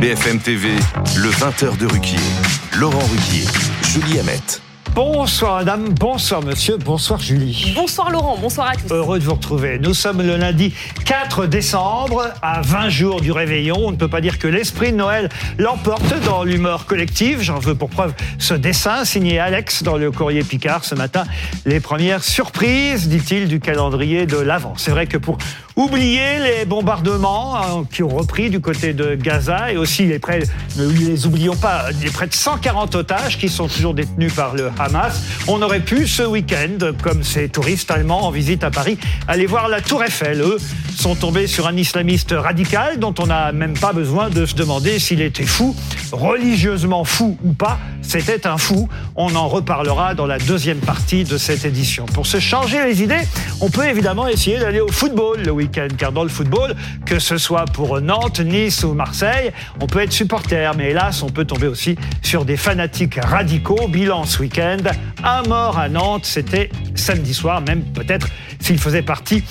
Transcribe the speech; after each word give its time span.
BFM 0.00 0.38
TV, 0.38 0.70
le 1.18 1.28
20h 1.28 1.76
de 1.76 1.84
Ruquier. 1.84 2.16
Laurent 2.78 3.04
Ruquier, 3.10 3.44
Julie 3.82 4.18
Hamet. 4.18 4.40
Bonsoir 4.94 5.58
madame, 5.58 5.90
bonsoir 5.90 6.42
monsieur, 6.42 6.78
bonsoir 6.78 7.20
Julie. 7.20 7.74
Bonsoir 7.76 8.10
Laurent, 8.10 8.36
bonsoir 8.40 8.70
à 8.70 8.76
tous. 8.76 8.92
Heureux 8.92 9.18
de 9.18 9.24
vous 9.24 9.34
retrouver. 9.34 9.78
Nous 9.78 9.92
sommes 9.94 10.22
le 10.22 10.36
lundi 10.36 10.74
4 11.04 11.46
décembre, 11.46 12.28
à 12.42 12.62
20 12.62 12.88
jours 12.88 13.20
du 13.20 13.30
réveillon. 13.30 13.76
On 13.78 13.90
ne 13.92 13.96
peut 13.96 14.08
pas 14.08 14.20
dire 14.22 14.38
que 14.38 14.48
l'esprit 14.48 14.90
de 14.90 14.96
Noël 14.96 15.28
l'emporte 15.58 16.18
dans 16.24 16.44
l'humeur 16.44 16.86
collective. 16.86 17.40
J'en 17.42 17.58
veux 17.58 17.74
pour 17.74 17.90
preuve 17.90 18.14
ce 18.38 18.54
dessin 18.54 19.04
signé 19.04 19.38
Alex 19.38 19.82
dans 19.82 19.96
le 19.96 20.10
courrier 20.10 20.42
Picard 20.42 20.84
ce 20.84 20.94
matin. 20.94 21.24
Les 21.66 21.78
premières 21.78 22.24
surprises, 22.24 23.06
dit-il, 23.06 23.48
du 23.48 23.60
calendrier 23.60 24.26
de 24.26 24.38
l'Avent. 24.38 24.74
C'est 24.76 24.90
vrai 24.90 25.06
que 25.06 25.18
pour 25.18 25.38
oublier 25.80 26.38
les 26.38 26.64
bombardements 26.66 27.56
hein, 27.56 27.84
qui 27.90 28.02
ont 28.02 28.08
repris 28.08 28.50
du 28.50 28.60
côté 28.60 28.92
de 28.92 29.14
Gaza 29.14 29.72
et 29.72 29.78
aussi 29.78 30.04
les 30.04 30.18
près, 30.18 30.40
ne 30.76 30.86
les 30.86 31.26
oublions 31.26 31.56
pas, 31.56 31.86
les 32.02 32.10
près 32.10 32.26
de 32.26 32.34
140 32.34 32.94
otages 32.94 33.38
qui 33.38 33.48
sont 33.48 33.66
toujours 33.66 33.94
détenus 33.94 34.34
par 34.34 34.54
le 34.54 34.70
Hamas. 34.78 35.22
On 35.48 35.62
aurait 35.62 35.80
pu 35.80 36.06
ce 36.06 36.22
week-end, 36.22 36.92
comme 37.02 37.22
ces 37.22 37.48
touristes 37.48 37.90
allemands 37.90 38.26
en 38.26 38.30
visite 38.30 38.62
à 38.62 38.70
Paris, 38.70 38.98
aller 39.26 39.46
voir 39.46 39.68
la 39.68 39.80
Tour 39.80 40.04
Eiffel. 40.04 40.42
Eux 40.42 40.58
sont 40.94 41.14
tombés 41.14 41.46
sur 41.46 41.66
un 41.66 41.76
islamiste 41.76 42.34
radical 42.36 42.98
dont 42.98 43.14
on 43.18 43.26
n'a 43.26 43.52
même 43.52 43.78
pas 43.78 43.94
besoin 43.94 44.28
de 44.28 44.44
se 44.44 44.54
demander 44.54 44.98
s'il 44.98 45.22
était 45.22 45.46
fou, 45.46 45.74
religieusement 46.12 47.04
fou 47.04 47.38
ou 47.42 47.52
pas. 47.52 47.78
C'était 48.02 48.46
un 48.46 48.58
fou. 48.58 48.88
On 49.14 49.34
en 49.36 49.48
reparlera 49.48 50.14
dans 50.14 50.26
la 50.26 50.38
deuxième 50.38 50.78
partie 50.78 51.24
de 51.24 51.38
cette 51.38 51.64
édition. 51.64 52.06
Pour 52.06 52.26
se 52.26 52.40
changer 52.40 52.84
les 52.84 53.02
idées, 53.02 53.22
on 53.60 53.70
peut 53.70 53.86
évidemment 53.86 54.26
essayer 54.26 54.58
d'aller 54.58 54.80
au 54.80 54.88
football 54.88 55.42
le 55.42 55.52
week-end, 55.52 55.69
car 55.70 56.12
dans 56.12 56.22
le 56.22 56.28
football, 56.28 56.74
que 57.06 57.18
ce 57.18 57.38
soit 57.38 57.64
pour 57.66 58.00
Nantes, 58.00 58.40
Nice 58.40 58.84
ou 58.84 58.92
Marseille, 58.92 59.52
on 59.80 59.86
peut 59.86 60.00
être 60.00 60.12
supporter, 60.12 60.72
mais 60.76 60.90
hélas, 60.90 61.22
on 61.22 61.28
peut 61.28 61.44
tomber 61.44 61.66
aussi 61.66 61.96
sur 62.22 62.44
des 62.44 62.56
fanatiques 62.56 63.18
radicaux. 63.22 63.88
Bilan 63.88 64.24
ce 64.24 64.40
week-end, 64.40 64.78
un 65.24 65.42
mort 65.42 65.78
à 65.78 65.88
Nantes, 65.88 66.24
c'était 66.24 66.70
samedi 66.94 67.34
soir, 67.34 67.60
même 67.60 67.82
peut-être 67.82 68.28
s'il 68.60 68.78
faisait 68.78 69.02
partie, 69.02 69.42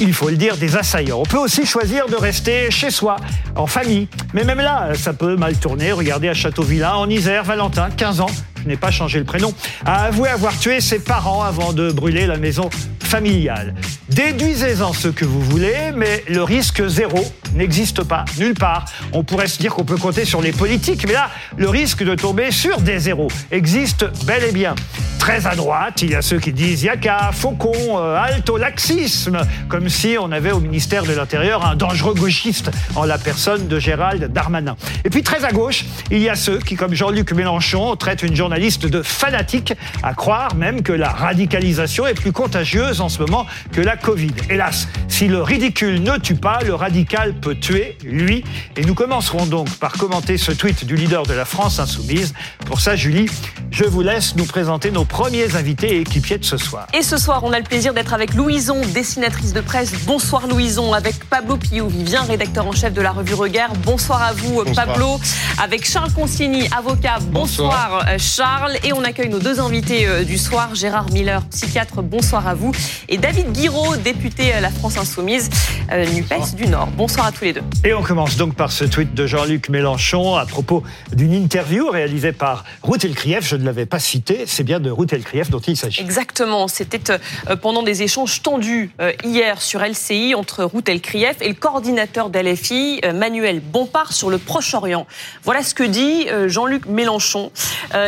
il 0.00 0.12
faut 0.12 0.28
le 0.28 0.36
dire, 0.36 0.56
des 0.56 0.76
assaillants. 0.76 1.20
On 1.20 1.24
peut 1.24 1.38
aussi 1.38 1.64
choisir 1.64 2.08
de 2.08 2.16
rester 2.16 2.70
chez 2.70 2.90
soi, 2.90 3.16
en 3.54 3.66
famille. 3.66 4.08
Mais 4.34 4.44
même 4.44 4.58
là, 4.58 4.94
ça 4.94 5.12
peut 5.12 5.36
mal 5.36 5.56
tourner. 5.56 5.92
Regardez 5.92 6.28
à 6.28 6.34
Châteauvillain, 6.34 6.94
en 6.94 7.08
Isère, 7.08 7.44
Valentin, 7.44 7.90
15 7.90 8.20
ans, 8.20 8.30
je 8.68 8.76
pas 8.76 8.90
changé 8.90 9.18
le 9.18 9.24
prénom, 9.24 9.52
a 9.84 10.04
avoué 10.04 10.28
avoir 10.28 10.58
tué 10.58 10.80
ses 10.80 10.98
parents 10.98 11.42
avant 11.42 11.72
de 11.72 11.90
brûler 11.90 12.26
la 12.26 12.36
maison 12.36 12.68
familiale. 13.06 13.74
Déduisez-en 14.08 14.92
ce 14.92 15.08
que 15.08 15.24
vous 15.24 15.40
voulez, 15.40 15.92
mais 15.94 16.24
le 16.28 16.42
risque 16.42 16.86
zéro 16.86 17.24
n'existe 17.54 18.04
pas 18.04 18.24
nulle 18.38 18.54
part. 18.54 18.84
On 19.12 19.24
pourrait 19.24 19.46
se 19.46 19.58
dire 19.58 19.74
qu'on 19.74 19.84
peut 19.84 19.96
compter 19.96 20.24
sur 20.24 20.40
les 20.40 20.52
politiques, 20.52 21.06
mais 21.06 21.14
là, 21.14 21.30
le 21.56 21.68
risque 21.68 22.04
de 22.04 22.14
tomber 22.14 22.50
sur 22.50 22.80
des 22.80 22.98
zéros 22.98 23.28
existe 23.50 24.04
bel 24.24 24.44
et 24.44 24.52
bien. 24.52 24.74
Très 25.18 25.46
à 25.46 25.56
droite, 25.56 26.02
il 26.02 26.10
y 26.10 26.14
a 26.14 26.22
ceux 26.22 26.38
qui 26.38 26.52
disent 26.52 26.84
Yaka, 26.84 27.30
Faucon, 27.32 27.98
euh, 27.98 28.16
halte 28.16 28.48
au 28.48 28.58
laxisme, 28.58 29.38
comme 29.68 29.88
si 29.88 30.16
on 30.20 30.30
avait 30.30 30.52
au 30.52 30.60
ministère 30.60 31.02
de 31.04 31.12
l'Intérieur 31.12 31.66
un 31.66 31.74
dangereux 31.74 32.14
gauchiste 32.14 32.70
en 32.94 33.04
la 33.04 33.18
personne 33.18 33.66
de 33.66 33.78
Gérald 33.80 34.32
Darmanin. 34.32 34.76
Et 35.04 35.10
puis 35.10 35.22
très 35.22 35.44
à 35.44 35.50
gauche, 35.50 35.84
il 36.10 36.18
y 36.18 36.28
a 36.28 36.36
ceux 36.36 36.58
qui, 36.58 36.76
comme 36.76 36.94
Jean-Luc 36.94 37.32
Mélenchon, 37.32 37.96
traitent 37.96 38.22
une 38.22 38.36
journaliste 38.36 38.55
de 38.56 39.02
fanatique, 39.02 39.74
à 40.02 40.14
croire 40.14 40.54
même 40.54 40.82
que 40.82 40.92
la 40.92 41.10
radicalisation 41.10 42.06
est 42.06 42.14
plus 42.14 42.32
contagieuse 42.32 43.02
en 43.02 43.10
ce 43.10 43.18
moment 43.18 43.44
que 43.70 43.82
la 43.82 43.98
Covid. 43.98 44.32
Hélas, 44.48 44.88
si 45.08 45.28
le 45.28 45.42
ridicule 45.42 46.02
ne 46.02 46.16
tue 46.16 46.36
pas, 46.36 46.60
le 46.64 46.74
radical 46.74 47.34
peut 47.34 47.54
tuer, 47.54 47.98
lui. 48.02 48.44
Et 48.76 48.80
nous 48.80 48.94
commencerons 48.94 49.44
donc 49.44 49.68
par 49.78 49.92
commenter 49.92 50.38
ce 50.38 50.52
tweet 50.52 50.86
du 50.86 50.96
leader 50.96 51.24
de 51.24 51.34
la 51.34 51.44
France 51.44 51.78
insoumise. 51.78 52.32
Pour 52.64 52.80
ça, 52.80 52.96
Julie, 52.96 53.26
je 53.70 53.84
vous 53.84 54.00
laisse 54.00 54.36
nous 54.36 54.46
présenter 54.46 54.90
nos 54.90 55.04
premiers 55.04 55.54
invités 55.54 55.96
et 55.96 56.00
équipiers 56.00 56.38
de 56.38 56.44
ce 56.44 56.56
soir. 56.56 56.86
Et 56.94 57.02
ce 57.02 57.18
soir, 57.18 57.44
on 57.44 57.52
a 57.52 57.58
le 57.58 57.64
plaisir 57.64 57.92
d'être 57.92 58.14
avec 58.14 58.32
Louison, 58.32 58.80
dessinatrice 58.94 59.52
de 59.52 59.60
presse. 59.60 59.92
Bonsoir 60.06 60.46
Louison, 60.46 60.94
avec 60.94 61.28
Pablo 61.28 61.58
Pio-Vivien, 61.58 62.22
rédacteur 62.22 62.66
en 62.66 62.72
chef 62.72 62.94
de 62.94 63.02
la 63.02 63.12
revue 63.12 63.34
Regard. 63.34 63.74
Bonsoir 63.84 64.22
à 64.22 64.32
vous 64.32 64.64
Pablo, 64.74 65.20
avec 65.62 65.86
Charles 65.86 66.12
Consigny, 66.14 66.66
avocat. 66.74 67.18
Bonsoir, 67.30 68.06
euh, 68.08 68.16
Charles. 68.18 68.45
Et 68.84 68.92
on 68.92 69.02
accueille 69.02 69.28
nos 69.28 69.38
deux 69.38 69.60
invités 69.60 70.06
euh, 70.06 70.22
du 70.22 70.38
soir, 70.38 70.74
Gérard 70.74 71.10
Miller, 71.10 71.44
psychiatre. 71.46 72.02
Bonsoir 72.02 72.46
à 72.46 72.54
vous. 72.54 72.72
Et 73.08 73.18
David 73.18 73.50
Guiraud, 73.52 73.96
député 73.96 74.52
à 74.52 74.60
la 74.60 74.70
France 74.70 74.96
Insoumise, 74.96 75.50
euh, 75.90 76.06
NUPES 76.06 76.54
du 76.54 76.68
Nord. 76.68 76.88
Bonsoir 76.88 77.26
à 77.26 77.32
tous 77.32 77.44
les 77.44 77.52
deux. 77.52 77.62
Et 77.84 77.92
on 77.92 78.02
commence 78.02 78.36
donc 78.36 78.54
par 78.54 78.70
ce 78.70 78.84
tweet 78.84 79.14
de 79.14 79.26
Jean-Luc 79.26 79.68
Mélenchon 79.68 80.36
à 80.36 80.46
propos 80.46 80.84
d'une 81.12 81.32
interview 81.32 81.88
réalisée 81.90 82.32
par 82.32 82.64
Ruth 82.82 83.04
Elkrief. 83.04 83.46
Je 83.46 83.56
ne 83.56 83.64
l'avais 83.64 83.86
pas 83.86 83.98
cité, 83.98 84.44
c'est 84.46 84.64
bien 84.64 84.80
de 84.80 84.90
Ruth 84.90 85.12
Elkrief 85.12 85.50
dont 85.50 85.60
il 85.60 85.76
s'agit. 85.76 86.00
Exactement, 86.00 86.68
c'était 86.68 87.10
euh, 87.10 87.56
pendant 87.56 87.82
des 87.82 88.02
échanges 88.02 88.42
tendus 88.42 88.90
euh, 89.00 89.12
hier 89.24 89.60
sur 89.60 89.80
LCI 89.80 90.34
entre 90.34 90.64
Ruth 90.64 90.88
Elkrief 90.88 91.36
et 91.40 91.48
le 91.48 91.54
coordinateur 91.54 92.30
d'LFI, 92.30 93.00
euh, 93.04 93.12
Manuel 93.12 93.60
Bompard, 93.60 94.12
sur 94.12 94.30
le 94.30 94.38
Proche-Orient. 94.38 95.06
Voilà 95.42 95.62
ce 95.62 95.74
que 95.74 95.82
dit 95.82 96.26
Jean-Luc 96.46 96.86
Mélenchon. 96.86 97.50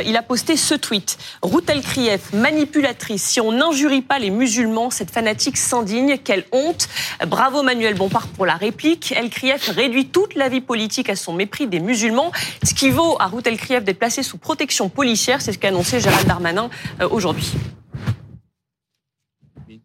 Il 0.05 0.17
a 0.17 0.18
posté 0.23 0.57
ce 0.57 0.75
tweet. 0.75 1.19
Ruth 1.43 1.69
Elkrief, 1.69 2.33
manipulatrice, 2.33 3.23
si 3.23 3.41
on 3.41 3.53
n'injurie 3.53 4.03
pas 4.03 4.19
les 4.19 4.31
musulmans, 4.31 4.91
cette 4.91 5.11
fanatique 5.11 5.57
s'indigne, 5.57 6.19
quelle 6.23 6.45
honte. 6.53 6.89
Bravo 7.27 7.63
Manuel 7.63 7.95
Bompard 7.95 8.29
pour 8.29 8.47
la 8.47 8.57
réplique. 8.57 9.13
Elkrief 9.13 9.69
réduit 9.69 10.07
toute 10.07 10.35
la 10.35 10.49
vie 10.49 10.61
politique 10.61 11.09
à 11.11 11.17
son 11.17 11.33
mépris 11.33 11.67
des 11.67 11.81
musulmans, 11.81 12.33
ce 12.63 12.75
qui 12.75 12.91
vaut 12.91 13.17
à 13.21 13.27
Ruth 13.27 13.47
Elkrief 13.47 13.85
d'être 13.85 13.99
placée 13.99 14.23
sous 14.23 14.39
protection 14.39 14.89
policière, 14.89 15.43
c'est 15.43 15.53
ce 15.53 15.59
qu'a 15.59 15.69
annoncé 15.69 16.01
Gérald 16.01 16.27
Darmanin 16.27 16.71
aujourd'hui 17.11 17.53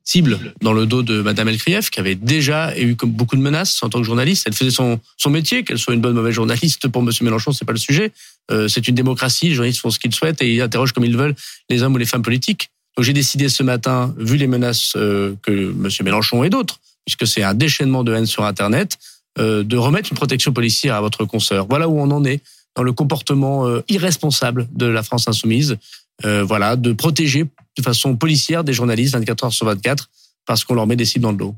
cible 0.03 0.53
dans 0.61 0.73
le 0.73 0.85
dos 0.85 1.01
de 1.01 1.21
Madame 1.21 1.47
Elkrief, 1.47 1.89
qui 1.89 1.99
avait 1.99 2.15
déjà 2.15 2.77
eu 2.77 2.95
beaucoup 3.03 3.35
de 3.35 3.41
menaces 3.41 3.81
en 3.83 3.89
tant 3.89 3.99
que 3.99 4.05
journaliste. 4.05 4.43
Elle 4.47 4.53
faisait 4.53 4.71
son, 4.71 4.99
son 5.17 5.29
métier, 5.29 5.63
qu'elle 5.63 5.79
soit 5.79 5.93
une 5.93 6.01
bonne 6.01 6.13
ou 6.13 6.15
mauvaise 6.15 6.33
journaliste 6.33 6.87
pour 6.87 7.01
Monsieur 7.01 7.23
Mélenchon, 7.25 7.51
c'est 7.51 7.65
pas 7.65 7.73
le 7.73 7.79
sujet. 7.79 8.11
Euh, 8.51 8.67
c'est 8.67 8.87
une 8.87 8.95
démocratie, 8.95 9.49
les 9.49 9.55
journalistes 9.55 9.81
font 9.81 9.89
ce 9.89 9.99
qu'ils 9.99 10.13
souhaitent 10.13 10.41
et 10.41 10.53
ils 10.53 10.61
interrogent 10.61 10.91
comme 10.91 11.05
ils 11.05 11.17
veulent 11.17 11.35
les 11.69 11.81
hommes 11.83 11.93
ou 11.93 11.97
les 11.97 12.05
femmes 12.05 12.21
politiques. 12.21 12.69
Donc 12.97 13.05
j'ai 13.05 13.13
décidé 13.13 13.49
ce 13.49 13.63
matin, 13.63 14.13
vu 14.17 14.37
les 14.37 14.47
menaces 14.47 14.93
euh, 14.95 15.35
que 15.41 15.51
Monsieur 15.51 16.03
Mélenchon 16.03 16.43
et 16.43 16.49
d'autres, 16.49 16.79
puisque 17.05 17.25
c'est 17.25 17.43
un 17.43 17.53
déchaînement 17.53 18.03
de 18.03 18.13
haine 18.13 18.25
sur 18.25 18.43
Internet, 18.43 18.97
euh, 19.39 19.63
de 19.63 19.77
remettre 19.77 20.09
une 20.11 20.17
protection 20.17 20.53
policière 20.53 20.95
à 20.95 21.01
votre 21.01 21.25
consoeur. 21.25 21.65
Voilà 21.67 21.87
où 21.89 21.99
on 21.99 22.11
en 22.11 22.23
est 22.23 22.41
dans 22.75 22.83
le 22.83 22.93
comportement 22.93 23.67
euh, 23.67 23.81
irresponsable 23.87 24.67
de 24.73 24.85
la 24.85 25.01
France 25.01 25.27
insoumise. 25.27 25.77
Euh, 26.23 26.43
voilà, 26.43 26.75
de 26.75 26.93
protéger 26.93 27.45
de 27.77 27.81
façon 27.81 28.15
policière 28.15 28.63
des 28.63 28.73
journalistes 28.73 29.13
24 29.13 29.45
heures 29.45 29.53
sur 29.53 29.65
24 29.65 30.09
parce 30.45 30.63
qu'on 30.63 30.75
leur 30.75 30.85
met 30.85 30.95
des 30.95 31.05
cibles 31.05 31.23
dans 31.23 31.31
le 31.31 31.37
dos. 31.37 31.55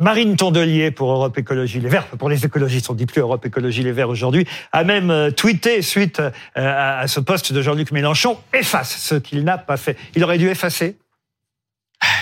Marine 0.00 0.36
Tondelier 0.36 0.90
pour 0.90 1.12
Europe 1.12 1.36
Écologie 1.38 1.78
Les 1.78 1.88
Verts, 1.88 2.06
pour 2.06 2.28
les 2.28 2.44
écologistes, 2.44 2.90
on 2.90 2.94
dit 2.94 3.06
plus 3.06 3.20
Europe 3.20 3.44
Écologie 3.46 3.82
Les 3.82 3.92
Verts 3.92 4.08
aujourd'hui, 4.08 4.46
a 4.72 4.82
même 4.82 5.10
euh, 5.10 5.30
tweeté 5.30 5.82
suite 5.82 6.20
euh, 6.20 6.30
à 6.56 7.06
ce 7.06 7.20
poste 7.20 7.52
de 7.52 7.62
Jean-Luc 7.62 7.92
Mélenchon, 7.92 8.38
efface 8.52 8.96
ce 8.98 9.14
qu'il 9.14 9.44
n'a 9.44 9.58
pas 9.58 9.76
fait. 9.76 9.96
Il 10.16 10.24
aurait 10.24 10.38
dû 10.38 10.48
effacer 10.48 10.96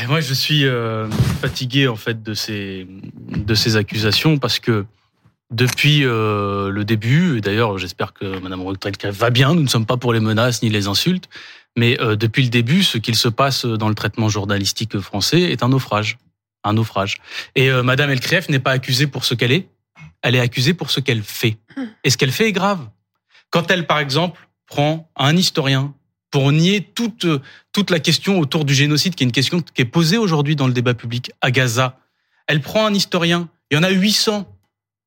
Moi, 0.09 0.21
je 0.21 0.35
suis 0.35 0.65
fatigué 1.41 1.89
en 1.89 1.97
fait 1.97 2.23
de 2.23 2.35
ces 2.35 3.77
accusations 3.77 4.39
parce 4.39 4.59
que 4.59 4.85
depuis 5.51 6.05
euh, 6.05 6.71
le 6.71 6.85
début, 6.85 7.39
et 7.39 7.41
d'ailleurs 7.41 7.79
j'espère 7.79 8.13
que 8.13 8.39
Mme 8.39 8.61
Rotrelka 8.61 9.11
va 9.11 9.31
bien, 9.31 9.55
nous 9.55 9.63
ne 9.63 9.69
sommes 9.69 9.87
pas 9.87 9.97
pour 9.97 10.13
les 10.13 10.21
menaces 10.21 10.63
ni 10.63 10.69
les 10.69 10.89
insultes, 10.89 11.29
mais 11.77 11.99
euh, 12.01 12.17
depuis 12.17 12.43
le 12.43 12.51
début, 12.51 12.83
ce 12.83 12.99
qu'il 12.99 13.17
se 13.17 13.29
passe 13.29 13.65
dans 13.65 13.89
le 13.89 13.95
traitement 13.95 14.29
journalistique 14.29 14.99
français 14.99 15.41
est 15.41 15.63
un 15.63 15.71
naufrage. 15.71 16.19
Un 16.69 16.75
naufrage. 16.75 17.19
Et 17.55 17.71
euh, 17.71 17.83
Mme 17.83 18.11
Elkref 18.11 18.49
n'est 18.49 18.59
pas 18.59 18.73
accusée 18.73 19.07
pour 19.07 19.25
ce 19.25 19.35
qu'elle 19.35 19.53
est, 19.53 19.69
elle 20.23 20.35
est 20.35 20.41
accusée 20.41 20.75
pour 20.75 20.91
ce 20.91 21.01
qu'elle 21.01 21.23
fait. 21.23 21.57
Et 22.05 22.11
ce 22.11 22.17
qu'elle 22.17 22.33
fait 22.33 22.49
est 22.49 22.53
grave. 22.53 22.89
Quand 23.51 23.71
elle, 23.71 23.87
par 23.87 23.99
exemple, 23.99 24.49
prend 24.67 25.11
un 25.17 25.37
historien 25.37 25.95
pour 26.31 26.53
nier 26.53 26.83
toute, 26.83 27.27
toute 27.73 27.91
la 27.91 28.01
question 28.01 28.39
autour 28.39 28.65
du 28.65 28.75
génocide, 28.75 29.15
qui 29.15 29.25
est 29.25 29.27
une 29.27 29.33
question 29.33 29.63
qui 29.63 29.83
est 29.83 29.87
posée 29.87 30.19
aujourd'hui 30.19 30.57
dans 30.57 30.67
le 30.67 30.75
débat 30.75 30.95
public 30.95 31.31
à 31.41 31.51
Gaza, 31.51 31.99
elle 32.47 32.61
prend 32.61 32.85
un 32.85 32.93
historien, 32.93 33.49
il 33.71 33.77
y 33.77 33.79
en 33.79 33.83
a 33.83 33.91
800 33.91 34.47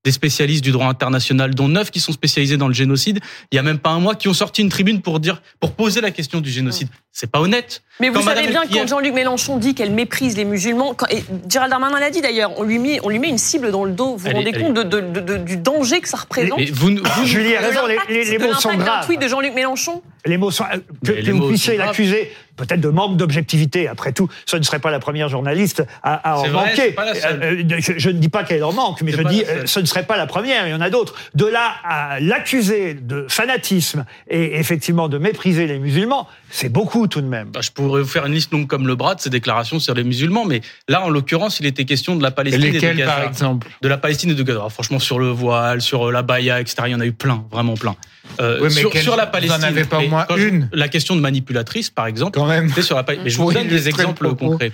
des 0.03 0.11
spécialistes 0.11 0.63
du 0.63 0.71
droit 0.71 0.87
international, 0.87 1.53
dont 1.53 1.67
neuf 1.67 1.91
qui 1.91 1.99
sont 1.99 2.11
spécialisés 2.11 2.57
dans 2.57 2.67
le 2.67 2.73
génocide. 2.73 3.19
Il 3.51 3.55
y 3.55 3.59
a 3.59 3.63
même 3.63 3.77
pas 3.77 3.91
un 3.91 3.99
mois 3.99 4.15
qui 4.15 4.27
ont 4.27 4.33
sorti 4.33 4.61
une 4.61 4.69
tribune 4.69 5.01
pour 5.01 5.19
dire, 5.19 5.41
pour 5.59 5.73
poser 5.73 6.01
la 6.01 6.09
question 6.09 6.41
du 6.41 6.49
génocide. 6.49 6.87
C'est 7.13 7.29
pas 7.29 7.41
honnête. 7.41 7.81
Mais 7.99 8.09
vous 8.09 8.21
savez 8.21 8.47
bien 8.47 8.65
que 8.65 8.73
quand 8.73 8.87
Jean-Luc 8.87 9.13
Mélenchon 9.13 9.57
dit 9.57 9.75
qu'elle 9.75 9.91
méprise 9.91 10.37
les 10.37 10.45
musulmans, 10.45 10.93
quand, 10.93 11.07
et 11.09 11.23
Gérald 11.49 11.69
Darmanin 11.69 11.99
l'a 11.99 12.09
dit 12.09 12.21
d'ailleurs, 12.21 12.57
on 12.57 12.63
lui 12.63 12.79
met, 12.79 12.99
on 13.03 13.09
lui 13.09 13.19
met 13.19 13.27
une 13.27 13.37
cible 13.37 13.69
dans 13.69 13.83
le 13.83 13.91
dos. 13.91 14.15
Vous 14.15 14.29
vous 14.29 14.31
rendez 14.31 14.53
compte 14.53 14.73
de, 14.73 14.83
de, 14.83 15.19
de, 15.19 15.37
du 15.37 15.57
danger 15.57 15.99
que 15.99 16.07
ça 16.07 16.17
représente 16.17 16.59
vous, 16.71 16.95
vous, 16.97 17.25
Julie 17.25 17.55
a 17.55 17.61
raison, 17.61 17.81
les, 18.09 18.23
les, 18.23 18.37
mots 18.37 18.53
sont 18.53 18.73
graves. 18.75 19.05
tweet 19.05 19.21
de 19.21 19.27
Jean-Luc 19.27 19.53
Mélenchon 19.53 20.01
Les 20.25 20.37
mots 20.37 20.51
sont 20.51 20.63
que, 21.05 21.11
que 21.11 21.31
vous 21.31 21.49
puissiez 21.49 21.77
l'accuser 21.77 22.31
peut-être 22.55 22.81
de 22.81 22.89
manque 22.89 23.17
d'objectivité. 23.17 23.87
Après 23.87 24.13
tout, 24.13 24.29
ce 24.45 24.57
ne 24.57 24.63
serait 24.63 24.79
pas 24.79 24.91
la 24.91 24.99
première 24.99 25.29
journaliste 25.29 25.83
à, 26.03 26.31
à 26.31 26.37
en 26.37 26.43
vrai, 26.43 26.51
manquer. 26.51 26.75
c'est 26.75 26.91
pas 26.91 27.05
la 27.05 27.15
seule. 27.15 27.43
Euh, 27.43 27.63
euh, 27.71 27.75
je, 27.79 27.93
je 27.97 28.09
ne 28.09 28.19
dis 28.19 28.29
pas 28.29 28.43
qu'elle 28.43 28.63
en 28.63 28.73
manque, 28.73 29.01
mais 29.01 29.11
je 29.11 29.21
dis 29.23 29.43
euh, 29.47 29.65
ce 29.65 29.79
ne 29.79 29.85
serait 29.85 30.03
pas 30.05 30.17
la 30.17 30.27
première. 30.27 30.67
Il 30.67 30.71
y 30.71 30.73
en 30.73 30.81
a 30.81 30.89
d'autres. 30.89 31.15
De 31.35 31.45
là 31.45 31.73
à 31.83 32.19
l'accuser 32.19 32.93
de 32.93 33.25
fanatisme 33.27 34.05
et 34.29 34.59
effectivement 34.59 35.09
de 35.09 35.17
mépriser 35.17 35.67
les 35.67 35.79
musulmans, 35.79 36.27
c'est 36.51 36.69
beaucoup 36.69 37.07
tout 37.07 37.21
de 37.21 37.25
même. 37.27 37.49
Bah, 37.49 37.61
je 37.61 37.71
pourrais 37.71 38.01
vous 38.01 38.07
faire 38.07 38.25
une 38.25 38.33
liste 38.33 38.51
longue 38.51 38.67
comme 38.67 38.85
le 38.85 38.95
bras 38.95 39.15
de 39.15 39.21
ses 39.21 39.29
déclarations 39.29 39.79
sur 39.79 39.93
les 39.93 40.03
musulmans, 40.03 40.45
mais 40.45 40.61
là, 40.87 41.01
en 41.03 41.09
l'occurrence, 41.09 41.59
il 41.59 41.65
était 41.65 41.85
question 41.85 42.15
de 42.15 42.21
la 42.23 42.31
Palestine 42.31 42.63
et, 42.63 42.71
de 42.73 42.79
Gaza. 42.79 43.05
par 43.05 43.23
exemple? 43.23 43.67
De 43.81 43.87
la 43.87 43.97
Palestine 43.97 44.29
et 44.31 44.35
de 44.35 44.43
Gaza. 44.43 44.59
Alors, 44.59 44.71
franchement, 44.71 44.99
sur 44.99 45.17
le 45.19 45.29
voile, 45.29 45.81
sur 45.81 46.09
euh, 46.09 46.11
la 46.11 46.21
baya, 46.21 46.59
etc., 46.61 46.75
il 46.87 46.91
y 46.91 46.95
en 46.95 46.99
a 46.99 47.05
eu 47.05 47.13
plein, 47.13 47.45
vraiment 47.51 47.75
plein. 47.75 47.95
Euh, 48.39 48.57
Oui, 48.61 48.65
mais 48.65 48.81
sur, 48.81 48.89
quel- 48.91 49.01
sur 49.01 49.15
la 49.15 49.23
vous 49.23 49.29
en 49.29 49.31
Palestine. 49.31 49.63
avez 49.63 49.83
pas 49.85 49.99
au 49.99 50.07
moins 50.07 50.25
je- 50.35 50.47
une 50.47 50.69
La 50.73 50.87
question 50.87 51.15
de 51.15 51.21
manipulatrice, 51.21 51.89
par 51.89 52.05
exemple. 52.07 52.37
Quand 52.37 52.45
même. 52.47 52.69
c'était 52.69 52.81
sur 52.83 52.95
la 52.95 53.03
Palestine. 53.03 53.23
Mais 53.25 53.29
je 53.31 53.37
vous 53.37 53.51
donne 53.53 53.67
des 53.67 53.87
exemples 53.89 54.25
propos. 54.25 54.49
concrets. 54.51 54.71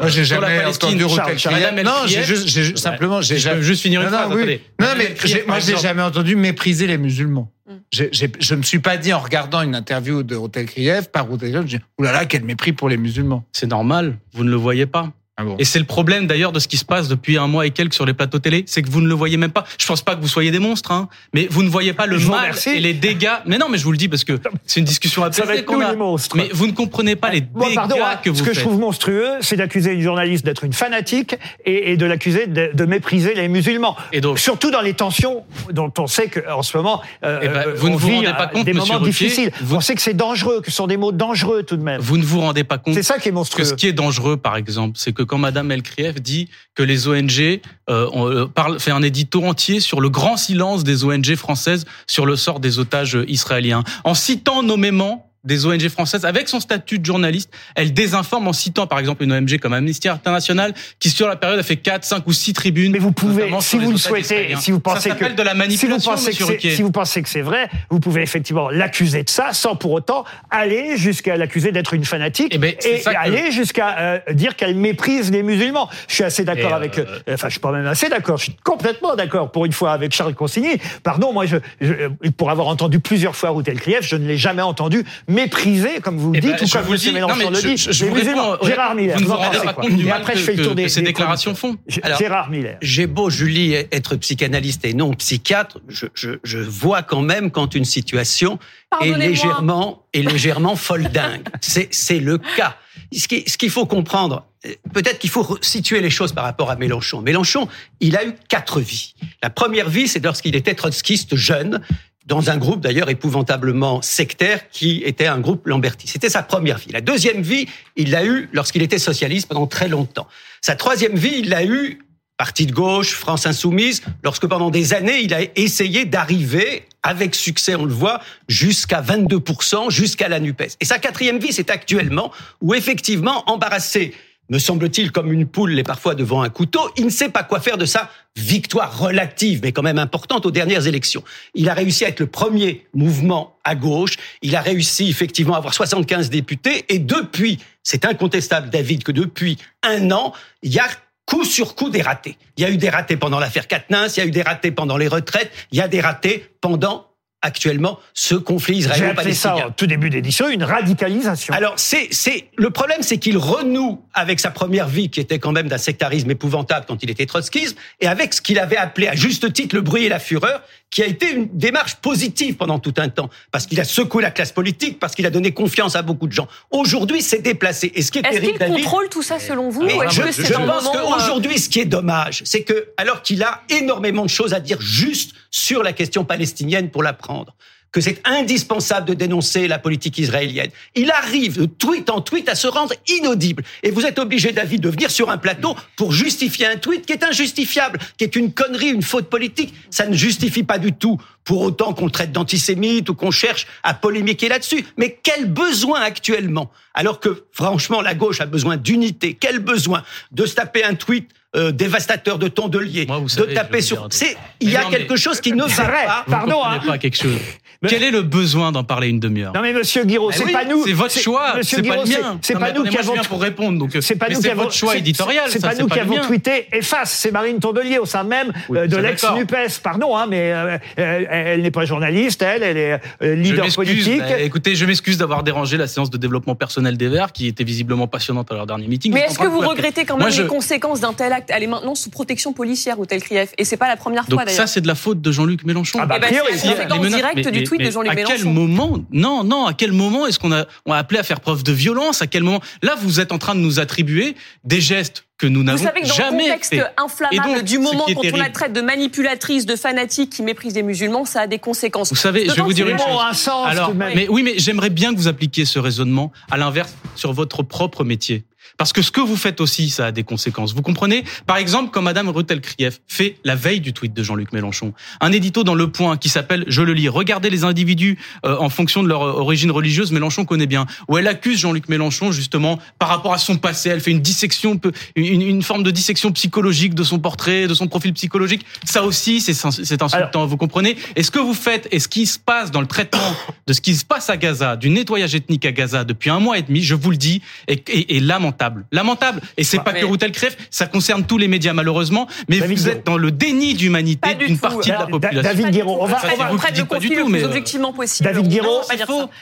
Moi, 0.00 0.10
j'ai 0.10 0.24
Sur 0.24 0.40
la 0.40 0.46
jamais 0.48 0.60
Palestine, 0.60 0.88
entendu 1.02 1.14
Charles, 1.16 1.38
Charles, 1.38 1.82
Non, 1.84 1.92
j'ai 2.06 2.22
juste, 2.22 2.76
simplement, 2.78 3.20
j'ai 3.20 3.36
Je 3.36 3.40
jamais. 3.40 3.62
juste 3.62 3.82
finir 3.82 4.00
une 4.00 4.10
Non, 4.10 4.16
phrase. 4.16 4.30
Non, 4.30 4.86
mais 4.96 5.14
moi, 5.48 5.58
j'ai 5.58 5.76
jamais 5.76 6.02
entendu 6.02 6.36
mépriser 6.36 6.86
les 6.86 6.98
musulmans. 6.98 7.52
Je 7.92 8.54
me 8.54 8.62
suis 8.62 8.78
pas 8.78 8.96
dit 8.96 9.12
en 9.12 9.18
regardant 9.18 9.62
une 9.62 9.74
interview 9.74 10.22
de 10.22 10.36
Routel 10.36 10.66
Krief 10.66 11.08
par 11.10 11.26
Routel 11.26 11.52
Krief, 11.52 11.66
j'ai 11.66 11.78
dit, 11.78 11.84
oulala, 11.98 12.26
quel 12.26 12.44
mépris 12.44 12.72
pour 12.72 12.88
les 12.88 12.96
musulmans. 12.96 13.44
C'est 13.52 13.66
normal, 13.66 14.18
vous 14.32 14.44
ne 14.44 14.50
le 14.50 14.56
voyez 14.56 14.86
pas. 14.86 15.12
Ah 15.40 15.44
bon. 15.44 15.54
Et 15.58 15.64
c'est 15.64 15.78
le 15.78 15.84
problème 15.84 16.26
d'ailleurs 16.26 16.50
de 16.50 16.58
ce 16.58 16.66
qui 16.66 16.76
se 16.76 16.84
passe 16.84 17.06
depuis 17.08 17.38
un 17.38 17.46
mois 17.46 17.64
et 17.64 17.70
quelques 17.70 17.94
sur 17.94 18.04
les 18.04 18.12
plateaux 18.12 18.40
télé, 18.40 18.64
c'est 18.66 18.82
que 18.82 18.90
vous 18.90 19.00
ne 19.00 19.06
le 19.08 19.14
voyez 19.14 19.36
même 19.36 19.52
pas. 19.52 19.64
Je 19.80 19.86
pense 19.86 20.02
pas 20.02 20.16
que 20.16 20.20
vous 20.20 20.26
soyez 20.28 20.50
des 20.50 20.58
monstres, 20.58 20.90
hein, 20.90 21.08
mais 21.32 21.46
vous 21.48 21.62
ne 21.62 21.68
voyez 21.68 21.92
pas 21.92 22.06
le 22.06 22.18
Je 22.18 22.24
vous 22.26 22.32
mal 22.32 22.40
remercie. 22.40 22.70
et 22.70 22.80
les 22.80 22.92
dégâts. 22.92 23.30
Mais 23.46 23.56
non, 23.56 23.68
mais 23.70 23.78
je 23.78 23.84
vous 23.84 23.92
le 23.92 23.98
dis 23.98 24.08
parce 24.08 24.24
que 24.24 24.38
c'est 24.66 24.80
une 24.80 24.86
discussion 24.86 25.22
Ça 25.22 25.28
va 25.28 25.44
apaisée 25.44 25.60
être 25.60 25.64
qu'on 25.66 25.80
a. 25.80 25.90
les 25.92 25.96
monstres. 25.96 26.36
Mais 26.36 26.48
vous 26.52 26.66
ne 26.66 26.72
comprenez 26.72 27.14
pas 27.14 27.30
les 27.30 27.44
Moi, 27.54 27.66
dégâts 27.66 27.74
pardon, 27.76 27.96
hein, 28.04 28.16
que 28.22 28.30
vous 28.30 28.36
ce 28.36 28.42
que 28.42 28.48
je 28.50 28.54
faites. 28.54 28.64
trouve 28.64 28.80
monstrueux, 28.80 29.28
c'est 29.40 29.56
d'accuser 29.56 29.92
une 29.92 30.02
journaliste 30.02 30.44
d'être 30.44 30.64
une 30.64 30.72
fanatique 30.72 31.36
et, 31.64 31.92
et 31.92 31.96
de 31.96 32.04
l'accuser 32.04 32.48
de, 32.48 32.70
de 32.74 32.84
mépriser 32.84 33.34
les 33.34 33.46
musulmans. 33.48 33.96
Et 34.12 34.20
donc- 34.20 34.40
Surtout 34.40 34.72
dans 34.72 34.80
les 34.80 34.94
tensions 34.94 35.44
dont 35.72 35.92
on 35.98 36.08
sait 36.08 36.28
qu'en 36.28 36.62
ce 36.62 36.76
moment, 36.76 37.00
euh, 37.24 37.38
Eh 37.42 37.48
ben, 37.48 37.64
vous 37.76 37.88
ne 37.90 37.94
on 37.94 37.96
vous 37.96 38.08
vit, 38.08 38.14
rendez 38.16 38.32
pas 38.32 38.46
compte, 38.48 38.64
des 38.64 38.72
moments 38.72 38.98
Ruquier, 38.98 39.10
difficiles. 39.28 39.52
vous- 39.62 39.76
On 39.76 39.80
sait 39.80 39.94
que 39.94 40.02
c'est 40.02 40.14
dangereux, 40.14 40.60
que 40.62 40.70
ce 40.72 40.76
sont 40.76 40.88
des 40.88 40.96
mots 40.96 41.12
dangereux 41.12 41.62
tout 41.62 41.76
de 41.76 41.82
même. 41.84 42.00
Vous 42.00 42.16
ne 42.16 42.24
vous 42.24 42.40
rendez 42.40 42.64
pas 42.64 42.78
compte 42.78 42.94
C'est 42.94 43.02
ça 43.04 43.18
qui 43.18 43.28
est 43.28 43.30
que 43.30 43.36
monstrueux. 43.36 43.64
ce 43.64 43.74
qui 43.74 43.86
est 43.86 43.92
dangereux, 43.92 44.36
par 44.36 44.56
exemple, 44.56 44.94
c'est 44.98 45.12
que 45.12 45.22
quand 45.28 45.38
Madame 45.38 45.70
El 45.70 45.82
Krief 45.82 46.20
dit 46.20 46.48
que 46.74 46.82
les 46.82 47.06
ONG 47.06 47.60
euh, 47.88 48.48
euh, 48.58 48.78
fait 48.78 48.90
un 48.90 49.02
édito 49.02 49.44
entier 49.44 49.78
sur 49.78 50.00
le 50.00 50.08
grand 50.08 50.36
silence 50.36 50.82
des 50.82 51.04
ONG 51.04 51.36
françaises 51.36 51.84
sur 52.08 52.26
le 52.26 52.34
sort 52.34 52.58
des 52.58 52.80
otages 52.80 53.18
israéliens, 53.28 53.84
en 54.02 54.14
citant 54.14 54.64
nommément 54.64 55.27
des 55.44 55.66
ONG 55.66 55.88
françaises 55.88 56.24
avec 56.24 56.48
son 56.48 56.60
statut 56.60 56.98
de 56.98 57.04
journaliste, 57.06 57.50
elle 57.74 57.92
désinforme 57.94 58.48
en 58.48 58.52
citant 58.52 58.86
par 58.86 58.98
exemple 58.98 59.22
une 59.22 59.32
ONG 59.32 59.58
comme 59.58 59.72
Amnesty 59.72 60.08
International 60.08 60.74
qui 60.98 61.10
sur 61.10 61.28
la 61.28 61.36
période 61.36 61.58
a 61.58 61.62
fait 61.62 61.76
4, 61.76 62.04
5 62.04 62.26
ou 62.26 62.32
6 62.32 62.52
tribunes. 62.52 62.92
Mais 62.92 62.98
vous 62.98 63.12
pouvez, 63.12 63.50
si 63.60 63.78
vous 63.78 63.92
le 63.92 63.96
souhaitez, 63.96 64.54
si 64.58 64.70
vous 64.72 64.80
pensez 64.80 65.10
ça 65.10 65.14
que 65.14 65.24
de 65.32 65.42
la 65.42 65.50
si 65.50 65.54
vous 65.54 65.58
manipulation, 65.58 66.10
pensez 66.12 66.30
que 66.32 66.70
si 66.70 66.82
vous 66.82 66.90
pensez 66.90 67.22
que 67.22 67.28
c'est 67.28 67.40
vrai, 67.42 67.68
vous 67.90 68.00
pouvez 68.00 68.22
effectivement 68.22 68.68
l'accuser 68.70 69.22
de 69.22 69.30
ça 69.30 69.52
sans 69.52 69.76
pour 69.76 69.92
autant 69.92 70.24
aller 70.50 70.96
jusqu'à 70.96 71.36
l'accuser 71.36 71.72
d'être 71.72 71.94
une 71.94 72.04
fanatique 72.04 72.52
Eh 72.54 72.58
ben, 72.58 72.74
et 72.84 73.00
que- 73.00 73.08
aller 73.16 73.50
jusqu'à 73.52 73.98
euh, 73.98 74.18
dire 74.32 74.56
qu'elle 74.56 74.74
méprise 74.74 75.30
les 75.30 75.42
musulmans. 75.42 75.88
Je 76.08 76.14
suis 76.14 76.24
assez 76.24 76.44
d'accord 76.44 76.74
avec, 76.74 76.98
euh, 76.98 77.04
euh, 77.28 77.34
enfin 77.34 77.48
je 77.48 77.52
suis 77.52 77.60
pas 77.60 77.72
même 77.72 77.86
assez 77.86 78.08
d'accord, 78.08 78.38
je 78.38 78.44
suis 78.44 78.56
complètement 78.64 79.14
d'accord 79.16 79.50
pour 79.52 79.66
une 79.66 79.72
fois 79.72 79.92
avec 79.92 80.12
Charles 80.12 80.34
Consigny. 80.34 80.76
Pardon, 81.02 81.32
moi 81.32 81.46
je, 81.46 81.56
je- 81.80 82.28
pour 82.36 82.50
avoir 82.50 82.66
entendu 82.68 83.00
plusieurs 83.00 83.36
fois 83.36 83.50
Routel 83.50 83.80
Krief, 83.80 84.00
je 84.02 84.16
ne 84.16 84.26
l'ai 84.26 84.36
jamais 84.36 84.62
entendu 84.62 85.04
mépriser 85.28 86.00
comme 86.02 86.16
vous 86.16 86.32
le 86.32 86.38
Eh 86.38 86.40
dites 86.40 86.50
ben, 86.52 86.62
ou 86.62 86.66
je 86.66 86.72
comme 86.72 86.82
vous 86.86 86.92
le 86.94 87.06
M. 87.06 87.14
Mélenchon 87.14 87.36
mais 87.38 87.50
le 87.50 87.60
dit. 87.62 87.76
je- 87.76 87.92
je 87.92 88.04
vous 88.06 88.14
réponds, 88.14 88.56
Gérard 88.64 88.94
Miller, 88.94 89.16
vous 89.16 89.22
ne 89.22 89.26
vous 89.26 89.32
en 89.32 89.36
rendez 89.36 89.56
pensez 89.58 89.66
pas 89.66 89.72
quoi 89.74 89.84
compte 89.84 89.96
du 89.96 90.04
mal 90.04 90.20
après 90.20 90.36
je 90.36 90.42
fais 90.42 90.54
le 90.54 90.62
tour 90.64 90.72
que- 90.72 90.76
des 90.76 90.82
que 90.84 90.88
ces 90.88 91.00
des 91.00 91.06
déclarations 91.06 91.54
font. 91.54 91.76
Gérard 92.18 92.50
Miller. 92.50 92.78
J'ai 92.82 93.06
beau, 93.06 93.30
Julie, 93.30 93.74
être 93.74 94.16
psychanalyste 94.16 94.84
et 94.84 94.94
non 94.94 95.12
psychiatre, 95.14 95.78
je, 95.88 96.06
je, 96.14 96.30
je 96.42 96.58
vois 96.58 97.02
quand 97.02 97.20
même 97.22 97.50
quand 97.50 97.74
une 97.74 97.84
situation 97.84 98.58
est 99.02 99.12
légèrement, 99.12 100.02
est 100.14 100.22
légèrement 100.22 100.76
folle 100.76 101.08
dingue. 101.10 101.42
C'est, 101.60 101.88
c'est 101.92 102.20
le 102.20 102.38
cas. 102.56 102.76
Ce 103.12 103.28
qui- 103.28 103.44
ce 103.46 103.56
qu'il 103.56 103.70
faut 103.70 103.86
comprendre, 103.86 104.44
euh, 104.66 104.70
peut-être 104.92 105.18
qu'il 105.18 105.30
faut 105.30 105.56
situer 105.62 106.00
les 106.00 106.10
choses 106.10 106.32
par 106.32 106.44
rapport 106.44 106.70
à 106.70 106.76
Mélenchon. 106.76 107.22
Mélenchon, 107.22 107.68
il 108.00 108.16
a 108.16 108.24
eu 108.24 108.34
quatre 108.48 108.80
vies. 108.80 109.14
La 109.42 109.50
première 109.50 109.88
vie, 109.88 110.08
c'est 110.08 110.22
lorsqu'il 110.22 110.56
était 110.56 110.74
trotskiste 110.74 111.34
jeune, 111.36 111.80
dans 112.28 112.50
un 112.50 112.58
groupe 112.58 112.80
d'ailleurs 112.80 113.08
épouvantablement 113.08 114.02
sectaire 114.02 114.68
qui 114.70 115.02
était 115.04 115.26
un 115.26 115.40
groupe 115.40 115.66
Lamberti. 115.66 116.06
C'était 116.06 116.28
sa 116.28 116.42
première 116.42 116.76
vie. 116.76 116.92
La 116.92 117.00
deuxième 117.00 117.40
vie, 117.40 117.66
il 117.96 118.10
l'a 118.10 118.24
eu 118.24 118.50
lorsqu'il 118.52 118.82
était 118.82 118.98
socialiste 118.98 119.48
pendant 119.48 119.66
très 119.66 119.88
longtemps. 119.88 120.28
Sa 120.60 120.76
troisième 120.76 121.16
vie, 121.16 121.38
il 121.38 121.48
l'a 121.48 121.64
eu 121.64 121.98
Parti 122.38 122.66
de 122.66 122.72
gauche, 122.72 123.14
France 123.14 123.46
insoumise, 123.46 124.00
lorsque 124.22 124.46
pendant 124.46 124.70
des 124.70 124.94
années, 124.94 125.22
il 125.22 125.34
a 125.34 125.40
essayé 125.56 126.04
d'arriver, 126.04 126.84
avec 127.02 127.34
succès, 127.34 127.74
on 127.74 127.84
le 127.84 127.92
voit, 127.92 128.20
jusqu'à 128.46 129.02
22%, 129.02 129.90
jusqu'à 129.90 130.28
la 130.28 130.38
NUPES. 130.38 130.76
Et 130.80 130.84
sa 130.84 131.00
quatrième 131.00 131.40
vie, 131.40 131.52
c'est 131.52 131.68
actuellement 131.68 132.30
où 132.60 132.74
effectivement, 132.74 133.42
embarrassé, 133.50 134.14
me 134.48 134.58
semble-t-il, 134.58 135.12
comme 135.12 135.32
une 135.32 135.46
poule 135.46 135.78
et 135.78 135.82
parfois 135.82 136.14
devant 136.14 136.42
un 136.42 136.48
couteau, 136.48 136.80
il 136.96 137.04
ne 137.04 137.10
sait 137.10 137.28
pas 137.28 137.42
quoi 137.42 137.60
faire 137.60 137.76
de 137.76 137.84
sa 137.84 138.10
victoire 138.36 138.98
relative, 138.98 139.60
mais 139.62 139.72
quand 139.72 139.82
même 139.82 139.98
importante 139.98 140.46
aux 140.46 140.50
dernières 140.50 140.86
élections. 140.86 141.22
Il 141.54 141.68
a 141.68 141.74
réussi 141.74 142.04
à 142.04 142.08
être 142.08 142.20
le 142.20 142.26
premier 142.26 142.86
mouvement 142.94 143.56
à 143.64 143.74
gauche. 143.74 144.16
Il 144.42 144.56
a 144.56 144.60
réussi 144.60 145.08
effectivement 145.08 145.54
à 145.54 145.58
avoir 145.58 145.74
75 145.74 146.30
députés. 146.30 146.84
Et 146.88 146.98
depuis, 146.98 147.58
c'est 147.82 148.04
incontestable, 148.04 148.70
David, 148.70 149.04
que 149.04 149.12
depuis 149.12 149.58
un 149.82 150.10
an, 150.10 150.32
il 150.62 150.72
y 150.72 150.78
a 150.78 150.88
coup 151.26 151.44
sur 151.44 151.74
coup 151.74 151.90
des 151.90 152.00
ratés. 152.00 152.38
Il 152.56 152.62
y 152.62 152.66
a 152.66 152.70
eu 152.70 152.78
des 152.78 152.88
ratés 152.88 153.18
pendant 153.18 153.38
l'affaire 153.38 153.68
Katnins, 153.68 154.06
il 154.16 154.20
y 154.20 154.22
a 154.22 154.26
eu 154.26 154.30
des 154.30 154.42
ratés 154.42 154.70
pendant 154.70 154.96
les 154.96 155.08
retraites, 155.08 155.52
il 155.72 155.78
y 155.78 155.82
a 155.82 155.88
des 155.88 156.00
ratés 156.00 156.48
pendant 156.62 157.07
actuellement 157.42 157.98
ce 158.14 158.34
conflit 158.34 158.82
J'ai 158.82 158.88
ça 158.88 158.94
israélo-palestinien. 158.94 159.66
en 159.66 159.70
tout 159.70 159.86
début 159.86 160.10
d'édition 160.10 160.48
une 160.48 160.64
radicalisation. 160.64 161.54
Alors, 161.54 161.74
c'est, 161.76 162.08
c'est, 162.10 162.48
le 162.56 162.70
problème, 162.70 163.02
c'est 163.02 163.18
qu'il 163.18 163.38
renoue 163.38 164.02
avec 164.12 164.40
sa 164.40 164.50
première 164.50 164.88
vie, 164.88 165.08
qui 165.08 165.20
était 165.20 165.38
quand 165.38 165.52
même 165.52 165.68
d'un 165.68 165.78
sectarisme 165.78 166.30
épouvantable 166.30 166.86
quand 166.88 167.02
il 167.02 167.10
était 167.10 167.26
trotskisme, 167.26 167.76
et 168.00 168.08
avec 168.08 168.34
ce 168.34 168.40
qu'il 168.40 168.58
avait 168.58 168.76
appelé 168.76 169.08
à 169.08 169.14
juste 169.14 169.52
titre 169.52 169.76
le 169.76 169.82
bruit 169.82 170.04
et 170.04 170.08
la 170.08 170.18
fureur, 170.18 170.62
qui 170.90 171.02
a 171.02 171.06
été 171.06 171.30
une 171.30 171.48
démarche 171.52 171.96
positive 171.96 172.56
pendant 172.56 172.78
tout 172.78 172.94
un 172.96 173.08
temps, 173.08 173.28
parce 173.50 173.66
qu'il 173.66 173.80
a 173.80 173.84
secoué 173.84 174.22
la 174.22 174.30
classe 174.30 174.52
politique, 174.52 174.98
parce 174.98 175.14
qu'il 175.14 175.26
a 175.26 175.30
donné 175.30 175.52
confiance 175.52 175.96
à 175.96 176.02
beaucoup 176.02 176.26
de 176.26 176.32
gens. 176.32 176.48
Aujourd'hui, 176.70 177.22
c'est 177.22 177.42
déplacé. 177.42 177.92
Et 177.94 178.02
ce 178.02 178.10
qui 178.10 178.18
est, 178.18 178.22
Est-ce 178.22 178.32
terrible, 178.32 178.52
qu'il 178.52 178.58
David, 178.58 178.84
contrôle 178.84 179.08
tout 179.08 179.22
ça 179.22 179.38
selon 179.38 179.68
vous 179.68 179.88
je, 179.88 180.22
que 180.22 180.28
je 180.28 180.32
c'est 180.32 180.54
un 180.54 180.66
pense 180.66 180.84
moment 180.84 180.96
euh, 180.96 181.18
qu'aujourd'hui, 181.18 181.58
ce 181.58 181.68
qui 181.68 181.80
est 181.80 181.84
dommage, 181.84 182.42
c'est 182.44 182.62
que, 182.62 182.88
alors 182.96 183.22
qu'il 183.22 183.42
a 183.42 183.62
énormément 183.68 184.22
de 184.22 184.30
choses 184.30 184.54
à 184.54 184.60
dire 184.60 184.80
juste 184.80 185.32
sur 185.50 185.82
la 185.82 185.92
question 185.92 186.24
palestinienne 186.24 186.90
pour 186.90 187.02
la 187.02 187.12
prendre, 187.12 187.54
que 187.92 188.00
c'est 188.00 188.20
indispensable 188.26 189.06
de 189.08 189.14
dénoncer 189.14 189.68
la 189.68 189.78
politique 189.78 190.18
israélienne. 190.18 190.70
Il 190.94 191.10
arrive 191.10 191.58
de 191.58 191.64
tweet 191.66 192.10
en 192.10 192.20
tweet 192.20 192.48
à 192.48 192.54
se 192.54 192.66
rendre 192.66 192.94
inaudible. 193.08 193.64
Et 193.82 193.90
vous 193.90 194.04
êtes 194.04 194.18
obligé, 194.18 194.52
David, 194.52 194.82
de 194.82 194.88
venir 194.88 195.10
sur 195.10 195.30
un 195.30 195.38
plateau 195.38 195.74
pour 195.96 196.12
justifier 196.12 196.66
un 196.66 196.76
tweet 196.76 197.06
qui 197.06 197.12
est 197.12 197.24
injustifiable, 197.24 197.98
qui 198.16 198.24
est 198.24 198.36
une 198.36 198.52
connerie, 198.52 198.90
une 198.90 199.02
faute 199.02 199.30
politique. 199.30 199.74
Ça 199.90 200.06
ne 200.06 200.14
justifie 200.14 200.62
pas 200.62 200.78
du 200.78 200.92
tout 200.92 201.18
pour 201.44 201.62
autant 201.62 201.94
qu'on 201.94 202.10
traite 202.10 202.32
d'antisémite 202.32 203.08
ou 203.08 203.14
qu'on 203.14 203.30
cherche 203.30 203.66
à 203.82 203.94
polémiquer 203.94 204.48
là-dessus. 204.48 204.84
Mais 204.98 205.18
quel 205.22 205.46
besoin 205.46 206.00
actuellement? 206.02 206.70
Alors 206.92 207.20
que, 207.20 207.44
franchement, 207.52 208.02
la 208.02 208.14
gauche 208.14 208.40
a 208.40 208.46
besoin 208.46 208.76
d'unité. 208.76 209.34
Quel 209.38 209.60
besoin 209.60 210.02
de 210.30 210.44
se 210.44 210.54
taper 210.54 210.84
un 210.84 210.94
tweet 210.94 211.30
euh, 211.56 211.72
dévastateur 211.72 212.38
de 212.38 212.46
Tondelier, 212.48 213.06
Moi, 213.06 213.18
vous 213.18 213.24
de 213.26 213.30
savez, 213.30 213.54
taper 213.54 213.80
sur... 213.80 214.06
C'est, 214.10 214.36
il 214.60 214.70
y 214.70 214.76
a 214.76 214.82
non, 214.84 214.90
quelque 214.90 215.12
mais- 215.14 215.16
chose 215.18 215.40
qui 215.40 215.52
ne 215.52 215.62
va 215.64 215.84
pas. 215.84 216.24
Pardon, 216.28 216.62
hein. 216.62 216.78
pas 216.86 216.98
quelque 216.98 217.16
chose. 217.16 217.38
Mais- 217.80 217.88
Quel 217.88 218.02
est 218.02 218.10
le 218.10 218.22
besoin 218.22 218.72
d'en 218.72 218.82
parler 218.84 219.08
une 219.08 219.20
demi-heure 219.20 219.52
Non 219.54 219.62
mais 219.62 219.72
Monsieur 219.72 220.04
Guiraud, 220.04 220.30
Mais 220.30 220.36
c'est 220.36 220.44
oui, 220.44 220.52
pas 220.52 220.64
nous. 220.64 220.84
C'est 220.84 220.92
votre 220.92 221.16
choix, 221.18 221.54
Monsieur 221.56 221.76
c'est 221.76 221.82
pas 221.88 221.94
Guiraud, 222.04 222.38
c'est- 222.42 222.54
pas 222.54 222.72
nous 222.72 222.82
qui 222.82 222.98
avons. 222.98 223.14
pour 223.28 223.40
répondre, 223.40 223.78
donc, 223.78 223.96
C'est 224.00 224.16
pas 224.16 224.28
nous 224.28 224.40
qui 224.40 224.48
avons. 224.50 224.64
votre 224.64 224.74
choix 224.74 224.96
éditorial, 224.96 225.44
C'est 225.48 225.62
pas 225.62 225.74
nous 225.76 225.86
qui 225.86 225.98
avons 226.00 226.18
tweeté 226.22 226.66
efface. 226.72 227.12
C'est 227.12 227.30
Marine 227.30 227.60
Tondelier 227.60 227.98
au 227.98 228.04
sein 228.04 228.24
même 228.24 228.52
Oui, 228.68 228.78
euh, 228.80 228.86
de 228.88 228.96
l'ex. 228.96 229.24
Nupes. 229.34 229.54
Pardon, 229.82 230.16
hein, 230.16 230.26
mais 230.28 230.52
euh, 230.52 230.76
elle 230.96 231.62
n'est 231.62 231.70
pas 231.70 231.84
journaliste. 231.84 232.42
Elle, 232.42 232.62
elle 232.64 232.76
est 232.76 232.92
euh, 232.94 232.98
Je 233.22 233.26
leader 233.34 233.64
m'excuse. 233.64 233.76
politique. 233.76 234.18
bah, 234.18 234.40
écoutez, 234.40 234.74
je 234.74 234.84
m'excuse 234.84 235.16
d'avoir 235.16 235.42
dérangé 235.44 235.76
la 235.76 235.86
séance 235.86 236.10
de 236.10 236.18
développement 236.18 236.56
personnel 236.56 236.96
des 236.96 237.08
Verts, 237.08 237.32
qui 237.32 237.46
était 237.46 237.64
visiblement 237.64 238.08
passionnante 238.08 238.50
à 238.50 238.54
leur 238.56 238.66
dernier 238.66 238.88
meeting. 238.88 239.14
Mais 239.14 239.20
est-ce 239.20 239.38
que 239.38 239.46
vous 239.46 239.60
regrettez 239.60 240.04
quand 240.04 240.16
même 240.18 240.28
les 240.28 240.46
conséquences 240.46 241.00
d'un 241.00 241.12
tel 241.12 241.32
Elle 241.48 241.62
est 241.62 241.66
maintenant 241.66 241.94
sous 241.94 242.10
protection 242.10 242.52
policière, 242.52 242.98
Hôtel 242.98 243.22
Krief. 243.22 243.50
Et 243.58 243.64
c'est 243.64 243.76
pas 243.76 243.88
la 243.88 243.96
première 243.96 244.26
fois 244.26 244.44
d'ailleurs. 244.44 244.60
ça, 244.60 244.66
c'est 244.66 244.80
de 244.80 244.86
la 244.86 244.94
faute 244.94 245.20
de 245.20 245.32
Jean-Luc 245.32 245.64
Mélenchon. 245.64 245.98
Ah 246.02 246.06
bah, 246.06 246.16
a 246.16 246.20
priori, 246.20 246.52
c'est 246.56 247.50
du 247.50 247.64
tweet 247.64 247.80
mais 247.80 247.86
de 247.86 247.90
Jean-Luc 247.90 248.12
À 248.12 248.14
quel 248.16 248.26
Mélenchon. 248.26 248.50
moment 248.52 248.98
Non, 249.10 249.44
non. 249.44 249.66
À 249.66 249.74
quel 249.74 249.92
moment 249.92 250.26
est-ce 250.26 250.38
qu'on 250.38 250.52
a, 250.52 250.66
on 250.86 250.92
a 250.92 250.98
appelé 250.98 251.20
à 251.20 251.22
faire 251.22 251.40
preuve 251.40 251.62
de 251.62 251.72
violence? 251.72 252.22
À 252.22 252.26
quel 252.26 252.42
moment? 252.42 252.60
Là, 252.82 252.94
vous 253.00 253.20
êtes 253.20 253.32
en 253.32 253.38
train 253.38 253.54
de 253.54 253.60
nous 253.60 253.80
attribuer 253.80 254.34
des 254.64 254.80
gestes 254.80 255.24
que 255.38 255.46
nous 255.46 255.60
Vous 255.60 255.66
n'avons 255.66 255.84
savez 255.84 256.00
que 256.00 256.08
dans 256.08 256.14
jamais 256.14 256.38
le 256.44 256.48
contexte 256.50 256.74
fait. 256.74 256.82
inflammable 256.96 257.54
donc, 257.58 257.62
du 257.64 257.78
moment, 257.78 258.06
quand 258.12 258.22
on 258.32 258.36
la 258.36 258.50
traite 258.50 258.72
de 258.72 258.80
manipulatrice, 258.80 259.66
de 259.66 259.76
fanatique 259.76 260.30
qui 260.30 260.42
méprise 260.42 260.74
les 260.74 260.82
musulmans, 260.82 261.24
ça 261.24 261.42
a 261.42 261.46
des 261.46 261.60
conséquences. 261.60 262.10
Vous 262.10 262.16
savez, 262.16 262.48
je 262.48 262.54
vais 262.54 262.62
vous 262.62 262.72
dire 262.72 262.88
une 262.88 262.98
chose. 262.98 263.06
un 263.24 263.32
sens 263.34 263.68
Alors, 263.68 263.88
tout 263.88 263.92
de 263.94 263.98
même. 263.98 264.12
mais 264.16 264.26
oui, 264.28 264.42
mais 264.42 264.54
j'aimerais 264.58 264.90
bien 264.90 265.12
que 265.12 265.18
vous 265.18 265.28
appliquiez 265.28 265.64
ce 265.64 265.78
raisonnement 265.78 266.32
à 266.50 266.56
l'inverse 266.56 266.92
sur 267.14 267.32
votre 267.32 267.62
propre 267.62 268.02
métier. 268.02 268.44
Parce 268.76 268.92
que 268.92 269.02
ce 269.02 269.10
que 269.10 269.20
vous 269.20 269.36
faites 269.36 269.60
aussi, 269.60 269.90
ça 269.90 270.06
a 270.06 270.12
des 270.12 270.22
conséquences. 270.24 270.74
Vous 270.74 270.82
comprenez? 270.82 271.24
Par 271.46 271.56
exemple, 271.56 271.90
quand 271.92 272.02
Madame 272.02 272.28
Rutel-Krief 272.28 273.00
fait 273.08 273.36
la 273.44 273.54
veille 273.54 273.80
du 273.80 273.92
tweet 273.92 274.12
de 274.14 274.22
Jean-Luc 274.22 274.52
Mélenchon, 274.52 274.92
un 275.20 275.32
édito 275.32 275.64
dans 275.64 275.74
Le 275.74 275.90
Point 275.90 276.16
qui 276.16 276.28
s'appelle, 276.28 276.64
je 276.68 276.82
le 276.82 276.92
lis, 276.92 277.08
Regardez 277.08 277.50
les 277.50 277.64
individus 277.64 278.18
euh, 278.44 278.56
en 278.58 278.68
fonction 278.68 279.02
de 279.02 279.08
leur 279.08 279.22
euh, 279.22 279.32
origine 279.32 279.70
religieuse, 279.70 280.12
Mélenchon 280.12 280.44
connaît 280.44 280.66
bien, 280.66 280.86
où 281.08 281.16
elle 281.18 281.26
accuse 281.26 281.58
Jean-Luc 281.60 281.88
Mélenchon 281.88 282.32
justement 282.32 282.78
par 282.98 283.08
rapport 283.08 283.32
à 283.32 283.38
son 283.38 283.56
passé, 283.56 283.88
elle 283.88 284.00
fait 284.00 284.10
une 284.10 284.20
dissection, 284.20 284.80
une, 285.16 285.42
une 285.42 285.62
forme 285.62 285.82
de 285.82 285.90
dissection 285.90 286.30
psychologique 286.32 286.94
de 286.94 287.02
son 287.04 287.18
portrait, 287.18 287.66
de 287.66 287.74
son 287.74 287.86
profil 287.88 288.12
psychologique. 288.12 288.64
Ça 288.84 289.02
aussi, 289.04 289.40
c'est 289.40 290.02
insultant, 290.02 290.46
vous 290.46 290.56
comprenez? 290.56 290.96
Et 291.16 291.22
ce 291.22 291.30
que 291.30 291.38
vous 291.38 291.54
faites 291.54 291.88
et 291.90 291.98
ce 292.00 292.08
qui 292.08 292.26
se 292.26 292.38
passe 292.38 292.70
dans 292.70 292.80
le 292.80 292.86
traitement 292.86 293.34
de 293.66 293.72
ce 293.72 293.80
qui 293.80 293.94
se 293.94 294.04
passe 294.04 294.30
à 294.30 294.36
Gaza, 294.36 294.76
du 294.76 294.90
nettoyage 294.90 295.34
ethnique 295.34 295.64
à 295.66 295.72
Gaza 295.72 296.04
depuis 296.04 296.30
un 296.30 296.40
mois 296.40 296.58
et 296.58 296.62
demi, 296.62 296.82
je 296.82 296.94
vous 296.94 297.10
le 297.10 297.16
dis, 297.16 297.42
est, 297.66 297.88
est- 297.88 298.16
est 298.16 298.20
lamentable. 298.20 298.57
Lamentable. 298.92 299.40
Et 299.56 299.64
c'est 299.64 299.78
pas 299.80 299.92
mais- 299.92 300.00
que 300.00 300.06
Routel 300.06 300.32
crève, 300.32 300.56
ça 300.70 300.86
concerne 300.86 301.24
tous 301.24 301.38
les 301.38 301.48
médias 301.48 301.72
malheureusement, 301.72 302.26
mais 302.48 302.58
David 302.58 302.78
vous 302.78 302.88
êtes 302.88 303.06
dans 303.06 303.16
le 303.16 303.30
déni 303.30 303.74
d'humanité 303.74 304.34
d'une 304.34 304.58
partie 304.58 304.88
de 304.88 304.92
la 304.94 304.98
Alors, 305.00 305.10
population. 305.10 305.42
David 305.42 305.70
Guiraud, 305.70 305.98
on 306.00 306.06
va, 306.06 306.18
on 306.22 306.36
va- 306.56 306.68
qui 306.70 306.78
le 306.80 306.84
conflit 306.86 307.10
plus 307.10 307.44
objectivement 307.44 307.92
possible. 307.92 308.28
David 308.28 308.48
Guiraud. 308.48 308.82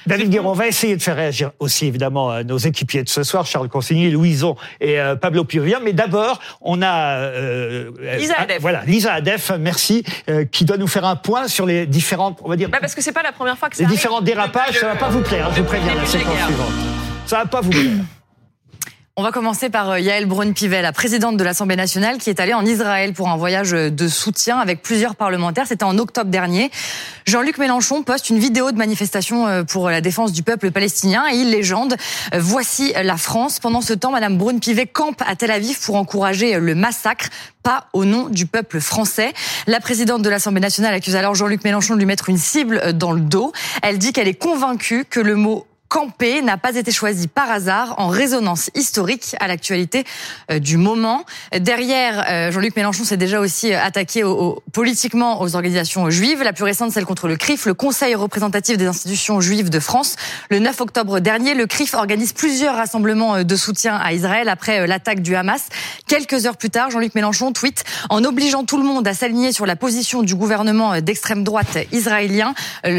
David 0.06 0.30
Guiraud, 0.30 0.50
on 0.50 0.54
va 0.54 0.66
essayer 0.66 0.96
de 0.96 1.02
faire 1.02 1.16
réagir 1.16 1.50
aussi 1.58 1.86
évidemment 1.86 2.30
euh, 2.32 2.42
nos 2.42 2.58
équipiers 2.58 3.02
de 3.02 3.08
ce 3.08 3.22
soir, 3.22 3.46
Charles 3.46 3.68
Consigny, 3.68 4.10
Louison 4.10 4.56
et 4.80 5.00
euh, 5.00 5.16
Pablo 5.16 5.44
Purvien. 5.44 5.80
Mais 5.82 5.92
d'abord, 5.92 6.40
on 6.60 6.82
a 6.82 7.16
euh, 7.18 7.90
euh, 8.02 8.16
Lisa 8.16 8.34
ah, 8.38 8.42
Adef. 8.42 8.60
Voilà, 8.60 8.84
Lisa 8.84 9.12
Adef, 9.14 9.50
merci, 9.58 10.04
euh, 10.28 10.44
qui 10.44 10.64
doit 10.64 10.76
nous 10.76 10.86
faire 10.86 11.04
un 11.04 11.16
point 11.16 11.48
sur 11.48 11.66
les 11.66 11.86
différentes, 11.86 12.38
on 12.44 12.48
va 12.48 12.56
dire, 12.56 12.68
Bah, 12.68 12.78
parce 12.80 12.94
que 12.94 13.02
c'est 13.02 13.12
pas 13.12 13.22
la 13.22 13.32
première 13.32 13.56
fois 13.58 13.68
que 13.68 13.76
ça 13.76 13.80
les 13.82 13.86
arrive. 13.86 13.96
différents 13.96 14.20
dérapages. 14.20 14.78
Ça 14.78 14.88
va 14.88 14.96
pas 14.96 15.08
vous 15.08 15.22
plaire, 15.22 15.50
je 15.54 15.60
vous 15.60 15.66
préviens 15.66 15.94
la 15.94 16.06
séquence 16.06 16.34
suivante. 16.46 16.72
Ça 17.26 17.38
va 17.38 17.46
pas 17.46 17.60
vous 17.60 17.70
plaire. 17.70 17.82
On 19.18 19.22
va 19.22 19.32
commencer 19.32 19.70
par 19.70 19.92
euh, 19.92 19.98
Yael 19.98 20.26
Braun-Pivet, 20.26 20.82
la 20.82 20.92
présidente 20.92 21.38
de 21.38 21.42
l'Assemblée 21.42 21.74
nationale, 21.74 22.18
qui 22.18 22.28
est 22.28 22.38
allée 22.38 22.52
en 22.52 22.66
Israël 22.66 23.14
pour 23.14 23.30
un 23.30 23.36
voyage 23.38 23.70
de 23.70 24.08
soutien 24.08 24.58
avec 24.58 24.82
plusieurs 24.82 25.16
parlementaires. 25.16 25.66
C'était 25.66 25.84
en 25.84 25.96
octobre 25.96 26.30
dernier. 26.30 26.70
Jean-Luc 27.24 27.56
Mélenchon 27.56 28.02
poste 28.02 28.28
une 28.28 28.38
vidéo 28.38 28.72
de 28.72 28.76
manifestation 28.76 29.46
euh, 29.46 29.62
pour 29.62 29.88
la 29.88 30.02
défense 30.02 30.32
du 30.32 30.42
peuple 30.42 30.70
palestinien 30.70 31.24
et 31.32 31.36
il 31.36 31.50
légende 31.50 31.96
euh, 32.34 32.38
Voici 32.38 32.92
la 33.02 33.16
France. 33.16 33.58
Pendant 33.58 33.80
ce 33.80 33.94
temps, 33.94 34.10
Madame 34.10 34.36
Braun-Pivet 34.36 34.84
campe 34.84 35.22
à 35.26 35.34
Tel 35.34 35.50
Aviv 35.50 35.80
pour 35.80 35.96
encourager 35.96 36.60
le 36.60 36.74
massacre 36.74 37.30
pas 37.62 37.88
au 37.94 38.04
nom 38.04 38.28
du 38.28 38.44
peuple 38.44 38.80
français. 38.80 39.32
La 39.66 39.80
présidente 39.80 40.20
de 40.20 40.28
l'Assemblée 40.28 40.60
nationale 40.60 40.92
accuse 40.92 41.16
alors 41.16 41.34
Jean-Luc 41.34 41.64
Mélenchon 41.64 41.94
de 41.94 42.00
lui 42.00 42.06
mettre 42.06 42.28
une 42.28 42.36
cible 42.36 42.92
dans 42.92 43.12
le 43.12 43.22
dos. 43.22 43.52
Elle 43.82 43.96
dit 43.96 44.12
qu'elle 44.12 44.28
est 44.28 44.34
convaincue 44.34 45.06
que 45.08 45.20
le 45.20 45.36
mot 45.36 45.65
camper 45.88 46.42
n'a 46.42 46.56
pas 46.56 46.76
été 46.76 46.90
choisi 46.90 47.28
par 47.28 47.50
hasard 47.50 47.94
en 47.98 48.08
résonance 48.08 48.70
historique 48.74 49.36
à 49.40 49.48
l'actualité 49.48 50.04
euh, 50.50 50.58
du 50.58 50.76
moment. 50.76 51.24
Derrière, 51.58 52.24
euh, 52.28 52.50
Jean-Luc 52.50 52.76
Mélenchon 52.76 53.04
s'est 53.04 53.16
déjà 53.16 53.40
aussi 53.40 53.72
euh, 53.72 53.82
attaqué 53.82 54.22
politiquement 54.72 55.40
aux 55.40 55.54
organisations 55.54 56.10
juives. 56.10 56.42
La 56.42 56.52
plus 56.52 56.64
récente, 56.64 56.92
celle 56.92 57.04
contre 57.04 57.28
le 57.28 57.36
CRIF, 57.36 57.66
le 57.66 57.74
Conseil 57.74 58.14
représentatif 58.14 58.76
des 58.76 58.86
institutions 58.86 59.40
juives 59.40 59.70
de 59.70 59.78
France. 59.78 60.16
Le 60.50 60.58
9 60.58 60.80
octobre 60.80 61.20
dernier, 61.20 61.54
le 61.54 61.66
CRIF 61.66 61.94
organise 61.94 62.32
plusieurs 62.32 62.76
rassemblements 62.76 63.44
de 63.44 63.56
soutien 63.56 63.96
à 63.96 64.12
Israël 64.12 64.48
après 64.48 64.86
l'attaque 64.86 65.20
du 65.20 65.34
Hamas. 65.36 65.68
Quelques 66.06 66.46
heures 66.46 66.56
plus 66.56 66.70
tard, 66.70 66.90
Jean-Luc 66.90 67.14
Mélenchon 67.14 67.52
tweet 67.52 67.84
en 68.10 68.24
obligeant 68.24 68.64
tout 68.64 68.78
le 68.78 68.84
monde 68.84 69.06
à 69.06 69.14
s'aligner 69.14 69.52
sur 69.52 69.66
la 69.66 69.76
position 69.76 70.22
du 70.22 70.34
gouvernement 70.34 71.00
d'extrême 71.00 71.44
droite 71.44 71.78
israélien, 71.92 72.54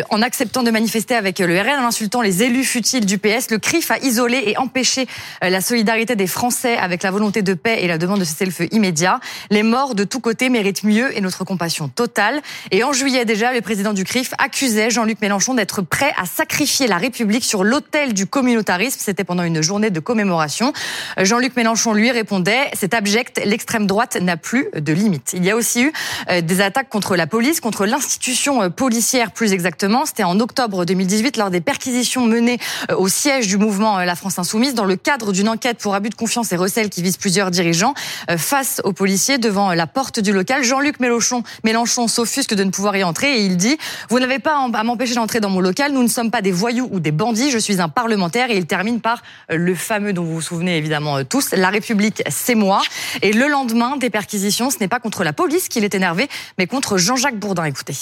en 0.10 0.22
acceptant 0.22 0.64
de 0.64 0.72
manifester 0.72 1.16
avec 1.16 1.40
le 1.40 1.60
RN, 1.60 1.84
en 1.84 1.88
insultant 1.88 2.22
les 2.22 2.44
élus 2.44 2.64
futiles 2.78 3.08
du 3.08 3.18
PS. 3.18 3.50
Le 3.50 3.58
CRIF 3.58 3.90
a 3.90 3.98
isolé 3.98 4.44
et 4.46 4.58
empêché 4.60 5.08
euh, 5.44 5.50
la 5.50 5.62
solidarité 5.62 6.16
des 6.16 6.28
Français 6.28 6.78
avec 6.78 7.02
la 7.02 7.10
volonté 7.10 7.42
de 7.42 7.56
paix 7.56 7.80
et 7.82 7.88
la 7.88 7.98
demande 7.98 8.20
de 8.20 8.24
cessez-le-feu 8.24 8.68
immédiat. 8.70 9.20
Les 9.50 9.64
morts 9.64 9.96
de 9.96 10.04
tous 10.04 10.20
côtés 10.20 10.50
méritent 10.50 10.84
mieux 10.84 11.18
et 11.18 11.22
notre 11.22 11.44
compassion 11.44 11.88
totale. 11.88 12.40
Et 12.70 12.84
en 12.84 12.94
juillet 12.94 13.26
déjà, 13.26 13.52
le 13.52 13.62
président 13.62 13.94
du 13.94 14.04
CRIF 14.04 14.36
accusait 14.38 14.92
Jean-Luc 14.92 15.22
Mélenchon 15.22 15.56
d'être 15.56 15.82
prêt 15.82 16.14
à 16.22 16.28
sacrifier 16.28 16.86
la 16.86 16.98
République 16.98 17.44
sur 17.44 17.64
l'autel 17.64 18.14
du 18.14 18.28
communautarisme. 18.28 19.00
C'était 19.02 19.24
pendant 19.24 19.42
une 19.42 19.64
journée 19.64 19.90
de 19.90 20.00
commémoration. 20.00 20.72
Jean-Luc 21.20 21.56
Mélenchon 21.56 21.94
lui 21.94 22.12
répondait, 22.12 22.70
c'est 22.74 22.94
abject, 22.94 23.42
l'extrême 23.44 23.88
droite 23.88 24.18
n'a 24.22 24.38
plus 24.38 24.68
de 24.76 24.94
limite. 24.94 25.32
Il 25.34 25.44
y 25.44 25.50
a 25.50 25.56
aussi 25.56 25.82
eu 25.82 25.94
euh, 26.30 26.42
des 26.42 26.62
attaques 26.62 26.90
contre 26.90 27.16
la 27.16 27.26
police, 27.26 27.60
contre 27.60 27.88
l'institution 27.88 28.62
euh, 28.62 28.70
policière 28.70 29.32
plus 29.32 29.54
exactement. 29.54 30.06
C'était 30.06 30.24
en 30.24 30.40
octobre 30.40 30.86
2018 30.86 31.38
lors 31.38 31.50
des 31.50 31.62
perquisitions 31.62 32.28
menées 32.28 32.60
au 32.96 33.08
siège 33.08 33.48
du 33.48 33.58
mouvement 33.58 34.00
euh, 34.00 34.06
La 34.06 34.16
France 34.16 34.40
Insoumise 34.40 34.74
dans 34.74 34.86
le 34.86 34.96
cadre 34.96 35.32
d'une 35.32 35.50
enquête 35.50 35.78
pour 35.80 35.96
abus 35.96 36.10
de 36.10 36.16
confiance 36.16 36.52
et 36.52 36.56
recel 36.56 36.90
qui 36.90 37.02
vise 37.02 37.18
plusieurs 37.18 37.52
dirigeants. 37.52 37.94
Euh, 38.30 38.38
Face 38.38 38.82
aux 38.84 38.94
policiers 38.94 39.38
devant 39.38 39.72
euh, 39.72 39.76
la 39.76 39.88
porte 39.88 40.20
du 40.20 40.34
local, 40.34 40.64
Jean-Luc 40.64 41.00
Mélenchon, 41.00 41.44
Mélenchon 41.64 42.08
s'offusque 42.08 42.54
de 42.54 42.64
ne 42.64 42.72
pouvoir 42.72 42.96
y 42.96 43.04
entrer 43.04 43.40
et 43.40 43.46
il 43.46 43.58
dit 43.58 43.78
Vous 44.10 44.20
n'avez 44.20 44.40
pas 44.40 44.68
à 44.74 44.84
m'empêcher 44.84 45.16
d'entrer 45.16 45.40
dans 45.40 45.50
mon 45.50 45.60
local, 45.60 45.92
nous 45.92 46.04
ne 46.04 46.08
sommes 46.08 46.32
pas 46.32 46.42
des 46.42 46.52
voyous 46.52 46.88
ou 46.92 47.00
des 47.00 47.12
bandits, 47.12 47.52
je 47.52 47.58
suis 47.58 47.82
un 47.82 47.90
parlementaire. 47.90 48.52
Et 48.52 48.58
il 48.58 48.66
termine 48.66 49.02
par 49.02 49.22
euh, 49.52 49.58
le 49.58 49.76
fameux 49.76 50.14
dont 50.14 50.24
vous 50.24 50.36
vous 50.36 50.42
souvenez 50.42 50.78
évidemment 50.78 51.18
euh, 51.18 51.24
tous, 51.24 51.52
La 51.52 51.70
République, 51.70 52.24
c'est 52.30 52.56
moi. 52.56 52.82
Et 53.22 53.34
le 53.34 53.48
lendemain 53.48 53.98
des 53.98 54.10
perquisitions, 54.10 54.70
ce 54.70 54.78
n'est 54.80 54.88
pas 54.88 55.00
contre 55.00 55.24
la 55.24 55.34
police 55.34 55.70
qu'il 55.70 55.84
est 55.84 55.96
énervé, 55.96 56.28
mais 56.58 56.68
contre 56.68 56.98
Jean-Jacques 56.98 57.40
Bourdin. 57.40 57.66
Écoutez. 57.66 57.96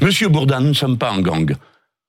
Monsieur 0.00 0.28
Bourdin, 0.28 0.60
nous 0.60 0.68
ne 0.68 0.74
sommes 0.74 0.98
pas 0.98 1.10
en 1.10 1.20
gang. 1.20 1.54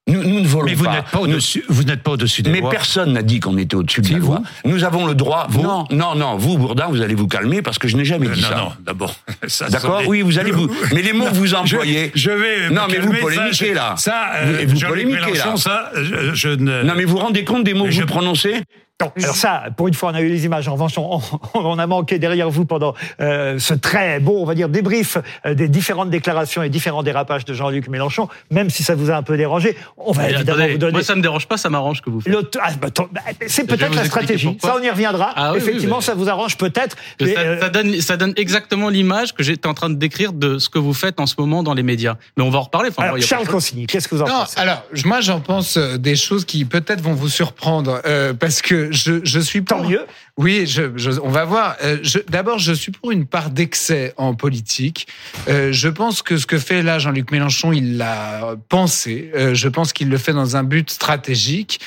Nous, 0.07 0.23
nous 0.23 0.39
ne 0.39 0.47
volons 0.47 0.65
Mais 0.65 0.73
vous 0.73 0.85
pas. 0.85 0.93
n'êtes 0.93 1.05
pas 1.11 1.17
Nous- 1.19 1.23
au-dessus, 1.25 1.63
vous 1.67 1.83
n'êtes 1.83 2.01
pas 2.01 2.11
au-dessus 2.11 2.41
des 2.41 2.49
Mais 2.51 2.61
lois. 2.61 2.69
personne 2.69 3.11
n'a 3.13 3.21
dit 3.21 3.39
qu'on 3.41 3.57
était 3.57 3.75
au-dessus 3.75 4.01
de 4.01 4.07
Si, 4.07 4.13
la 4.13 4.19
loi. 4.19 4.41
Nous 4.65 4.83
avons 4.85 5.05
le 5.05 5.15
droit. 5.15 5.47
Vous. 5.49 5.61
Non, 5.63 5.85
non, 5.91 6.15
non. 6.15 6.37
Vous, 6.37 6.57
Bourdin, 6.57 6.87
vous 6.87 7.01
allez 7.01 7.15
vous 7.15 7.27
calmer 7.27 7.61
parce 7.61 7.77
que 7.77 7.87
je 7.87 7.97
n'ai 7.97 8.05
jamais 8.05 8.27
Euh, 8.27 8.33
dit 8.33 8.41
non, 8.41 8.47
ça. 8.47 8.55
non, 8.55 8.71
d'abord. 8.85 9.15
ça, 9.47 9.69
D'accord 9.69 10.03
Oui, 10.07 10.21
vous 10.21 10.39
allez 10.39 10.51
vous. 10.51 10.69
Mais 10.93 11.01
les 11.01 11.13
mots 11.13 11.25
que 11.25 11.33
vous 11.35 11.53
employez. 11.53 12.11
Je, 12.15 12.19
je 12.21 12.29
vais. 12.31 12.69
Non, 12.69 12.83
mais 12.89 12.99
vous 12.99 13.11
polémiquez, 13.13 13.67
ça, 13.69 13.73
là. 13.73 13.95
Ça, 13.97 14.13
Vous- 14.45 14.53
euh, 14.53 14.65
vous 14.67 14.79
polémiquez, 14.79 15.33
là. 15.33 15.57
ça, 15.57 15.91
je, 15.95 16.33
je 16.33 16.49
ne. 16.49 16.83
Non, 16.83 16.93
mais 16.95 17.03
vous 17.05 17.11
vous 17.17 17.23
rendez 17.23 17.43
compte 17.43 17.63
des 17.63 17.73
mots 17.73 17.85
que 17.85 17.91
Je- 17.91 18.01
vous 18.01 18.07
prononcez 18.07 18.53
Non, 18.53 18.59
alors 18.99 19.35
ça, 19.35 19.65
pour 19.77 19.87
une 19.87 19.93
fois, 19.93 20.09
on 20.09 20.15
a 20.15 20.21
eu 20.21 20.27
les 20.29 20.45
images. 20.45 20.67
En 20.67 20.73
revanche, 20.73 20.97
on, 20.97 21.21
on 21.53 21.77
a 21.77 21.85
manqué 21.85 22.17
derrière 22.17 22.49
vous 22.49 22.65
pendant 22.65 22.95
euh, 23.21 23.59
ce 23.59 23.75
très 23.75 24.19
beau, 24.19 24.39
on 24.41 24.45
va 24.45 24.55
dire, 24.55 24.69
débrief 24.69 25.19
euh, 25.45 25.53
des 25.53 25.67
différentes 25.67 26.09
déclarations 26.09 26.63
et 26.63 26.69
différents 26.69 27.03
dérapages 27.03 27.45
de 27.45 27.53
Jean-Luc 27.53 27.89
Mélenchon. 27.89 28.27
Même 28.49 28.71
si 28.71 28.81
ça 28.81 28.95
vous 28.95 29.11
a 29.11 29.15
un 29.15 29.21
peu 29.21 29.37
dérangé, 29.37 29.77
on 29.97 30.13
va 30.13 30.23
Mais 30.23 30.31
évidemment 30.33 30.57
attendez, 30.57 30.71
vous 30.73 30.77
donner. 30.79 30.91
Moi, 30.93 31.03
ça 31.03 31.15
me 31.15 31.21
dérange 31.21 31.47
pas, 31.47 31.57
ça 31.57 31.69
m'arrange 31.69 32.01
que 32.01 32.09
vous 32.09 32.21
faites. 32.21 32.35
ah, 32.59 32.69
bah, 32.81 32.87
bah, 33.11 33.21
c'est 33.45 33.65
peut-être 33.67 33.93
la 33.93 34.05
stratégie. 34.05 34.47
pourquoi. 34.47 34.69
Ça, 34.71 34.77
on 34.79 34.83
y 34.83 34.89
reviendra. 34.89 35.31
Ah 35.35 35.51
oui, 35.53 35.59
oui, 35.61 35.67
Effectivement, 35.67 36.01
ça 36.01 36.15
vous 36.15 36.27
arrange 36.27 36.57
peut-être. 36.57 36.95
Ça, 37.19 37.25
euh, 37.27 37.59
ça 37.61 37.69
donne, 37.69 38.01
ça 38.01 38.17
donne 38.17 38.33
exactement 38.35 38.89
l'image 38.89 39.35
que 39.35 39.43
j'étais 39.43 39.67
en 39.67 39.75
train 39.75 39.91
de 39.91 39.95
décrire 39.95 40.33
de 40.33 40.57
ce 40.57 40.69
que 40.69 40.79
vous 40.79 40.93
faites 40.93 41.19
en 41.19 41.27
ce 41.27 41.35
moment 41.37 41.61
dans 41.61 41.75
les 41.75 41.83
médias. 41.83 42.15
Mais 42.35 42.43
on 42.43 42.49
va 42.49 42.57
en 42.57 42.63
reparler. 42.63 42.89
Enfin, 42.89 43.03
alors, 43.03 43.17
il 43.19 43.21
y 43.21 43.23
a 43.23 43.27
Charles 43.27 43.47
Consigny, 43.47 43.85
qu'est-ce 43.85 44.07
que 44.07 44.15
vous 44.15 44.23
en 44.23 44.27
Non, 44.27 44.39
pensez? 44.39 44.59
alors 44.59 44.83
moi 45.05 45.21
j'en 45.21 45.39
pense 45.39 45.77
des 45.77 46.15
choses 46.15 46.45
qui 46.45 46.65
peut-être 46.65 47.01
vont 47.01 47.13
vous 47.13 47.29
surprendre 47.29 48.01
euh, 48.05 48.33
parce 48.33 48.63
que 48.63 48.86
je, 48.91 49.19
je 49.23 49.39
suis 49.39 49.63
Tant 49.63 49.77
pour- 49.77 49.89
mieux. 49.89 50.05
Oui, 50.37 50.65
je, 50.67 50.91
je- 50.97 51.19
on 51.23 51.29
va 51.29 51.45
voir. 51.45 51.75
Euh, 51.83 51.97
D'abord, 52.29 52.59
je 52.59 52.71
suis 52.71 52.91
pour 52.91 53.11
une 53.11 53.25
part 53.25 53.49
d'excès 53.49 54.13
en 54.17 54.35
politique. 54.35 55.07
Euh, 55.49 55.71
je 55.71 55.87
pense 55.89 56.21
que 56.21 56.37
ce 56.37 56.45
que 56.45 56.59
fait 56.59 56.83
là 56.83 56.99
Jean-Luc 56.99 57.31
Mélenchon, 57.31 57.71
il 57.73 57.97
l'a 57.97 58.55
pensé. 58.69 59.31
Euh, 59.35 59.55
je 59.55 59.67
pense 59.67 59.93
qu'il 59.93 60.09
le 60.09 60.17
fait 60.17 60.33
dans 60.33 60.55
un 60.55 60.63
but 60.63 60.89
stratégique. 60.91 61.79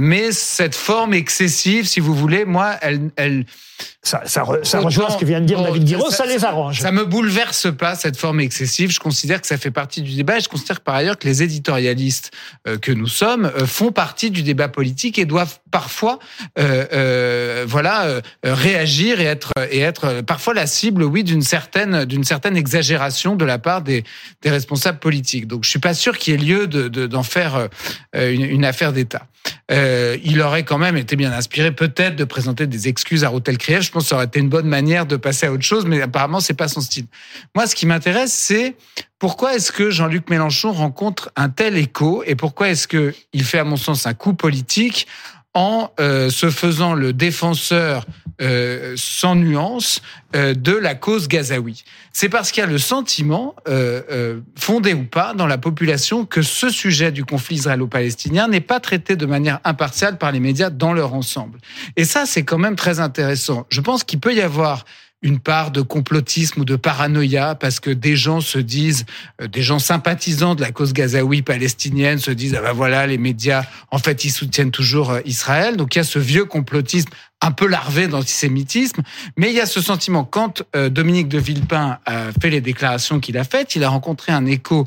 Mais 0.00 0.32
cette 0.32 0.74
forme 0.74 1.14
excessive, 1.14 1.86
si 1.86 2.00
vous 2.00 2.14
voulez, 2.14 2.44
moi, 2.44 2.74
elle, 2.82 3.10
elle 3.16 3.44
Ça, 4.04 4.22
ça, 4.26 4.42
re- 4.42 4.64
ça 4.64 4.80
rejoint 4.80 5.10
ce 5.10 5.16
que 5.16 5.24
vient 5.24 5.40
de 5.40 5.46
dire 5.46 5.62
David 5.62 5.84
Guiraud, 5.84 6.10
ça, 6.10 6.26
les 6.26 6.44
arrange. 6.44 6.80
Ça 6.80 6.90
me 6.90 7.04
bouleverse 7.04 7.68
pas 7.76 7.94
cette 7.94 8.16
forme 8.16 8.40
excessive. 8.40 8.90
Je 8.90 8.98
considère 8.98 9.40
que 9.40 9.46
ça 9.46 9.56
fait 9.58 9.70
partie 9.70 10.02
du 10.02 10.14
débat. 10.14 10.38
Et 10.38 10.40
je 10.40 10.48
considère 10.48 10.80
par 10.80 10.96
ailleurs 10.96 11.18
que 11.18 11.26
les 11.28 11.42
éditorialistes 11.44 12.32
que 12.80 12.90
nous 12.92 13.06
sommes 13.06 13.50
font 13.66 13.92
partie 13.92 14.30
du 14.32 14.42
débat 14.42 14.68
politique 14.68 15.18
et 15.20 15.24
doivent 15.24 15.58
parfois, 15.70 16.18
euh, 16.58 17.64
euh, 18.00 18.20
euh, 18.46 18.54
réagir 18.54 19.20
et 19.20 19.24
être 19.24 19.52
et 19.70 19.80
être 19.80 20.04
euh, 20.06 20.22
parfois 20.22 20.54
la 20.54 20.66
cible, 20.66 21.04
oui, 21.04 21.22
d'une 21.24 21.42
certaine 21.42 22.04
d'une 22.04 22.24
certaine 22.24 22.56
exagération 22.56 23.36
de 23.36 23.44
la 23.44 23.58
part 23.58 23.82
des 23.82 24.04
des 24.42 24.50
responsables 24.50 24.98
politiques. 24.98 25.46
Donc 25.46 25.64
je 25.64 25.70
suis 25.70 25.78
pas 25.78 25.94
sûr 25.94 26.16
qu'il 26.18 26.32
y 26.32 26.36
ait 26.36 26.46
lieu 26.46 26.66
de 26.66 26.88
de- 26.88 27.06
d'en 27.06 27.22
faire 27.22 27.68
une, 28.14 28.64
affaire 28.64 28.92
d'État. 28.92 29.26
Il 29.70 30.40
aurait 30.40 30.64
quand 30.64 30.78
même 30.78 30.96
été 30.96 31.16
bien 31.16 31.32
inspiré 31.32 31.72
peut-être 31.72 32.16
de 32.16 32.24
présenter 32.24 32.66
des 32.66 32.88
excuses 32.88 33.24
à 33.24 33.28
Routel 33.28 33.58
Krief. 33.58 33.82
Je 33.82 33.90
pense 33.90 34.04
que 34.04 34.08
ça 34.10 34.14
aurait 34.16 34.26
été 34.26 34.38
une 34.38 34.48
bonne 34.48 34.66
manière 34.66 35.06
de 35.06 35.16
passer 35.16 35.46
à 35.46 35.52
autre 35.52 35.64
chose, 35.64 35.84
mais 35.84 36.00
apparemment 36.00 36.40
c'est 36.40 36.54
pas 36.54 36.68
son 36.68 36.80
style. 36.80 37.06
Moi, 37.54 37.66
ce 37.66 37.74
qui 37.74 37.86
m'intéresse, 37.86 38.32
c'est 38.32 38.76
pourquoi 39.18 39.54
est-ce 39.54 39.72
que 39.72 39.90
Jean-Luc 39.90 40.30
Mélenchon 40.30 40.72
rencontre 40.72 41.30
un 41.36 41.48
tel 41.48 41.76
écho 41.76 42.22
et 42.26 42.34
pourquoi 42.34 42.70
est-ce 42.70 42.88
que 42.88 43.14
il 43.32 43.44
fait, 43.44 43.58
à 43.58 43.64
mon 43.64 43.76
sens, 43.76 44.06
un 44.06 44.14
coup 44.14 44.34
politique 44.34 45.06
en 45.54 45.90
euh, 46.00 46.30
se 46.30 46.50
faisant 46.50 46.94
le 46.94 47.12
défenseur 47.12 48.06
euh, 48.40 48.94
sans 48.96 49.34
nuance 49.34 50.00
euh, 50.34 50.54
de 50.54 50.72
la 50.72 50.94
cause 50.94 51.28
gazaoui. 51.28 51.84
C'est 52.12 52.28
parce 52.28 52.50
qu'il 52.50 52.62
y 52.62 52.64
a 52.64 52.68
le 52.68 52.78
sentiment, 52.78 53.54
euh, 53.68 54.02
euh, 54.10 54.40
fondé 54.58 54.94
ou 54.94 55.04
pas, 55.04 55.34
dans 55.34 55.46
la 55.46 55.58
population 55.58 56.24
que 56.24 56.42
ce 56.42 56.70
sujet 56.70 57.12
du 57.12 57.24
conflit 57.24 57.56
israélo-palestinien 57.56 58.48
n'est 58.48 58.60
pas 58.60 58.80
traité 58.80 59.16
de 59.16 59.26
manière 59.26 59.60
impartiale 59.64 60.18
par 60.18 60.32
les 60.32 60.40
médias 60.40 60.70
dans 60.70 60.92
leur 60.92 61.14
ensemble. 61.14 61.58
Et 61.96 62.04
ça, 62.04 62.24
c'est 62.26 62.44
quand 62.44 62.58
même 62.58 62.76
très 62.76 63.00
intéressant. 63.00 63.66
Je 63.68 63.80
pense 63.80 64.04
qu'il 64.04 64.20
peut 64.20 64.34
y 64.34 64.40
avoir 64.40 64.84
une 65.22 65.38
part 65.38 65.70
de 65.70 65.80
complotisme 65.82 66.60
ou 66.60 66.64
de 66.64 66.76
paranoïa 66.76 67.54
parce 67.54 67.78
que 67.80 67.90
des 67.90 68.16
gens 68.16 68.40
se 68.40 68.58
disent, 68.58 69.06
euh, 69.40 69.46
des 69.46 69.62
gens 69.62 69.78
sympathisants 69.78 70.54
de 70.54 70.60
la 70.60 70.72
cause 70.72 70.92
gazaoui 70.92 71.42
palestinienne 71.42 72.18
se 72.18 72.30
disent, 72.32 72.56
ah 72.58 72.62
ben 72.62 72.72
voilà, 72.72 73.06
les 73.06 73.18
médias, 73.18 73.64
en 73.90 73.98
fait, 73.98 74.24
ils 74.24 74.30
soutiennent 74.30 74.72
toujours 74.72 75.10
euh, 75.12 75.20
Israël. 75.24 75.76
Donc 75.76 75.94
il 75.94 75.98
y 75.98 76.00
a 76.00 76.04
ce 76.04 76.18
vieux 76.18 76.44
complotisme 76.44 77.10
un 77.40 77.52
peu 77.52 77.66
larvé 77.66 78.08
d'antisémitisme, 78.08 79.02
mais 79.36 79.50
il 79.50 79.54
y 79.54 79.60
a 79.60 79.66
ce 79.66 79.80
sentiment, 79.80 80.24
quand 80.24 80.62
euh, 80.74 80.88
Dominique 80.88 81.28
de 81.28 81.38
Villepin 81.38 81.98
a 82.04 82.32
fait 82.40 82.50
les 82.50 82.60
déclarations 82.60 83.20
qu'il 83.20 83.38
a 83.38 83.44
faites, 83.44 83.74
il 83.76 83.84
a 83.84 83.88
rencontré 83.88 84.32
un 84.32 84.46
écho 84.46 84.86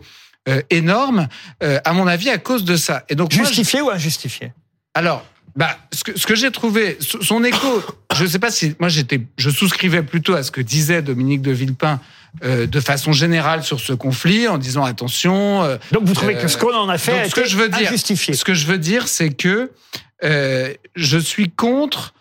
énorme, 0.69 1.27
à 1.59 1.93
mon 1.93 2.05
avis, 2.05 2.29
à 2.29 2.37
cause 2.37 2.65
de 2.65 2.77
ça. 2.77 3.03
Et 3.09 3.15
donc, 3.15 3.33
moi, 3.35 3.45
je- 3.45 3.47
Justifié 3.49 3.81
ou 3.81 3.89
injustifié? 3.89 4.53
Alors, 4.93 5.25
bah, 5.55 5.77
ce 5.93 6.03
que, 6.03 6.19
ce 6.19 6.25
que 6.27 6.35
j'ai 6.35 6.51
trouvé, 6.51 6.97
son 6.99 7.43
écho, 7.43 7.81
je 8.13 8.25
sais 8.25 8.39
pas 8.39 8.51
si 8.51 8.75
moi 8.79 8.89
j'étais, 8.89 9.21
je 9.37 9.49
souscrivais 9.49 10.03
plutôt 10.03 10.33
à 10.33 10.43
ce 10.43 10.51
que 10.51 10.61
disait 10.61 11.01
Dominique 11.01 11.41
de 11.41 11.51
Villepin 11.51 12.01
euh, 12.43 12.67
de 12.67 12.79
façon 12.81 13.13
générale 13.13 13.63
sur 13.63 13.79
ce 13.79 13.93
conflit, 13.93 14.47
en 14.49 14.57
disant 14.57 14.83
attention. 14.83 15.63
euh, 15.63 15.77
Donc 15.93 16.03
vous 16.03 16.13
trouvez 16.13 16.35
euh, 16.35 16.41
que 16.41 16.47
ce 16.49 16.57
qu'on 16.57 16.73
en 16.75 16.89
a 16.89 16.97
fait 16.97 17.11
donc, 17.13 17.21
a 17.21 17.29
ce 17.29 17.35
que 17.35 17.41
été 17.41 17.49
je 17.49 17.57
veux 17.57 17.69
dire, 17.69 17.87
injustifié 17.87 18.33
ce 18.33 18.43
que 18.43 18.53
je 18.53 18.65
veux 18.65 18.77
dire, 18.77 19.07
c'est 19.07 19.29
que 19.29 19.71
euh, 20.23 20.73
je 20.95 21.17
suis 21.17 21.49
contre 21.49 22.13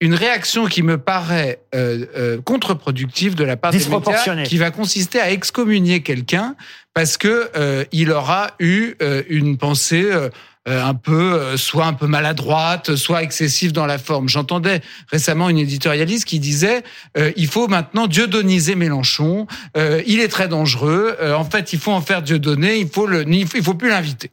une 0.00 0.14
réaction 0.14 0.66
qui 0.66 0.82
me 0.82 0.96
paraît 0.98 1.60
euh, 1.74 2.06
euh, 2.16 2.40
contre-productive 2.42 3.34
de 3.34 3.44
la 3.44 3.56
part 3.56 3.72
des 3.72 3.78
médias, 3.78 4.44
qui 4.44 4.56
va 4.56 4.70
consister 4.70 5.20
à 5.20 5.30
excommunier 5.30 6.02
quelqu'un 6.02 6.54
parce 6.94 7.16
que 7.16 7.50
euh, 7.56 7.84
il 7.92 8.10
aura 8.12 8.52
eu 8.60 8.94
euh, 9.02 9.22
une 9.28 9.58
pensée 9.58 10.04
euh, 10.04 10.28
euh, 10.28 10.30
un 10.70 10.94
peu, 10.94 11.34
euh, 11.34 11.56
soit 11.56 11.86
un 11.86 11.92
peu 11.92 12.06
maladroite, 12.06 12.94
soit 12.96 13.22
excessive 13.22 13.72
dans 13.72 13.86
la 13.86 13.98
forme. 13.98 14.28
J'entendais 14.28 14.80
récemment 15.10 15.48
une 15.48 15.58
éditorialiste 15.58 16.24
qui 16.26 16.38
disait 16.40 16.82
euh, 17.16 17.32
il 17.36 17.46
faut 17.46 17.68
maintenant 17.68 18.06
dieudoniser 18.06 18.74
Mélenchon, 18.74 19.46
euh, 19.76 20.02
il 20.06 20.20
est 20.20 20.28
très 20.28 20.48
dangereux, 20.48 21.16
euh, 21.20 21.34
en 21.34 21.44
fait 21.44 21.72
il 21.72 21.78
faut 21.78 21.92
en 21.92 22.00
faire 22.00 22.22
Dieudonné, 22.22 22.78
il 22.78 22.88
faut 22.88 23.06
le, 23.06 23.24
il 23.28 23.46
faut, 23.46 23.56
il 23.56 23.62
faut 23.64 23.74
plus 23.74 23.88
l'inviter. 23.88 24.30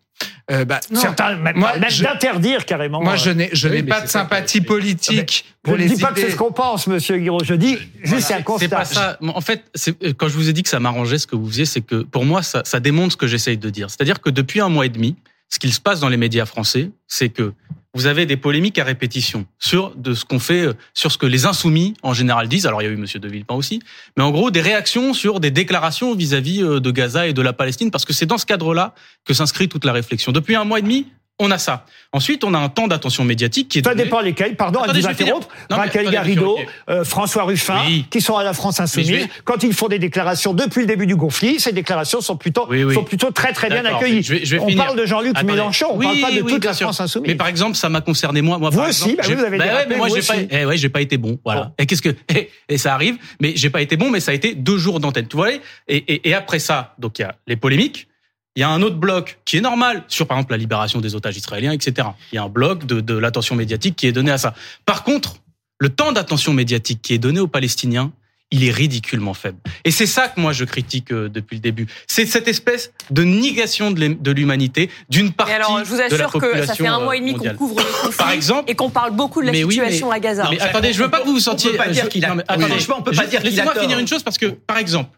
Euh, 0.51 0.63
bah, 0.63 0.79
non. 0.91 1.01
Certains 1.01 1.35
même, 1.37 1.57
Moi, 1.57 1.77
même 1.77 1.89
je- 1.89 2.03
d'interdire 2.03 2.65
carrément. 2.65 3.01
Moi, 3.01 3.15
je 3.15 3.31
euh, 3.31 3.33
n'ai, 3.33 3.49
je 3.51 3.67
Oui, 3.67 3.77
n'ai 3.77 3.83
pas 3.83 4.01
de 4.01 4.07
sympathie 4.07 4.61
que- 4.61 4.67
politique 4.67 5.43
je 5.47 5.53
pour 5.63 5.73
ne 5.73 5.77
les 5.79 5.89
dis 5.89 6.01
pas 6.01 6.11
que 6.11 6.21
c'est 6.21 6.29
ce 6.31 6.35
qu'on 6.35 6.51
pense, 6.51 6.85
Monsieur 6.87 7.17
Guiraud. 7.17 7.43
Je 7.43 7.55
dis 7.55 7.77
juste 8.03 8.31
un 8.31 8.37
C'est 8.37 8.43
constat. 8.43 8.69
pas 8.69 8.85
ça. 8.85 9.17
En 9.21 9.41
fait, 9.41 9.63
euh, 10.03 10.13
quand 10.15 10.27
je 10.29 10.33
vous 10.35 10.47
ai 10.47 10.53
dit 10.53 10.61
que 10.63 10.69
ça 10.69 10.79
m'arrangeait 10.79 11.17
ce 11.17 11.25
que 11.27 11.35
vous 11.35 11.47
faisiez, 11.49 11.65
c'est 11.65 11.81
que 11.81 12.03
pour 12.03 12.25
moi, 12.25 12.43
ça, 12.43 12.61
ça 12.63 12.79
démontre 12.79 13.13
ce 13.13 13.17
que 13.17 13.27
j'essaye 13.27 13.57
de 13.57 13.69
dire. 13.71 13.89
C'est-à-dire 13.89 14.21
que 14.21 14.29
depuis 14.29 14.61
un 14.61 14.69
mois 14.69 14.85
et 14.85 14.89
demi, 14.89 15.15
ce 15.49 15.59
qu'il 15.59 15.73
se 15.73 15.79
passe 15.79 15.99
dans 15.99 16.09
les 16.09 16.17
médias 16.17 16.45
français, 16.45 16.91
c'est 17.07 17.29
que 17.29 17.53
vous 17.95 18.07
avez 18.07 18.25
des 18.25 18.35
polémiques 18.35 18.77
à 18.77 18.83
répétition 18.83 19.45
sur 19.57 19.95
de 19.95 20.13
ce 20.13 20.25
qu'on 20.25 20.39
fait, 20.39 20.65
euh, 20.65 20.73
sur 20.93 21.11
ce 21.11 21.17
que 21.17 21.25
les 21.25 21.45
insoumis 21.45 21.93
en 22.03 22.13
général 22.13 22.49
disent. 22.49 22.67
Alors 22.67 22.81
il 22.81 22.85
y 22.85 22.87
a 22.89 22.91
eu 22.91 22.97
Monsieur 22.97 23.19
de 23.19 23.27
Villepin 23.29 23.55
aussi, 23.55 23.81
mais 24.17 24.23
en 24.23 24.31
gros 24.31 24.51
des 24.51 24.61
réactions 24.61 25.13
sur 25.13 25.39
des 25.39 25.51
déclarations 25.51 26.13
vis-à-vis 26.13 26.61
euh, 26.61 26.79
de 26.79 26.91
Gaza 26.91 27.27
et 27.27 27.33
de 27.33 27.41
la 27.41 27.53
Palestine, 27.53 27.91
parce 27.91 28.03
que 28.03 28.13
c'est 28.13 28.25
dans 28.25 28.37
ce 28.37 28.45
cadre-là 28.45 28.93
que 29.23 29.33
s'inscrit 29.33 29.69
toute 29.69 29.85
la 29.85 29.93
réflexion. 29.93 30.33
Depuis 30.33 30.55
un 30.55 30.65
mois 30.65 30.79
et 30.79 30.81
demi, 30.81 31.07
on 31.39 31.51
a 31.51 31.57
ça. 31.57 31.85
Ensuite, 32.13 32.45
on 32.45 32.53
a 32.53 32.57
un 32.57 32.69
temps 32.69 32.87
d'attention 32.87 33.25
médiatique 33.25 33.67
qui 33.67 33.79
est 33.79 33.83
Ça 33.83 33.91
donné. 33.91 34.03
dépend 34.05 34.21
lesquels. 34.21 34.55
Pardon, 34.55 34.79
à 34.79 34.83
Attendez, 34.85 35.01
vous 35.01 35.07
vais 35.07 35.13
finir. 35.15 35.35
interrompre. 35.35 35.53
Non, 35.69 35.75
Raquel 35.77 36.01
attendez, 36.03 36.15
Garrido, 36.15 36.57
euh, 36.89 37.03
François 37.03 37.43
Ruffin, 37.43 37.81
Oui. 37.85 38.05
qui 38.09 38.21
sont 38.21 38.37
à 38.37 38.43
la 38.43 38.53
France 38.53 38.79
Insoumise. 38.79 39.09
vais- 39.11 39.29
Quand 39.43 39.61
ils 39.63 39.73
font 39.73 39.89
des 39.89 39.99
déclarations 39.99 40.53
depuis 40.53 40.81
le 40.81 40.87
début 40.87 41.07
du 41.07 41.17
conflit, 41.17 41.59
ces 41.59 41.73
déclarations 41.73 42.21
sont 42.21 42.37
plutôt, 42.37 42.65
Oui, 42.69 42.85
oui. 42.85 42.93
sont 42.93 43.03
plutôt 43.03 43.31
très 43.31 43.51
très 43.51 43.69
bien 43.69 43.83
accueillies. 43.83 44.23
je 44.23 44.33
vais- 44.35 44.45
je 44.45 44.55
vais 44.55 44.59
on 44.61 44.67
finir. 44.69 44.85
parle 44.85 44.97
de 44.97 45.05
Jean-Luc. 45.05 45.43
Mélenchon, 45.43 45.87
on 45.91 45.99
parle 45.99 46.21
pas 46.21 46.31
de 46.31 46.39
toute 46.39 46.63
la 46.63 46.73
sûr. 46.73 46.85
France 46.87 47.01
Insoumise. 47.01 47.27
Mais 47.27 47.35
par 47.35 47.47
exemple, 47.47 47.75
ça 47.75 47.89
m'a 47.89 47.99
concerné 48.01 48.41
moi. 48.41 48.57
moi 48.57 48.69
Vous 48.69 48.77
par 48.79 48.87
aussi, 48.87 49.11
exemple, 49.11 49.17
bah 49.17 49.35
vous 49.35 49.43
avez 49.45 49.57
bah 49.57 49.63
ouais, 49.65 49.69
dérapé, 49.71 49.87
mais 49.89 49.97
moi 49.97 50.07
vous 50.07 50.15
j'ai 50.15 50.21
pas, 50.21 50.35
eh 50.49 50.65
ouais, 50.65 50.77
j'ai 50.77 50.89
pas 50.89 51.01
été 51.01 51.17
bon. 51.17 51.37
Voilà. 51.43 51.73
Et 51.77 51.85
qu'est-ce 51.85 52.01
que, 52.01 52.09
et, 52.33 52.49
et 52.69 52.77
ça 52.77 52.93
arrive, 52.93 53.17
mais 53.41 53.51
j'ai 53.57 53.69
pas 53.69 53.81
été 53.81 53.97
bon, 53.97 54.09
mais 54.09 54.21
ça 54.21 54.31
a 54.31 54.33
été 54.33 54.55
deux 54.55 54.77
jours 54.77 55.01
d'antenne. 55.01 55.27
Tu 55.27 55.35
vois 55.35 55.49
et 55.87 56.33
après 56.33 56.59
ça, 56.59 56.93
donc 56.97 57.19
il 57.19 57.23
y 57.23 57.25
a 57.25 57.35
les 57.47 57.57
polémiques. 57.57 58.07
Il 58.55 58.61
y 58.61 58.63
a 58.63 58.69
un 58.69 58.81
autre 58.81 58.95
bloc 58.95 59.37
qui 59.43 59.57
est 59.57 59.61
normal 59.61 60.03
sur, 60.07 60.27
par 60.27 60.37
exemple, 60.37 60.53
la 60.53 60.57
libération 60.57 61.01
des 61.01 61.13
otages 61.13 61.35
israéliens, 61.35 61.73
etc. 61.73 62.07
Il 62.31 62.35
y 62.35 62.37
a 62.37 62.43
un 62.43 62.49
bloc 62.49 62.85
de, 62.85 63.01
de 63.01 63.13
l'attention 63.17 63.55
médiatique 63.55 63.95
qui 63.97 64.07
est 64.07 64.13
donné 64.13 64.31
à 64.31 64.37
ça. 64.37 64.53
Par 64.85 65.03
contre, 65.03 65.35
le 65.77 65.89
temps 65.89 66.13
d'attention 66.13 66.53
médiatique 66.53 67.01
qui 67.01 67.13
est 67.13 67.17
donné 67.17 67.41
aux 67.41 67.47
Palestiniens, 67.47 68.13
il 68.51 68.63
est 68.63 68.71
ridiculement 68.71 69.33
faible. 69.33 69.57
Et 69.83 69.91
c'est 69.91 70.05
ça 70.05 70.29
que 70.29 70.39
moi 70.39 70.53
je 70.53 70.63
critique 70.63 71.11
euh, 71.11 71.27
depuis 71.27 71.55
le 71.55 71.61
début. 71.61 71.87
C'est 72.07 72.25
cette 72.27 72.47
espèce 72.47 72.93
de 73.09 73.23
négation 73.25 73.91
de 73.91 73.99
l'hum- 73.99 74.21
de 74.21 74.31
l'humanité 74.31 74.89
d'une 75.09 75.33
partie 75.33 75.51
Et 75.51 75.55
alors, 75.55 75.79
je 75.79 75.89
vous 75.89 75.95
de 75.95 75.99
la 76.01 76.05
assure 76.05 76.31
que 76.31 76.37
population 76.37 76.67
ça 76.67 76.75
fait 76.75 76.87
un 76.87 76.99
mois 76.99 77.17
et 77.17 77.19
demi 77.19 77.31
euh, 77.31 77.33
qu'on 77.33 77.37
mondiale. 77.39 77.55
couvre 77.57 77.75
le 77.79 77.83
conflit 78.03 78.17
Par 78.17 78.31
exemple, 78.31 78.71
et 78.71 78.75
qu'on 78.75 78.91
parle 78.91 79.11
beaucoup 79.11 79.41
de 79.41 79.47
la 79.47 79.51
mais 79.51 79.63
oui, 79.65 79.73
situation 79.73 80.09
mais- 80.11 80.15
à 80.15 80.19
Gaza. 80.19 80.47
mais 80.49 80.61
attendez, 80.61 80.93
je 80.93 81.03
veux 81.03 81.09
pas 81.09 81.19
que 81.21 81.25
vous 81.25 81.33
vous 81.33 81.39
sentiez. 81.39 81.71
peut 81.71 81.77
pas 81.77 81.89
dire 81.89 82.05
je- 82.05 82.09
qu'il 82.09 82.23
a- 82.23 82.29
non, 82.29 82.35
mais 82.35 82.43
oui, 82.47 82.53
attendez, 82.55 82.69
franchement, 82.71 82.95
on 82.99 83.01
peut 83.01 83.11
pas 83.11 83.23
je- 83.25 83.29
dire 83.31 83.41
qu'il 83.41 83.47
a 83.59 83.63
Laissez-moi 83.63 83.81
finir 83.81 83.99
une 83.99 84.07
chose 84.07 84.23
parce 84.23 84.37
que, 84.37 84.45
par 84.45 84.77
exemple, 84.77 85.09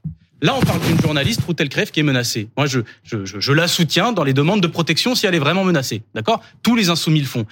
là, 0.41 0.55
on 0.55 0.61
parle 0.61 0.81
d'une 0.81 0.99
journaliste, 0.99 1.41
Routel 1.41 1.69
Crève, 1.69 1.91
qui 1.91 1.99
est 1.99 2.03
menacée. 2.03 2.49
Moi, 2.57 2.67
je, 2.67 2.81
je, 3.03 3.25
je, 3.25 3.39
je 3.39 3.53
la 3.53 3.67
soutiens 3.67 4.11
dans 4.11 4.23
les 4.23 4.33
demandes 4.33 4.61
de 4.61 4.67
protection 4.67 5.15
si 5.15 5.25
elle 5.25 5.35
est 5.35 5.39
vraiment 5.39 5.63
menacée. 5.63 6.03
D'accord? 6.13 6.43
Tous 6.63 6.75
les 6.75 6.89
insoumis 6.89 7.19
le 7.19 7.25
font. 7.25 7.45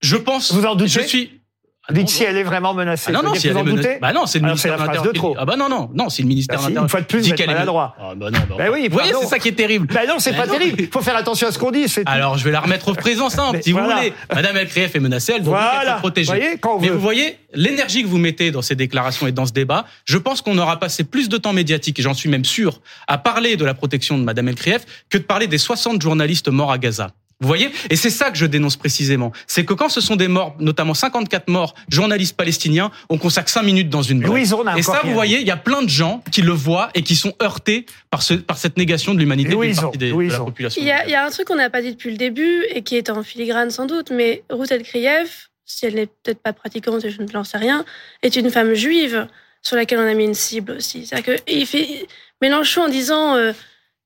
Je 0.00 0.16
pense. 0.16 0.52
Vous 0.52 0.64
en 0.64 0.74
doutez 0.74 0.88
Je 0.88 1.00
suis. 1.00 1.40
Ah 1.86 1.92
Dites 1.92 2.02
non, 2.04 2.06
si 2.08 2.24
elle 2.24 2.36
est 2.38 2.42
vraiment 2.44 2.72
menacée. 2.72 3.06
ah 3.10 3.12
non, 3.12 3.22
non, 3.22 3.34
si 3.34 3.46
elle 3.46 3.56
est 3.56 3.60
en 3.60 3.64
menacée. 3.64 3.98
Bah 4.00 4.14
non, 4.14 4.24
c'est 4.24 4.38
le 4.38 4.44
Alors, 4.46 4.54
ministère 4.54 4.74
de 4.76 4.80
l'Intérieur. 4.86 5.12
trop. 5.12 5.36
Ah 5.38 5.44
bah 5.44 5.56
non, 5.56 5.68
non, 5.68 5.90
non, 5.92 6.08
c'est 6.08 6.22
le 6.22 6.28
ministère 6.28 6.56
Bah 6.56 6.62
de 6.62 6.68
si, 6.68 6.68
l'Intérieur. 6.70 6.82
une 6.84 6.88
fois 6.88 7.00
de 7.02 7.04
plus, 7.06 7.20
dit 7.20 7.32
qu'elle 7.34 7.50
est- 7.50 7.52
maladroit. 7.52 7.94
Ah 8.00 8.14
bah 8.16 8.30
non, 8.30 8.38
bah, 8.48 8.54
Ben 8.56 8.70
oui, 8.72 8.88
Vous 8.88 8.94
voyez, 8.94 9.10
pardon. 9.12 9.26
c'est 9.26 9.34
ça 9.34 9.38
qui 9.38 9.48
est 9.48 9.52
terrible. 9.52 9.86
Ben 9.92 10.08
non, 10.08 10.14
c'est 10.18 10.30
Ben 10.30 10.38
pas 10.38 10.46
non, 10.46 10.54
terrible. 10.54 10.80
Il 10.80 10.88
faut 10.88 11.02
faire 11.02 11.16
attention 11.16 11.46
à 11.48 11.52
ce 11.52 11.58
qu'on 11.58 11.70
dit. 11.70 11.84
Alors, 12.06 12.38
je 12.38 12.44
vais 12.44 12.52
la 12.52 12.60
remettre 12.60 12.88
au 12.88 12.94
présent 12.94 13.28
simple, 13.28 13.58
Mais 13.58 13.62
si 13.62 13.72
voilà. 13.72 13.88
vous 13.88 13.94
voulez. 14.00 14.12
Madame 14.34 14.56
El 14.56 14.68
Krief 14.68 14.94
est 14.94 15.00
menacée, 15.00 15.34
elle 15.36 15.42
doit 15.42 15.60
Voilà. 15.60 15.90
être 15.92 15.98
protégée. 15.98 16.32
Vous 16.32 16.38
voyez, 16.38 16.56
quand 16.58 16.76
on 16.76 16.80
Mais 16.80 16.88
veut. 16.88 16.94
vous 16.94 17.00
voyez, 17.00 17.38
l'énergie 17.52 18.02
que 18.02 18.08
vous 18.08 18.16
mettez 18.18 18.50
dans 18.50 18.62
ces 18.62 18.76
déclarations 18.76 19.26
et 19.26 19.32
dans 19.32 19.44
ce 19.44 19.52
débat, 19.52 19.84
je 20.06 20.16
pense 20.16 20.40
qu'on 20.40 20.56
aura 20.56 20.80
passé 20.80 21.04
plus 21.04 21.28
de 21.28 21.36
temps 21.36 21.52
médiatique, 21.52 21.98
et 21.98 22.02
j'en 22.02 22.14
suis 22.14 22.30
même 22.30 22.46
sûr, 22.46 22.80
à 23.08 23.18
parler 23.18 23.56
de 23.56 23.64
la 23.66 23.74
protection 23.74 24.16
de 24.16 24.24
Madame 24.24 24.48
El 24.48 24.54
Krief 24.54 24.86
que 25.10 25.18
de 25.18 25.22
parler 25.24 25.48
des 25.48 25.58
60 25.58 26.00
journalistes 26.00 26.48
morts 26.48 26.72
à 26.72 26.78
Gaza. 26.78 27.10
Vous 27.40 27.48
voyez? 27.48 27.70
Et 27.90 27.96
c'est 27.96 28.10
ça 28.10 28.30
que 28.30 28.38
je 28.38 28.46
dénonce 28.46 28.76
précisément. 28.76 29.32
C'est 29.46 29.64
que 29.64 29.74
quand 29.74 29.88
ce 29.88 30.00
sont 30.00 30.16
des 30.16 30.28
morts, 30.28 30.54
notamment 30.60 30.94
54 30.94 31.48
morts, 31.48 31.74
journalistes 31.88 32.36
palestiniens, 32.36 32.90
on 33.08 33.18
consacre 33.18 33.48
5 33.50 33.62
minutes 33.62 33.88
dans 33.90 34.02
une 34.02 34.20
blague. 34.20 34.30
Louis 34.30 34.46
Zorn 34.46 34.68
a 34.68 34.78
Et 34.78 34.82
ça, 34.82 35.00
vous 35.04 35.12
voyez, 35.12 35.40
il 35.40 35.46
y 35.46 35.50
a 35.50 35.56
plein 35.56 35.82
de 35.82 35.88
gens 35.88 36.22
qui 36.30 36.42
le 36.42 36.52
voient 36.52 36.90
et 36.94 37.02
qui 37.02 37.16
sont 37.16 37.34
heurtés 37.42 37.86
par, 38.10 38.22
ce, 38.22 38.34
par 38.34 38.56
cette 38.56 38.76
négation 38.76 39.14
de 39.14 39.18
l'humanité 39.18 39.50
d'une 39.56 39.74
partie 39.74 39.98
des- 39.98 40.12
de 40.12 40.30
la 40.30 40.38
population. 40.38 40.80
Il 40.80 40.86
y, 40.86 40.92
a, 40.92 41.04
il 41.06 41.10
y 41.10 41.14
a 41.14 41.26
un 41.26 41.30
truc 41.30 41.46
qu'on 41.48 41.56
n'a 41.56 41.70
pas 41.70 41.82
dit 41.82 41.92
depuis 41.92 42.10
le 42.10 42.16
début 42.16 42.64
et 42.70 42.82
qui 42.82 42.96
est 42.96 43.10
en 43.10 43.22
filigrane 43.22 43.70
sans 43.70 43.86
doute, 43.86 44.10
mais 44.10 44.42
Ruth 44.50 44.70
El 44.70 44.82
Krief, 44.84 45.50
si 45.66 45.86
elle 45.86 45.94
n'est 45.94 46.06
peut-être 46.06 46.40
pas 46.40 46.52
pratiquante, 46.52 47.04
et 47.04 47.10
je 47.10 47.20
ne 47.20 47.44
sais 47.44 47.58
rien, 47.58 47.84
est 48.22 48.36
une 48.36 48.50
femme 48.50 48.74
juive 48.74 49.26
sur 49.62 49.76
laquelle 49.76 49.98
on 49.98 50.06
a 50.06 50.14
mis 50.14 50.24
une 50.24 50.34
cible 50.34 50.72
aussi. 50.72 51.06
C'est-à-dire 51.06 51.36
que 51.36 51.42
il 51.50 51.66
fait 51.66 52.06
Mélenchon 52.42 52.82
en 52.82 52.88
disant 52.88 53.34
euh, 53.34 53.52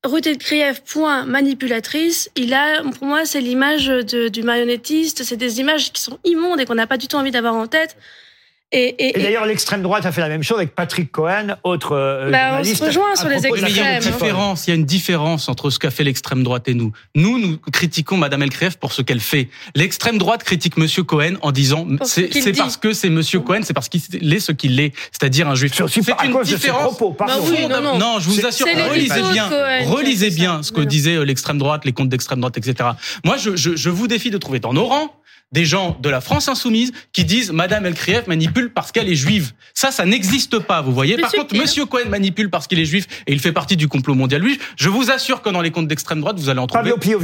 Ruth 0.05 0.27
El 0.27 0.39
Krief, 0.39 0.83
point 0.85 1.25
manipulatrice, 1.25 2.31
il 2.37 2.55
a, 2.55 2.83
pour 2.83 3.05
moi, 3.05 3.25
c'est 3.25 3.41
l'image 3.41 3.89
du 3.89 4.43
marionnettiste, 4.43 5.25
c'est 5.25 5.37
des 5.37 5.59
images 5.59 5.93
qui 5.93 6.01
sont 6.01 6.19
immondes 6.25 6.61
et 6.61 6.67
qu'on 6.67 6.77
n'a 6.77 6.87
pas 6.87 6.99
du 6.99 7.09
tout 7.09 7.17
envie 7.17 7.33
d'avoir 7.33 7.55
en 7.55 7.67
tête. 7.67 7.97
Et, 8.71 8.81
et- 8.81 9.05
Et 9.07 9.19
et- 9.19 9.23
d'ailleurs, 9.23 9.47
l'extrême 9.47 9.81
droite 9.81 10.05
a 10.05 10.13
fait 10.13 10.21
la 10.21 10.29
même 10.29 10.43
chose 10.43 10.59
avec 10.59 10.75
Patrick 10.75 11.11
Cohen, 11.11 11.57
autre 11.65 11.93
euh, 11.93 12.31
Bah, 12.31 12.59
on 12.61 12.65
se 12.65 12.85
rejoint 12.85 13.17
sur 13.17 13.29
les 13.29 13.41
mais 13.41 13.49
il 13.57 13.61
y 13.61 13.81
a 13.81 13.93
une 13.93 13.97
extrêmes. 13.97 14.13
différence. 14.13 14.67
Il 14.67 14.71
y 14.71 14.73
a 14.73 14.77
une 14.77 14.85
différence 14.85 15.49
entre 15.49 15.71
ce 15.71 15.79
qu'a 15.79 15.91
fait 15.91 16.05
l'extrême 16.05 16.43
droite 16.43 16.69
et 16.69 16.75
nous. 16.75 16.93
Nous, 17.15 17.39
nous 17.39 17.57
critiquons 17.73 18.19
Madame 18.19 18.43
Elkref 18.43 18.77
pour 18.77 18.93
ce 18.93 19.01
qu'elle 19.01 19.21
fait. 19.21 19.49
L'extrême 19.75 20.19
droite 20.19 20.45
critique 20.45 20.77
Monsieur 20.77 21.03
Cohen 21.03 21.37
en 21.41 21.51
disant 21.51 21.87
c'est 22.05 22.29
parce 22.59 22.77
que 22.77 22.93
c'est 22.93 23.09
Monsieur 23.09 23.41
Cohen, 23.41 23.61
c'est 23.63 23.73
parce 23.73 23.89
qu'il 23.89 24.03
est 24.35 24.41
ce 24.41 24.53
qu'il 24.53 24.79
est, 24.81 24.93
c'est-à-dire 25.13 25.49
un 25.49 25.55
juif. 25.55 25.73
C'est 25.89 26.01
une 26.25 26.33
cause 26.33 26.47
de 26.47 26.51
ses 26.53 26.57
différence. 26.57 26.95
propos. 26.97 27.17
Bah 27.19 27.27
oui, 27.43 27.67
non, 27.69 27.99
non. 27.99 28.19
je 28.21 28.29
vous 28.29 28.45
assure, 28.45 28.67
relisez 28.91 29.23
bien, 29.33 29.49
relisez 29.87 30.31
bien 30.31 30.63
ce 30.63 30.73
que 30.73 30.83
disait 30.83 31.17
euh, 31.17 31.25
l'extrême 31.25 31.57
droite, 31.57 31.87
les 31.87 31.93
comptes 31.93 32.11
d'extrême 32.11 32.41
droite, 32.41 32.59
etc. 32.59 32.91
Moi, 33.25 33.39
je, 33.39 33.57
je, 33.57 33.77
je 33.77 33.89
vous 33.91 34.09
défie 34.09 34.31
de 34.31 34.37
trouver 34.39 34.61
dans 34.61 34.75
nos 34.75 34.85
rangs 34.85 35.11
des 35.53 35.65
gens 35.65 35.97
de 36.01 36.09
la 36.09 36.21
France 36.21 36.49
insoumise 36.49 36.93
qui 37.13 37.25
disent 37.25 37.53
Madame 37.53 37.87
El 37.87 37.95
Krief 37.95 38.27
manipule 38.27 38.71
parce 38.71 38.93
qu'elle 38.93 39.09
est 39.09 39.15
juive. 39.15 39.53
Ça, 39.75 39.91
ça 39.91 40.05
n'existe 40.05 40.59
pas, 40.59 40.83
vous 40.83 40.93
voyez. 40.93 41.17
Par 41.17 41.33
contre. 41.33 41.57
Monsieur 41.57 41.87
Cohen 41.87 42.09
manipule 42.09 42.51
parce 42.51 42.67
qu'il 42.67 42.79
est 42.79 42.85
juif 42.85 43.07
et 43.27 43.33
il 43.33 43.41
fait 43.41 43.53
partie 43.53 43.77
du 43.77 43.89
complot 43.89 44.15
mondial 44.15 44.43
juif. 44.43 44.75
Je 44.77 44.89
vous 44.89 45.11
assure 45.11 45.43
que 45.43 45.51
dans 45.51 45.63
les 45.63 45.71
comptes 45.71 45.89
d'extrême 45.89 46.21
droite, 46.21 46.39
vous 46.39 46.49
allez 46.49 46.61
en 46.61 46.67
trouver. 46.67 46.91
Fabio 46.91 47.19
Pio. 47.19 47.21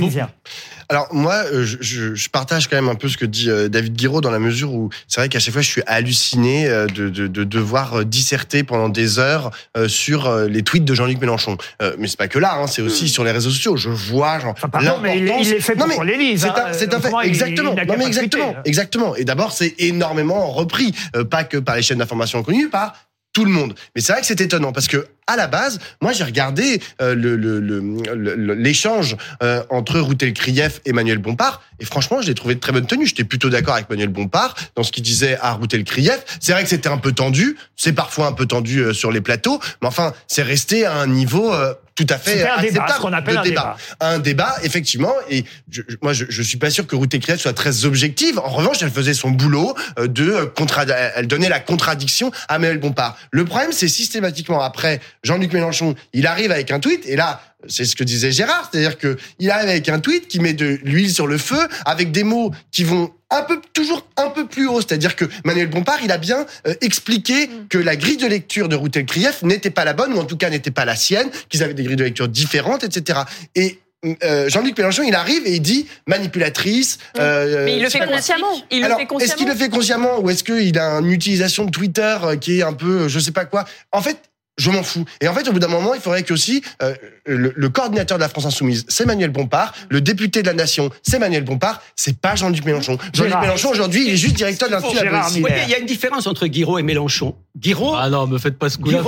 Alors 0.88 1.08
moi, 1.12 1.34
euh, 1.52 1.64
je, 1.64 1.76
je, 1.80 2.14
je 2.14 2.28
partage 2.28 2.68
quand 2.68 2.76
même 2.76 2.88
un 2.88 2.94
peu 2.94 3.08
ce 3.08 3.16
que 3.16 3.24
dit 3.26 3.50
euh, 3.50 3.68
David 3.68 3.94
Guiraud 3.96 4.20
dans 4.20 4.30
la 4.30 4.38
mesure 4.38 4.72
où 4.72 4.90
c'est 5.08 5.20
vrai 5.20 5.28
qu'à 5.28 5.38
chaque 5.38 5.52
fois 5.52 5.62
je 5.62 5.68
suis 5.70 5.82
halluciné 5.86 6.68
euh, 6.68 6.86
de, 6.86 7.08
de, 7.08 7.26
de 7.26 7.44
devoir 7.44 8.04
disserter 8.04 8.64
pendant 8.64 8.88
des 8.88 9.18
heures 9.18 9.50
sur 9.88 10.32
les 10.46 10.62
tweets 10.62 10.84
de 10.84 10.94
Jean-Luc 10.94 11.20
Mélenchon. 11.20 11.56
Mais 11.98 12.06
c'est 12.08 12.16
pas 12.18 12.28
que 12.28 12.38
là, 12.38 12.54
hein, 12.56 12.66
c'est 12.66 12.82
aussi 12.82 13.08
sur 13.08 13.24
les 13.24 13.30
réseaux 13.32 13.50
sociaux. 13.50 13.76
Je 13.76 13.88
vois 13.90 14.38
genre 14.38 14.52
Enfin, 14.56 14.68
pardon, 14.68 14.98
mais 15.02 15.18
il, 15.18 15.24
il 15.40 15.50
les 15.50 15.60
fait 15.60 15.74
Non, 15.74 15.80
pour 15.80 15.88
mais 15.88 15.96
qu'on 15.96 16.02
les 16.02 16.16
lise. 16.16 16.42
C'est 16.42 16.48
hein. 16.48 16.54
un, 16.68 16.72
c'est 16.72 16.92
un 16.94 17.00
fait, 17.00 17.06
Autrement, 17.08 17.20
il- 17.22 17.28
exactement. 17.28 17.74
il 17.80 17.86
non 17.86 17.94
mais 17.98 18.06
Exactement, 18.06 18.52
tweeté. 18.52 18.68
exactement. 18.68 19.16
Et 19.16 19.24
d'abord, 19.24 19.52
c'est 19.52 19.74
énormément 19.78 20.50
repris, 20.50 20.94
pas 21.30 21.44
que 21.44 21.56
par 21.58 21.76
les 21.76 21.82
chaînes 21.82 21.98
d'information 21.98 22.42
connues, 22.42 22.68
par 22.68 22.94
tout 23.34 23.44
le 23.44 23.50
monde. 23.50 23.74
Mais 23.94 24.00
c'est 24.00 24.12
vrai 24.12 24.22
que 24.22 24.26
c'est 24.26 24.40
étonnant 24.40 24.72
parce 24.72 24.86
que 24.88 25.06
à 25.26 25.36
la 25.36 25.46
base, 25.46 25.78
moi 26.02 26.12
j'ai 26.12 26.24
regardé 26.24 26.80
euh, 27.02 27.14
le- 27.14 27.36
le- 27.36 27.58
le- 27.60 28.54
l'échange 28.54 29.16
euh, 29.42 29.62
entre 29.70 29.98
Routel 30.00 30.32
Krief 30.34 30.80
et 30.86 30.92
Manuel 30.92 31.18
Bompard 31.18 31.62
et 31.80 31.84
franchement, 31.84 32.20
je 32.22 32.28
l'ai 32.28 32.34
trouvé 32.34 32.54
de 32.54 32.60
très 32.60 32.72
bonne 32.72 32.86
tenue. 32.86 33.06
J'étais 33.06 33.24
plutôt 33.24 33.48
d'accord 33.50 33.74
avec 33.74 33.90
Manuel 33.90 34.08
Bompard 34.08 34.54
dans 34.76 34.82
ce 34.82 34.92
qu'il 34.92 35.02
disait 35.02 35.36
à 35.40 35.52
Routel 35.52 35.84
Krief. 35.84 36.18
C'est 36.40 36.52
vrai 36.52 36.62
que 36.62 36.68
c'était 36.68 36.88
un 36.88 36.98
peu 36.98 37.12
tendu, 37.12 37.56
c'est 37.76 37.92
parfois 37.92 38.26
un 38.28 38.32
peu 38.32 38.46
tendu 38.46 38.80
euh, 38.80 38.92
sur 38.92 39.10
les 39.10 39.20
plateaux, 39.20 39.60
mais 39.82 39.88
enfin, 39.88 40.12
c'est 40.28 40.42
resté 40.42 40.84
à 40.86 40.94
un 40.96 41.06
niveau 41.06 41.52
euh, 41.52 41.74
tout 41.94 42.06
à 42.08 42.18
fait 42.18 42.42
un 42.42 42.44
débat, 42.44 42.54
acceptable 42.56 42.92
ce 42.96 43.00
qu'on 43.00 43.12
appelle 43.12 43.34
de 43.34 43.40
un 43.40 43.42
débat. 43.42 43.76
un 44.00 44.18
débat, 44.18 44.54
effectivement. 44.64 45.12
Et 45.30 45.44
je, 45.70 45.82
moi, 46.02 46.12
je, 46.12 46.24
je 46.28 46.42
suis 46.42 46.58
pas 46.58 46.70
sûr 46.70 46.86
que 46.86 46.96
Ruth 46.96 47.18
Krief 47.20 47.40
soit 47.40 47.52
très 47.52 47.84
objective. 47.84 48.38
En 48.38 48.48
revanche, 48.48 48.78
elle 48.82 48.90
faisait 48.90 49.14
son 49.14 49.30
boulot 49.30 49.76
euh, 49.98 50.08
de 50.08 50.28
euh, 50.28 50.46
contra 50.46 50.84
elle 50.84 51.28
donnait 51.28 51.48
la 51.48 51.60
contradiction 51.60 52.32
à 52.48 52.58
Manuel 52.58 52.78
Bompard. 52.78 53.16
Le 53.30 53.44
problème, 53.44 53.70
c'est 53.72 53.88
systématiquement 53.88 54.60
après 54.60 55.00
Jean-Luc 55.22 55.52
Mélenchon, 55.52 55.94
il 56.12 56.26
arrive 56.26 56.50
avec 56.50 56.70
un 56.70 56.80
tweet 56.80 57.06
et 57.06 57.16
là. 57.16 57.40
C'est 57.68 57.84
ce 57.84 57.96
que 57.96 58.04
disait 58.04 58.32
Gérard, 58.32 58.68
c'est-à-dire 58.70 58.98
que 58.98 59.16
il 59.38 59.50
arrive 59.50 59.68
avec 59.68 59.88
un 59.88 60.00
tweet 60.00 60.28
qui 60.28 60.40
met 60.40 60.52
de 60.52 60.78
l'huile 60.82 61.10
sur 61.10 61.26
le 61.26 61.38
feu, 61.38 61.68
avec 61.84 62.12
des 62.12 62.24
mots 62.24 62.50
qui 62.70 62.84
vont 62.84 63.12
un 63.30 63.42
peu 63.42 63.60
toujours 63.72 64.06
un 64.16 64.30
peu 64.30 64.46
plus 64.46 64.66
haut, 64.68 64.80
c'est-à-dire 64.80 65.16
que 65.16 65.24
Manuel 65.44 65.68
Bompard, 65.68 65.98
il 66.04 66.12
a 66.12 66.18
bien 66.18 66.46
euh, 66.66 66.74
expliqué 66.80 67.50
que 67.68 67.78
la 67.78 67.96
grille 67.96 68.16
de 68.16 68.26
lecture 68.26 68.68
de 68.68 68.76
Routel 68.76 69.06
Krief 69.06 69.42
n'était 69.42 69.70
pas 69.70 69.84
la 69.84 69.92
bonne, 69.92 70.12
ou 70.12 70.18
en 70.18 70.24
tout 70.24 70.36
cas 70.36 70.50
n'était 70.50 70.70
pas 70.70 70.84
la 70.84 70.94
sienne, 70.96 71.28
qu'ils 71.48 71.62
avaient 71.62 71.74
des 71.74 71.82
grilles 71.82 71.96
de 71.96 72.04
lecture 72.04 72.28
différentes, 72.28 72.84
etc. 72.84 73.20
Et 73.54 73.78
euh, 74.22 74.48
Jean-Luc 74.48 74.76
Mélenchon, 74.76 75.02
il 75.02 75.14
arrive 75.14 75.46
et 75.46 75.54
il 75.54 75.60
dit 75.62 75.86
manipulatrice. 76.06 76.98
euh, 77.18 77.64
Mais 77.64 77.76
il 77.76 77.82
le 77.82 77.88
fait 77.88 78.06
consciemment. 78.06 78.46
Il 78.70 78.82
le 78.82 79.22
Est-ce 79.22 79.34
qu'il 79.34 79.48
le 79.48 79.54
fait 79.54 79.70
consciemment 79.70 80.20
ou 80.20 80.30
est-ce 80.30 80.44
qu'il 80.44 80.78
a 80.78 80.98
une 80.98 81.10
utilisation 81.10 81.64
de 81.64 81.70
Twitter 81.70 82.16
qui 82.40 82.58
est 82.60 82.62
un 82.62 82.74
peu, 82.74 83.08
je 83.08 83.18
sais 83.18 83.32
pas 83.32 83.44
quoi? 83.46 83.64
En 83.92 84.02
fait. 84.02 84.18
Je 84.56 84.70
m'en 84.70 84.82
fous. 84.84 85.04
Et 85.20 85.26
en 85.28 85.34
fait, 85.34 85.48
au 85.48 85.52
bout 85.52 85.58
d'un 85.58 85.68
moment, 85.68 85.94
il 85.94 86.00
faudrait 86.00 86.22
que 86.22 86.32
aussi 86.32 86.62
euh, 86.82 86.94
le, 87.26 87.52
le 87.56 87.68
coordinateur 87.68 88.18
de 88.18 88.22
la 88.22 88.28
France 88.28 88.46
Insoumise, 88.46 88.86
c'est 88.88 89.04
Manuel 89.04 89.30
Bompard. 89.30 89.74
Le 89.88 90.00
député 90.00 90.42
de 90.42 90.46
la 90.46 90.52
Nation, 90.54 90.90
c'est 91.02 91.18
Manuel 91.18 91.42
Bompard. 91.42 91.82
C'est 91.96 92.18
pas 92.20 92.36
Jean-Luc 92.36 92.64
Mélenchon. 92.64 92.96
Jean-Luc. 93.12 93.34
Mélenchon 93.40 93.70
aujourd'hui, 93.70 94.04
il 94.06 94.12
est 94.12 94.16
juste 94.16 94.36
directeur 94.36 94.68
de 94.68 94.74
l'Institut 94.74 95.00
de 95.00 95.04
la 95.10 95.28
il 95.64 95.70
y 95.70 95.74
a 95.74 95.78
une 95.78 95.86
différence 95.86 96.26
entre 96.28 96.46
Guiraud 96.46 96.78
et 96.78 96.82
Mélenchon. 96.82 97.34
Guiraud, 97.58 97.94
Ah 97.96 98.08
non, 98.10 98.26
me 98.26 98.38
faites 98.38 98.58
pas 98.58 98.68
ce 98.68 98.78
coup-là. 98.78 99.02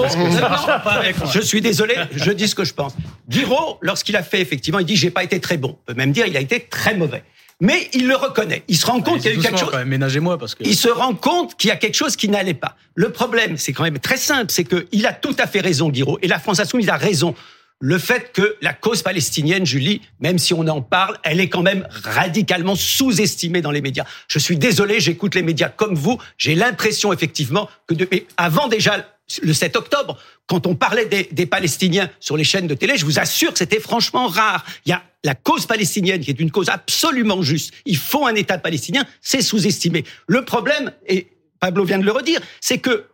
Je 1.32 1.40
suis 1.40 1.60
désolé, 1.60 1.94
je 2.14 2.30
dis 2.32 2.48
ce 2.48 2.54
que 2.54 2.64
je 2.64 2.74
pense. 2.74 2.94
Guiraud, 3.28 3.78
lorsqu'il 3.82 4.16
a 4.16 4.22
fait, 4.22 4.40
effectivement, 4.40 4.80
il 4.80 4.86
dit 4.86 4.96
j'ai 4.96 5.10
pas 5.10 5.22
été 5.24 5.40
très 5.40 5.56
bon. 5.58 5.76
On 5.80 5.92
peut 5.92 5.96
même 5.96 6.12
dire 6.12 6.26
il 6.26 6.36
a 6.36 6.40
été 6.40 6.60
très 6.68 6.96
mauvais. 6.96 7.22
Mais 7.60 7.88
il 7.94 8.06
le 8.06 8.16
reconnaît. 8.16 8.64
Il 8.68 8.76
se 8.76 8.84
rend 8.86 9.00
compte 9.00 9.22
qu'il 9.22 9.30
y 9.30 9.34
a 9.34 9.38
eu 9.38 9.40
quelque 9.40 9.58
chose. 9.58 9.74
ménagez-moi 9.86 10.38
parce 10.38 10.54
que. 10.54 10.64
Il 10.64 10.76
se 10.76 10.88
rend 10.88 11.14
compte 11.14 11.56
qu'il 11.56 11.68
y 11.68 11.70
a 11.70 11.76
quelque 11.76 11.94
chose 11.94 12.16
qui 12.16 12.28
n'allait 12.28 12.54
pas. 12.54 12.76
Le 12.94 13.10
problème, 13.10 13.56
c'est 13.56 13.72
quand 13.72 13.84
même 13.84 13.98
très 13.98 14.18
simple, 14.18 14.50
c'est 14.50 14.64
qu'il 14.64 15.06
a 15.06 15.12
tout 15.12 15.34
à 15.38 15.46
fait 15.46 15.60
raison, 15.60 15.88
Guiraud, 15.88 16.18
et 16.22 16.28
la 16.28 16.38
France 16.38 16.60
Insoumise 16.60 16.88
a 16.88 16.96
raison. 16.96 17.34
Le 17.78 17.98
fait 17.98 18.32
que 18.32 18.56
la 18.62 18.72
cause 18.72 19.02
palestinienne, 19.02 19.66
Julie, 19.66 20.00
même 20.20 20.38
si 20.38 20.54
on 20.54 20.66
en 20.66 20.80
parle, 20.80 21.18
elle 21.22 21.40
est 21.40 21.50
quand 21.50 21.62
même 21.62 21.86
radicalement 22.04 22.74
sous-estimée 22.74 23.60
dans 23.60 23.70
les 23.70 23.82
médias. 23.82 24.06
Je 24.28 24.38
suis 24.38 24.56
désolé, 24.56 24.98
j'écoute 24.98 25.34
les 25.34 25.42
médias 25.42 25.68
comme 25.68 25.94
vous. 25.94 26.18
J'ai 26.38 26.54
l'impression 26.54 27.12
effectivement 27.12 27.68
que 27.86 27.92
depuis 27.92 28.26
avant 28.38 28.68
déjà 28.68 29.04
le 29.42 29.52
7 29.52 29.76
octobre, 29.76 30.18
quand 30.46 30.66
on 30.66 30.74
parlait 30.74 31.06
des, 31.06 31.28
des 31.32 31.46
Palestiniens 31.46 32.10
sur 32.20 32.36
les 32.36 32.44
chaînes 32.44 32.66
de 32.66 32.74
télé, 32.74 32.96
je 32.96 33.04
vous 33.04 33.18
assure 33.18 33.52
que 33.52 33.58
c'était 33.58 33.80
franchement 33.80 34.28
rare. 34.28 34.64
Il 34.84 34.90
y 34.90 34.92
a 34.92 35.02
la 35.24 35.34
cause 35.34 35.66
palestinienne 35.66 36.20
qui 36.20 36.30
est 36.30 36.40
une 36.40 36.50
cause 36.50 36.68
absolument 36.68 37.42
juste. 37.42 37.74
Il 37.84 37.96
faut 37.96 38.26
un 38.26 38.34
État 38.34 38.58
palestinien, 38.58 39.04
c'est 39.20 39.42
sous-estimé. 39.42 40.04
Le 40.28 40.44
problème, 40.44 40.92
et 41.06 41.28
Pablo 41.58 41.84
vient 41.84 41.98
de 41.98 42.04
le 42.04 42.12
redire, 42.12 42.40
c'est 42.60 42.78
que 42.78 43.06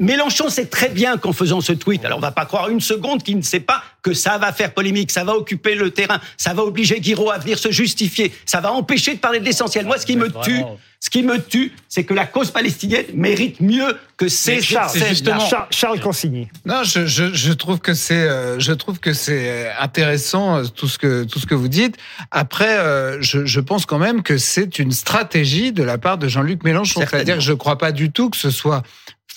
Mélenchon 0.00 0.48
sait 0.48 0.66
très 0.66 0.88
bien 0.88 1.18
qu'en 1.18 1.32
faisant 1.32 1.60
ce 1.60 1.72
tweet, 1.72 2.04
alors 2.04 2.18
on 2.18 2.22
va 2.22 2.32
pas 2.32 2.46
croire 2.46 2.70
une 2.70 2.80
seconde 2.80 3.22
qu'il 3.22 3.36
ne 3.36 3.42
sait 3.42 3.60
pas 3.60 3.82
que 4.02 4.14
ça 4.14 4.38
va 4.38 4.50
faire 4.52 4.72
polémique, 4.72 5.10
ça 5.10 5.24
va 5.24 5.34
occuper 5.34 5.74
le 5.74 5.90
terrain, 5.90 6.20
ça 6.38 6.54
va 6.54 6.62
obliger 6.64 7.00
Guiraud 7.00 7.30
à 7.30 7.38
venir 7.38 7.58
se 7.58 7.70
justifier, 7.70 8.32
ça 8.46 8.60
va 8.60 8.72
empêcher 8.72 9.14
de 9.14 9.20
parler 9.20 9.40
de 9.40 9.44
l'essentiel. 9.44 9.84
Moi, 9.84 9.98
ce 9.98 10.06
qui 10.06 10.16
me 10.16 10.30
tue, 10.42 10.62
ce 11.00 11.10
qui 11.10 11.22
me 11.22 11.38
tue, 11.38 11.72
c'est 11.88 12.04
que 12.04 12.14
la 12.14 12.26
cause 12.26 12.50
palestinienne 12.50 13.04
mérite 13.14 13.60
mieux 13.60 13.96
que 14.16 14.28
ces 14.28 14.60
Charles, 14.62 14.90
justement, 15.08 15.40
Charles, 15.40 15.66
Charles 15.70 16.00
Consigny. 16.00 16.48
Non, 16.64 16.82
je, 16.82 17.06
je, 17.06 17.32
je 17.34 17.52
trouve 17.52 17.80
que 17.80 17.94
c'est 17.94 18.14
euh, 18.14 18.58
je 18.58 18.72
trouve 18.72 19.00
que 19.00 19.12
c'est 19.12 19.48
euh, 19.48 19.70
intéressant 19.80 20.58
euh, 20.58 20.64
tout 20.64 20.88
ce 20.88 20.98
que 20.98 21.24
tout 21.24 21.38
ce 21.38 21.46
que 21.46 21.54
vous 21.54 21.68
dites. 21.68 21.96
Après, 22.30 22.78
euh, 22.78 23.20
je, 23.20 23.44
je 23.46 23.60
pense 23.60 23.86
quand 23.86 23.98
même 23.98 24.22
que 24.22 24.38
c'est 24.38 24.78
une 24.78 24.92
stratégie 24.92 25.72
de 25.72 25.82
la 25.82 25.98
part 25.98 26.18
de 26.18 26.28
Jean-Luc 26.28 26.64
Mélenchon. 26.64 27.00
C'est-à-dire 27.00 27.36
que 27.36 27.42
je 27.42 27.54
crois 27.54 27.78
pas 27.78 27.92
du 27.92 28.10
tout 28.10 28.30
que 28.30 28.36
ce 28.36 28.50
soit 28.50 28.82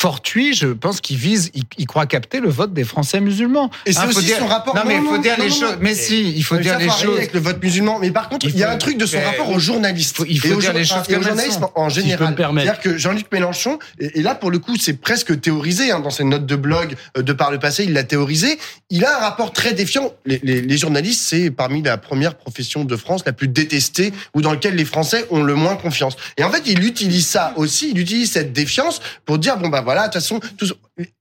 fortuit. 0.08 0.54
Je 0.54 0.68
pense 0.68 1.00
qu'il 1.00 1.16
vise, 1.16 1.50
il, 1.54 1.64
il 1.78 1.88
croit 1.88 2.06
capter 2.06 2.42
le 2.42 2.50
vote 2.50 2.74
des 2.74 2.84
Français 2.84 3.22
musulmans. 3.22 3.70
Et 3.86 3.94
c'est 3.94 4.00
Hein, 4.00 4.08
faut 4.10 4.18
aussi 4.18 4.26
dire- 4.26 4.40
son 4.40 4.48
rapport. 4.48 4.76
Non, 4.76 4.82
mais 4.86 4.96
il 4.98 5.02
faut 5.02 5.16
non, 5.16 5.22
dire 5.22 5.36
non, 5.38 5.46
les 5.46 5.50
choses. 5.50 5.78
Mais 5.80 5.96
si, 5.96 6.30
il 6.36 6.44
faut 6.44 6.58
dire 6.58 6.78
les 6.78 6.90
faut 6.90 7.06
choses. 7.06 7.18
avec 7.18 7.34
le 7.34 7.40
vote 7.40 7.64
musulman. 7.64 8.00
Mais 8.00 8.12
par 8.12 8.28
contre, 8.28 8.46
Il 8.46 8.52
il, 8.52 8.58
y 8.60 8.64
a 8.64 8.68
faut- 8.68 8.74
un 8.74 8.78
truc 8.78 8.98
de 8.98 9.06
son 9.06 9.16
mais- 9.18 9.26
rapport 9.26 9.50
aux 9.50 9.60
journalistes. 9.60 10.22
il 10.28 10.40
faut 10.42 10.50
et 10.50 10.54
au 10.54 10.60
dire 10.60 10.74
les 10.74 10.84
choses 10.84 11.04
et 11.08 11.16
au 11.16 11.22
journalisme 11.22 11.68
en 11.76 11.88
général. 11.88 12.32
me 12.32 12.36
permettre. 12.36 12.66
C'est-à-dire 12.68 12.84
que 12.84 12.98
Jean-Luc 12.98 13.28
Mélenchon, 13.32 13.80
et, 14.00 14.20
et 14.20 14.22
là 14.24 14.36
pour 14.36 14.52
le 14.52 14.60
coup, 14.60 14.76
c'est 14.78 15.00
presque 15.00 15.40
théorisé 15.40 15.92
hein, 15.92 16.02
dans 16.02 16.10
ses 16.10 16.26
notes 16.26 16.46
de 16.46 16.56
blog 16.58 16.96
euh, 17.18 17.22
de 17.22 17.32
par 17.32 17.50
le 17.52 17.60
passé, 17.60 17.86
il 17.86 17.94
l'a 17.94 18.04
théorisé. 18.04 18.60
Il 18.90 19.06
a 19.06 19.16
un 19.18 19.22
rapport 19.22 19.54
très 19.54 19.72
défiant. 19.74 20.12
Les, 20.26 20.42
les- 20.44 20.62
les 20.62 20.78
journalistes, 20.78 21.24
c'est 21.30 21.50
parmi 21.50 21.82
la 21.82 21.98
première 21.98 22.36
profession 22.36 22.84
de 22.84 22.96
France 22.98 23.22
la 23.26 23.32
plus 23.32 23.48
détestée 23.48 24.12
ou 24.34 24.42
dans 24.42 24.52
lequel 24.52 24.76
les 24.76 24.86
Français 24.86 25.26
ont 25.30 25.44
le 25.44 25.56
moins 25.56 25.76
confiance. 25.78 26.18
Et 26.38 26.44
en 26.44 26.50
fait, 26.52 26.64
il 26.66 26.84
utilise 26.86 27.26
ça 27.26 27.54
aussi. 27.56 27.92
Il 27.92 28.00
utilise 28.00 28.32
cette 28.32 28.52
défiance 28.52 29.00
pour 29.26 29.38
dire 29.38 29.56
bon 29.58 29.70
bah 29.70 29.82
voilà, 29.82 29.93
de 30.02 30.04
toute 30.06 30.14
façon, 30.22 30.40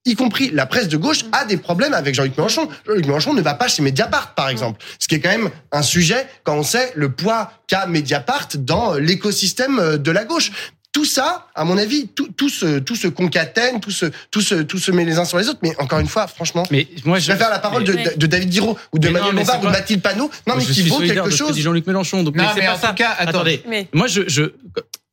y 0.05 0.15
compris 0.15 0.51
la 0.51 0.67
presse 0.67 0.89
de 0.89 0.97
gauche 0.97 1.25
a 1.33 1.45
des 1.45 1.57
problèmes 1.57 1.95
avec 1.95 2.15
Jean-Luc 2.15 2.37
Mélenchon. 2.37 2.69
Jean-Luc 2.87 3.07
Mélenchon 3.07 3.35
ne 3.35 3.43
va 3.43 3.55
pas 3.55 3.69
chez 3.69 3.83
Mediapart, 3.83 4.35
par 4.35 4.49
exemple. 4.49 4.85
Ce 4.99 5.07
qui 5.09 5.15
est 5.17 5.21
quand 5.21 5.31
même 5.31 5.51
un 5.71 5.83
sujet 5.83 6.27
quand 6.45 6.57
on 6.57 6.63
sait 6.63 6.93
le 6.95 7.11
poids 7.13 7.53
qu'a 7.69 7.87
Mediapart 7.87 8.49
dans 8.57 8.95
l'écosystème 8.95 9.79
euh, 9.79 9.97
de 9.99 10.11
la 10.11 10.25
gauche. 10.25 10.51
Tout 10.93 11.07
ça, 11.07 11.47
à 11.55 11.65
mon 11.65 11.79
avis, 11.79 12.09
tout, 12.09 12.29
tout, 12.37 12.51
se, 12.51 12.79
tout 12.79 12.97
se 12.97 13.09
concatène, 13.09 13.81
tout 13.81 13.91
se, 13.91 14.05
tout, 14.31 14.43
se, 14.43 14.57
tout 14.57 14.77
se 14.77 14.91
met 14.91 15.07
les 15.07 15.19
uns 15.19 15.25
sur 15.25 15.39
les 15.39 15.49
autres. 15.49 15.61
Mais 15.63 15.75
encore 15.81 16.01
une 16.01 16.07
fois, 16.07 16.27
franchement, 16.27 16.65
Mais 16.71 16.87
moi, 17.07 17.19
je 17.19 17.29
préfère 17.31 17.49
la 17.49 17.61
parole 17.61 17.85
de, 17.85 17.95
Mais- 17.95 18.15
de 18.15 18.27
David 18.27 18.51
Guiraud 18.51 18.77
ou 18.93 18.99
de 18.99 19.07
Mais 19.09 19.15
Manuel 19.15 19.35
mais 19.35 19.45
c'est 19.47 19.57
ou 19.57 19.61
de 19.61 19.65
pas- 19.65 19.71
Mathilde 19.71 20.03
Panot. 20.03 20.31
Non, 20.47 20.55
mais 20.57 20.63
je 20.63 20.71
qui 20.71 20.83
vaut 20.89 20.99
quelque 20.99 21.31
chose. 21.31 21.59
Jean-Luc 21.59 21.87
Mélenchon. 21.87 22.23
Donc, 22.23 22.37
Non, 22.37 22.45
c'est 22.55 22.61
mais 22.61 22.67
pas 22.67 22.75
en 22.75 22.79
ça. 22.79 22.89
tout 22.89 22.95
cas, 22.97 23.13
attends. 23.19 23.31
attendez. 23.31 23.63
Mais- 23.67 23.89
Moi, 23.95 24.07
je, 24.07 24.29
je, 24.29 24.53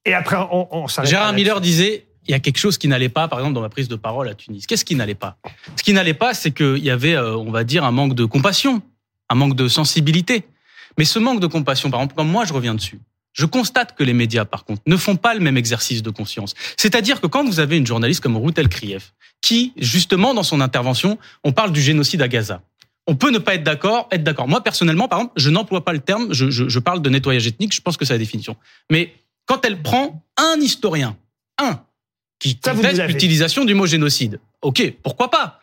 Et 0.04 0.14
après, 0.14 0.36
on, 0.36 0.68
on 0.70 0.88
s'arrête. 0.90 1.10
Gérard. 1.10 1.32
Miller 1.32 1.62
disait 1.62 2.08
il 2.30 2.32
y 2.32 2.36
a 2.36 2.40
quelque 2.40 2.60
chose 2.60 2.78
qui 2.78 2.88
n'allait 2.88 3.10
pas, 3.10 3.28
par 3.28 3.40
exemple, 3.40 3.56
dans 3.56 3.62
ma 3.62 3.70
prise 3.70 3.88
de 3.88 3.96
parole 3.96 4.30
à 4.30 4.36
Tunis. 4.36 4.68
Qu'est-ce 4.68 4.86
qui 4.86 4.94
n'allait 4.94 5.16
pas? 5.16 5.40
Ce 5.76 5.82
qui 5.82 5.94
n'allait 5.94 6.14
pas, 6.14 6.36
c'est 6.36 6.52
qu'il 6.52 6.78
y 6.78 6.92
avait, 6.92 7.16
euh, 7.16 7.36
on 7.36 7.50
va 7.50 7.64
dire, 7.64 7.84
un 7.84 7.92
manque 7.92 8.14
de 8.14 8.24
compassion, 8.24 8.84
un 9.30 9.36
manque 9.36 9.56
de 9.56 9.68
sensibilité. 9.68 10.44
Mais 11.00 11.06
ce 11.06 11.18
manque 11.18 11.40
de 11.40 11.48
compassion, 11.48 11.90
par 11.90 12.02
exemple, 12.02 12.14
quand 12.16 12.24
moi 12.24 12.46
je 12.46 12.54
reviens 12.54 12.76
dessus, 12.76 13.00
je 13.34 13.48
constate 13.48 13.96
que 13.96 14.04
les 14.04 14.14
médias, 14.14 14.46
par 14.46 14.64
contre, 14.64 14.84
ne 14.86 14.96
font 14.96 15.16
pas 15.16 15.34
le 15.34 15.40
même 15.40 15.58
exercice 15.58 16.04
de 16.04 16.12
conscience. 16.12 16.54
C'est-à-dire 16.78 17.20
que 17.20 17.26
quand 17.26 17.44
vous 17.46 17.60
avez 17.60 17.78
une 17.78 17.88
journaliste 17.88 18.22
comme 18.22 18.38
Ruth 18.38 18.60
El 18.60 18.70
Krief, 18.70 19.16
qui, 19.42 19.74
justement, 19.78 20.36
dans 20.36 20.44
son 20.44 20.62
intervention, 20.62 21.18
on 21.44 21.52
parle 21.52 21.72
du 21.72 21.82
génocide 21.82 22.22
à 22.22 22.28
Gaza. 22.28 22.62
On 23.08 23.16
peut 23.16 23.32
ne 23.32 23.40
pas 23.40 23.56
être 23.56 23.64
d'accord, 23.64 24.08
être 24.12 24.24
d'accord. 24.24 24.48
Moi, 24.48 24.62
personnellement, 24.62 25.08
par 25.08 25.20
exemple, 25.20 25.34
je 25.36 25.50
n'emploie 25.50 25.84
pas 25.84 25.94
le 25.94 26.00
terme, 26.00 26.32
je, 26.32 26.52
je, 26.52 26.70
je 26.70 26.80
parle 26.80 27.02
de 27.02 27.10
nettoyage 27.10 27.48
ethnique, 27.48 27.74
je 27.74 27.82
pense 27.82 27.98
que 27.98 28.06
c'est 28.06 28.14
la 28.14 28.20
définition. 28.20 28.56
Mais 28.92 29.16
quand 29.48 29.66
elle 29.66 29.82
prend 29.82 30.24
un 30.38 30.60
historien, 30.60 31.18
un, 31.58 31.82
qui 32.40 32.58
conteste 32.58 33.02
l'utilisation 33.08 33.66
du 33.66 33.74
mot 33.74 33.86
génocide, 33.86 34.40
ok, 34.62 34.94
pourquoi 35.04 35.30
pas. 35.30 35.60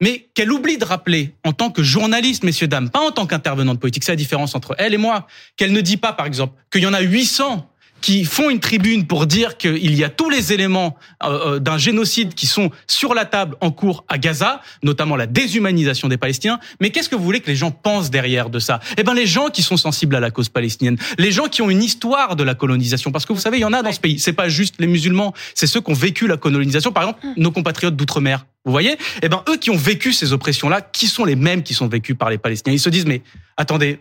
Mais 0.00 0.28
qu'elle 0.34 0.52
oublie 0.52 0.78
de 0.78 0.84
rappeler, 0.84 1.34
en 1.44 1.52
tant 1.52 1.70
que 1.70 1.82
journaliste, 1.82 2.44
messieurs, 2.44 2.68
dames, 2.68 2.88
pas 2.88 3.00
en 3.00 3.10
tant 3.10 3.26
qu'intervenante 3.26 3.80
politique, 3.80 4.04
c'est 4.04 4.12
la 4.12 4.16
différence 4.16 4.54
entre 4.54 4.76
elle 4.78 4.94
et 4.94 4.98
moi, 4.98 5.26
qu'elle 5.56 5.72
ne 5.72 5.80
dit 5.80 5.96
pas, 5.96 6.12
par 6.12 6.26
exemple, 6.26 6.54
qu'il 6.70 6.82
y 6.82 6.86
en 6.86 6.94
a 6.94 7.00
800 7.00 7.68
qui 8.00 8.24
font 8.24 8.50
une 8.50 8.60
tribune 8.60 9.06
pour 9.06 9.26
dire 9.26 9.56
qu'il 9.56 9.94
y 9.94 10.04
a 10.04 10.08
tous 10.08 10.30
les 10.30 10.52
éléments 10.52 10.96
euh, 11.24 11.54
euh, 11.54 11.58
d'un 11.58 11.78
génocide 11.78 12.34
qui 12.34 12.46
sont 12.46 12.70
sur 12.86 13.14
la 13.14 13.24
table 13.24 13.56
en 13.60 13.70
cours 13.70 14.04
à 14.08 14.18
Gaza, 14.18 14.60
notamment 14.82 15.16
la 15.16 15.26
déshumanisation 15.26 16.08
des 16.08 16.16
Palestiniens. 16.16 16.60
Mais 16.80 16.90
qu'est-ce 16.90 17.08
que 17.08 17.16
vous 17.16 17.24
voulez 17.24 17.40
que 17.40 17.48
les 17.48 17.56
gens 17.56 17.70
pensent 17.70 18.10
derrière 18.10 18.50
de 18.50 18.58
ça? 18.58 18.80
Eh 18.96 19.02
ben, 19.02 19.14
les 19.14 19.26
gens 19.26 19.48
qui 19.48 19.62
sont 19.62 19.76
sensibles 19.76 20.14
à 20.16 20.20
la 20.20 20.30
cause 20.30 20.48
palestinienne, 20.48 20.96
les 21.18 21.32
gens 21.32 21.46
qui 21.46 21.62
ont 21.62 21.70
une 21.70 21.82
histoire 21.82 22.36
de 22.36 22.44
la 22.44 22.54
colonisation, 22.54 23.10
parce 23.10 23.26
que 23.26 23.32
vous 23.32 23.40
savez, 23.40 23.58
il 23.58 23.62
y 23.62 23.64
en 23.64 23.72
a 23.72 23.82
dans 23.82 23.92
ce 23.92 24.00
pays. 24.00 24.18
C'est 24.18 24.32
pas 24.32 24.48
juste 24.48 24.76
les 24.78 24.86
musulmans, 24.86 25.34
c'est 25.54 25.66
ceux 25.66 25.80
qui 25.80 25.90
ont 25.90 25.94
vécu 25.94 26.26
la 26.26 26.36
colonisation. 26.36 26.92
Par 26.92 27.04
exemple, 27.04 27.26
nos 27.36 27.50
compatriotes 27.50 27.96
d'outre-mer. 27.96 28.46
Vous 28.64 28.72
voyez? 28.72 28.98
Eh 29.22 29.28
ben, 29.28 29.42
eux 29.48 29.56
qui 29.56 29.70
ont 29.70 29.76
vécu 29.76 30.12
ces 30.12 30.32
oppressions-là, 30.32 30.80
qui 30.80 31.06
sont 31.06 31.24
les 31.24 31.36
mêmes 31.36 31.62
qui 31.62 31.74
sont 31.74 31.88
vécues 31.88 32.14
par 32.14 32.28
les 32.28 32.38
Palestiniens? 32.38 32.74
Ils 32.74 32.80
se 32.80 32.90
disent, 32.90 33.06
mais 33.06 33.22
attendez, 33.56 34.00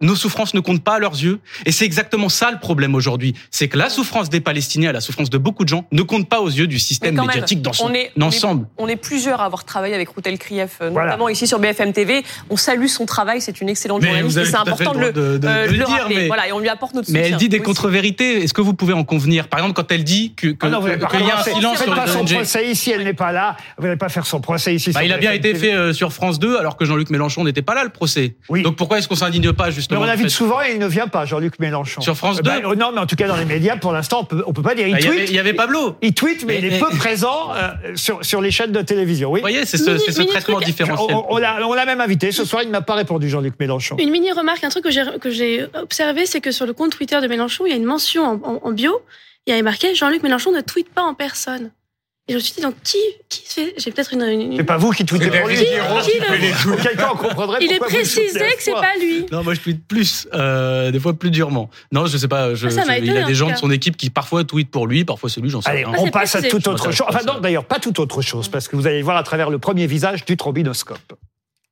nos 0.00 0.14
souffrances 0.14 0.54
ne 0.54 0.60
comptent 0.60 0.84
pas 0.84 0.94
à 0.94 0.98
leurs 1.00 1.14
yeux. 1.14 1.40
Et 1.66 1.72
c'est 1.72 1.84
exactement 1.84 2.28
ça 2.28 2.50
le 2.52 2.58
problème 2.58 2.94
aujourd'hui. 2.94 3.34
C'est 3.50 3.68
que 3.68 3.76
la 3.76 3.88
souffrance 3.90 4.30
des 4.30 4.40
Palestiniens, 4.40 4.92
la 4.92 5.00
souffrance 5.00 5.28
de 5.30 5.38
beaucoup 5.38 5.64
de 5.64 5.68
gens, 5.68 5.84
ne 5.90 6.02
compte 6.02 6.28
pas 6.28 6.40
aux 6.40 6.48
yeux 6.48 6.66
du 6.68 6.78
système 6.78 7.14
Mais 7.14 7.20
même, 7.22 7.26
médiatique 7.28 7.62
dans 7.62 7.72
son 7.72 7.86
on 7.86 7.94
est, 7.94 8.12
on 8.16 8.20
est- 8.20 8.24
ensemble. 8.24 8.66
On 8.78 8.86
est, 8.86 8.96
plusieurs 8.96 9.40
à 9.40 9.44
avoir 9.44 9.64
travaillé 9.64 9.94
avec 9.94 10.08
Routel 10.10 10.38
Krief, 10.38 10.78
euh, 10.80 10.90
Voilà. 10.90 11.10
notamment 11.12 11.28
ici 11.28 11.46
sur 11.46 11.58
BFM 11.58 11.92
TV. 11.92 12.22
On 12.50 12.56
salue 12.56 12.86
son 12.86 13.06
travail, 13.06 13.40
c'est 13.40 13.60
une 13.60 13.68
excellente 13.68 14.02
Mais 14.02 14.08
journaliste 14.08 14.38
et 14.38 14.44
c'est 14.44 14.56
important 14.56 14.92
de 14.92 14.98
le 14.98 15.06
le, 15.06 15.12
droit 15.12 15.22
de- 15.32 15.38
de- 15.38 15.46
euh, 15.48 15.66
de 15.66 15.72
le 15.72 15.78
le 15.78 15.84
dire, 15.84 15.88
rappeler. 15.88 16.14
mais- 16.16 16.26
Voilà, 16.28 16.48
et 16.48 16.52
on 16.52 16.58
lui 16.60 16.68
apporte 16.68 16.94
notre 16.94 17.10
Mais 17.10 17.20
soutien. 17.22 17.32
elle 17.34 17.38
dit 17.38 17.48
des 17.48 17.58
Oui, 17.58 17.64
contre-vérités. 17.64 18.42
Est-ce 18.44 18.54
que 18.54 18.60
vous 18.60 18.74
pouvez 18.74 18.92
en 18.92 19.04
convenir? 19.04 19.48
Par 19.48 19.58
exemple, 19.60 19.74
quand 19.74 19.90
elle 19.90 20.04
dit 20.04 20.32
que, 20.36 20.48
que- 20.48 20.66
Ah 20.66 20.78
que- 20.80 21.16
qu'il 21.16 21.26
y 21.26 21.30
a 21.30 21.40
un 21.40 21.42
silence 21.42 21.82
sur 21.82 21.94
pas 21.94 22.06
le 22.06 22.12
son 22.12 22.24
procès 22.24 22.70
ici, 22.70 22.90
elle 22.92 23.04
n'est 23.04 23.14
pas 23.14 23.32
là. 23.32 23.56
Vous 23.78 23.84
n'allez 23.84 23.96
pas 23.98 24.08
faire 24.08 24.26
son 24.26 24.40
procès 24.40 24.74
ici. 24.74 24.92
Bah, 24.92 25.02
il 25.04 25.12
a 25.12 25.18
bien 25.18 25.32
été 25.32 25.54
fait 25.54 25.72
euh, 25.74 25.92
sur 25.92 26.12
France 26.12 26.38
2 26.38 26.56
alors 26.56 26.76
que 26.76 26.84
Jean-Luc 26.84 27.10
Mélenchon 27.10 27.42
n'était 27.44 27.62
pas 27.62 27.74
là 27.74 27.82
le 27.84 27.90
procès. 27.90 28.36
Donc 28.62 28.76
pourquoi 28.76 28.98
est-ce 28.98 29.08
qu'on 29.08 29.16
s'indigne 29.16 29.52
pas 29.52 29.68
Mais 29.87 29.87
justement 29.88 30.00
on 30.02 30.04
l'invite 30.04 30.30
souvent 30.30 30.60
et 30.62 30.72
il 30.72 30.78
ne 30.78 30.86
vient 30.86 31.08
pas, 31.08 31.24
Jean-Luc 31.24 31.58
Mélenchon. 31.58 32.00
Sur 32.00 32.16
France 32.16 32.38
Euh, 32.38 32.42
bah, 32.42 32.60
2? 32.60 32.66
euh, 32.68 32.74
Non, 32.74 32.90
mais 32.92 33.00
en 33.00 33.06
tout 33.06 33.16
cas, 33.16 33.26
dans 33.28 33.36
les 33.36 33.44
médias, 33.44 33.76
pour 33.76 33.92
l'instant, 33.92 34.20
on 34.20 34.24
peut, 34.24 34.42
on 34.46 34.52
peut 34.52 34.62
pas 34.62 34.74
dire. 34.74 34.86
Il 34.86 34.92
Bah, 34.92 34.98
il 35.00 35.04
y 35.04 35.08
tweet. 35.08 35.20
avait- 35.20 35.28
il 35.30 35.34
y 35.34 35.38
avait 35.38 35.52
Pablo. 35.54 35.96
Il 36.02 36.14
tweet, 36.14 36.44
mais, 36.46 36.54
Mais- 36.54 36.58
il 36.58 36.64
est 36.66 36.70
mais- 36.70 36.78
peu 36.78 36.90
présent 36.96 37.52
euh, 37.54 37.68
sur, 37.96 38.24
sur 38.24 38.40
les 38.40 38.50
chaînes 38.50 38.72
de 38.72 38.82
télévision. 38.82 39.30
Oui. 39.30 39.40
Vous 39.40 39.44
voyez, 39.44 39.64
c'est 39.64 39.78
ce- 39.78 39.98
ce 39.98 40.22
traitement 40.22 40.60
différentiel. 40.60 41.16
On, 41.16 41.26
on 41.34 41.38
l'a 41.38 41.66
on 41.66 41.74
l'a 41.74 41.86
même 41.86 42.00
invité. 42.00 42.32
Ce 42.32 42.44
soir, 42.44 42.62
il 42.62 42.70
n'a 42.70 42.80
pas 42.82 42.94
répondu, 42.94 43.28
Jean-Luc 43.28 43.54
Mélenchon. 43.58 43.96
Une 43.98 44.10
mini 44.10 44.30
remarque, 44.32 44.62
un 44.64 44.68
truc 44.68 44.84
que 44.84 44.90
j'ai 44.90 45.04
que 45.20 45.30
j'ai 45.30 45.64
observé, 45.74 46.26
c'est 46.26 46.40
que 46.40 46.50
sur 46.52 46.66
le 46.66 46.72
compte 46.72 46.92
Twitter 46.92 47.20
de 47.20 47.26
Mélenchon, 47.26 47.64
il 47.66 47.70
y 47.70 47.72
a 47.72 47.76
une 47.76 47.84
mention 47.84 48.24
en, 48.24 48.34
en- 48.44 48.60
en 48.62 48.72
bio. 48.72 49.00
Il 49.46 49.50
y 49.50 49.52
avait 49.54 49.62
marqué 49.62 49.94
Jean-Luc 49.94 50.22
Mélenchon 50.22 50.52
ne 50.52 50.60
tweete 50.60 50.90
pas 50.92 51.02
en 51.02 51.14
personne. 51.14 51.70
Et 52.28 52.32
je 52.32 52.36
me 52.36 52.40
suis 52.42 52.52
dit 52.56 52.60
donc 52.60 52.74
qui 52.84 52.98
qui 53.30 53.42
fait 53.46 53.72
J'ai 53.78 53.90
peut-être 53.90 54.12
une. 54.12 54.22
une- 54.22 54.56
C'est 54.58 54.64
pas 54.64 54.76
vous 54.76 54.90
qui 54.90 55.04
tweetez 55.06 55.30
pour 55.30 55.48
lui. 55.48 55.56
Qui- 55.56 55.64
qui 55.64 56.18
le- 56.18 56.76
Quelqu'un 56.82 57.08
comprendrait 57.16 57.58
Il 57.62 57.72
est 57.72 57.78
précisé 57.78 58.38
que 58.38 58.44
ce 58.58 58.64
c'est 58.64 58.70
point. 58.72 58.80
pas 58.82 58.96
lui. 59.00 59.24
Non, 59.32 59.42
moi 59.42 59.54
je 59.54 59.60
tweete 59.60 59.86
plus, 59.88 60.28
euh, 60.34 60.90
des 60.90 61.00
fois 61.00 61.14
plus 61.14 61.30
durement. 61.30 61.70
Non, 61.90 62.04
je 62.06 62.18
sais 62.18 62.28
pas. 62.28 62.54
Je, 62.54 62.66
Ah, 62.66 62.70
ça 62.70 62.84
m'a 62.84 62.96
je- 62.98 63.02
il 63.02 63.04
étonné, 63.04 63.22
a 63.22 63.26
des 63.26 63.34
gens 63.34 63.48
cas. 63.48 63.54
de 63.54 63.58
son 63.58 63.70
équipe 63.70 63.96
qui 63.96 64.10
parfois 64.10 64.44
tweetent 64.44 64.70
pour 64.70 64.86
lui, 64.86 65.06
parfois 65.06 65.30
c'est 65.30 65.40
lui, 65.40 65.48
j'en 65.48 65.62
sais 65.62 65.70
Allez, 65.70 65.84
rien. 65.86 65.94
on 65.98 66.10
passe 66.10 66.34
à 66.36 66.42
toute 66.42 66.66
autre 66.68 66.92
chose. 66.92 67.06
Enfin, 67.08 67.20
non, 67.26 67.40
d'ailleurs, 67.40 67.64
pas 67.64 67.78
toute 67.78 67.98
autre 67.98 68.20
chose, 68.20 68.48
parce 68.48 68.68
que 68.68 68.76
vous 68.76 68.86
allez 68.86 69.00
voir 69.00 69.16
à 69.16 69.22
travers 69.22 69.48
le 69.48 69.58
premier 69.58 69.86
visage 69.86 70.24
du 70.26 70.36
trombinoscope. 70.36 71.14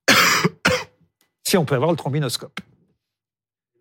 si 1.46 1.56
on 1.58 1.64
peut 1.66 1.74
avoir 1.74 1.90
le 1.90 1.96
trombinoscope. 1.96 2.58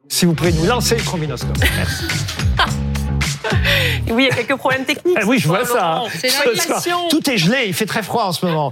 Si 0.09 0.25
vous 0.25 0.33
pouvez 0.33 0.51
nous 0.51 0.65
lancer 0.65 0.95
le 0.97 1.03
trombinoscope. 1.03 1.57
Merci. 1.77 2.05
Oui, 4.11 4.27
il 4.29 4.29
y 4.29 4.31
a 4.31 4.35
quelques 4.43 4.57
problèmes 4.57 4.85
techniques. 4.85 5.17
Ah 5.19 5.25
oui, 5.25 5.39
je 5.39 5.47
vois 5.47 5.63
Laurent. 5.63 6.07
ça. 6.09 6.79
Tout 7.09 7.29
est 7.29 7.37
gelé, 7.37 7.63
il 7.67 7.73
fait 7.73 7.85
très 7.87 8.03
froid 8.03 8.25
en 8.25 8.31
ce 8.31 8.45
moment. 8.45 8.71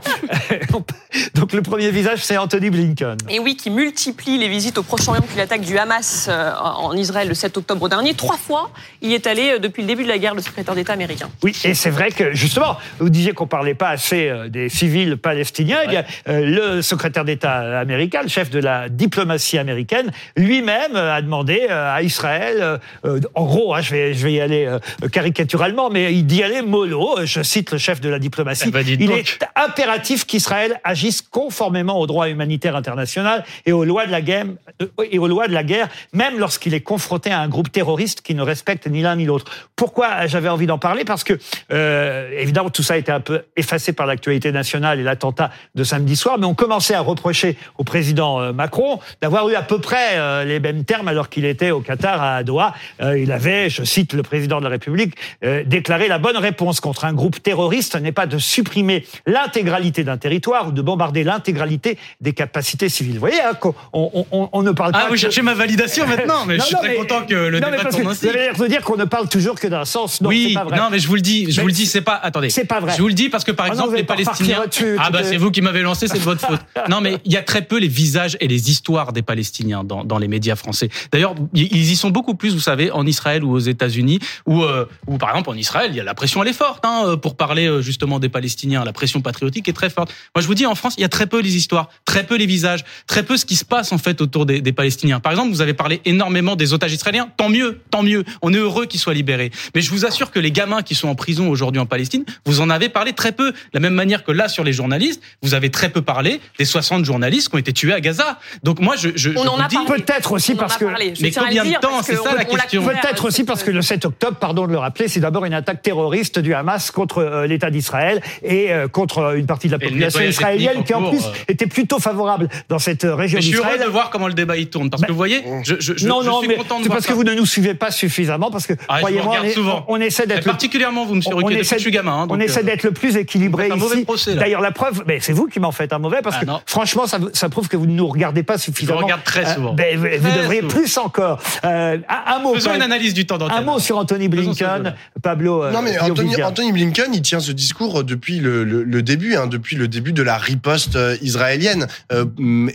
Donc 1.36 1.54
le 1.54 1.62
premier 1.62 1.90
visage, 1.92 2.24
c'est 2.24 2.38
Anthony 2.38 2.70
Blinken. 2.70 3.18
Et 3.30 3.40
oui, 3.40 3.56
qui 3.56 3.70
multiplie 3.70 4.38
les 4.38 4.48
visites 4.48 4.78
au 4.78 4.84
Proche-Orient 4.84 5.22
depuis 5.22 5.38
l'attaque 5.38 5.62
du 5.62 5.78
Hamas 5.78 6.28
euh, 6.30 6.52
en 6.56 6.94
Israël 6.96 7.28
le 7.28 7.34
7 7.34 7.58
octobre 7.58 7.90
dernier. 7.90 8.14
Trois 8.14 8.38
fois, 8.38 8.72
il 9.02 9.10
y 9.10 9.14
est 9.16 9.28
allé 9.28 9.54
euh, 9.54 9.60
depuis 9.60 9.82
le 9.82 9.88
début 9.88 10.04
de 10.04 10.10
la 10.10 10.18
guerre, 10.18 10.36
le 10.36 10.42
secrétaire 10.42 10.76
d'État 10.76 10.94
américain. 10.94 11.30
Oui, 11.44 11.56
et 11.64 11.74
c'est 11.74 11.90
vrai 11.90 12.12
que 12.12 12.34
justement, 12.34 12.78
vous 13.00 13.10
disiez 13.10 13.34
qu'on 13.34 13.48
parlait 13.48 13.74
pas 13.76 13.90
assez 13.90 14.30
euh, 14.30 14.50
des 14.50 14.70
civils 14.70 15.18
palestiniens. 15.18 15.80
Eh 15.84 15.88
bien, 15.88 16.04
euh, 16.30 16.76
le 16.76 16.82
secrétaire 16.82 17.26
d'État 17.26 17.80
américain, 17.80 18.22
le 18.24 18.30
chef 18.30 18.50
de 18.50 18.60
la 18.60 18.90
diplomatie 18.90 19.58
américaine, 19.58 20.12
lui-même 20.38 20.96
a 20.96 21.22
demandé 21.22 21.68
à 21.70 22.02
Israël, 22.02 22.80
euh, 23.06 23.20
en 23.36 23.46
gros, 23.46 23.74
hein, 23.74 23.82
je 23.82 23.92
vais, 23.92 24.14
je 24.14 24.24
vais 24.24 24.34
y 24.34 24.42
aller 24.42 24.63
euh, 24.68 24.80
caricaturalement, 25.12 25.90
mais 25.90 26.14
il 26.14 26.26
dit 26.26 26.44
aller 26.44 26.62
mollo. 26.62 27.20
euh, 27.20 27.26
Je 27.26 27.42
cite 27.44 27.72
le 27.72 27.78
chef 27.78 28.02
de 28.02 28.10
la 28.10 28.20
diplomatie. 28.20 28.66
Eh 28.68 28.72
ben, 28.72 28.86
il 28.88 29.08
donc. 29.08 29.18
est 29.18 29.40
impératif 29.56 30.26
qu'Israël 30.26 30.80
agisse 30.84 31.22
conformément 31.22 32.00
au 32.00 32.08
droit 32.08 32.30
humanitaire 32.30 32.76
international 32.76 33.44
et 33.66 33.72
aux 33.72 33.86
lois 33.86 34.06
de 34.06 34.12
la 34.12 34.22
guerre, 34.22 34.46
euh, 34.82 34.88
et 35.12 35.20
aux 35.20 35.28
lois 35.28 35.48
de 35.48 35.54
la 35.54 35.64
guerre, 35.64 35.88
même 36.14 36.38
lorsqu'il 36.40 36.74
est 36.74 36.82
confronté 36.82 37.32
à 37.32 37.40
un 37.40 37.48
groupe 37.48 37.72
terroriste 37.72 38.22
qui 38.22 38.36
ne 38.36 38.42
respecte 38.42 38.88
ni 38.88 39.02
l'un 39.02 39.16
ni 39.16 39.26
l'autre. 39.26 39.46
Pourquoi 39.76 40.28
j'avais 40.28 40.50
envie 40.50 40.68
d'en 40.68 40.78
parler? 40.78 41.06
Parce 41.06 41.24
que 41.24 41.34
euh, 41.72 42.30
évidemment 42.38 42.70
tout 42.70 42.84
ça 42.84 42.96
a 42.96 42.98
été 42.98 43.12
un 43.12 43.20
peu 43.20 43.44
effacé 43.56 43.94
par 43.94 44.06
l'actualité 44.06 44.52
nationale 44.52 45.00
et 45.00 45.04
l'attentat 45.04 45.52
de 45.76 45.84
samedi 45.84 46.16
soir, 46.16 46.38
mais 46.38 46.46
on 46.46 46.56
commençait 46.56 46.94
à 46.96 47.02
reprocher 47.02 47.58
au 47.78 47.84
président 47.84 48.54
Macron 48.54 49.00
d'avoir 49.22 49.48
eu 49.50 49.56
à 49.56 49.62
peu 49.62 49.80
près 49.80 50.46
les 50.46 50.60
mêmes 50.60 50.84
termes 50.84 51.08
alors 51.08 51.30
qu'il 51.30 51.46
était 51.46 51.72
au 51.72 51.82
Qatar 51.82 52.22
à 52.22 52.44
Doha. 52.44 52.74
Il 53.18 53.32
avait, 53.32 53.70
je 53.70 53.84
cite 53.84 54.14
le 54.14 54.24
président 54.24 54.53
de 54.60 54.64
la 54.66 54.70
République, 54.70 55.16
euh, 55.44 55.64
déclaré 55.66 56.08
la 56.08 56.20
bonne 56.20 56.38
réponse 56.38 56.80
contre 56.80 57.06
un 57.06 57.14
groupe 57.14 57.42
terroriste 57.42 57.96
n'est 58.00 58.12
pas 58.12 58.26
de 58.28 58.38
supprimer 58.38 59.06
l'intégralité 59.26 60.04
d'un 60.04 60.18
territoire 60.18 60.70
ou 60.70 60.72
de 60.72 60.82
bombarder 60.82 61.24
l'intégralité 61.24 61.98
des 62.22 62.34
capacités 62.34 62.90
civiles. 62.90 63.16
Vous 63.16 63.20
voyez, 63.20 63.42
hein, 63.42 63.58
on, 63.94 64.26
on- 64.32 64.50
on 64.52 64.62
ne 64.64 64.72
parle 64.72 64.92
Ah, 64.94 65.00
pas. 65.02 65.06
vous 65.08 65.14
que- 65.14 65.20
cherchez 65.20 65.42
ma 65.42 65.54
validation 65.54 66.08
maintenant, 66.08 66.46
mais 66.46 66.56
je 66.60 66.64
suis 66.64 66.76
très 66.76 66.96
content 66.96 67.26
que 67.26 67.34
le 67.34 67.60
non, 67.60 67.70
débat 67.70 67.86
tourne 67.86 68.08
ainsi. 68.08 68.28
Vous 68.56 68.64
de 68.64 68.70
dire 68.70 68.82
qu'on 68.82 68.98
ne 68.98 69.06
parle 69.06 69.28
toujours 69.30 69.60
que 69.60 69.68
d'un 69.68 69.86
sens. 69.86 70.22
Non, 70.22 70.30
oui, 70.30 70.48
c'est 70.50 70.54
pas 70.56 70.64
vrai. 70.66 70.78
non, 70.78 70.88
mais 70.92 71.00
je 71.00 71.08
vous 71.08 71.16
le 71.16 71.22
dis, 71.22 71.52
je 71.52 71.58
Mais 71.58 71.62
vous 71.64 71.68
le 71.68 71.74
dis, 71.74 71.86
c'est 71.86 72.02
pas. 72.02 72.16
Attendez, 72.16 72.50
c'est 72.50 72.66
pas 72.66 72.80
vrai. 72.80 72.94
Je 72.96 73.02
vous 73.02 73.08
le 73.08 73.14
dis 73.14 73.30
parce 73.30 73.44
que 73.44 73.52
par 73.52 73.66
Ah 73.66 73.70
non, 73.70 73.74
exemple 73.76 73.90
vous 73.92 73.96
les 73.98 74.04
Palestiniens. 74.04 74.64
ah 75.00 75.10
bah 75.12 75.22
est- 75.22 75.24
c'est 75.26 75.38
vous 75.38 75.52
qui 75.52 75.62
m'avez 75.62 75.82
lancé, 75.82 76.08
c'est 76.08 76.18
de 76.18 76.24
votre 76.24 76.42
faute. 76.46 76.60
Non, 76.90 77.02
mais 77.02 77.18
il 77.26 77.32
y 77.32 77.38
a 77.38 77.42
très 77.44 77.62
peu 77.62 77.78
les 77.80 77.88
visages 77.88 78.38
et 78.42 78.48
les 78.48 78.70
histoires 78.70 79.14
des 79.14 79.22
Palestiniens 79.22 79.84
dans, 79.84 80.04
dans 80.04 80.18
les 80.18 80.28
médias 80.28 80.56
français. 80.56 80.90
D'ailleurs, 81.12 81.36
ils 81.54 81.92
y 81.92 81.96
sont 81.96 82.10
beaucoup 82.10 82.36
plus, 82.36 82.54
vous 82.54 82.60
savez, 82.60 82.92
en 82.92 83.06
Israël 83.06 83.44
ou 83.44 83.52
aux 83.54 83.60
États-Unis, 83.60 84.20
où, 84.46 84.64
euh, 84.64 84.86
où 85.08 85.18
par 85.18 85.30
exemple 85.30 85.50
en 85.50 85.56
Israël, 85.56 85.92
il 85.92 85.98
y 85.98 86.00
a 86.00 86.04
la 86.04 86.14
pression 86.14 86.42
elle 86.44 86.50
est 86.50 86.54
forte 86.54 86.84
hein, 86.86 87.04
euh, 87.06 87.18
pour 87.18 87.36
parler 87.36 87.68
euh, 87.68 87.82
justement 87.82 88.20
des 88.20 88.30
Palestiniens. 88.30 88.84
La 88.84 88.94
pression 88.94 89.22
patriotique 89.22 89.68
est 89.70 89.74
très 89.74 89.90
forte. 89.90 90.14
Moi, 90.36 90.42
je 90.42 90.48
vous 90.48 90.56
dis, 90.56 90.66
en 90.66 90.76
France, 90.76 90.96
il 90.98 91.02
y 91.02 91.06
a 91.06 91.10
très 91.10 91.28
peu 91.28 91.40
les 91.42 91.56
histoires, 91.56 91.90
très 92.06 92.24
peu 92.26 92.36
les 92.36 92.46
visages, 92.46 92.84
très 93.08 93.24
peu 93.24 93.38
ce 93.38 93.46
qui 93.46 93.56
se 93.56 93.66
passe 93.66 93.92
en 93.92 93.98
fait 93.98 94.22
autour 94.22 94.46
des, 94.46 94.62
des 94.62 94.74
Palestiniens. 94.74 95.20
Par 95.20 95.32
exemple, 95.32 95.52
vous 95.52 95.62
avez 95.62 95.74
parlé 95.74 96.02
énormément 96.06 96.56
des 96.56 96.74
otages 96.74 96.94
israéliens. 96.94 97.30
Tant 97.38 97.50
mieux, 97.50 97.82
tant 97.92 98.04
mieux. 98.04 98.24
On 98.42 98.54
est 98.54 98.58
heureux 98.58 98.86
qu'ils 98.86 99.00
soient 99.00 99.14
libérés. 99.14 99.52
Mais 99.76 99.82
je 99.82 99.90
vous 99.92 100.06
assure 100.06 100.32
que 100.32 100.40
les 100.40 100.52
gamins 100.52 100.82
qui 100.82 100.96
sont 100.96 101.08
en 101.08 101.16
prison 101.16 101.50
aujourd'hui 101.50 101.80
en 101.80 101.86
Palestine, 101.86 102.26
vous 102.46 102.62
en 102.62 102.70
avez 102.70 102.90
parlé 102.90 103.14
très 103.14 103.32
peu. 103.32 103.52
De 103.52 103.58
la 103.74 103.80
même 103.80 103.94
manière 103.94 104.24
que 104.24 104.32
là 104.32 104.48
sur 104.48 104.64
les 104.64 104.74
journalistes, 104.74 105.22
vous 105.42 105.54
avez 105.54 105.70
très 105.70 105.90
peu 105.90 106.02
parlé 106.02 106.42
des 106.60 106.66
60 106.66 107.06
journalistes 107.06 107.50
qui 107.50 107.56
ont 107.56 107.60
été 107.60 107.74
tués 107.74 107.94
à 107.94 108.02
Gaza. 108.02 108.40
Donc 108.64 108.80
moi, 108.80 108.96
je, 108.96 109.10
je, 109.16 109.30
On 109.32 109.44
je 109.44 109.48
en 109.48 109.56
vous 109.58 109.62
a 109.62 109.68
dis, 109.68 109.76
parlé. 109.76 110.04
Peut-être 110.04 110.32
aussi 110.34 110.52
On 110.52 110.56
en 110.56 110.60
parce 110.60 110.76
a 110.76 110.80
que. 110.80 110.86
Mais 111.22 111.32
combien 111.32 111.64
de 111.66 111.80
temps 111.80 112.02
C'est 112.04 112.16
ça 112.16 112.22
on- 112.24 112.36
la 112.36 112.44
on 112.50 112.56
l'a 112.56 112.62
question. 112.64 112.84
Peut-être 112.86 113.24
euh, 113.24 113.28
aussi 113.28 113.44
parce 113.44 113.64
que 113.64 113.72
le 113.72 113.82
7 113.82 114.06
octobre, 114.06 114.33
pardon 114.40 114.68
de 114.68 114.72
le 114.72 114.78
rappeler, 114.78 115.08
c'est 115.08 115.20
d'abord 115.20 115.46
une 115.46 115.54
attaque 115.54 115.82
terroriste 115.82 116.40
du 116.40 116.54
Hamas 116.54 116.92
contre 116.92 117.20
euh, 117.20 117.48
l'État 117.48 117.70
d'Israël 117.72 118.22
et 118.44 118.72
euh, 118.72 118.88
contre 118.88 119.20
euh, 119.20 119.36
une 119.38 119.46
partie 119.46 119.68
de 119.68 119.74
la 119.74 119.80
population 119.80 120.22
israélienne 120.22 120.84
qui 120.84 120.94
en 120.94 121.10
plus 121.10 121.26
euh. 121.26 121.30
était 121.48 121.68
plutôt 121.68 122.00
favorable 122.00 122.50
dans 122.70 122.80
cette 122.80 123.04
région 123.04 123.38
Mais 123.38 123.42
je 123.42 123.48
suis 123.48 123.56
heureux 123.58 123.66
d'Israël. 123.70 123.88
de 123.88 123.92
voir 123.92 124.10
comment 124.10 124.28
le 124.28 124.34
débat 124.34 124.58
il 124.58 124.70
tourne. 124.70 124.90
Parce 124.90 125.04
que 125.04 125.12
vous 125.12 125.18
voyez, 125.18 125.44
je, 125.64 125.76
je, 125.80 125.94
je, 125.98 126.08
non, 126.08 126.22
je 126.22 126.30
non, 126.30 126.40
suis 126.40 126.48
mais 126.48 126.56
content 126.56 126.78
de 126.80 126.84
c'est 126.84 126.88
voir 126.90 126.98
parce 126.98 127.06
ça. 127.06 127.12
que 127.12 127.18
vous 127.18 127.24
ne 127.24 127.34
nous 127.34 127.46
suivez 127.46 127.74
pas 127.74 127.92
suffisamment, 127.92 128.52
parce 128.52 128.68
que 128.68 128.74
Ah, 128.74 128.78
je 128.78 128.94
vous 128.94 128.98
croyez-moi, 129.00 129.38
on, 129.40 129.44
est- 129.44 129.50
souvent. 129.52 129.86
on 129.88 130.02
essaie 130.02 130.28
d'être 130.28 130.46
le- 130.46 130.52
particulièrement, 130.52 131.06
vous, 131.06 131.16
monsieur 131.16 131.34
on 131.34 131.38
Ruquier, 131.38 131.64
je 131.64 131.78
suis 131.78 131.92
gamin. 131.92 132.24
hein, 132.24 132.28
on 132.30 132.40
essaie 132.40 132.62
euh, 132.62 132.64
d'être 132.64 132.84
le 132.84 132.92
plus 132.92 133.16
équilibré 133.18 133.70
ici. 133.70 134.36
D'ailleurs, 134.36 134.62
la 134.62 134.72
preuve, 134.72 135.04
mais 135.08 135.20
c'est 135.20 135.34
vous 135.34 135.48
qui 135.48 135.60
m'en 135.60 135.72
faites 135.72 135.94
un 135.94 136.00
mauvais 136.00 136.22
parce 136.24 136.36
Ah, 136.38 136.42
que 136.42 136.46
non. 136.46 136.62
franchement, 136.66 137.08
ça, 137.08 137.18
ça 137.34 137.50
prouve 137.50 137.68
que 137.68 137.78
vous 137.78 137.86
ne 137.86 137.94
nous 137.94 138.08
regardez 138.08 138.44
pas 138.44 138.58
suffisamment. 138.58 139.00
regarde 139.02 139.24
très 139.24 139.46
Euh, 139.46 139.54
souvent. 139.56 139.74
ben, 139.74 139.98
vous 139.98 140.06
devriez 140.38 140.62
souvent. 140.62 140.74
plus 140.74 140.98
encore. 140.98 141.40
Euh, 141.66 141.98
un, 142.10 142.36
un 142.36 142.40
mot. 142.40 142.54
Faisons 142.54 142.74
une 142.76 142.82
analyse 142.82 143.14
du 143.14 143.26
temps 143.26 143.38
d'antenne. 143.38 143.58
Un 143.58 143.62
mot 143.62 143.80
sur 143.80 143.98
Anthony 143.98 144.23
Ce 144.26 144.30
Blinken. 144.30 144.96
Pablo. 145.22 145.64
euh, 145.64 145.72
Non 145.72 145.82
mais 145.82 145.98
Anthony. 146.00 146.42
Anthony 146.44 146.72
Blinken, 146.72 147.14
il 147.14 147.22
tient 147.22 147.40
ce 147.40 147.52
discours 147.52 148.04
depuis 148.04 148.40
le, 148.40 148.64
le- 148.64 148.84
le 148.84 149.02
début, 149.02 149.36
hein, 149.36 149.48
depuis 149.48 149.76
le 149.76 149.88
début 149.88 150.14
de 150.14 150.24
la 150.24 150.38
riposte 150.38 150.96
euh, 150.96 151.16
israélienne. 151.22 151.88
Euh, 152.12 152.26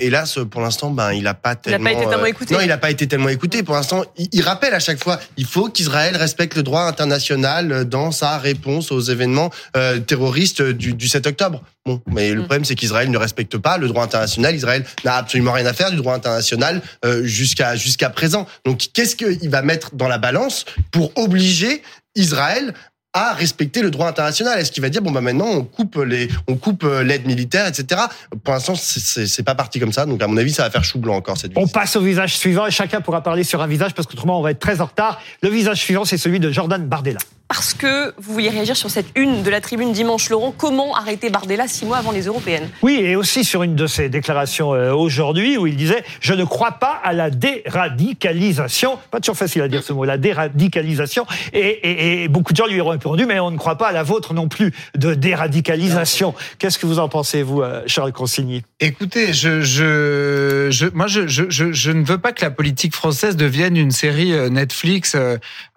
hélas, 0.00 0.38
pour 0.50 0.60
l'instant, 0.60 0.90
ben 0.90 1.12
il 1.12 1.26
a 1.26 1.34
pas 1.34 1.50
Il 1.66 1.74
a 1.74 1.78
tellement. 1.78 1.84
pas 1.84 1.92
été 1.92 2.06
tellement 2.08 2.26
écouté. 2.26 2.54
Non, 2.54 2.60
il 2.60 2.72
a 2.72 2.78
pas 2.78 2.90
été 2.90 3.06
tellement 3.06 3.28
écouté. 3.28 3.62
Pour 3.62 3.74
l'instant, 3.74 4.04
il, 4.16 4.28
il 4.32 4.42
rappelle 4.42 4.74
à 4.74 4.78
chaque 4.80 5.02
fois, 5.02 5.18
il 5.36 5.44
faut 5.46 5.68
qu'Israël 5.68 6.16
respecte 6.16 6.56
le 6.56 6.62
droit 6.62 6.82
international 6.82 7.84
dans 7.84 8.10
sa 8.12 8.38
réponse 8.38 8.92
aux 8.92 9.00
événements 9.00 9.50
euh, 9.76 9.98
terroristes 9.98 10.62
du, 10.62 10.94
du 10.94 11.08
7 11.08 11.26
octobre. 11.26 11.62
Bon, 11.86 12.02
mais 12.06 12.30
le 12.30 12.40
Mm. 12.40 12.44
problème 12.44 12.64
c'est 12.64 12.74
qu'Israël 12.74 13.10
ne 13.10 13.16
respecte 13.16 13.56
pas 13.56 13.78
le 13.78 13.88
droit 13.88 14.04
international. 14.04 14.54
Israël 14.54 14.84
n'a 15.04 15.14
absolument 15.14 15.52
rien 15.52 15.64
à 15.66 15.72
faire 15.72 15.90
du 15.90 15.96
droit 15.96 16.14
international 16.14 16.82
euh, 17.04 17.24
jusqu'à 17.24 17.76
jusqu'à 17.76 18.10
présent. 18.10 18.46
Donc, 18.66 18.88
qu'est-ce 18.92 19.16
qu'il 19.16 19.48
va 19.48 19.62
mettre 19.62 19.94
dans 19.94 20.08
la 20.08 20.18
balance 20.18 20.64
pour 20.90 21.12
obliger 21.16 21.82
Israël 22.14 22.74
à 23.14 23.32
respecter 23.32 23.80
le 23.80 23.90
droit 23.90 24.06
international? 24.06 24.58
Est-ce 24.60 24.70
qu'il 24.70 24.82
va 24.82 24.90
dire 24.90 25.00
bon 25.00 25.10
bah 25.12 25.22
maintenant 25.22 25.46
on 25.46 25.64
coupe 25.64 25.96
les 25.96 26.28
on 26.46 26.56
coupe 26.56 26.84
euh, 26.84 27.02
l'aide 27.02 27.26
militaire 27.26 27.66
etc. 27.66 28.02
Pour 28.44 28.52
l'instant 28.52 28.74
c'est- 28.74 29.42
pas 29.42 29.54
parti 29.54 29.80
comme 29.80 29.92
ça 29.92 30.04
donc 30.04 30.22
à 30.22 30.26
mon 30.26 30.36
avis 30.36 30.52
ça 30.52 30.64
va 30.64 30.70
faire 30.70 30.84
chou 30.84 30.98
blanc 30.98 31.16
encore 31.16 31.38
cette 31.38 31.52
On 31.56 31.60
visite. 31.60 31.74
passe 31.74 31.96
au 31.96 32.02
visage 32.02 32.36
suivant 32.36 32.66
et 32.66 32.70
chacun 32.70 33.00
pourra 33.00 33.22
parler 33.22 33.44
sur 33.44 33.62
un 33.62 33.66
visage 33.66 33.94
parce 33.94 34.06
qu'autrement 34.06 34.38
on 34.38 34.42
va 34.42 34.50
être 34.50 34.58
très 34.60 34.82
en 34.82 34.86
retard. 34.86 35.22
Le 35.42 35.48
visage 35.48 35.78
suivant, 35.80 36.04
c'est 36.04 36.18
celui 36.18 36.38
de 36.38 36.50
Jordan 36.50 36.86
Bardella. 36.86 37.20
Parce 37.48 37.72
que 37.72 38.12
vous 38.18 38.34
vouliez 38.34 38.50
réagir 38.50 38.76
sur 38.76 38.90
cette 38.90 39.06
une 39.16 39.42
de 39.42 39.48
la 39.50 39.60
tribune 39.62 39.92
dimanche. 39.92 40.28
Laurent, 40.28 40.52
comment 40.56 40.94
arrêter 40.94 41.30
Bardella 41.30 41.66
six 41.66 41.86
mois 41.86 41.96
avant 41.96 42.10
les 42.12 42.26
européennes? 42.26 42.68
Oui, 42.82 43.00
et 43.02 43.16
aussi 43.16 43.42
sur 43.42 43.62
une 43.62 43.74
de 43.74 43.86
ses 43.86 44.08
déclarations 44.10 44.74
euh, 44.74 44.92
aujourd'hui 44.92 45.56
où 45.56 45.66
il 45.66 45.76
disait 45.76 46.04
Je 46.20 46.34
ne 46.34 46.44
crois 46.44 46.72
pas 46.72 47.00
à 47.02 47.12
la 47.14 47.30
déradicalisation. 47.30 48.98
Pas 49.10 49.20
toujours 49.20 49.36
facile 49.36 49.62
à 49.62 49.68
dire 49.68 49.82
ce 49.82 49.92
mot, 49.92 50.04
la 50.04 50.18
déradicalisation. 50.18 51.26
Et, 51.52 51.58
et- 51.60 52.22
et 52.24 52.28
beaucoup 52.28 52.52
de 52.52 52.56
gens 52.58 52.66
lui 52.66 52.80
ont 52.80 52.88
répondu 52.88 53.24
Mais 53.26 53.40
on 53.40 53.50
ne 53.50 53.56
croit 53.56 53.76
pas 53.78 53.88
à 53.88 53.92
la 53.92 54.02
vôtre 54.02 54.34
non 54.34 54.48
plus 54.48 54.72
de 54.96 55.14
déradicalisation. 55.14 56.34
Qu'est-ce 56.58 56.78
que 56.78 56.86
vous 56.86 56.98
en 56.98 57.08
pensez, 57.08 57.42
vous, 57.42 57.62
euh, 57.62 57.82
Charles 57.86 58.12
Consigny? 58.12 58.62
Écoutez, 58.80 59.32
je, 59.32 59.62
je, 59.62 60.68
je, 60.70 60.86
moi, 60.92 61.06
je, 61.06 61.26
je, 61.26 61.44
je, 61.48 61.72
je 61.72 61.90
ne 61.92 62.04
veux 62.04 62.18
pas 62.18 62.32
que 62.32 62.42
la 62.44 62.50
politique 62.50 62.94
française 62.94 63.36
devienne 63.36 63.76
une 63.76 63.90
série 63.90 64.32
euh, 64.32 64.48
Netflix 64.50 65.16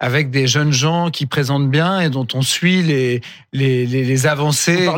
avec 0.00 0.30
des 0.30 0.46
jeunes 0.46 0.72
gens 0.72 1.10
qui 1.10 1.26
présentent 1.26 1.61
bien 1.70 2.00
et 2.00 2.10
dont 2.10 2.26
on 2.34 2.42
suit 2.42 2.82
les, 2.82 3.20
les, 3.52 3.86
les, 3.86 4.04
les 4.04 4.26
avancées 4.26 4.88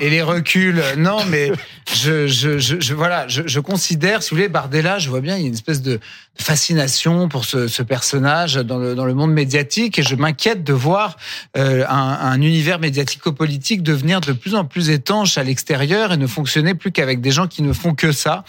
et, 0.00 0.10
les 0.10 0.22
reculs. 0.22 0.82
Non, 0.96 1.24
mais 1.28 1.50
je, 1.94 2.26
je, 2.26 2.58
je, 2.58 2.80
je- 2.80 2.94
voilà, 2.94 3.26
je, 3.28 3.42
je 3.46 3.60
considère, 3.60 4.22
si 4.22 4.30
vous 4.30 4.36
voulez, 4.36 4.48
Bardella, 4.48 4.98
je 4.98 5.08
vois 5.10 5.20
bien, 5.20 5.36
il 5.36 5.42
y 5.42 5.44
a 5.44 5.48
une 5.48 5.54
espèce 5.54 5.82
de 5.82 6.00
fascination 6.38 7.28
pour 7.28 7.44
ce, 7.44 7.68
ce 7.68 7.82
personnage 7.82 8.54
dans 8.54 8.78
le, 8.78 8.94
dans 8.94 9.04
le 9.04 9.14
monde 9.14 9.32
médiatique 9.32 9.98
et 9.98 10.02
je 10.02 10.14
m'inquiète 10.14 10.64
de 10.64 10.72
voir 10.72 11.16
euh, 11.56 11.84
un, 11.88 12.18
un 12.22 12.40
univers 12.40 12.78
médiatico-politique 12.78 13.82
devenir 13.82 14.20
de 14.20 14.32
plus 14.32 14.54
en 14.54 14.64
plus 14.64 14.90
étanche 14.90 15.38
à 15.38 15.42
l'extérieur 15.42 16.12
et 16.12 16.16
ne 16.16 16.26
fonctionner 16.26 16.74
plus 16.74 16.92
qu'avec 16.92 17.20
des 17.20 17.30
gens 17.30 17.46
qui 17.46 17.62
ne 17.62 17.72
font 17.72 17.94
que 17.94 18.12
ça. 18.12 18.44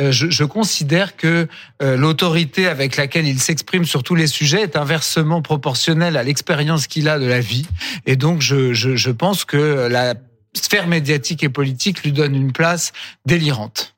Euh, 0.00 0.12
je, 0.12 0.28
je 0.30 0.44
considère 0.44 1.16
que 1.16 1.48
euh, 1.82 1.96
l'autorité 1.96 2.66
avec 2.66 2.96
laquelle 2.96 3.26
il 3.26 3.40
s'exprime 3.40 3.84
sur 3.84 4.02
tous 4.02 4.14
les 4.14 4.26
sujets 4.26 4.62
est 4.62 4.76
inversement 4.76 5.42
proportionnelle 5.42 6.16
à 6.16 6.22
l'expérience 6.22 6.86
qu'il 6.86 7.08
a 7.08 7.18
de 7.18 7.26
la 7.26 7.40
vie. 7.40 7.66
Et 8.06 8.16
donc, 8.16 8.40
je, 8.40 8.72
je, 8.72 8.96
je 8.96 9.10
pense 9.10 9.44
que 9.44 9.88
la 9.88 10.14
sphère 10.54 10.86
médiatique 10.86 11.44
et 11.44 11.48
politique 11.48 12.02
lui 12.02 12.12
donne 12.12 12.34
une 12.34 12.52
place 12.52 12.92
délirante. 13.26 13.95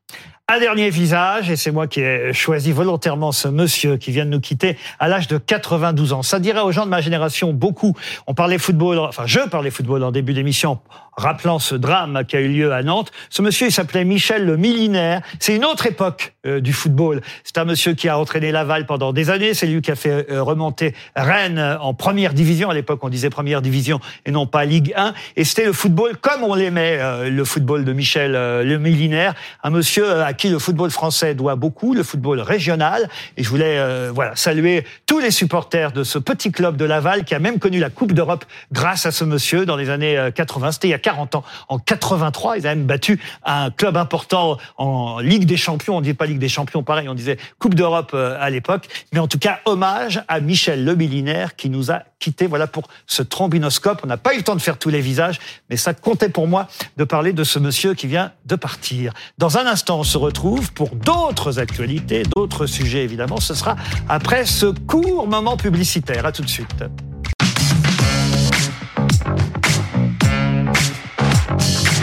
Un 0.51 0.61
dernier 0.61 0.89
visage, 0.89 1.51
et 1.51 1.57
c'est 1.57 1.71
moi 1.71 1.87
qui 1.87 2.01
ai 2.01 2.33
choisi 2.33 2.73
volontairement 2.73 3.33
ce 3.33 3.49
monsieur 3.49 3.99
qui 3.99 4.13
vient 4.13 4.25
de 4.25 4.31
nous 4.31 4.41
quitter 4.41 4.79
à 4.99 5.07
l'âge 5.07 5.29
de 5.29 5.37
92 5.37 6.15
ans. 6.15 6.23
Ça 6.23 6.41
dirait 6.41 6.63
aux 6.63 6.73
gens 6.73 6.87
de 6.87 6.91
ma 6.91 7.03
génération 7.03 7.53
beaucoup. 7.53 7.95
On 8.27 8.33
parlait 8.33 8.57
football, 8.57 8.99
enfin 8.99 9.25
je 9.27 9.41
parlais 9.41 9.71
football 9.71 10.03
en 10.05 10.11
début 10.11 10.33
d'émission, 10.33 10.79
rappelant 11.19 11.59
ce 11.59 11.75
drame 11.75 12.23
qui 12.27 12.37
a 12.37 12.41
eu 12.41 12.49
lieu 12.49 12.73
à 12.73 12.83
Nantes. 12.83 13.13
Ce 13.29 13.43
monsieur, 13.43 13.67
il 13.67 13.73
s'appelait 13.73 14.05
Michel 14.05 14.47
le 14.47 14.57
Millénaire. 14.57 15.21
C'est 15.41 15.55
une 15.55 15.65
autre 15.65 15.87
époque 15.87 16.35
euh, 16.47 16.61
du 16.61 16.73
football. 16.73 17.21
C'est 17.45 17.59
un 17.59 17.65
monsieur 17.65 17.93
qui 17.93 18.09
a 18.09 18.19
entraîné 18.19 18.53
Laval 18.53 18.87
pendant 18.87 19.13
des 19.13 19.29
années. 19.31 19.53
C'est 19.53 19.67
lui 19.67 19.83
qui 19.83 19.91
a 19.91 19.97
fait 19.97 20.31
euh, 20.31 20.43
remonter 20.43 20.95
Rennes 21.17 21.59
euh, 21.59 21.79
en 21.79 21.93
première 21.93 22.33
division. 22.33 22.71
À 22.71 22.75
l'époque, 22.75 23.01
on 23.03 23.09
disait 23.09 23.31
première 23.31 23.63
division 23.63 24.01
et 24.25 24.31
non 24.31 24.47
pas 24.47 24.65
Ligue 24.65 24.95
1. 24.97 25.13
Et 25.37 25.45
c'était 25.45 25.67
le 25.67 25.73
football 25.73 26.17
comme 26.17 26.45
on 26.45 26.55
l'aimait, 26.55 27.29
le 27.29 27.45
football 27.45 27.85
de 27.85 27.93
Michel 27.93 28.33
le 28.33 28.79
Millénaire. 28.79 29.35
Un 29.63 29.71
monsieur 29.71 30.23
à 30.23 30.33
qui 30.33 30.49
le 30.49 30.59
football 30.59 30.91
français 30.91 31.35
doit 31.35 31.57
beaucoup, 31.57 31.95
le 31.95 32.03
football 32.03 32.41
régional. 32.41 33.09
Et 33.37 33.43
je 33.43 33.49
voulais 33.49 34.11
voilà 34.11 34.37
saluer 34.37 34.85
tous 35.07 35.19
les 35.19 35.31
supporters 35.31 35.93
de 35.93 36.05
ce 36.05 36.19
petit 36.19 36.53
club 36.53 36.77
de 36.77 36.85
Laval 36.85 37.25
qui 37.25 37.35
a 37.35 37.39
même 37.39 37.59
connu 37.59 37.79
la 37.79 37.91
Coupe 37.91 38.13
d'Europe 38.13 38.45
grâce 38.73 39.07
à 39.07 39.11
ce 39.11 39.25
monsieur 39.25 39.67
dans 39.67 39.77
les 39.77 39.91
années 39.91 40.19
euh, 40.19 40.31
80. 40.31 40.73
C'était 40.73 40.89
il 40.89 40.91
y 40.93 40.95
a 40.95 40.99
40 41.09 41.37
ans. 41.37 41.45
En 41.71 41.79
83, 41.79 42.59
ils 42.59 42.67
avaient 42.67 42.77
même 42.77 42.85
battu 42.85 43.19
un 43.43 43.71
club 43.71 43.97
important 43.97 44.59
en 44.77 45.21
Ligue 45.21 45.47
des 45.47 45.57
Champions. 45.57 45.95
On 45.95 46.01
ne 46.01 46.03
disait 46.03 46.13
pas 46.13 46.27
Ligue 46.27 46.39
des 46.39 46.51
Champions, 46.51 46.83
pareil, 46.83 47.09
on 47.09 47.15
disait 47.15 47.39
Coupe 47.59 47.75
d'Europe 47.75 48.11
euh, 48.13 48.37
à 48.39 48.51
l'époque. 48.51 48.89
Mais 49.15 49.19
en 49.19 49.27
tout 49.27 49.39
cas, 49.39 49.61
hommage 49.65 50.23
à 50.29 50.41
Michel 50.41 50.85
Le 50.85 50.95
Millénaire 50.95 51.57
qui 51.57 51.71
nous 51.71 51.91
a 51.91 52.03
quittés. 52.19 52.47
Voilà 52.47 52.67
pour 52.67 52.89
ce 53.07 53.23
trombinoscope. 53.23 54.03
On 54.05 54.07
n'a 54.07 54.19
pas 54.19 54.35
eu 54.35 54.39
le 54.39 54.43
temps 54.43 54.55
de 54.55 54.61
faire 54.61 54.77
tous 54.77 54.91
les 54.91 55.01
visages, 55.01 55.39
mais 55.71 55.79
ça 55.79 55.95
comptait 55.95 56.29
pour 56.29 56.47
moi 56.47 56.69
de 56.99 57.05
parler 57.05 57.33
de 57.33 57.43
ce 57.43 57.59
monsieur 57.59 57.95
qui 57.95 58.07
vient 58.07 58.33
de 58.45 58.57
partir. 58.57 59.15
Dans 59.39 59.57
un 59.57 59.65
instant, 59.65 60.01
on 60.01 60.05
se 60.05 60.19
retrouve 60.19 60.75
pour 60.75 60.95
d'autres 60.95 61.59
actualités, 61.59 62.23
d'autres 62.37 62.67
sujets 62.67 63.03
évidemment. 63.03 63.41
Ce 63.41 63.55
sera 63.55 63.77
après 64.11 64.45
ce 64.45 64.67
court 64.67 65.27
moment 65.27 65.57
publicitaire. 65.57 66.27
À 66.27 66.33
tout 66.33 66.43
de 66.43 66.51
suite. 66.51 66.85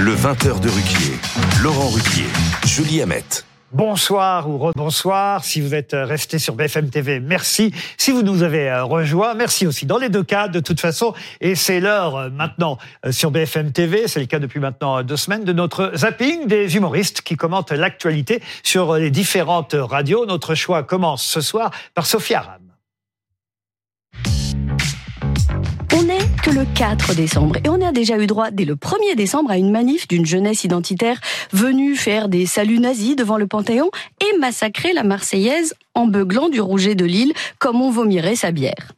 Le 0.06 0.14
20h 0.14 0.60
de 0.60 0.70
Ruquier. 0.70 1.18
Laurent 1.64 1.88
Ruquier. 1.88 2.28
Julie 2.64 3.02
Hamet. 3.02 3.26
Bonsoir 3.72 4.48
ou 4.48 4.60
rebonsoir. 4.60 5.44
Si 5.44 5.62
vous 5.62 5.74
êtes 5.74 5.96
euh, 5.96 6.06
resté 6.06 6.38
sur 6.38 6.54
BFM 6.54 6.92
TV, 6.92 7.20
merci. 7.20 7.74
Si 7.98 8.12
vous 8.12 8.22
nous 8.22 8.44
avez 8.44 8.70
euh, 8.70 8.84
rejoint, 8.84 9.34
merci 9.34 9.66
aussi. 9.66 9.88
Dans 9.88 9.98
les 9.98 10.10
deux 10.10 10.22
cas, 10.22 10.48
de 10.48 10.60
toute 10.60 10.80
façon, 10.80 11.16
et 11.42 11.56
c'est 11.56 11.80
l'heure 11.80 12.16
euh, 12.18 12.30
maintenant 12.30 12.78
sur 13.10 13.32
BFM 13.32 13.72
TV, 13.72 14.08
c'est 14.08 14.20
le 14.20 14.28
cas 14.28 14.38
depuis 14.38 14.60
maintenant 14.60 15.02
deux 15.02 15.18
semaines, 15.18 15.44
de 15.44 15.54
notre 15.54 15.94
zapping 15.96 16.46
des 16.46 16.76
humoristes 16.76 17.22
qui 17.22 17.36
commentent 17.36 17.72
l'actualité 17.72 18.44
sur 18.62 18.94
les 18.98 19.10
différentes 19.10 19.76
radios. 19.76 20.28
Notre 20.28 20.54
choix 20.54 20.84
commence 20.84 21.24
ce 21.24 21.42
soir 21.42 21.72
par 21.96 22.06
Sophia 22.06 22.42
Aram. 22.42 22.65
Le 26.54 26.64
4 26.76 27.16
décembre 27.16 27.56
et 27.66 27.70
on 27.70 27.82
a 27.82 27.92
déjà 27.92 28.18
eu 28.20 28.28
droit 28.28 28.52
dès 28.52 28.66
le 28.66 28.76
1er 28.76 29.16
décembre 29.16 29.50
à 29.50 29.58
une 29.58 29.72
manif 29.72 30.08
d'une 30.08 30.28
jeunesse 30.28 30.64
identitaire 30.64 31.20
venue 31.52 31.96
faire 31.96 32.30
des 32.30 32.46
saluts 32.46 32.80
nazis 32.80 33.16
devant 33.16 33.38
le 33.38 33.48
Panthéon 33.48 33.90
et 34.22 34.38
massacrer 34.38 34.94
la 34.94 35.04
Marseillaise 35.04 35.74
en 35.96 36.06
beuglant 36.06 36.50
du 36.50 36.62
rouget 36.62 36.94
de 36.94 37.04
Lille 37.04 37.34
comme 37.58 37.82
on 37.82 37.90
vomirait 37.90 38.36
sa 38.36 38.52
bière. 38.52 38.92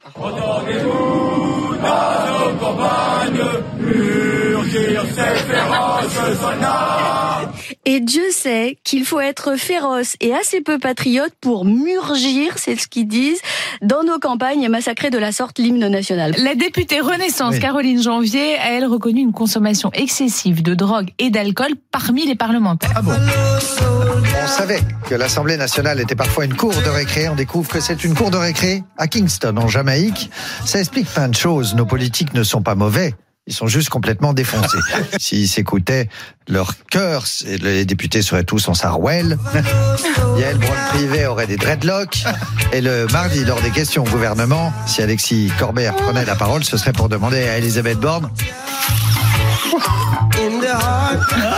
Et 7.89 8.01
Dieu 8.01 8.31
sait 8.31 8.77
qu'il 8.83 9.05
faut 9.05 9.21
être 9.21 9.55
féroce 9.55 10.17
et 10.19 10.33
assez 10.33 10.59
peu 10.59 10.77
patriote 10.77 11.31
pour 11.39 11.63
murgir, 11.63 12.57
c'est 12.57 12.75
ce 12.75 12.85
qu'ils 12.85 13.07
disent, 13.07 13.39
dans 13.81 14.03
nos 14.03 14.19
campagnes 14.19 14.61
et 14.61 14.67
massacrer 14.67 15.09
de 15.09 15.17
la 15.17 15.31
sorte 15.31 15.57
l'hymne 15.57 15.87
national. 15.87 16.35
La 16.37 16.53
députée 16.53 16.99
Renaissance 16.99 17.53
Oui. 17.53 17.61
Caroline 17.61 18.03
Janvier 18.03 18.57
a, 18.57 18.73
elle, 18.73 18.83
reconnu 18.83 19.21
une 19.21 19.31
consommation 19.31 19.89
excessive 19.93 20.61
de 20.63 20.73
drogue 20.73 21.11
et 21.17 21.29
d'alcool 21.29 21.75
parmi 21.89 22.25
les 22.25 22.35
parlementaires. 22.35 22.91
On 23.05 24.47
savait 24.47 24.81
que 25.07 25.15
l'Assemblée 25.15 25.55
nationale 25.55 26.01
était 26.01 26.13
parfois 26.13 26.43
une 26.43 26.55
cour 26.55 26.73
de 26.73 26.89
récré. 26.89 27.29
On 27.29 27.35
découvre 27.35 27.69
que 27.71 27.79
c'est 27.79 28.03
une 28.03 28.15
cour 28.15 28.31
de 28.31 28.37
récré 28.37 28.83
à 28.97 29.07
Kingston, 29.07 29.55
en 29.55 29.69
Jamaïque. 29.69 30.29
Ça 30.65 30.79
explique 30.79 31.07
plein 31.07 31.29
de 31.29 31.35
choses. 31.35 31.73
Nos 31.73 31.85
politiques 31.85 32.33
ne 32.33 32.43
sont 32.43 32.61
pas 32.61 32.75
mauvais. 32.75 33.15
Ils 33.47 33.53
sont 33.53 33.67
juste 33.67 33.89
complètement 33.89 34.33
défoncés. 34.33 34.77
S'ils 35.19 35.47
s'écoutaient 35.47 36.09
leur 36.49 36.73
cœur, 36.91 37.23
les 37.45 37.85
députés 37.85 38.21
seraient 38.21 38.43
tous 38.43 38.67
en 38.67 38.73
sarouel. 38.73 39.37
Yael 40.37 40.57
Braun-Privé 40.57 41.25
aurait 41.25 41.47
des 41.47 41.57
dreadlocks. 41.57 42.25
Et 42.73 42.81
le 42.81 43.07
mardi, 43.07 43.45
lors 43.45 43.61
des 43.61 43.71
questions 43.71 44.03
au 44.03 44.09
gouvernement, 44.09 44.73
si 44.85 45.01
Alexis 45.01 45.51
Corbière 45.57 45.95
prenait 45.95 46.25
la 46.25 46.35
parole, 46.35 46.63
ce 46.63 46.77
serait 46.77 46.93
pour 46.93 47.07
demander 47.09 47.47
à 47.47 47.57
Elisabeth 47.57 47.99
Borne 47.99 48.29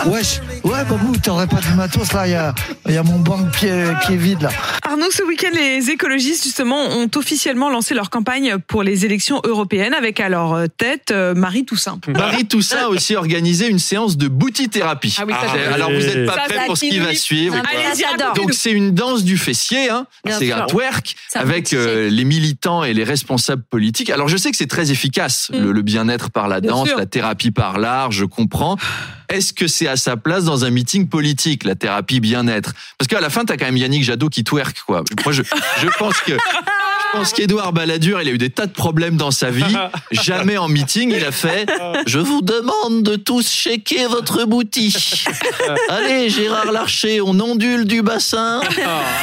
Wesh, 0.06 0.42
ouais, 0.64 0.84
Babou, 0.86 1.18
t'aurais 1.18 1.48
pas 1.48 1.60
du 1.60 1.74
matos 1.74 2.14
là, 2.14 2.28
il 2.28 2.32
y 2.32 2.36
a, 2.36 2.54
y 2.88 2.98
a 2.98 3.04
mon 3.04 3.20
banc 3.20 3.40
qui 3.58 3.68
est, 3.68 4.00
qui 4.06 4.14
est 4.14 4.18
vide 4.18 4.42
là. 4.42 4.50
Arnaud, 4.90 5.12
ce 5.12 5.22
week-end, 5.22 5.50
les 5.54 5.92
écologistes, 5.92 6.44
justement, 6.46 6.82
ont 6.88 7.08
officiellement 7.16 7.70
lancé 7.70 7.94
leur 7.94 8.10
campagne 8.10 8.58
pour 8.58 8.82
les 8.82 9.06
élections 9.06 9.40
européennes 9.44 9.94
avec 9.94 10.20
à 10.20 10.30
leur 10.30 10.64
tête 10.78 11.12
euh, 11.12 11.36
Marie 11.36 11.64
Toussaint. 11.64 12.00
Marie 12.08 12.46
Toussaint 12.48 12.86
a 12.86 12.88
aussi 12.90 13.16
organisé 13.16 13.68
une 13.68 13.78
séance 13.78 14.18
de 14.18 14.28
boutithérapie. 14.28 15.16
Ah 15.20 15.26
oui, 15.28 15.34
ça, 15.34 15.54
c'est- 15.54 15.64
Alors 15.76 15.92
vous 15.92 16.00
n'êtes 16.00 16.26
pas 16.26 16.34
Ça, 16.34 16.42
prêts 16.46 16.56
ça, 16.58 16.64
pour 16.66 16.76
ce 16.76 16.86
qui 16.86 16.98
va 16.98 17.14
suivre. 17.14 17.56
Allez-y, 17.56 18.04
racontez-nous. 18.04 18.34
Donc 18.48 18.54
c'est 18.56 18.72
une 18.72 18.96
danse 18.96 19.24
du 19.24 19.38
fessier, 19.38 19.92
hein. 19.92 20.08
C'est 20.28 20.52
un 20.52 20.66
twerk 20.66 21.16
avec 21.36 21.74
euh, 21.74 22.10
les 22.10 22.24
militants 22.26 22.84
et 22.84 22.96
les 22.96 23.04
responsables 23.04 23.62
politiques. 23.70 24.10
Alors 24.10 24.28
je 24.28 24.38
sais 24.38 24.50
que 24.50 24.58
c'est 24.58 24.66
très 24.66 24.90
efficace, 24.92 25.52
le, 25.54 25.72
le 25.72 25.82
bien-être 25.84 26.32
par 26.32 26.48
la 26.48 26.58
Mm. 26.60 26.62
Bien 26.62 26.72
danse, 26.72 26.88
sûr. 26.90 26.98
la 26.98 27.06
thérapie 27.06 27.52
par 27.52 27.78
l'art, 27.78 28.12
je 28.12 28.26
comprends. 28.26 28.76
Est-ce 29.30 29.54
que 29.54 29.68
c'est 29.68 29.88
à 29.88 29.96
sa 29.96 30.18
place 30.18 30.44
dans 30.44 30.66
un 30.66 30.72
meeting 30.72 31.08
politique, 31.08 31.64
la 31.64 31.76
thérapie 31.76 32.20
bien-être? 32.20 32.74
Parce 32.98 33.08
qu'à 33.08 33.22
la 33.22 33.30
fin, 33.30 33.46
t'as 33.46 33.58
quand 33.58 33.66
même 33.66 33.78
Yannick 33.78 34.04
Jadot 34.04 34.30
qui 34.30 34.44
twerk, 34.44 34.82
quoi. 34.88 35.04
Je 35.28 35.88
pense 36.00 36.20
que 36.22 36.34
je 37.12 37.18
pense 37.18 37.34
qu'Édouard 37.34 37.74
Balladur, 37.74 38.22
il 38.22 38.30
a 38.30 38.32
eu 38.32 38.38
des 38.38 38.50
tas 38.52 38.68
de 38.68 38.72
problèmes 38.72 39.18
dans 39.18 39.32
sa 39.32 39.50
vie. 39.50 39.64
Jamais 40.12 40.58
en 40.58 40.68
meeting, 40.68 41.12
il 41.16 41.26
a 41.26 41.32
fait 41.32 41.68
Je 42.06 42.20
vous 42.20 42.42
demande 42.42 43.04
de 43.04 43.16
tous 43.16 43.50
checker 43.52 44.06
votre 44.06 44.46
boutique. 44.46 45.28
Allez, 45.90 46.30
Gérard 46.30 46.72
Larcher, 46.72 47.22
on 47.22 47.40
ondule 47.40 47.86
du 47.86 48.02
bassin. 48.02 48.62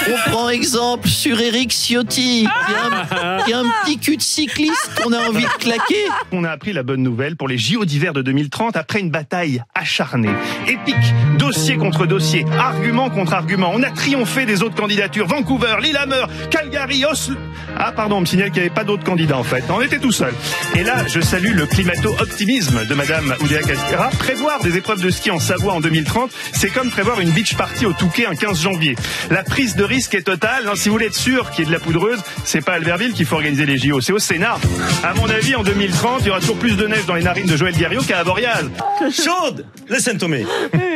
On 0.08 0.30
prend 0.30 0.48
exemple 0.48 1.08
sur 1.08 1.40
Eric 1.40 1.70
Ciotti, 1.70 2.46
qui 2.66 2.74
a 2.74 3.36
un, 3.36 3.44
qui 3.44 3.52
a 3.52 3.60
un 3.60 3.70
petit 3.84 3.98
cul 3.98 4.16
de 4.16 4.22
cycliste 4.22 4.90
qu'on 5.00 5.12
a 5.12 5.20
envie 5.28 5.44
de 5.44 5.58
claquer. 5.58 6.06
On 6.32 6.42
a 6.44 6.50
appris 6.50 6.72
la 6.72 6.82
bonne 6.82 7.02
nouvelle 7.02 7.36
pour 7.36 7.46
les 7.46 7.58
JO 7.58 7.84
d'hiver 7.84 8.12
de 8.12 8.22
2030 8.22 8.76
après 8.76 9.00
une 9.00 9.10
bataille 9.10 9.62
acharnée, 9.74 10.34
épique, 10.66 10.96
dossier 11.38 11.76
contre 11.76 12.06
dossier, 12.06 12.44
argument 12.58 13.10
contre 13.10 13.34
argument. 13.34 13.70
On 13.74 13.82
a 13.82 13.90
triomphé 13.90 14.44
des 14.44 14.62
autres 14.62 14.74
candidatures. 14.74 15.26
Vancouver, 15.26 15.76
Lillehammer, 15.80 16.24
Calgary, 16.50 17.04
Oslo. 17.04 17.36
Ah 17.78 17.92
pardon, 17.92 18.16
on 18.16 18.20
me 18.22 18.26
signale 18.26 18.50
qu'il 18.50 18.62
n'y 18.62 18.66
avait 18.66 18.74
pas 18.74 18.84
d'autres 18.84 19.04
candidats 19.04 19.38
en 19.38 19.44
fait. 19.44 19.62
On 19.68 19.80
était 19.80 19.98
tout 19.98 20.12
seul. 20.12 20.32
Et 20.74 20.82
là, 20.82 21.04
je 21.06 21.20
salue 21.20 21.54
le 21.54 21.66
climato-optimisme 21.66 22.86
de 22.86 22.94
Madame 22.94 23.34
Oudéa 23.42 23.60
Castéra. 23.60 24.10
Prévoir 24.18 24.60
des 24.60 24.76
épreuves 24.76 25.00
de 25.02 25.10
ski 25.10 25.30
en 25.30 25.38
Savoie 25.38 25.74
en 25.74 25.80
2030, 25.80 26.30
c'est 26.52 26.70
comme 26.70 26.90
prévoir 26.90 27.20
une 27.20 27.30
beach 27.30 27.54
party 27.56 27.86
au 27.86 27.92
Touquet 27.92 28.26
un 28.26 28.34
15 28.34 28.60
janvier. 28.60 28.96
La 29.30 29.42
prise 29.42 29.76
de 29.76 29.84
risque 29.84 30.14
est 30.14 30.22
totale. 30.22 30.68
hein. 30.68 30.72
Si 30.74 30.88
vous 30.88 30.94
voulez 30.94 31.06
être 31.06 31.14
sûr 31.14 31.50
qu'il 31.50 31.60
y 31.60 31.62
ait 31.62 31.70
de 31.70 31.72
la 31.72 31.80
poudreuse, 31.80 32.20
c'est 32.44 32.64
pas 32.64 32.72
à 32.72 32.74
Albertville 32.76 33.12
qu'il 33.12 33.26
faut 33.26 33.36
organiser 33.36 33.66
les 33.66 33.78
JO, 33.78 34.00
c'est 34.00 34.12
au 34.12 34.18
Sénat. 34.18 34.56
À 35.04 35.14
mon 35.14 35.28
avis, 35.28 35.54
en 35.56 35.62
2030, 35.62 36.20
il 36.22 36.26
y 36.28 36.30
aura 36.30 36.40
toujours 36.40 36.56
plus 36.58 36.76
de 36.76 36.86
neige 36.86 37.06
dans 37.06 37.14
les 37.14 37.22
narines 37.22 37.46
de 37.46 37.56
Joël 37.56 37.74
Guerriot 37.76 38.02
qu'à 38.02 38.20
Avoriaz. 38.20 38.64
Should 39.10 39.64
listen 39.88 40.18
to 40.18 40.28
me. 40.28 40.38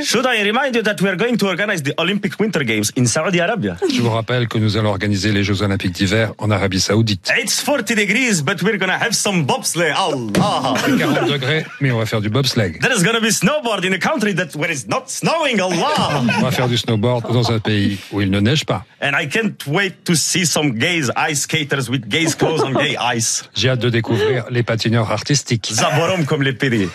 Should 0.03 0.24
I 0.26 0.43
remind 0.45 0.74
you 0.74 0.83
that 0.83 0.97
we 1.03 1.09
are 1.09 1.16
going 1.16 1.37
to 1.37 1.47
organize 1.47 1.83
the 1.83 1.93
Olympic 1.99 2.39
Winter 2.41 2.64
Games 2.64 2.91
in 2.99 3.05
Saudi 3.07 3.41
Arabia? 3.41 3.76
Je 3.93 4.01
vous 4.01 4.11
rappelle 4.11 4.49
que 4.49 4.59
nous 4.59 4.76
allons 4.76 4.91
organiser 4.91 5.33
les 5.33 5.45
Jeux 5.45 5.62
Olympiques 5.62 5.93
d'hiver 5.93 6.33
en 6.39 6.51
Arabie 6.51 6.70
Saoudite. 6.79 7.31
It's 7.39 7.61
40 7.61 7.95
degrees, 7.95 8.43
but 8.43 8.62
we're 8.62 8.79
gonna 8.79 8.99
have 8.99 9.14
some 9.14 9.45
bobsleigh. 9.47 9.93
Allah. 9.95 10.75
40 10.77 11.33
degrés, 11.33 11.64
mais 11.81 11.91
on 11.91 11.99
va 11.99 12.07
faire 12.07 12.21
du 12.21 12.31
bobsleigh. 12.31 12.79
There 12.81 12.93
is 12.97 13.03
gonna 13.03 13.21
be 13.21 13.31
snowboard 13.33 13.85
in 13.85 13.93
a 13.93 13.99
country 13.99 14.35
that 14.35 14.55
where 14.57 14.71
it's 14.71 14.87
not 14.87 15.05
snowing. 15.09 15.61
Allah. 15.61 16.23
On 16.39 16.43
va 16.43 16.51
faire 16.51 16.68
du 16.68 16.77
snowboard 16.77 17.33
dans 17.33 17.51
un 17.51 17.59
pays 17.59 17.99
où 18.12 18.21
il 18.21 18.31
ne 18.31 18.41
neige 18.41 18.64
pas. 18.64 18.85
And 19.03 19.12
I 19.21 19.27
can't 19.29 19.57
wait 19.66 20.05
to 20.05 20.14
see 20.14 20.45
some 20.47 20.73
gays 20.73 21.11
ice 21.16 21.41
skaters 21.43 21.89
with 21.89 22.07
gays 22.09 22.35
clothes 22.35 22.62
on 22.62 22.73
gay 22.73 22.97
ice. 23.14 23.45
J'ai 23.55 23.71
hâte 23.71 23.81
de 23.81 23.89
découvrir 23.91 24.45
les 24.51 24.62
patineurs 24.62 25.11
artistiques. 25.11 25.71
Zaborom 25.73 26.25
comme 26.27 26.43
les 26.43 26.53
périls. 26.53 26.89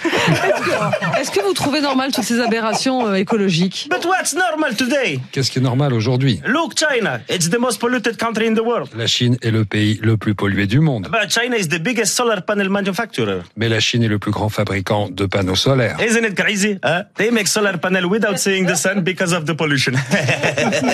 Est-ce 1.20 1.32
que 1.32 1.42
vous 1.46 1.54
trouvez 1.54 1.82
normal 1.82 2.12
toutes 2.12 2.24
ces 2.24 2.40
aberrations 2.40 3.08
euh, 3.08 3.16
écologiques? 3.16 3.88
But 3.90 4.06
what's 4.06 4.34
normal 4.36 4.76
today? 4.76 5.20
Qu'est-ce 5.32 5.50
qui 5.52 5.60
est 5.60 5.62
normal 5.62 5.94
aujourd'hui? 5.94 6.42
Look, 6.46 6.74
China. 6.78 7.20
It's 7.30 7.50
the 7.50 7.58
most 7.60 7.80
polluted 7.80 8.18
country 8.18 8.48
in 8.48 8.54
the 8.54 8.64
world. 8.64 8.90
La 8.96 9.08
Chine 9.08 9.38
est 9.42 9.52
le 9.52 9.65
pays 9.66 10.00
le 10.02 10.18
plus 10.18 10.36
pollué 10.36 10.68
du 10.68 10.80
monde. 10.80 11.10
But 11.12 11.30
China 11.30 11.56
is 11.58 11.68
the 11.68 11.82
biggest 11.82 12.14
solar 12.14 12.44
panel 12.44 12.70
manufacturer. 12.70 13.42
Mais 13.58 13.70
la 13.70 13.80
Chine 13.80 14.04
est 14.04 14.08
le 14.08 14.20
plus 14.20 14.32
grand 14.32 14.50
fabricant 14.50 15.10
de 15.10 15.26
panneaux 15.26 15.56
solaires. 15.56 15.98
Isn't 16.00 16.26
it 16.26 16.36
crazy? 16.36 16.80
Huh? 16.84 17.04
They 17.16 17.32
make 17.32 17.48
solar 17.48 17.78
panel 17.78 18.06
without 18.06 18.38
seeing 18.38 18.66
the 18.68 18.76
sun 18.76 19.02
because 19.02 19.34
of 19.34 19.46
the 19.46 19.54
pollution. 19.54 19.94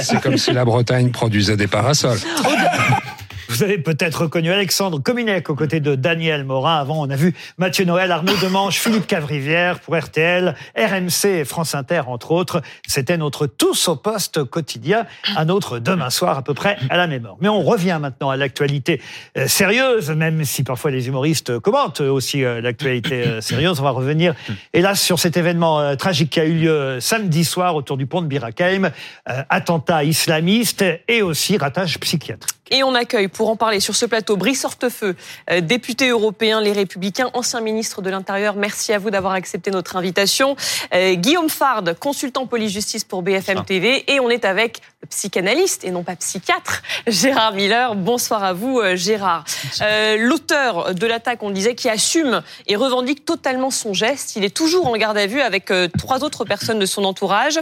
C'est 0.01 0.21
comme 0.21 0.37
si 0.37 0.51
la 0.51 0.65
Bretagne 0.65 1.11
produisait 1.11 1.57
des 1.57 1.67
parasols. 1.67 2.19
Vous 3.51 3.63
avez 3.63 3.77
peut-être 3.77 4.21
reconnu 4.21 4.49
Alexandre 4.49 4.99
Cominec 4.99 5.49
aux 5.49 5.55
côtés 5.55 5.81
de 5.81 5.95
Daniel 5.95 6.45
Morin. 6.45 6.77
Avant, 6.77 7.01
on 7.01 7.09
a 7.09 7.17
vu 7.17 7.35
Mathieu 7.57 7.83
Noël, 7.83 8.09
Arnaud 8.09 8.37
Demange, 8.41 8.75
Philippe 8.79 9.07
Cavrivière 9.07 9.81
pour 9.81 9.97
RTL, 9.97 10.55
RMC 10.77 11.25
et 11.25 11.43
France 11.43 11.75
Inter, 11.75 12.03
entre 12.07 12.31
autres. 12.31 12.61
C'était 12.87 13.17
notre 13.17 13.47
tous 13.47 13.89
au 13.89 13.97
poste 13.97 14.45
quotidien, 14.45 15.05
un 15.35 15.49
autre 15.49 15.79
demain 15.79 16.09
soir 16.09 16.37
à 16.37 16.43
peu 16.43 16.53
près 16.53 16.77
à 16.89 16.95
la 16.95 17.07
même 17.07 17.25
heure. 17.25 17.35
Mais 17.41 17.49
on 17.49 17.61
revient 17.61 17.97
maintenant 18.01 18.29
à 18.29 18.37
l'actualité 18.37 19.01
euh, 19.37 19.49
sérieuse, 19.49 20.11
même 20.11 20.45
si 20.45 20.63
parfois 20.63 20.89
les 20.89 21.09
humoristes 21.09 21.59
commentent 21.59 21.99
aussi 21.99 22.45
euh, 22.45 22.61
l'actualité 22.61 23.27
euh, 23.27 23.41
sérieuse. 23.41 23.81
On 23.81 23.83
va 23.83 23.89
revenir, 23.89 24.33
hélas, 24.71 25.01
sur 25.01 25.19
cet 25.19 25.35
événement 25.35 25.97
tragique 25.97 26.29
qui 26.29 26.39
a 26.39 26.45
eu 26.45 26.53
lieu 26.53 26.99
samedi 27.01 27.43
soir 27.43 27.75
autour 27.75 27.97
du 27.97 28.05
pont 28.05 28.21
de 28.21 28.27
Birakeim, 28.27 28.91
attentat 29.25 30.05
islamiste 30.05 30.85
et 31.09 31.21
aussi 31.21 31.57
ratage 31.57 31.99
psychiatrique. 31.99 32.55
Et 32.73 32.83
on 32.83 32.95
accueille 32.95 33.27
pour 33.27 33.40
en 33.49 33.55
parler 33.55 33.79
sur 33.79 33.95
ce 33.95 34.05
plateau 34.05 34.37
Brice 34.37 34.65
Hortefeux, 34.65 35.15
euh, 35.49 35.61
député 35.61 36.09
européen 36.09 36.61
Les 36.61 36.71
Républicains, 36.71 37.29
ancien 37.33 37.61
ministre 37.61 38.01
de 38.01 38.09
l'Intérieur. 38.09 38.55
Merci 38.55 38.93
à 38.93 38.99
vous 38.99 39.09
d'avoir 39.09 39.33
accepté 39.33 39.71
notre 39.71 39.95
invitation. 39.95 40.55
Euh, 40.93 41.15
Guillaume 41.15 41.49
Fard, 41.49 41.83
consultant 41.99 42.45
police-justice 42.45 43.03
pour 43.03 43.21
BFM 43.21 43.63
TV. 43.65 44.11
Et 44.11 44.19
on 44.19 44.29
est 44.29 44.45
avec 44.45 44.81
le 45.01 45.07
psychanalyste 45.07 45.83
et 45.83 45.91
non 45.91 46.03
pas 46.03 46.15
psychiatre, 46.15 46.81
Gérard 47.07 47.53
Miller. 47.53 47.95
Bonsoir 47.95 48.43
à 48.43 48.53
vous, 48.53 48.79
euh, 48.79 48.95
Gérard. 48.95 49.45
Euh, 49.81 50.17
L'auteur 50.17 50.93
de 50.93 51.07
l'attaque, 51.07 51.43
on 51.43 51.49
le 51.49 51.53
disait, 51.53 51.75
qui 51.75 51.89
assume 51.89 52.41
et 52.67 52.75
revendique 52.75 53.25
totalement 53.25 53.71
son 53.71 53.93
geste. 53.93 54.35
Il 54.35 54.43
est 54.43 54.55
toujours 54.55 54.87
en 54.87 54.95
garde 54.95 55.17
à 55.17 55.27
vue 55.27 55.41
avec 55.41 55.71
trois 55.97 56.23
autres 56.23 56.45
personnes 56.45 56.79
de 56.79 56.85
son 56.85 57.03
entourage. 57.03 57.59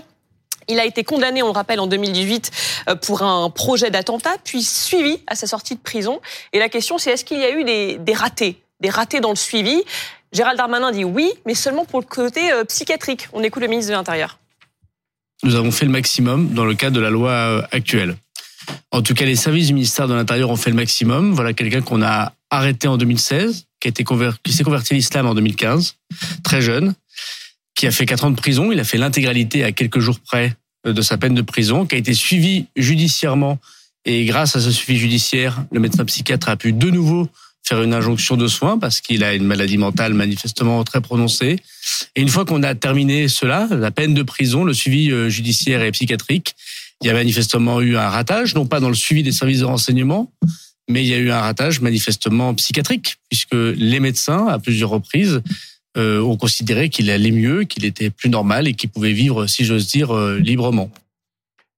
Il 0.70 0.80
a 0.80 0.86
été 0.86 1.03
condamné, 1.03 1.41
on 1.41 1.47
le 1.47 1.51
rappelle, 1.51 1.80
en 1.80 1.88
2018 1.88 2.51
euh, 2.89 2.95
pour 2.95 3.24
un 3.24 3.49
projet 3.49 3.89
d'attentat, 3.89 4.36
puis 4.43 4.63
suivi 4.63 5.17
à 5.28 5.36
sa 5.36 5.47
sortie 5.47 5.76
de 5.76 5.80
prison. 5.80 6.22
Et 6.53 6.59
la 6.59 6.70
question, 6.70 6.97
c'est 6.97 7.11
est-ce 7.11 7.26
qu'il 7.26 7.39
y 7.39 7.43
a 7.43 7.51
eu 7.51 7.63
des, 7.63 8.13
ratés, 8.13 8.61
des 8.80 8.89
ratés 8.89 9.20
dans 9.20 9.32
le 9.32 9.36
suivi? 9.36 9.82
Gérald 10.32 10.57
Darmanin 10.57 10.91
dit 10.91 11.03
oui, 11.03 11.32
mais 11.47 11.55
seulement 11.55 11.86
pour 11.86 11.99
le 11.99 12.05
côté 12.05 12.51
euh, 12.51 12.63
psychiatrique. 12.65 13.28
On 13.34 13.41
écoute 13.41 13.63
le 13.63 13.67
ministre 13.67 13.91
de 13.91 13.97
l'Intérieur. 13.97 14.38
Nous 15.41 15.55
avons 15.55 15.72
fait 15.72 15.86
le 15.86 15.91
maximum 15.91 16.53
dans 16.53 16.65
le 16.65 16.76
cadre 16.76 16.95
de 16.95 17.01
la 17.01 17.09
loi 17.09 17.32
euh, 17.32 17.61
actuelle. 17.72 18.15
En 18.91 19.01
tout 19.01 19.15
cas, 19.15 19.26
les 19.26 19.36
services 19.36 19.67
du 19.67 19.74
ministère 19.74 20.07
de 20.07 20.13
l'Intérieur 20.13 20.51
ont 20.51 20.55
fait 20.55 20.70
le 20.70 20.76
maximum. 20.76 21.34
Voilà 21.34 21.53
quelqu'un 21.53 21.82
qu'on 21.82 22.03
a 22.03 22.34
arrêté 22.51 22.88
en 22.88 22.97
2016, 22.97 23.65
qui 23.80 23.91
qui 23.91 24.53
s'est 24.53 24.63
converti 24.63 24.93
à 24.93 24.95
l'islam 24.95 25.26
en 25.26 25.34
2015, 25.34 25.95
très 26.43 26.61
jeune, 26.61 26.93
qui 27.80 27.88
a 27.88 27.91
fait 27.91 28.05
quatre 28.05 28.25
ans 28.25 28.30
de 28.30 28.36
prison. 28.36 28.73
Il 28.73 28.80
a 28.82 28.84
fait 28.84 28.97
l'intégralité 28.97 29.63
à 29.63 29.71
quelques 29.71 29.99
jours 29.99 30.19
près 30.19 30.53
euh, 30.86 30.91
de 30.91 31.01
sa 31.01 31.17
peine 31.17 31.34
de 31.34 31.41
prison, 31.41 31.86
qui 31.86 31.95
a 31.95 31.97
été 31.97 32.13
suivi 32.13 32.65
judiciairement. 32.75 33.57
Et 34.03 34.25
grâce 34.25 34.57
à 34.57 34.59
ce 34.59 34.69
suivi 34.69 34.99
judiciaire, 34.99 35.63
le 35.71 35.80
médecin 35.80 36.03
psychiatre 36.03 36.49
a 36.49 36.57
pu 36.57 36.73
de 36.73 36.89
nouveau 36.89 37.30
faire 37.63 37.82
une 37.82 37.93
injonction 37.93 38.36
de 38.36 38.47
soins 38.47 38.77
parce 38.77 38.99
qu'il 38.99 39.23
a 39.23 39.34
une 39.34 39.45
maladie 39.45 39.77
mentale 39.77 40.13
manifestement 40.13 40.84
très 40.84 40.99
prononcée. 40.99 41.55
Et 42.17 42.21
une 42.21 42.27
fois 42.27 42.43
qu'on 42.43 42.63
a 42.63 42.75
terminé 42.75 43.30
cela, 43.30 43.69
la 43.71 43.91
peine 43.91 44.13
de 44.13 44.23
prison, 44.23 44.65
le 44.65 44.73
suivi 44.73 45.09
euh, 45.09 45.30
judiciaire 45.30 45.82
et 45.82 45.91
psychiatrique, 45.91 46.55
il 47.01 47.07
y 47.07 47.09
a 47.09 47.13
manifestement 47.13 47.80
eu 47.80 47.95
un 47.95 48.09
ratage, 48.09 48.55
non 48.55 48.65
pas 48.65 48.82
dans 48.82 48.89
le 48.89 48.95
suivi 48.95 49.23
des 49.23 49.32
services 49.32 49.59
de 49.59 49.65
renseignement, 49.65 50.30
mais 50.89 51.01
il 51.01 51.07
y 51.07 51.13
a 51.13 51.17
eu 51.17 51.32
un 51.32 51.39
ratage 51.39 51.80
manifestement 51.80 52.53
psychiatrique, 52.55 53.15
puisque 53.30 53.53
les 53.53 54.01
médecins, 54.01 54.47
à 54.47 54.59
plusieurs 54.59 54.89
reprises, 54.89 55.41
ont 55.97 56.37
considéré 56.37 56.89
qu'il 56.89 57.09
allait 57.09 57.31
mieux, 57.31 57.63
qu'il 57.63 57.85
était 57.85 58.09
plus 58.09 58.29
normal 58.29 58.67
et 58.67 58.73
qu'il 58.73 58.89
pouvait 58.89 59.13
vivre, 59.13 59.47
si 59.47 59.65
j'ose 59.65 59.87
dire, 59.87 60.15
euh, 60.15 60.39
librement. 60.39 60.91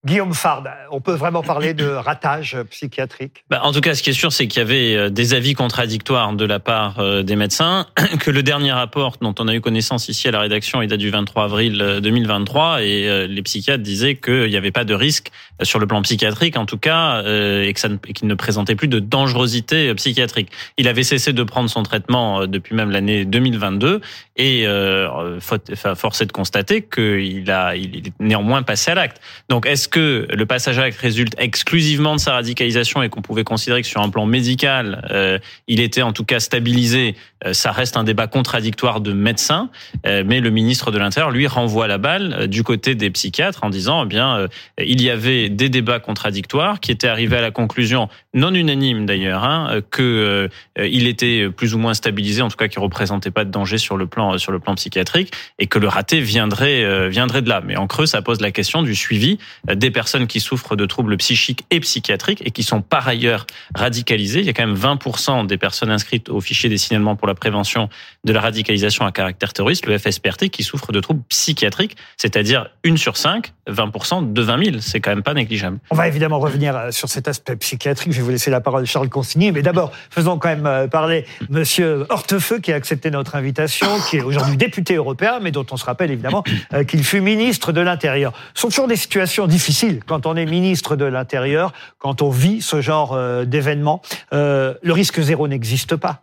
Guillaume 0.04 0.34
Fard, 0.34 0.64
on 0.90 1.00
peut 1.00 1.12
vraiment 1.14 1.42
parler 1.44 1.74
de 1.74 1.86
ratage 1.90 2.56
psychiatrique? 2.70 3.44
Bah, 3.50 3.60
en 3.62 3.70
tout 3.70 3.80
cas, 3.80 3.94
ce 3.94 4.02
qui 4.02 4.10
est 4.10 4.14
sûr, 4.14 4.32
c'est 4.32 4.48
qu'il 4.48 4.58
y 4.58 4.62
avait 4.64 4.96
euh, 4.96 5.10
des 5.10 5.32
avis 5.32 5.54
contradictoires 5.54 6.32
de 6.32 6.44
la 6.44 6.58
part 6.58 6.98
euh, 6.98 7.22
des 7.22 7.36
médecins, 7.36 7.86
que 8.20 8.32
le 8.32 8.42
dernier 8.42 8.72
rapport 8.72 9.16
dont 9.20 9.34
on 9.38 9.46
a 9.46 9.54
eu 9.54 9.60
connaissance 9.60 10.08
ici 10.08 10.26
à 10.26 10.32
la 10.32 10.40
rédaction, 10.40 10.82
il 10.82 10.88
date 10.88 10.98
du 10.98 11.10
23 11.10 11.44
avril 11.44 11.80
euh, 11.80 12.00
2023, 12.00 12.82
et 12.82 13.08
euh, 13.08 13.26
les 13.28 13.42
psychiatres 13.42 13.84
disaient 13.84 14.16
qu'il 14.16 14.48
n'y 14.48 14.56
avait 14.56 14.72
pas 14.72 14.82
de 14.84 14.94
risque 14.94 15.28
sur 15.62 15.78
le 15.78 15.86
plan 15.86 16.02
psychiatrique, 16.02 16.56
en 16.56 16.66
tout 16.66 16.78
cas, 16.78 17.22
et 17.22 17.72
que 17.72 17.78
ça 17.78 17.88
ne- 17.88 17.96
et 18.08 18.12
qu'il 18.12 18.26
ne 18.26 18.34
présentait 18.34 18.74
plus 18.74 18.88
de 18.88 18.98
dangerosité 18.98 19.94
psychiatrique. 19.94 20.50
Il 20.78 20.88
avait 20.88 21.04
cessé 21.04 21.32
de 21.32 21.42
prendre 21.44 21.70
son 21.70 21.84
traitement 21.84 22.48
depuis 22.48 22.74
même 22.74 22.90
l'année 22.90 23.24
2022, 23.24 24.00
et 24.36 24.66
euh, 24.66 25.38
faut- 25.38 25.56
enfin, 25.72 25.94
force 25.94 26.20
est 26.22 26.26
de 26.26 26.32
constater 26.32 26.82
qu'il 26.82 27.48
a, 27.52 27.76
il 27.76 27.98
est 28.08 28.12
néanmoins 28.18 28.62
passé 28.64 28.90
à 28.90 28.94
l'acte. 28.96 29.20
Donc, 29.48 29.66
est-ce 29.66 29.88
que 29.92 30.26
le 30.28 30.46
passage 30.46 30.78
à 30.78 30.82
l'acte 30.82 30.98
résulte 30.98 31.34
exclusivement 31.38 32.16
de 32.16 32.20
sa 32.20 32.32
radicalisation 32.32 33.02
et 33.02 33.08
qu'on 33.08 33.22
pouvait 33.22 33.44
considérer 33.44 33.82
que 33.82 33.86
sur 33.86 34.00
un 34.00 34.08
plan 34.08 34.26
médical, 34.26 35.06
euh, 35.12 35.38
il 35.68 35.78
était 35.78 36.02
en 36.02 36.12
tout 36.12 36.24
cas 36.24 36.40
stabilisé 36.40 37.14
Ça 37.52 37.72
reste 37.72 37.96
un 37.96 38.04
débat 38.04 38.26
contradictoire 38.28 39.00
de 39.00 39.12
médecins, 39.12 39.68
euh, 40.06 40.22
mais 40.24 40.40
le 40.40 40.50
ministre 40.50 40.90
de 40.90 40.98
l'Intérieur 40.98 41.30
lui 41.30 41.46
renvoie 41.46 41.86
la 41.86 41.98
balle 41.98 42.36
euh, 42.38 42.46
du 42.46 42.62
côté 42.62 42.94
des 42.94 43.10
psychiatres 43.10 43.60
en 43.62 43.70
disant, 43.70 44.04
eh 44.04 44.06
bien, 44.06 44.36
euh, 44.36 44.48
il 44.78 45.02
y 45.02 45.10
avait 45.10 45.48
des 45.48 45.68
débats 45.68 46.00
contradictoires 46.00 46.80
qui 46.80 46.92
étaient 46.92 47.08
arrivés 47.08 47.36
à 47.36 47.40
la 47.40 47.50
conclusion 47.50 48.08
non 48.34 48.54
unanime 48.54 49.06
d'ailleurs, 49.06 49.44
hein, 49.44 49.68
euh, 49.70 49.80
que 49.90 50.48
euh, 50.78 50.88
il 50.88 51.06
était 51.06 51.48
plus 51.50 51.74
ou 51.74 51.78
moins 51.78 51.94
stabilisé, 51.94 52.42
en 52.42 52.48
tout 52.48 52.56
cas 52.56 52.68
qu'il 52.68 52.80
représentait 52.80 53.30
pas 53.30 53.44
de 53.44 53.50
danger 53.50 53.78
sur 53.78 53.96
le 53.96 54.06
plan 54.06 54.38
sur 54.38 54.52
le 54.52 54.58
plan 54.58 54.74
psychiatrique, 54.74 55.32
et 55.58 55.66
que 55.66 55.78
le 55.78 55.88
raté 55.88 56.20
viendrait 56.20 56.84
euh, 56.84 57.08
viendrait 57.08 57.42
de 57.42 57.48
là. 57.48 57.60
Mais 57.64 57.76
en 57.76 57.86
creux, 57.86 58.06
ça 58.06 58.22
pose 58.22 58.40
la 58.40 58.50
question 58.50 58.82
du 58.82 58.94
suivi 58.94 59.38
euh, 59.68 59.74
des 59.74 59.90
personnes 59.90 60.26
qui 60.26 60.40
souffrent 60.40 60.76
de 60.76 60.86
troubles 60.86 61.16
psychiques 61.18 61.64
et 61.70 61.80
psychiatriques 61.80 62.42
et 62.44 62.50
qui 62.50 62.62
sont 62.62 62.80
par 62.80 63.06
ailleurs 63.06 63.46
radicalisées. 63.74 64.40
Il 64.40 64.46
y 64.46 64.50
a 64.50 64.52
quand 64.54 64.66
même 64.66 64.76
20% 64.76 65.46
des 65.46 65.58
personnes 65.58 65.90
inscrites 65.90 66.30
au 66.30 66.40
fichier 66.40 66.70
des 66.70 66.78
signalements 66.78 67.16
pour 67.16 67.28
la 67.28 67.31
prévention 67.34 67.88
de 68.24 68.32
la 68.32 68.40
radicalisation 68.40 69.04
à 69.06 69.12
caractère 69.12 69.52
terroriste, 69.52 69.86
le 69.86 69.98
FSPRT, 69.98 70.48
qui 70.48 70.62
souffrent 70.62 70.92
de 70.92 71.00
troubles 71.00 71.22
psychiatriques, 71.28 71.96
c'est-à-dire 72.16 72.68
une 72.84 72.96
sur 72.96 73.16
cinq, 73.16 73.52
20% 73.68 74.32
de 74.32 74.42
20 74.42 74.64
000. 74.64 74.76
C'est 74.80 75.00
quand 75.00 75.10
même 75.10 75.22
pas 75.22 75.34
négligeable. 75.34 75.78
On 75.90 75.94
va 75.94 76.08
évidemment 76.08 76.38
revenir 76.38 76.76
euh, 76.76 76.90
sur 76.90 77.08
cet 77.08 77.28
aspect 77.28 77.56
psychiatrique. 77.56 78.12
Je 78.12 78.18
vais 78.18 78.22
vous 78.22 78.30
laisser 78.30 78.50
la 78.50 78.60
parole, 78.60 78.86
Charles 78.86 79.08
Consigny. 79.08 79.52
Mais 79.52 79.62
d'abord, 79.62 79.92
faisons 80.10 80.38
quand 80.38 80.48
même 80.48 80.66
euh, 80.66 80.86
parler 80.88 81.24
Monsieur 81.48 82.06
Hortefeux, 82.08 82.58
qui 82.58 82.72
a 82.72 82.76
accepté 82.76 83.10
notre 83.10 83.36
invitation, 83.36 83.88
qui 84.08 84.16
est 84.18 84.22
aujourd'hui 84.22 84.56
député 84.56 84.94
européen, 84.94 85.38
mais 85.40 85.50
dont 85.50 85.66
on 85.70 85.76
se 85.76 85.84
rappelle 85.84 86.10
évidemment 86.10 86.44
euh, 86.72 86.84
qu'il 86.84 87.04
fut 87.04 87.20
ministre 87.20 87.72
de 87.72 87.80
l'Intérieur. 87.80 88.32
Ce 88.54 88.62
sont 88.62 88.68
toujours 88.68 88.88
des 88.88 88.96
situations 88.96 89.46
difficiles 89.46 90.00
quand 90.06 90.26
on 90.26 90.36
est 90.36 90.46
ministre 90.46 90.96
de 90.96 91.04
l'Intérieur, 91.04 91.72
quand 91.98 92.22
on 92.22 92.30
vit 92.30 92.62
ce 92.62 92.80
genre 92.80 93.18
d'événement. 93.46 94.02
Euh, 94.32 94.74
le 94.82 94.92
risque 94.92 95.20
zéro 95.20 95.48
n'existe 95.48 95.96
pas. 95.96 96.22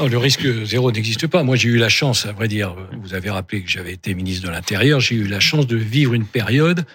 Non, 0.00 0.08
le 0.08 0.16
risque 0.16 0.64
zéro 0.64 0.90
n'existe 0.90 1.26
pas. 1.26 1.42
Moi, 1.42 1.56
j'ai 1.56 1.68
eu 1.68 1.76
la 1.76 1.90
chance, 1.90 2.24
à 2.24 2.32
vrai 2.32 2.48
dire, 2.48 2.74
vous 3.02 3.12
avez 3.12 3.28
rappelé 3.28 3.60
que 3.60 3.68
j'avais 3.68 3.92
été 3.92 4.14
ministre 4.14 4.46
de 4.46 4.50
l'Intérieur, 4.50 4.98
j'ai 4.98 5.14
eu 5.16 5.26
la 5.26 5.40
chance 5.40 5.66
de 5.66 5.76
vivre 5.76 6.14
une 6.14 6.24
période 6.24 6.86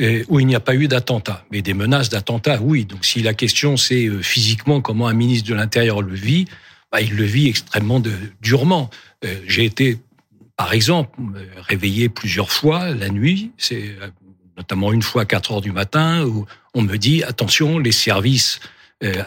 euh, 0.00 0.22
où 0.28 0.38
il 0.38 0.46
n'y 0.46 0.54
a 0.54 0.60
pas 0.60 0.76
eu 0.76 0.86
d'attentat. 0.86 1.44
Mais 1.50 1.62
des 1.62 1.74
menaces 1.74 2.10
d'attentat, 2.10 2.60
oui. 2.62 2.84
Donc 2.84 3.04
si 3.04 3.22
la 3.22 3.34
question 3.34 3.76
c'est 3.76 4.06
euh, 4.06 4.22
physiquement 4.22 4.80
comment 4.80 5.08
un 5.08 5.14
ministre 5.14 5.48
de 5.48 5.54
l'Intérieur 5.54 6.00
le 6.00 6.14
vit, 6.14 6.44
bah, 6.92 7.00
il 7.00 7.16
le 7.16 7.24
vit 7.24 7.48
extrêmement 7.48 8.00
durement. 8.40 8.88
Euh, 9.24 9.34
J'ai 9.48 9.64
été, 9.64 9.98
par 10.56 10.72
exemple, 10.72 11.18
réveillé 11.56 12.08
plusieurs 12.08 12.52
fois 12.52 12.90
la 12.90 13.08
nuit, 13.08 13.50
c'est 13.58 13.96
notamment 14.56 14.92
une 14.92 15.02
fois 15.02 15.22
à 15.22 15.24
4 15.24 15.54
heures 15.54 15.60
du 15.60 15.72
matin, 15.72 16.24
où 16.24 16.46
on 16.72 16.82
me 16.82 16.98
dit 16.98 17.24
attention, 17.24 17.80
les 17.80 17.90
services 17.90 18.60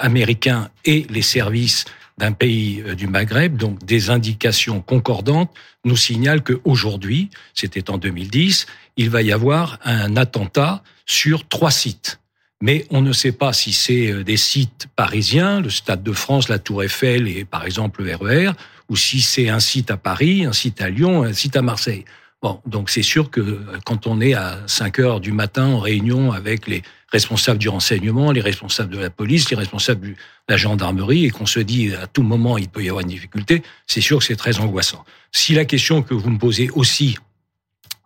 américains 0.01 0.69
et 0.83 1.05
les 1.09 1.21
services 1.21 1.85
d'un 2.21 2.33
pays 2.33 2.83
euh, 2.85 2.93
du 2.93 3.07
Maghreb, 3.07 3.57
donc 3.57 3.83
des 3.83 4.11
indications 4.11 4.79
concordantes, 4.79 5.51
nous 5.85 5.97
signalent 5.97 6.43
qu'aujourd'hui, 6.43 7.31
c'était 7.55 7.89
en 7.89 7.97
2010, 7.97 8.67
il 8.97 9.09
va 9.09 9.23
y 9.23 9.31
avoir 9.31 9.79
un 9.83 10.15
attentat 10.15 10.83
sur 11.07 11.47
trois 11.47 11.71
sites. 11.71 12.19
Mais 12.61 12.85
on 12.91 13.01
ne 13.01 13.11
sait 13.11 13.31
pas 13.31 13.53
si 13.53 13.73
c'est 13.73 14.11
euh, 14.11 14.23
des 14.23 14.37
sites 14.37 14.87
parisiens, 14.95 15.61
le 15.61 15.71
Stade 15.71 16.03
de 16.03 16.13
France, 16.13 16.47
la 16.47 16.59
Tour 16.59 16.83
Eiffel 16.83 17.27
et 17.27 17.43
par 17.43 17.65
exemple 17.65 18.03
le 18.03 18.15
RER, 18.15 18.51
ou 18.87 18.95
si 18.95 19.19
c'est 19.21 19.49
un 19.49 19.59
site 19.59 19.89
à 19.89 19.97
Paris, 19.97 20.45
un 20.45 20.53
site 20.53 20.79
à 20.79 20.89
Lyon, 20.89 21.23
un 21.23 21.33
site 21.33 21.55
à 21.55 21.63
Marseille. 21.63 22.05
Bon, 22.43 22.59
donc 22.67 22.91
c'est 22.91 23.03
sûr 23.03 23.31
que 23.31 23.41
euh, 23.41 23.59
quand 23.83 24.05
on 24.05 24.21
est 24.21 24.35
à 24.35 24.59
5 24.67 24.99
heures 24.99 25.19
du 25.21 25.31
matin 25.31 25.65
en 25.65 25.79
réunion 25.79 26.31
avec 26.31 26.67
les 26.67 26.83
responsables 27.11 27.59
du 27.59 27.69
renseignement, 27.69 28.31
les 28.31 28.41
responsables 28.41 28.93
de 28.93 28.99
la 28.99 29.09
police, 29.09 29.49
les 29.49 29.57
responsables 29.57 30.07
de 30.09 30.15
la 30.47 30.57
gendarmerie, 30.57 31.25
et 31.25 31.29
qu'on 31.29 31.45
se 31.45 31.59
dit 31.59 31.93
à 31.93 32.07
tout 32.07 32.23
moment 32.23 32.57
il 32.57 32.69
peut 32.69 32.83
y 32.83 32.89
avoir 32.89 33.01
une 33.01 33.09
difficulté, 33.09 33.63
c'est 33.87 34.01
sûr 34.01 34.19
que 34.19 34.25
c'est 34.25 34.35
très 34.35 34.59
angoissant. 34.59 35.03
Si 35.31 35.53
la 35.53 35.65
question 35.65 36.01
que 36.01 36.13
vous 36.13 36.29
me 36.29 36.37
posez 36.37 36.69
aussi, 36.71 37.17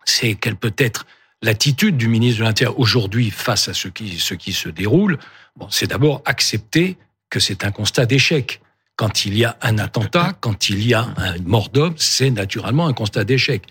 c'est 0.04 0.34
quelle 0.34 0.56
peut 0.56 0.74
être 0.78 1.06
l'attitude 1.42 1.96
du 1.96 2.08
ministre 2.08 2.40
de 2.40 2.44
l'Intérieur 2.44 2.78
aujourd'hui 2.78 3.30
face 3.30 3.68
à 3.68 3.74
ce 3.74 3.88
qui, 3.88 4.18
ce 4.18 4.34
qui 4.34 4.52
se 4.52 4.68
déroule, 4.68 5.18
bon, 5.56 5.68
c'est 5.70 5.88
d'abord 5.88 6.22
accepter 6.24 6.96
que 7.30 7.40
c'est 7.40 7.64
un 7.64 7.70
constat 7.70 8.06
d'échec. 8.06 8.60
Quand 8.96 9.26
il 9.26 9.36
y 9.36 9.44
a 9.44 9.58
un 9.60 9.78
attentat, 9.78 10.36
quand 10.40 10.70
il 10.70 10.86
y 10.86 10.94
a 10.94 11.06
un 11.16 11.36
mort 11.44 11.68
d'homme, 11.68 11.94
c'est 11.98 12.30
naturellement 12.30 12.86
un 12.86 12.94
constat 12.94 13.24
d'échec. 13.24 13.62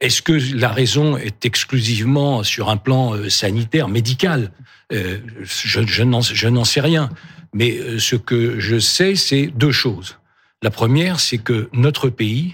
Est-ce 0.00 0.20
que 0.22 0.32
la 0.54 0.68
raison 0.68 1.16
est 1.16 1.44
exclusivement 1.46 2.42
sur 2.42 2.68
un 2.68 2.76
plan 2.76 3.14
euh, 3.14 3.30
sanitaire, 3.30 3.88
médical? 3.88 4.52
Euh, 4.92 5.18
Je, 5.42 5.80
je 5.86 6.48
n'en 6.48 6.64
sais 6.64 6.80
rien. 6.80 7.10
Mais 7.54 7.78
euh, 7.78 7.98
ce 7.98 8.16
que 8.16 8.60
je 8.60 8.78
sais, 8.78 9.16
c'est 9.16 9.46
deux 9.46 9.72
choses. 9.72 10.18
La 10.62 10.70
première, 10.70 11.20
c'est 11.20 11.38
que 11.38 11.68
notre 11.72 12.10
pays 12.10 12.52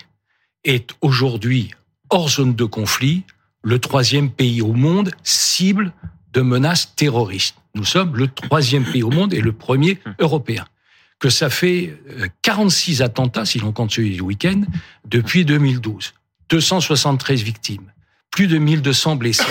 est 0.64 0.90
aujourd'hui 1.00 1.72
hors 2.10 2.28
zone 2.28 2.54
de 2.54 2.64
conflit, 2.64 3.24
le 3.64 3.78
troisième 3.78 4.30
pays 4.30 4.60
au 4.60 4.74
monde 4.74 5.10
cible 5.22 5.92
de 6.32 6.40
menaces 6.40 6.94
terroristes. 6.94 7.56
Nous 7.74 7.84
sommes 7.84 8.16
le 8.16 8.28
troisième 8.28 8.84
pays 8.84 9.02
au 9.02 9.10
monde 9.10 9.32
et 9.34 9.40
le 9.40 9.52
premier 9.52 9.98
européen. 10.18 10.66
Que 11.18 11.30
ça 11.30 11.50
fait 11.50 11.96
euh, 12.18 12.28
46 12.42 13.02
attentats, 13.02 13.44
si 13.44 13.58
l'on 13.58 13.72
compte 13.72 13.92
celui 13.92 14.10
du 14.10 14.20
week-end, 14.20 14.62
depuis 15.08 15.44
2012. 15.44 16.12
273 16.52 17.42
victimes, 17.42 17.90
plus 18.30 18.46
de 18.46 18.58
1200 18.58 19.16
blessés. 19.16 19.42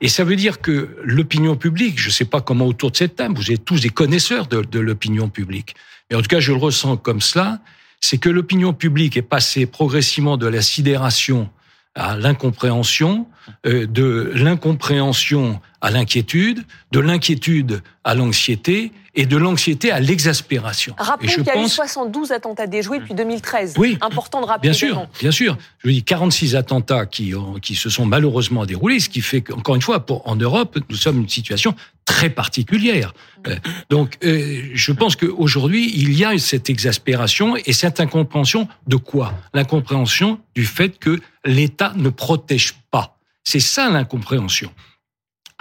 Et 0.00 0.08
ça 0.08 0.22
veut 0.22 0.36
dire 0.36 0.60
que 0.60 0.96
l'opinion 1.02 1.56
publique, 1.56 1.98
je 1.98 2.06
ne 2.06 2.12
sais 2.12 2.24
pas 2.24 2.40
comment 2.40 2.66
autour 2.66 2.92
de 2.92 2.96
cette 2.96 3.16
table, 3.16 3.34
vous 3.36 3.50
êtes 3.50 3.64
tous 3.64 3.80
des 3.80 3.88
connaisseurs 3.88 4.46
de, 4.46 4.78
l'opinion 4.78 5.28
publique, 5.28 5.74
mais 6.08 6.16
en 6.16 6.22
tout 6.22 6.28
cas 6.28 6.38
je 6.38 6.52
le 6.52 6.58
ressens 6.58 6.96
comme 6.96 7.20
cela, 7.20 7.58
c'est 8.00 8.18
que 8.18 8.28
l'opinion 8.28 8.72
publique 8.72 9.16
est 9.16 9.22
passée 9.22 9.66
progressivement 9.66 10.36
de 10.36 10.46
la 10.46 10.62
sidération 10.62 11.50
à 11.96 12.16
l'incompréhension, 12.16 13.26
euh, 13.66 13.88
de 13.88 14.30
l'incompréhension 14.32 15.60
à 15.80 15.90
l'inquiétude, 15.90 16.64
de 16.92 17.00
l'inquiétude 17.00 17.82
à 18.04 18.14
l'anxiété 18.14 18.92
et 19.14 19.26
de 19.26 19.36
l'anxiété 19.36 19.90
à 19.90 20.00
l'exaspération. 20.00 20.94
Rappelons 20.98 21.32
qu'il 21.32 21.44
y 21.44 21.50
a 21.50 21.54
eu 21.56 21.62
pense- 21.62 21.74
72 21.74 22.30
attentats 22.32 22.66
déjoués 22.66 22.98
depuis 22.98 23.14
2013. 23.14 23.74
Oui. 23.78 23.98
Important 24.00 24.40
de 24.40 24.46
rappeler 24.46 24.68
Bien 24.70 24.72
sûr, 24.78 25.06
bien 25.20 25.30
sûr. 25.30 25.56
Je 25.84 25.90
dis 25.90 26.02
46 26.04 26.54
attentats 26.56 27.06
qui, 27.06 27.34
ont, 27.34 27.54
qui 27.54 27.74
se 27.74 27.90
sont 27.90 28.06
malheureusement 28.06 28.66
déroulés, 28.66 29.00
ce 29.00 29.08
qui 29.08 29.20
fait 29.20 29.40
qu'encore 29.40 29.74
une 29.74 29.82
fois, 29.82 30.04
pour, 30.06 30.26
en 30.28 30.36
Europe, 30.36 30.78
nous 30.88 30.96
sommes 30.96 31.20
une 31.20 31.28
situation 31.28 31.74
très 32.04 32.30
particulière. 32.30 33.12
Euh, 33.46 33.56
donc, 33.90 34.16
euh, 34.24 34.62
je 34.74 34.92
pense 34.92 35.16
qu'aujourd'hui, 35.16 35.90
il 35.94 36.12
y 36.16 36.24
a 36.24 36.36
cette 36.38 36.70
exaspération 36.70 37.56
et 37.56 37.72
cette 37.72 38.00
incompréhension 38.00 38.68
de 38.86 38.96
quoi? 38.96 39.34
L'incompréhension 39.54 40.40
du 40.54 40.64
fait 40.64 40.98
que 40.98 41.20
l'État 41.44 41.92
ne 41.96 42.08
protège 42.10 42.74
pas. 42.90 43.16
C'est 43.44 43.60
ça 43.60 43.88
l'incompréhension. 43.90 44.70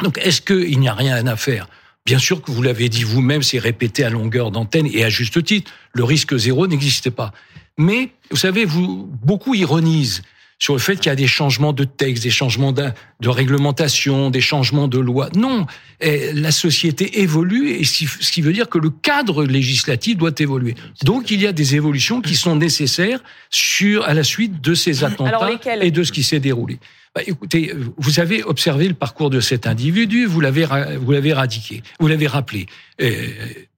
Donc, 0.03 0.17
est-ce 0.19 0.41
qu'il 0.41 0.79
n'y 0.79 0.87
a 0.89 0.93
rien 0.93 1.25
à 1.25 1.35
faire? 1.35 1.67
Bien 2.07 2.19
sûr 2.19 2.41
que 2.41 2.51
vous 2.51 2.61
l'avez 2.61 2.87
dit 2.87 3.03
vous-même, 3.03 3.43
c'est 3.43 3.59
répété 3.59 4.05
à 4.05 4.09
longueur 4.09 4.49
d'antenne 4.49 4.87
et 4.93 5.03
à 5.03 5.09
juste 5.09 5.43
titre. 5.43 5.73
Le 5.91 6.05
risque 6.05 6.37
zéro 6.37 6.65
n'existait 6.65 7.11
pas. 7.11 7.33
Mais, 7.77 8.11
vous 8.31 8.37
savez, 8.37 8.63
vous, 8.63 9.09
beaucoup 9.21 9.53
ironisent 9.55 10.21
sur 10.57 10.73
le 10.73 10.79
fait 10.79 10.95
qu'il 10.95 11.07
y 11.07 11.09
a 11.09 11.17
des 11.17 11.27
changements 11.27 11.73
de 11.73 11.83
texte, 11.83 12.23
des 12.23 12.29
changements 12.29 12.71
de, 12.71 12.91
de 13.19 13.27
réglementation, 13.27 14.29
des 14.29 14.39
changements 14.39 14.87
de 14.87 14.99
loi. 14.99 15.27
Non, 15.35 15.67
eh, 15.99 16.31
la 16.31 16.51
société 16.51 17.19
évolue 17.19 17.71
et 17.71 17.83
ce 17.83 18.31
qui 18.31 18.41
veut 18.41 18.53
dire 18.53 18.69
que 18.69 18.77
le 18.77 18.89
cadre 18.89 19.43
législatif 19.43 20.15
doit 20.15 20.31
évoluer. 20.39 20.75
Donc 21.03 21.29
il 21.29 21.41
y 21.41 21.45
a 21.45 21.51
des 21.51 21.75
évolutions 21.75 22.21
qui 22.21 22.35
sont 22.35 22.55
nécessaires 22.55 23.19
sur 23.49 24.05
à 24.05 24.13
la 24.13 24.23
suite 24.23 24.61
de 24.61 24.73
ces 24.73 25.03
attentats 25.03 25.49
et 25.81 25.91
de 25.91 26.03
ce 26.03 26.13
qui 26.13 26.23
s'est 26.23 26.39
déroulé. 26.39 26.79
Bah, 27.15 27.21
écoutez, 27.25 27.73
vous 27.97 28.19
avez 28.19 28.43
observé 28.43 28.87
le 28.87 28.93
parcours 28.93 29.29
de 29.29 29.39
cet 29.39 29.67
individu, 29.67 30.25
vous 30.25 30.41
l'avez 30.41 30.65
vous 30.99 31.11
l'avez 31.11 31.33
radiqué, 31.33 31.81
vous 31.99 32.07
l'avez 32.07 32.27
rappelé. 32.27 32.67
Euh, 33.01 33.27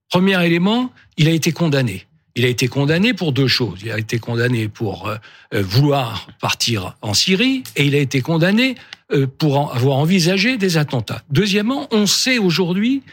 premier 0.09 0.43
élément, 0.45 0.91
il 1.17 1.27
a 1.27 1.31
été 1.31 1.51
condamné. 1.51 2.05
Il 2.39 2.45
a 2.45 2.47
été 2.47 2.69
condamné 2.69 3.13
pour 3.13 3.33
deux 3.33 3.47
choses. 3.47 3.79
Il 3.83 3.91
a 3.91 3.99
été 3.99 4.19
condamné 4.19 4.69
pour 4.69 5.07
euh, 5.07 5.17
euh, 5.53 5.61
vouloir 5.61 6.27
partir 6.39 6.95
en 7.01 7.13
Syrie 7.13 7.63
et 7.75 7.85
il 7.85 7.95
a 7.95 7.97
été 7.97 8.21
condamné 8.21 8.75
euh, 9.11 9.27
pour 9.27 9.75
avoir 9.75 9.97
envisagé 9.97 10.57
des 10.57 10.77
attentats. 10.77 11.21
Deuxièmement, 11.29 11.89
on 11.91 12.05
sait 12.05 12.37
aujourd'hui 12.37 13.03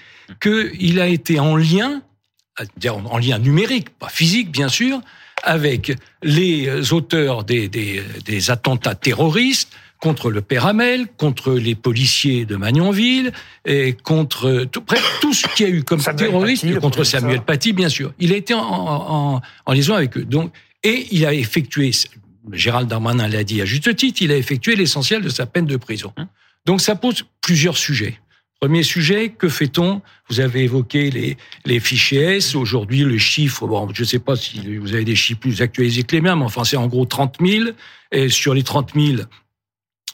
qu'il 0.41 1.01
a 1.01 1.09
été 1.09 1.41
en 1.41 1.57
lien, 1.57 2.03
en 2.85 3.19
lien 3.19 3.39
numérique, 3.41 3.91
pas 3.91 4.09
physique 4.09 4.53
bien 4.53 4.69
sûr, 4.69 5.01
avec 5.43 5.93
les 6.23 6.93
auteurs 6.93 7.45
des 7.45 8.51
attentats 8.51 8.95
terroristes 8.95 9.73
contre 10.01 10.30
le 10.30 10.40
père 10.42 10.66
Hamel, 10.66 11.07
contre 11.16 11.53
les 11.53 11.74
policiers 11.74 12.44
de 12.44 12.57
Magnanville, 12.57 13.32
et 13.64 13.94
contre 13.94 14.64
tout, 14.70 14.84
tout 15.20 15.32
ce 15.32 15.47
qu'il 15.55 15.68
y 15.68 15.70
a 15.70 15.72
eu 15.72 15.82
comme 15.82 16.03
terroriste, 16.03 16.64
Paty, 16.64 16.78
contre. 16.78 17.05
Samuel 17.05 17.42
Paty, 17.42 17.72
bien 17.72 17.88
sûr. 17.88 18.12
Il 18.18 18.32
a 18.32 18.36
été 18.36 18.55
en, 18.55 18.61
en, 18.61 19.40
en 19.64 19.72
liaison 19.72 19.94
avec 19.94 20.16
eux. 20.16 20.24
Donc, 20.24 20.53
et 20.82 21.07
il 21.11 21.26
a 21.26 21.32
effectué, 21.34 21.90
Gérald 22.53 22.88
Darmanin 22.88 23.28
l'a 23.28 23.44
dit 23.44 23.61
à 23.61 23.64
juste 23.64 23.94
titre, 23.97 24.22
il 24.22 24.30
a 24.30 24.36
effectué 24.36 24.76
l'essentiel 24.76 25.22
de 25.22 25.28
sa 25.28 25.47
peine 25.47 25.66
de 25.66 25.76
prison. 25.76 26.12
Donc 26.64 26.80
ça 26.80 26.94
pose 26.94 27.24
plusieurs 27.40 27.76
sujets. 27.76 28.18
Premier 28.61 28.82
sujet, 28.82 29.28
que 29.28 29.49
fait-on? 29.49 30.01
Vous 30.30 30.40
avez 30.40 30.62
évoqué 30.62 31.11
les, 31.11 31.36
les 31.66 31.78
fichiers 31.78 32.36
S. 32.36 32.55
Aujourd'hui, 32.55 33.01
le 33.01 33.18
chiffre, 33.18 33.66
bon, 33.66 33.88
je 33.92 34.03
ne 34.03 34.07
sais 34.07 34.18
pas 34.18 34.34
si 34.34 34.76
vous 34.78 34.94
avez 34.94 35.05
des 35.05 35.14
chiffres 35.14 35.40
plus 35.40 35.61
actualisés 35.61 36.05
que 36.05 36.16
les 36.16 36.22
miens, 36.22 36.36
mais 36.36 36.44
enfin, 36.44 36.64
c'est 36.64 36.78
en 36.78 36.86
gros 36.86 37.05
30 37.05 37.36
000. 37.44 37.70
Et 38.12 38.28
sur 38.30 38.55
les 38.55 38.62
30 38.62 38.92
000, 38.94 39.22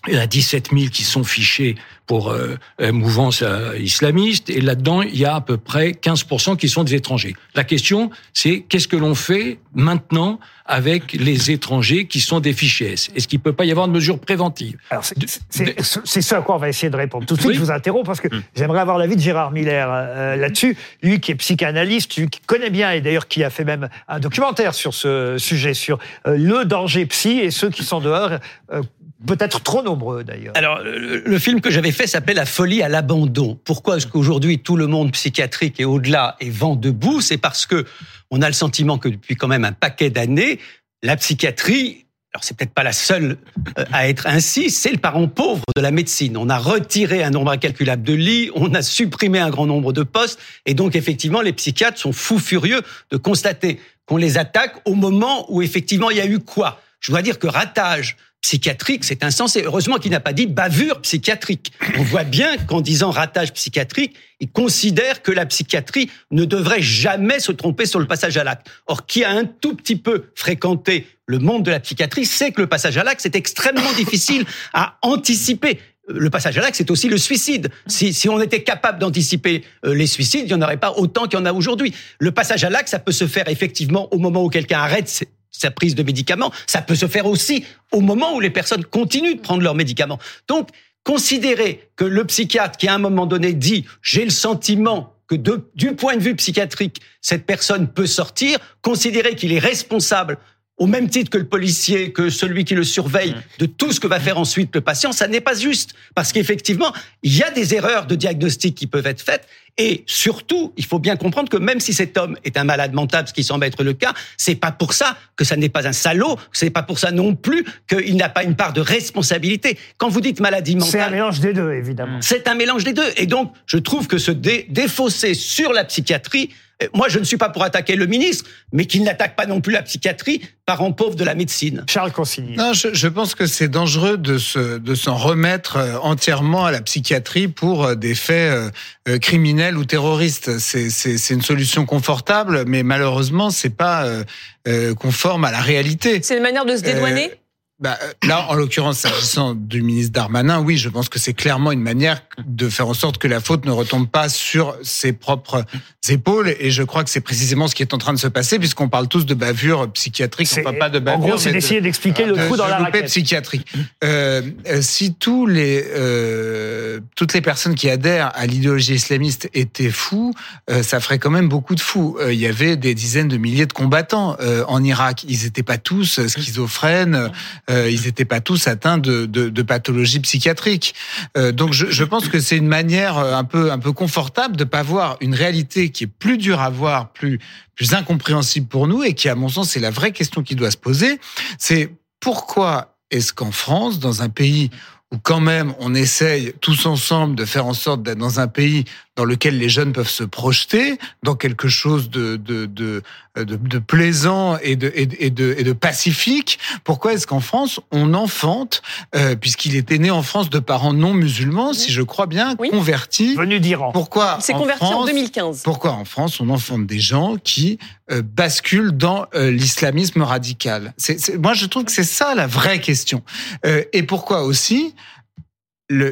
il 0.09 0.15
y 0.15 0.19
en 0.19 0.21
a 0.23 0.27
17 0.27 0.71
000 0.73 0.87
qui 0.91 1.05
sont 1.05 1.25
fichés 1.25 1.77
pour 2.07 2.31
euh, 2.31 2.57
euh, 2.81 2.93
mouvance 2.93 3.43
euh, 3.43 3.79
islamiste, 3.79 4.51
et 4.51 4.61
là-dedans, 4.61 5.03
il 5.03 5.17
y 5.17 5.25
a 5.25 5.37
à 5.37 5.41
peu 5.41 5.57
près 5.57 5.93
15 5.93 6.25
qui 6.59 6.69
sont 6.69 6.83
des 6.85 6.95
étrangers. 6.97 7.35
La 7.55 7.63
question, 7.65 8.11
c'est 8.35 8.61
qu'est-ce 8.69 8.89
que 8.89 8.97
l'on 8.97 9.15
fait 9.15 9.61
maintenant 9.75 10.41
avec 10.67 11.13
les 11.13 11.51
étrangers 11.53 12.07
qui 12.07 12.21
sont 12.21 12.41
des 12.41 12.53
fichiers 12.53 12.93
S? 12.95 13.11
Est-ce 13.15 13.29
qu'il 13.29 13.39
peut 13.39 13.53
pas 13.53 13.65
y 13.65 13.71
avoir 13.71 13.87
de 13.87 13.93
mesures 13.93 14.19
préventives 14.19 14.77
Alors, 14.91 15.05
c'est- 15.05 15.15
c'est 15.49 15.77
c'est 16.05 16.21
ce 16.23 16.35
à 16.35 16.43
quoi 16.43 16.57
on 16.57 16.59
va 16.59 16.69
essayer 16.69 16.91
de 16.91 16.97
répondre. 16.97 17.25
Tout 17.25 17.35
de 17.35 17.41
suite, 17.41 17.51
Oui. 17.51 17.57
je 17.57 17.61
vous 17.61 17.71
interromps 17.71 18.05
parce 18.07 18.21
que 18.21 18.29
j'aimerais 18.57 18.81
avoir 18.81 18.99
l'avis 18.99 19.15
de 19.17 19.21
Gérard 19.21 19.53
Miller 19.53 19.89
euh, 19.91 20.37
là-dessus. 20.37 20.77
Lui 21.03 21.21
qui 21.21 21.31
est 21.31 21.37
psychanalyste, 21.37 22.17
lui 22.17 22.29
qui 22.29 22.41
connaît 22.41 22.71
bien 22.71 22.91
et 22.91 23.01
d'ailleurs 23.01 23.29
qui 23.29 23.45
a 23.45 23.51
fait 23.51 23.65
même 23.65 23.89
un 24.09 24.19
documentaire 24.19 24.75
sur 24.75 24.93
ce 24.95 25.37
sujet, 25.39 25.73
sur 25.75 25.99
euh, 26.27 26.37
le 26.37 26.65
danger 26.65 27.07
psy 27.07 27.39
et 27.39 27.51
ceux 27.53 27.71
qui 27.71 27.85
sont 27.85 28.01
dehors, 28.01 28.33
euh, 28.73 28.83
peut-être 29.27 29.62
trop 29.62 29.83
nombreux 29.83 30.25
d'ailleurs. 30.25 30.53
Alors, 30.57 30.81
le, 30.83 31.39
film 31.39 31.61
que 31.61 31.70
j'avais 31.70 31.93
fait 31.93 32.07
s'appelait 32.07 32.35
La 32.35 32.47
folie 32.47 32.83
à 32.83 32.89
l'abandon. 32.89 33.59
Pourquoi 33.64 33.97
est-ce 33.97 34.07
qu'aujourd'hui 34.07 34.59
tout 34.59 34.77
le 34.77 34.87
monde 34.87 35.12
psychiatrique 35.12 35.81
et 35.81 35.85
au-delà 35.85 36.37
est 36.41 36.51
vent 36.51 36.77
debout? 36.77 37.20
C'est 37.20 37.39
parce 37.39 37.66
que 37.66 37.87
on 38.31 38.43
a 38.43 38.47
le 38.47 38.55
sentiment 38.55 38.99
que 38.99 39.09
depuis 39.09 39.37
quand 39.37 39.49
même 39.49 39.64
un 39.64 39.73
paquet 39.73 40.11
d'années, 40.11 40.59
la 41.03 41.16
psychiatrie, 41.16 42.07
alors 42.35 42.45
c'est 42.45 42.57
peut-être 42.57 42.73
pas 42.73 42.83
la 42.83 42.93
seule 42.93 43.37
euh, 43.79 43.85
à 43.93 44.09
être 44.09 44.27
ainsi, 44.27 44.70
c'est 44.70 44.91
le 44.91 44.99
parent 44.99 45.29
pauvre 45.29 45.64
de 45.77 45.83
la 45.83 45.91
médecine. 45.91 46.37
On 46.37 46.49
a 46.49 46.59
retiré 46.59 47.23
un 47.23 47.31
nombre 47.31 47.51
incalculable 47.51 48.03
de 48.03 48.14
lits, 48.14 48.51
on 48.55 48.73
a 48.75 48.83
supprimé 48.83 49.39
un 49.39 49.51
grand 49.51 49.66
nombre 49.66 49.93
de 49.93 50.03
postes, 50.03 50.41
et 50.64 50.75
donc 50.75 50.97
effectivement 50.97 51.43
les 51.43 51.53
psychiatres 51.53 51.99
sont 51.99 52.12
fous 52.12 52.39
furieux 52.39 52.81
de 53.11 53.16
constater 53.18 53.81
qu'on 54.07 54.16
les 54.16 54.39
attaque 54.39 54.77
au 54.87 54.95
moment 54.95 55.47
où 55.53 55.61
effectivement 55.61 56.11
il 56.11 56.16
y 56.16 56.20
a 56.20 56.27
eu 56.27 56.39
quoi? 56.39 56.81
Je 57.01 57.11
dois 57.11 57.20
dire 57.20 57.39
que 57.39 57.49
ratage 57.49 58.16
psychiatrique, 58.43 59.05
c'est 59.05 59.24
insensé. 59.24 59.62
Heureusement 59.64 59.97
qu'il 59.97 60.11
n'a 60.11 60.20
pas 60.20 60.32
dit 60.32 60.47
bavure 60.47 61.01
psychiatrique. 61.01 61.72
On 61.97 62.03
voit 62.03 62.24
bien 62.24 62.59
qu'en 62.59 62.80
disant 62.80 63.11
ratage 63.11 63.53
psychiatrique, 63.53 64.14
il 64.40 64.51
considère 64.51 65.22
que 65.22 65.30
la 65.30 65.47
psychiatrie 65.47 66.11
ne 66.32 66.45
devrait 66.45 66.82
jamais 66.82 67.38
se 67.38 67.53
tromper 67.53 67.86
sur 67.86 68.01
le 68.01 68.07
passage 68.07 68.36
à 68.36 68.45
l'acte. 68.45 68.66
Or, 68.86 69.07
qui 69.07 69.24
a 69.24 69.30
un 69.30 69.45
tout 69.45 69.74
petit 69.74 69.97
peu 69.97 70.24
fréquenté 70.34 71.07
le 71.26 71.38
monde 71.38 71.62
de 71.62 71.70
la 71.70 71.80
psychiatrie 71.80 72.26
sait 72.26 72.51
que 72.51 72.61
le 72.61 72.66
passage 72.66 72.99
à 72.99 73.05
l'acte, 73.05 73.20
c'est 73.22 73.36
extrêmement 73.36 73.93
difficile 73.95 74.45
à 74.74 74.99
anticiper. 75.03 75.78
Le 76.09 76.28
passage 76.28 76.59
à 76.59 76.62
l'acte, 76.62 76.74
c'est 76.74 76.90
aussi 76.90 77.09
le 77.09 77.16
suicide. 77.16 77.70
Si, 77.86 78.12
si 78.12 78.28
on 78.28 78.40
était 78.40 78.64
capable 78.64 78.99
d'anticiper 78.99 79.62
euh, 79.86 79.95
les 79.95 80.09
suicides, 80.09 80.43
il 80.43 80.47
n'y 80.49 80.55
en 80.55 80.62
aurait 80.62 80.78
pas 80.78 80.93
autant 80.97 81.26
qu'il 81.26 81.38
y 81.38 81.43
en 81.43 81.47
a 81.47 81.53
aujourd'hui. 81.53 81.95
Le 82.18 82.32
passage 82.32 82.64
à 82.64 82.70
l'acte, 82.70 82.88
ça 82.88 82.99
peut 82.99 83.12
se 83.12 83.28
faire 83.28 83.49
effectivement 83.49 84.12
au 84.12 84.18
moment 84.18 84.45
où 84.45 84.49
quelqu'un 84.49 84.80
arrête 84.80 85.24
sa 85.53 85.71
prise 85.71 85.95
de 85.95 86.03
médicaments. 86.03 86.53
Ça 86.67 86.83
peut 86.83 86.97
se 86.97 87.07
faire 87.07 87.27
aussi 87.27 87.65
au 87.93 88.01
moment 88.01 88.35
où 88.35 88.41
les 88.41 88.51
personnes 88.51 88.85
continuent 88.85 89.37
de 89.37 89.41
prendre 89.41 89.63
leurs 89.63 89.75
médicaments. 89.75 90.19
Donc, 90.49 90.71
considérer 91.05 91.89
que 91.97 92.05
le 92.05 92.25
psychiatre 92.25 92.77
qui 92.77 92.89
à 92.89 92.95
un 92.95 92.99
moment 92.99 93.27
donné 93.27 93.53
dit 93.53 93.85
j'ai 94.03 94.25
le 94.25 94.31
sentiment 94.31 95.15
que 95.29 95.37
du 95.75 95.95
point 95.95 96.17
de 96.17 96.23
vue 96.23 96.37
psychiatrique, 96.37 97.01
cette 97.21 97.47
personne 97.47 97.89
peut 97.89 98.07
sortir, 98.07 98.59
considérer 98.83 99.35
qu'il 99.35 99.53
est 99.53 99.59
responsable 99.59 100.39
au 100.83 100.87
même 100.89 101.09
titre 101.09 101.30
que 101.30 101.39
le 101.39 101.45
policier, 101.47 102.11
que 102.12 102.28
celui 102.28 102.64
qui 102.64 102.74
le 102.74 102.83
surveille, 102.83 103.37
de 103.61 103.66
tout 103.66 103.93
ce 103.93 104.01
que 104.01 104.09
va 104.09 104.18
faire 104.18 104.37
ensuite 104.37 104.74
le 104.74 104.80
patient, 104.80 105.12
ça 105.12 105.28
n'est 105.28 105.41
pas 105.41 105.55
juste. 105.55 105.91
Parce 106.16 106.33
qu'effectivement, 106.33 106.93
il 107.22 107.37
y 107.37 107.43
a 107.45 107.53
des 107.53 107.72
erreurs 107.74 108.07
de 108.07 108.16
diagnostic 108.16 108.74
qui 108.74 108.89
peuvent 108.89 109.07
être 109.07 109.22
faites. 109.22 109.47
Et 109.78 110.03
surtout, 110.09 110.72
il 110.76 110.85
faut 110.85 110.99
bien 110.99 111.14
comprendre 111.16 111.49
que 111.49 111.57
même 111.57 111.78
si 111.78 111.93
cet 111.95 112.18
homme 112.18 112.37
est 112.43 112.57
un 112.57 112.64
malade 112.64 112.95
mental, 112.95 113.28
ce 113.28 113.33
qui 113.33 113.45
semble 113.45 113.64
être 113.64 113.85
le 113.85 113.93
cas, 113.93 114.12
c'est 114.37 114.57
pas 114.57 114.72
pour 114.72 114.93
ça 114.93 115.16
que 115.37 115.45
ça 115.45 115.57
n'est 115.57 115.68
pas 115.68 115.87
un 115.87 115.93
salaud, 115.93 116.37
c'est 116.53 116.70
pas 116.70 116.83
pour 116.83 116.99
ça 116.99 117.12
non 117.12 117.37
plus 117.37 117.64
qu'il 117.89 118.16
n'a 118.16 118.28
pas 118.28 118.43
une 118.43 118.57
part 118.57 118.72
de 118.72 118.80
responsabilité. 118.80 119.78
Quand 119.99 120.09
vous 120.09 120.20
dites 120.20 120.41
maladie 120.41 120.74
mentale. 120.74 120.91
C'est 120.91 121.01
un 121.01 121.11
mélange 121.11 121.39
des 121.39 121.53
deux, 121.53 121.72
évidemment. 121.72 122.18
C'est 122.22 122.49
un 122.49 122.55
mélange 122.57 122.83
des 122.83 122.93
deux. 122.93 123.11
Et 123.16 123.26
donc, 123.26 123.53
je 123.66 123.78
trouve 123.78 124.09
que 124.09 124.18
se 124.18 124.33
dé- 124.33 124.66
défausser 124.68 125.35
sur 125.35 125.72
la 125.72 125.85
psychiatrie, 125.85 126.51
moi, 126.95 127.09
je 127.09 127.18
ne 127.18 127.24
suis 127.24 127.37
pas 127.37 127.49
pour 127.49 127.62
attaquer 127.64 127.97
le 127.97 128.07
ministre, 128.07 128.49
mais 128.72 128.87
qu'il 128.87 129.03
n'attaque 129.03 129.37
pas 129.37 129.47
non 129.47 129.61
plus 129.61 129.72
la 129.72 129.83
psychiatrie, 129.83 130.43
parent 130.66 130.93
pauvre 130.93 131.14
de 131.16 131.24
la 131.24 131.35
médecine. 131.35 131.85
Charles 131.89 132.12
Consigny. 132.12 132.57
Non, 132.57 132.72
je, 132.72 132.89
je 132.93 133.09
pense 133.09 133.35
que 133.35 133.47
c'est 133.47 133.68
dangereux 133.68 134.16
de 134.16 134.39
se 134.39 134.78
de 134.78 134.95
s'en 134.95 135.16
remettre 135.16 135.76
euh, 135.76 135.99
entièrement 135.99 136.64
à 136.64 136.70
la 136.70 136.80
psychiatrie 136.80 137.49
pour 137.49 137.85
euh, 137.85 137.95
des 137.95 138.14
faits 138.14 138.53
euh, 138.53 138.70
euh, 139.09 139.18
criminels 139.18 139.76
ou 139.76 139.85
terroristes. 139.85 140.59
C'est 140.59 140.91
c'est 140.91 141.18
c'est 141.18 141.35
une 141.35 141.43
solution 141.43 141.85
confortable, 141.87 142.64
mais 142.66 142.83
malheureusement 142.83 143.51
c'est 143.51 143.76
pas 143.76 144.05
euh, 144.05 144.24
euh, 144.68 144.95
conforme 144.95 145.45
à 145.45 145.51
la 145.51 145.61
réalité. 145.61 146.20
C'est 146.22 146.37
une 146.37 146.43
manière 146.43 146.64
de 146.64 146.76
se 146.76 146.83
dédouaner? 146.83 147.30
Euh, 147.33 147.37
bah, 147.83 147.99
euh, 148.03 148.12
là, 148.26 148.47
en 148.49 148.55
l'occurrence, 148.55 148.99
s'agissant 148.99 149.55
du 149.55 149.83
ministre 149.83 150.12
Darmanin, 150.12 150.61
oui, 150.61 150.78
je 150.78 150.89
pense 150.89 151.09
que 151.09 151.18
c'est 151.18 151.35
clairement 151.35 151.72
une 151.72 151.80
manière 151.83 152.22
de 152.47 152.68
faire 152.68 152.89
en 152.89 152.95
sorte 152.95 153.18
que 153.18 153.28
la 153.28 153.41
faute 153.41 153.64
ne 153.66 153.72
retombe 153.72 154.09
pas 154.09 154.28
sur 154.28 154.76
ses 154.83 155.12
propres 155.12 155.64
épaules. 156.09 156.55
Et 156.61 156.70
je 156.70 156.83
crois 156.85 157.03
que 157.03 157.11
c'est 157.11 157.20
précisément 157.20 157.66
ce 157.66 157.74
qui 157.74 157.83
est 157.83 157.93
en 157.93 157.99
train 157.99 158.12
de 158.12 158.18
se 158.18 158.28
passer, 158.28 158.59
puisqu'on 158.59 158.89
parle 158.89 159.09
tous 159.09 159.26
de 159.26 159.35
bavure 159.35 159.91
psychiatrique, 159.93 160.49
enfin 160.59 160.72
pas 160.74 160.91
de 160.91 160.99
en 160.99 161.03
bavure. 161.03 161.20
gros, 161.20 161.39
c'est 161.39 161.53
d'essayer 161.53 161.80
d'expliquer 161.80 162.24
le 162.24 162.37
trou 162.37 162.57
dans 162.57 162.68
la 162.68 162.78
raquette. 162.78 163.07
psychiatrique. 163.07 163.66
Euh, 164.05 164.43
euh, 164.68 164.80
si 164.80 165.14
tous 165.14 165.47
les 165.47 165.85
euh, 165.95 167.01
toutes 167.16 167.35
les 167.35 167.41
personnes 167.41 167.74
qui 167.74 167.91
adhèrent 167.91 168.30
à 168.35 168.47
l'idéologie 168.47 168.95
islamiste 168.95 169.51
étaient 169.55 169.91
fous, 169.91 170.33
euh, 170.70 170.83
ça 170.83 171.01
ferait 171.01 171.18
quand 171.18 171.30
même 171.30 171.49
beaucoup 171.49 171.74
de 171.74 171.80
fous. 171.80 172.16
Il 172.28 172.39
y 172.39 172.47
avait 172.47 172.76
des 172.76 172.95
dizaines 172.95 173.28
de 173.28 173.37
milliers 173.37 173.66
de 173.66 173.72
combattants 173.72 174.37
en 174.68 174.85
Irak. 174.85 175.24
Ils 175.28 175.43
n'étaient 175.45 175.62
pas 175.62 175.78
tous 175.78 176.18
euh, 176.18 176.28
schizophrènes. 176.28 177.30
Euh, 177.73 177.91
ils 177.91 178.03
n'étaient 178.03 178.25
pas 178.25 178.41
tous 178.41 178.68
atteints 178.68 178.99
de, 178.99 179.27
de, 179.27 179.49
de 179.49 179.62
pathologies 179.62 180.20
psychiatriques. 180.20 180.95
Euh, 181.37 181.51
donc, 181.51 181.73
je, 181.73 181.87
je 181.91 182.05
pense 182.05 182.29
que 182.29 182.39
c'est 182.39 182.57
une 182.57 182.68
manière 182.68 183.18
euh, 183.18 183.35
un 183.35 183.45
peu 183.45 183.73
un 183.73 183.79
peu 183.79 183.93
confortable 183.93 184.57
de 184.57 184.64
pas 184.64 184.83
voir 184.83 185.16
une 185.20 185.35
réalité 185.35 185.91
qui 185.91 186.05
est 186.05 186.07
plus 186.07 186.39
dure 186.39 186.61
à 186.61 186.70
voir, 186.70 187.12
plus 187.12 187.41
plus 187.75 187.95
incompréhensible 187.95 188.66
pour 188.66 188.87
nous 188.87 189.03
et 189.03 189.14
qui, 189.14 189.29
à 189.29 189.35
mon 189.35 189.49
sens, 189.49 189.70
c'est 189.70 189.81
la 189.81 189.91
vraie 189.91 190.12
question 190.12 190.43
qui 190.43 190.55
doit 190.55 190.70
se 190.70 190.77
poser. 190.77 191.18
C'est 191.59 191.91
pourquoi 192.20 192.95
est-ce 193.11 193.33
qu'en 193.33 193.51
France, 193.51 193.99
dans 193.99 194.23
un 194.23 194.29
pays 194.29 194.70
où 195.13 195.19
quand 195.19 195.41
même 195.41 195.75
on 195.79 195.95
essaye 195.95 196.55
tous 196.61 196.87
ensemble 196.87 197.37
de 197.37 197.45
faire 197.45 197.67
en 197.67 197.75
sorte 197.75 198.03
d'être 198.03 198.19
dans 198.19 198.41
un 198.41 198.49
pays 198.49 198.85
dans 199.15 199.27
lequel 199.27 199.59
les 199.59 199.69
jeunes 199.69 199.93
peuvent 199.93 200.09
se 200.09 200.25
projeter 200.25 200.99
dans 201.23 201.35
quelque 201.35 201.69
chose 201.69 202.09
de 202.09 202.37
de 202.37 202.65
de 202.67 203.03
de, 203.37 203.57
de 203.57 203.79
plaisant 203.79 204.57
et 204.59 204.75
de, 204.77 204.91
et 204.95 205.05
de 205.07 205.17
et 205.19 205.31
de 205.31 205.55
et 205.59 205.65
de 205.65 205.73
pacifique. 205.73 206.59
Pourquoi 206.85 207.13
est-ce 207.13 207.27
qu'en 207.27 207.41
France 207.41 207.79
on 207.91 208.15
enfante, 208.15 208.81
euh, 209.15 209.37
puisqu'il 209.37 209.77
était 209.77 209.99
né 209.99 210.11
en 210.11 210.23
France 210.23 210.49
de 210.49 210.59
parents 210.59 210.93
non 210.95 211.13
musulmans, 211.13 211.73
si 211.75 211.93
je 211.93 212.01
crois 212.03 212.27
bien, 212.27 212.57
convertis, 212.57 213.35
venu 213.35 213.61
d'Iran. 213.61 213.93
Pourquoi 213.93 214.37
Il 214.41 214.45
s'est 214.45 214.53
converti 214.55 214.85
en 214.85 214.91
France- 214.93 215.07
2015. 215.07 215.63
Pourquoi 215.63 215.93
en 215.93 216.05
France 216.07 216.41
on 216.41 216.49
enfante 216.49 216.87
des 216.87 217.01
gens 217.01 217.37
qui 217.37 217.79
euh, 218.11 218.23
basculent 218.23 218.93
dans 218.93 219.27
euh, 219.35 219.51
l'islamisme 219.51 220.23
radical? 220.23 220.95
C'est, 220.97 221.21
c'est- 221.21 221.37
Moi, 221.37 221.53
je 221.55 221.67
trouve 221.67 221.85
que 221.85 221.93
c'est 221.93 222.05
ça 222.05 222.35
la 222.35 222.47
vraie 222.47 222.81
question. 222.81 223.23
Euh, 223.67 223.83
et 223.93 224.03
pourquoi 224.03 224.43
aussi 224.45 224.95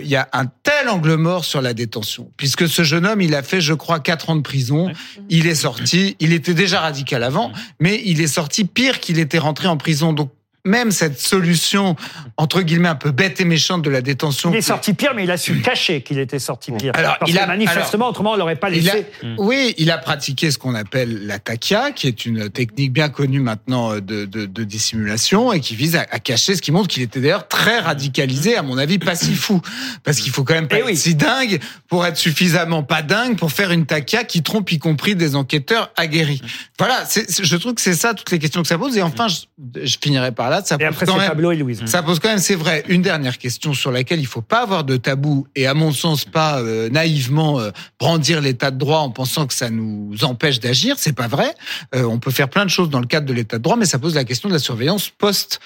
il 0.02 0.08
y 0.08 0.16
a 0.16 0.28
un 0.32 0.46
tel 0.46 0.88
angle 0.88 1.14
mort 1.14 1.44
sur 1.44 1.60
la 1.60 1.74
détention, 1.74 2.30
puisque 2.36 2.68
ce 2.68 2.82
jeune 2.82 3.06
homme, 3.06 3.20
il 3.20 3.34
a 3.34 3.42
fait, 3.42 3.60
je 3.60 3.74
crois, 3.74 4.00
quatre 4.00 4.30
ans 4.30 4.36
de 4.36 4.42
prison. 4.42 4.90
Il 5.28 5.46
est 5.46 5.54
sorti. 5.54 6.16
Il 6.20 6.32
était 6.32 6.54
déjà 6.54 6.80
radical 6.80 7.22
avant, 7.22 7.52
mais 7.78 8.00
il 8.04 8.20
est 8.20 8.26
sorti 8.26 8.64
pire 8.64 9.00
qu'il 9.00 9.18
était 9.18 9.38
rentré 9.38 9.68
en 9.68 9.76
prison. 9.76 10.12
Donc 10.12 10.30
même 10.64 10.90
cette 10.90 11.18
solution 11.18 11.96
entre 12.36 12.62
guillemets 12.62 12.88
un 12.88 12.94
peu 12.94 13.10
bête 13.10 13.40
et 13.40 13.44
méchante 13.44 13.82
de 13.82 13.90
la 13.90 14.02
détention. 14.02 14.50
Il 14.52 14.56
est 14.56 14.60
sorti 14.62 14.92
pire, 14.94 15.12
mais 15.14 15.24
il 15.24 15.30
a 15.30 15.36
su 15.36 15.60
cacher 15.60 16.02
qu'il 16.02 16.18
était 16.18 16.38
sorti 16.38 16.72
pire. 16.72 16.92
Alors, 16.94 17.16
Parce 17.18 17.30
il 17.30 17.36
que 17.36 17.42
a- 17.42 17.46
manifestement, 17.46 18.04
alors, 18.04 18.10
autrement, 18.10 18.32
on 18.32 18.36
l'aurait 18.36 18.56
pas 18.56 18.70
il 18.70 18.88
a- 18.88 18.94
laissé. 18.94 19.06
Oui, 19.38 19.74
il 19.78 19.90
a 19.90 19.98
pratiqué 19.98 20.50
ce 20.50 20.58
qu'on 20.58 20.74
appelle 20.74 21.26
la 21.26 21.38
takia, 21.38 21.92
qui 21.92 22.06
est 22.08 22.26
une 22.26 22.50
technique 22.50 22.92
bien 22.92 23.08
connue 23.08 23.40
maintenant 23.40 23.92
euh, 23.94 24.00
de, 24.00 24.24
de, 24.24 24.46
de 24.46 24.64
dissimulation 24.64 25.52
et 25.52 25.60
qui 25.60 25.74
vise 25.76 25.96
à, 25.96 26.06
à 26.10 26.18
cacher 26.18 26.54
ce 26.56 26.62
qui 26.62 26.72
montre 26.72 26.88
qu'il 26.88 27.02
était 27.02 27.20
d'ailleurs 27.20 27.48
très 27.48 27.78
radicalisé, 27.78 28.56
à 28.56 28.62
mon 28.62 28.76
avis, 28.78 28.98
pas 28.98 29.14
si 29.14 29.34
fou. 29.34 29.60
Parce 30.04 30.18
qu'il 30.18 30.30
faut 30.32 30.44
quand 30.44 30.54
même 30.54 30.68
pas 30.68 30.78
être 30.78 30.94
si 30.96 31.14
dingue 31.14 31.60
pour 31.88 32.04
être 32.06 32.16
suffisamment 32.18 32.82
pas 32.82 33.02
dingue 33.02 33.36
pour 33.38 33.52
faire 33.52 33.70
une 33.70 33.86
takia 33.86 34.24
qui 34.24 34.42
trompe 34.42 34.70
y 34.72 34.78
compris 34.78 35.14
des 35.14 35.36
enquêteurs 35.36 35.90
aguerris. 35.96 36.42
Voilà, 36.78 37.04
je 37.42 37.56
trouve 37.56 37.74
que 37.74 37.80
c'est 37.80 37.94
ça 37.94 38.14
toutes 38.14 38.30
les 38.30 38.38
questions 38.38 38.62
que 38.62 38.68
ça 38.68 38.78
pose. 38.78 38.96
Et 38.96 39.02
enfin, 39.02 39.28
je, 39.28 39.36
je 39.84 39.96
finirai 40.02 40.32
par 40.32 40.49
Ça 40.64 40.78
pose 40.78 40.86
après, 40.86 41.06
quand 41.06 41.16
même, 41.16 41.28
Pablo 41.28 41.52
et 41.52 41.56
Louise. 41.56 41.82
Ça 41.86 42.02
pose 42.02 42.18
quand 42.18 42.28
même, 42.28 42.38
c'est 42.38 42.54
vrai, 42.54 42.84
une 42.88 43.02
dernière 43.02 43.38
question 43.38 43.72
sur 43.74 43.90
laquelle 43.90 44.20
il 44.20 44.26
faut 44.26 44.42
pas 44.42 44.62
avoir 44.62 44.84
de 44.84 44.96
tabou 44.96 45.46
et 45.54 45.66
à 45.66 45.74
mon 45.74 45.92
sens 45.92 46.24
pas 46.24 46.60
euh, 46.60 46.88
naïvement 46.90 47.60
euh, 47.60 47.70
brandir 47.98 48.40
l'état 48.40 48.70
de 48.70 48.78
droit 48.78 48.98
en 48.98 49.10
pensant 49.10 49.46
que 49.46 49.54
ça 49.54 49.70
nous 49.70 50.16
empêche 50.22 50.60
d'agir. 50.60 50.96
C'est 50.98 51.14
pas 51.14 51.28
vrai. 51.28 51.54
Euh, 51.94 52.04
on 52.04 52.18
peut 52.18 52.30
faire 52.30 52.48
plein 52.48 52.64
de 52.64 52.70
choses 52.70 52.90
dans 52.90 53.00
le 53.00 53.06
cadre 53.06 53.26
de 53.26 53.32
l'état 53.32 53.58
de 53.58 53.62
droit, 53.62 53.76
mais 53.76 53.86
ça 53.86 53.98
pose 53.98 54.14
la 54.14 54.24
question 54.24 54.48
de 54.48 54.54
la 54.54 54.60
surveillance 54.60 55.10
post 55.10 55.60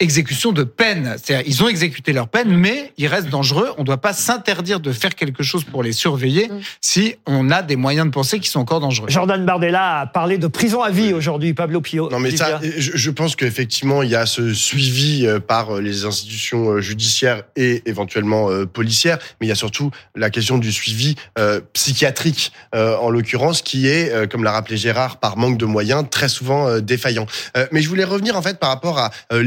exécution 0.00 0.52
de 0.52 0.62
peine. 0.62 1.16
C'est-à-dire, 1.22 1.46
ils 1.46 1.62
ont 1.62 1.68
exécuté 1.68 2.12
leur 2.12 2.28
peine, 2.28 2.48
mais 2.56 2.92
ils 2.98 3.06
restent 3.06 3.28
dangereux. 3.28 3.70
On 3.78 3.80
ne 3.80 3.86
doit 3.86 4.00
pas 4.00 4.12
s'interdire 4.12 4.80
de 4.80 4.92
faire 4.92 5.14
quelque 5.14 5.42
chose 5.42 5.64
pour 5.64 5.82
les 5.82 5.92
surveiller 5.92 6.50
si 6.80 7.16
on 7.26 7.50
a 7.50 7.62
des 7.62 7.76
moyens 7.76 8.06
de 8.06 8.12
penser 8.12 8.38
qu'ils 8.38 8.48
sont 8.48 8.60
encore 8.60 8.80
dangereux. 8.80 9.08
Jordan 9.08 9.44
Bardella 9.44 10.00
a 10.00 10.06
parlé 10.06 10.38
de 10.38 10.46
prison 10.46 10.82
à 10.82 10.90
vie 10.90 11.12
aujourd'hui, 11.12 11.54
Pablo 11.54 11.80
Pio. 11.80 12.08
Non 12.10 12.20
mais 12.20 12.36
ça, 12.36 12.60
je, 12.62 12.92
je 12.94 13.10
pense 13.10 13.34
qu'effectivement 13.36 14.02
il 14.02 14.10
y 14.10 14.14
a 14.16 14.26
ce 14.26 14.54
suivi 14.54 15.26
euh, 15.26 15.40
par 15.40 15.76
euh, 15.76 15.80
les 15.80 16.04
institutions 16.04 16.70
euh, 16.70 16.80
judiciaires 16.80 17.42
et 17.56 17.82
éventuellement 17.86 18.50
euh, 18.50 18.66
policières, 18.66 19.18
mais 19.40 19.46
il 19.46 19.50
y 19.50 19.52
a 19.52 19.56
surtout 19.56 19.90
la 20.14 20.30
question 20.30 20.58
du 20.58 20.72
suivi 20.72 21.16
euh, 21.38 21.60
psychiatrique 21.72 22.52
euh, 22.74 22.96
en 22.96 23.10
l'occurrence, 23.10 23.62
qui 23.62 23.88
est, 23.88 24.12
euh, 24.12 24.26
comme 24.26 24.44
l'a 24.44 24.52
rappelé 24.52 24.76
Gérard, 24.76 25.18
par 25.18 25.36
manque 25.36 25.58
de 25.58 25.64
moyens 25.64 26.04
très 26.10 26.28
souvent 26.28 26.68
euh, 26.68 26.80
défaillant. 26.80 27.26
Euh, 27.56 27.66
mais 27.72 27.82
je 27.82 27.88
voulais 27.88 28.04
revenir 28.04 28.36
en 28.36 28.42
fait 28.42 28.58
par 28.58 28.68
rapport 28.70 28.98
à 28.98 29.10
euh, 29.32 29.42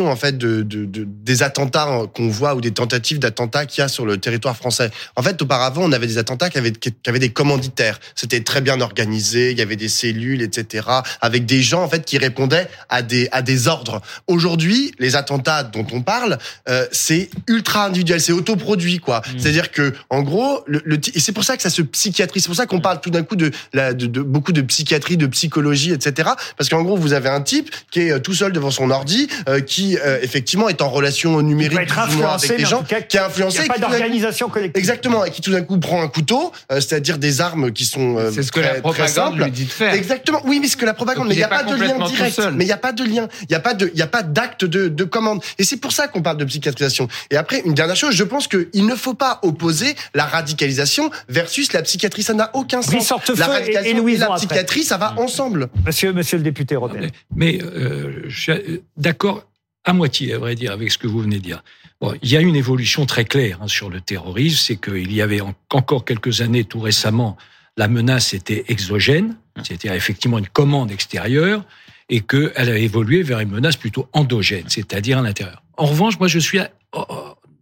en 0.00 0.16
fait 0.16 0.38
de, 0.38 0.62
de- 0.62 0.84
de- 0.84 1.06
des 1.06 1.42
attentats 1.42 1.84
hein, 1.88 2.06
qu'on 2.14 2.28
voit 2.28 2.54
ou 2.54 2.60
des 2.60 2.70
tentatives 2.72 3.18
d'attentats 3.18 3.66
qu'il 3.66 3.80
y 3.82 3.84
a 3.84 3.88
sur 3.88 4.06
le 4.06 4.16
territoire 4.18 4.56
français. 4.56 4.90
En 5.16 5.22
fait, 5.22 5.40
auparavant, 5.42 5.82
on 5.84 5.92
avait 5.92 6.06
des 6.06 6.18
attentats 6.18 6.48
qui 6.50 6.58
avaient, 6.58 6.72
qui 6.72 6.92
avaient 7.06 7.18
des 7.18 7.32
commanditaires. 7.32 7.98
C'était 8.14 8.40
très 8.42 8.60
bien 8.60 8.80
organisé, 8.80 9.50
il 9.52 9.58
y 9.58 9.62
avait 9.62 9.76
des 9.76 9.88
cellules, 9.88 10.42
etc., 10.42 10.86
avec 11.20 11.46
des 11.46 11.62
gens 11.62 11.82
en 11.82 11.88
fait 11.88 12.04
qui 12.04 12.18
répondaient 12.18 12.68
à 12.88 13.02
des 13.02 13.28
à 13.32 13.42
des 13.42 13.68
ordres. 13.68 14.00
Aujourd'hui, 14.26 14.92
les 14.98 15.16
attentats 15.16 15.62
dont 15.64 15.86
on 15.92 16.02
parle, 16.02 16.38
euh, 16.68 16.86
c'est 16.92 17.30
ultra 17.48 17.86
individuel, 17.86 18.20
c'est 18.20 18.32
autoproduit 18.32 18.98
quoi. 18.98 19.22
C'est-à-dire 19.38 19.70
que 19.70 19.92
en 20.10 20.22
gros, 20.22 20.62
le, 20.66 20.80
le- 20.84 20.98
et 21.14 21.20
c'est 21.20 21.32
pour 21.32 21.44
ça 21.44 21.56
que 21.56 21.62
ça 21.62 21.70
se 21.70 21.82
psychiatrie. 21.82 22.40
C'est 22.40 22.46
pour 22.48 22.56
ça 22.56 22.66
qu'on 22.66 22.80
parle 22.80 23.00
tout 23.00 23.10
d'un 23.10 23.22
coup 23.22 23.36
de, 23.36 23.50
la, 23.72 23.92
de, 23.94 24.06
de 24.06 24.22
beaucoup 24.22 24.52
de 24.52 24.62
psychiatrie, 24.62 25.16
de 25.16 25.26
psychologie, 25.26 25.92
etc. 25.92 26.30
Parce 26.56 26.68
qu'en 26.70 26.82
gros, 26.82 26.96
vous 26.96 27.12
avez 27.12 27.28
un 27.28 27.40
type 27.42 27.70
qui 27.90 28.00
est 28.00 28.12
euh, 28.12 28.18
tout 28.18 28.34
seul 28.34 28.52
devant 28.52 28.70
son 28.70 28.90
ordi, 28.90 29.28
euh, 29.48 29.60
qui 29.60 29.81
qui 29.82 29.98
euh, 29.98 30.18
effectivement 30.22 30.68
est 30.68 30.80
en 30.82 30.88
relation 30.90 31.40
numérique 31.42 31.78
être 31.78 31.98
influencé, 31.98 32.46
avec 32.46 32.56
des 32.58 32.62
mais 32.62 32.66
en 32.66 32.70
gens, 32.70 32.82
cas, 32.84 33.00
qui 33.00 33.16
est 33.16 33.20
influencé, 33.20 33.58
il 33.62 33.66
y 33.66 33.70
a 33.70 33.72
pas 33.74 33.78
d'organisation 33.80 34.48
collective. 34.48 34.78
Exactement, 34.78 35.24
et 35.24 35.30
qui 35.30 35.40
tout 35.40 35.50
d'un 35.50 35.62
coup 35.62 35.78
prend 35.78 36.02
un 36.02 36.08
couteau, 36.08 36.52
euh, 36.70 36.80
c'est-à-dire 36.80 37.18
des 37.18 37.40
armes 37.40 37.72
qui 37.72 37.84
sont 37.84 38.16
euh, 38.18 38.30
C'est 38.32 38.42
ce 38.42 38.52
que 38.52 38.60
la 38.60 38.68
très 38.70 38.80
propagande 38.80 39.08
simples. 39.08 39.44
lui 39.44 39.50
dit 39.50 39.64
de 39.64 39.70
faire. 39.70 39.92
Exactement, 39.94 40.40
oui, 40.44 40.58
mais 40.60 40.68
ce 40.68 40.76
que 40.76 40.84
la 40.84 40.94
propagande, 40.94 41.24
Donc, 41.24 41.30
mais 41.30 41.34
il 41.34 41.38
n'y 41.38 41.42
a 41.44 41.48
pas 41.48 41.64
pas 41.64 41.72
de 41.72 41.76
lien 41.82 42.06
direct, 42.06 42.38
mais 42.54 42.64
il 42.64 42.66
n'y 42.66 42.72
a 42.72 42.76
pas 42.76 42.92
de 42.92 43.04
lien, 43.04 43.28
il 43.42 43.46
n'y 43.50 43.56
a 43.56 43.60
pas 43.60 43.74
de, 43.74 43.90
il 43.92 43.98
y 43.98 44.02
a 44.02 44.06
pas 44.06 44.22
d'acte 44.22 44.64
de, 44.64 44.88
de 44.88 45.04
commande, 45.04 45.42
et 45.58 45.64
c'est 45.64 45.76
pour 45.78 45.92
ça 45.92 46.06
qu'on 46.08 46.22
parle 46.22 46.36
de 46.36 46.44
psychiatrisation. 46.44 47.08
Et 47.30 47.36
après, 47.36 47.60
une 47.64 47.74
dernière 47.74 47.96
chose, 47.96 48.14
je 48.14 48.24
pense 48.24 48.46
qu'il 48.48 48.86
ne 48.86 48.94
faut 48.94 49.14
pas 49.14 49.40
opposer 49.42 49.94
la 50.14 50.24
radicalisation 50.24 51.10
versus 51.28 51.72
la 51.72 51.82
psychiatrie, 51.82 52.22
ça 52.22 52.34
n'a 52.34 52.50
aucun 52.54 52.82
sens. 52.82 53.10
La 53.36 53.46
et- 53.46 53.48
et 53.48 53.52
radicalisation 53.52 54.08
et, 54.08 54.16
la 54.16 54.26
après. 54.26 54.36
psychiatrie, 54.38 54.84
ça 54.84 54.96
va 54.96 55.14
ensemble. 55.18 55.68
Monsieur, 55.86 56.12
monsieur 56.12 56.36
le 56.38 56.44
député 56.44 56.74
européen. 56.74 57.08
Mais 57.34 57.58
euh, 57.62 58.22
je 58.28 58.40
suis 58.40 58.52
euh, 58.52 58.82
d'accord 58.96 59.44
à 59.84 59.92
moitié, 59.92 60.34
à 60.34 60.38
vrai 60.38 60.54
dire, 60.54 60.72
avec 60.72 60.90
ce 60.92 60.98
que 60.98 61.06
vous 61.06 61.20
venez 61.20 61.36
de 61.38 61.42
dire. 61.42 61.62
Bon, 62.00 62.14
il 62.22 62.30
y 62.30 62.36
a 62.36 62.40
une 62.40 62.56
évolution 62.56 63.06
très 63.06 63.24
claire 63.24 63.58
hein, 63.62 63.68
sur 63.68 63.90
le 63.90 64.00
terrorisme, 64.00 64.56
c'est 64.56 64.76
qu'il 64.76 65.12
y 65.12 65.22
avait 65.22 65.40
en- 65.40 65.54
encore 65.70 66.04
quelques 66.04 66.40
années, 66.40 66.64
tout 66.64 66.80
récemment, 66.80 67.36
la 67.76 67.88
menace 67.88 68.34
était 68.34 68.64
exogène, 68.68 69.36
c'est-à-dire 69.62 69.92
effectivement 69.94 70.38
une 70.38 70.48
commande 70.48 70.90
extérieure, 70.90 71.64
et 72.08 72.20
qu'elle 72.20 72.52
a 72.68 72.78
évolué 72.78 73.22
vers 73.22 73.40
une 73.40 73.50
menace 73.50 73.76
plutôt 73.76 74.08
endogène, 74.12 74.64
c'est-à-dire 74.68 75.18
à 75.18 75.22
l'intérieur. 75.22 75.62
En 75.76 75.86
revanche, 75.86 76.18
moi, 76.18 76.28
je 76.28 76.38
suis 76.38 76.58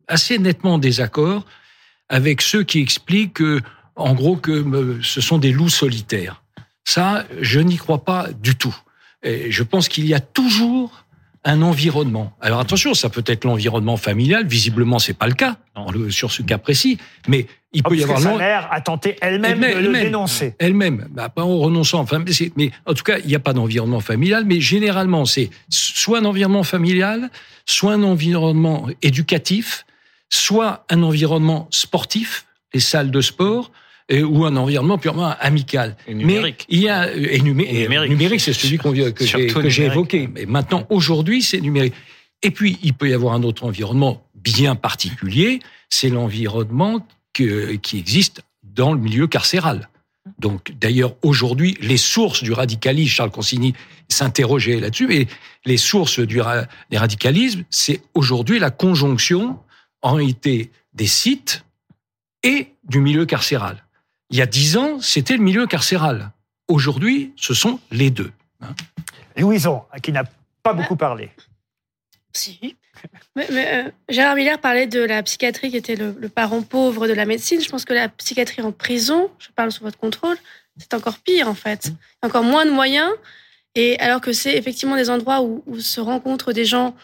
assez 0.09 0.39
nettement 0.39 0.75
en 0.75 0.79
désaccord 0.79 1.45
avec 2.09 2.43
ceux 2.43 2.65
qui 2.65 2.81
expliquent 2.81 3.35
que, 3.35 3.61
en 3.95 4.15
gros, 4.15 4.37
que 4.37 4.99
ce 5.03 5.21
sont 5.21 5.39
des 5.39 5.53
loups 5.53 5.69
solitaires. 5.69 6.43
Ça, 6.85 7.27
je 7.41 7.61
n'y 7.61 7.77
crois 7.77 8.05
pas 8.05 8.29
du 8.33 8.57
tout. 8.57 8.77
Je 9.23 9.63
pense 9.63 9.89
qu'il 9.89 10.07
y 10.07 10.15
a 10.15 10.21
toujours 10.21 11.05
un 11.45 11.63
environnement. 11.63 12.33
Alors 12.41 12.61
attention, 12.61 12.93
ça 12.95 13.09
peut 13.09 13.25
être 13.27 13.45
l'environnement 13.45 13.97
familial. 13.97 14.47
Visiblement, 14.47 14.99
c'est 14.99 15.15
pas 15.15 15.27
le 15.27 15.35
cas 15.35 15.57
le- 15.93 16.11
sur 16.11 16.31
ce 16.31 16.43
cas 16.43 16.59
précis, 16.59 16.99
mais 17.29 17.47
il 17.73 17.83
peut 17.83 17.97
y 17.97 18.03
avoir 18.03 18.21
sa 18.21 18.37
mère 18.37 18.69
a 18.71 18.81
tenté 18.81 19.17
elle-même 19.23 19.61
de 19.61 19.65
le 19.65 19.71
elle-même, 19.71 20.03
dénoncer. 20.05 20.55
Elle-même, 20.59 21.09
bah, 21.11 21.29
pas 21.31 21.43
en 21.43 21.57
renonçant. 21.59 22.01
Enfin, 22.01 22.19
mais, 22.19 22.33
mais 22.57 22.71
en 22.85 22.93
tout 22.93 23.05
cas, 23.05 23.19
il 23.19 23.27
n'y 23.27 23.35
a 23.35 23.39
pas 23.41 23.55
d'environnement 23.55 24.01
familial, 24.01 24.45
mais 24.45 24.61
généralement, 24.61 25.25
c'est 25.25 25.49
soit 25.71 26.19
un 26.19 26.25
environnement 26.27 26.65
familial, 26.65 27.31
soit 27.65 27.95
un 27.95 28.03
environnement 28.03 28.87
éducatif, 29.01 29.87
soit 30.29 30.85
un 30.91 31.03
environnement 31.03 31.69
sportif, 31.71 32.45
les 32.75 32.81
salles 32.81 33.11
de 33.11 33.21
sport, 33.21 33.73
et- 34.11 34.23
ou 34.23 34.45
un 34.45 34.55
environnement 34.57 34.99
purement 34.99 35.35
amical. 35.41 35.97
numérique. 36.09 36.67
Mais 36.69 36.77
il 36.77 36.83
y 36.83 36.89
a 36.89 37.05
euh, 37.05 37.27
et, 37.31 37.39
numé- 37.41 37.67
et 37.69 37.83
numérique. 37.85 38.11
numérique, 38.11 38.41
c'est 38.43 38.53
celui 38.53 38.77
que 38.79 38.93
j'ai 38.95 39.05
numérique. 39.05 39.81
évoqué. 39.81 40.29
Mais 40.35 40.45
maintenant, 40.47 40.87
aujourd'hui, 40.91 41.43
c'est 41.43 41.61
numérique. 41.63 41.95
Et 42.43 42.51
puis, 42.51 42.79
il 42.83 42.93
peut 42.95 43.09
y 43.09 43.15
avoir 43.15 43.35
un 43.35 43.43
autre 43.43 43.65
environnement 43.65 44.23
bien 44.35 44.75
particulier, 44.75 45.61
c'est 45.89 46.09
l'environnement 46.11 47.07
qui 47.33 47.99
existe 47.99 48.43
dans 48.63 48.93
le 48.93 48.99
milieu 49.01 49.27
carcéral. 49.27 49.89
Donc, 50.39 50.73
d'ailleurs, 50.79 51.15
aujourd'hui, 51.23 51.77
les 51.81 51.97
sources 51.97 52.43
du 52.43 52.53
radicalisme, 52.53 53.11
Charles 53.11 53.31
Consigny 53.31 53.75
s'interrogeait 54.09 54.79
là-dessus, 54.81 55.07
mais 55.07 55.27
les 55.65 55.77
sources 55.77 56.21
du 56.21 56.41
ra- 56.41 56.67
des 56.91 56.99
radicalismes, 56.99 57.65
c'est 57.71 58.03
aujourd'hui 58.15 58.59
la 58.59 58.71
conjonction, 58.71 59.59
en 60.03 60.15
réalité, 60.15 60.71
des 60.95 61.07
sites 61.07 61.65
et 62.43 62.69
du 62.89 63.01
milieu 63.01 63.25
carcéral. 63.27 63.85
Il 64.31 64.37
y 64.37 64.43
a 64.43 64.47
dix 64.47 64.77
ans, 64.77 65.01
c'était 65.01 65.37
le 65.37 65.43
milieu 65.43 65.67
carcéral. 65.67 66.31
Aujourd'hui, 66.69 67.33
ce 67.37 67.53
sont 67.53 67.81
les 67.91 68.11
deux. 68.11 68.31
Louison, 69.37 69.83
qui 70.03 70.13
n'a 70.13 70.25
pas 70.63 70.73
beaucoup 70.73 70.97
parlé. 70.97 71.31
Si. 72.33 72.77
Mais, 73.35 73.47
mais, 73.51 73.87
euh, 73.87 73.91
Gérard 74.09 74.37
Miller 74.37 74.61
parlait 74.61 74.87
de 74.87 75.01
la 75.01 75.23
psychiatrie 75.23 75.71
qui 75.71 75.77
était 75.77 75.97
le, 75.97 76.15
le 76.19 76.29
parent 76.29 76.63
pauvre 76.63 77.09
de 77.09 77.13
la 77.13 77.25
médecine. 77.25 77.61
Je 77.61 77.69
pense 77.69 77.85
que 77.85 77.95
la 77.95 78.09
psychiatrie 78.09 78.63
en 78.63 78.73
prison, 78.73 79.31
je 79.39 79.49
parle 79.51 79.73
sous 79.73 79.83
votre 79.83 79.99
contrôle, 79.99 80.37
c'est 80.77 80.95
encore 80.95 81.19
pire 81.19 81.49
en 81.49 81.55
fait. 81.55 81.93
Encore 82.23 82.45
moins 82.45 82.67
de 82.67 82.71
moyens. 82.71 83.11
Et 83.75 83.99
alors 84.01 84.21
que 84.21 84.33
c'est 84.33 84.57
effectivement 84.57 84.97
des 84.97 85.11
endroits 85.11 85.43
où, 85.43 85.63
où 85.67 85.81
se 85.81 86.01
rencontrent 86.01 86.53
des 86.53 86.65
gens 86.65 86.95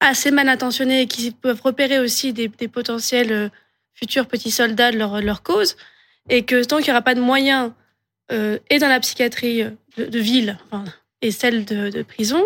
assez 0.00 0.30
mal 0.30 0.48
intentionnés 0.48 1.02
et 1.02 1.06
qui 1.06 1.30
peuvent 1.30 1.60
repérer 1.62 1.98
aussi 1.98 2.32
des, 2.32 2.48
des 2.48 2.68
potentiels 2.68 3.32
euh, 3.32 3.48
futurs 3.96 4.28
petits 4.28 4.52
soldats 4.52 4.92
de 4.92 4.98
leur, 4.98 5.42
cause. 5.42 5.76
Et 6.28 6.44
que 6.44 6.62
tant 6.64 6.76
qu'il 6.78 6.86
n'y 6.86 6.92
aura 6.92 7.02
pas 7.02 7.14
de 7.14 7.20
moyens, 7.20 7.72
euh, 8.30 8.58
et 8.70 8.78
dans 8.78 8.88
la 8.88 9.00
psychiatrie 9.00 9.62
euh, 9.62 9.70
de, 9.96 10.18
ville 10.18 10.58
enfin, 10.66 10.84
et 11.22 11.30
celle 11.30 11.64
de 11.64 12.02
prison, 12.02 12.44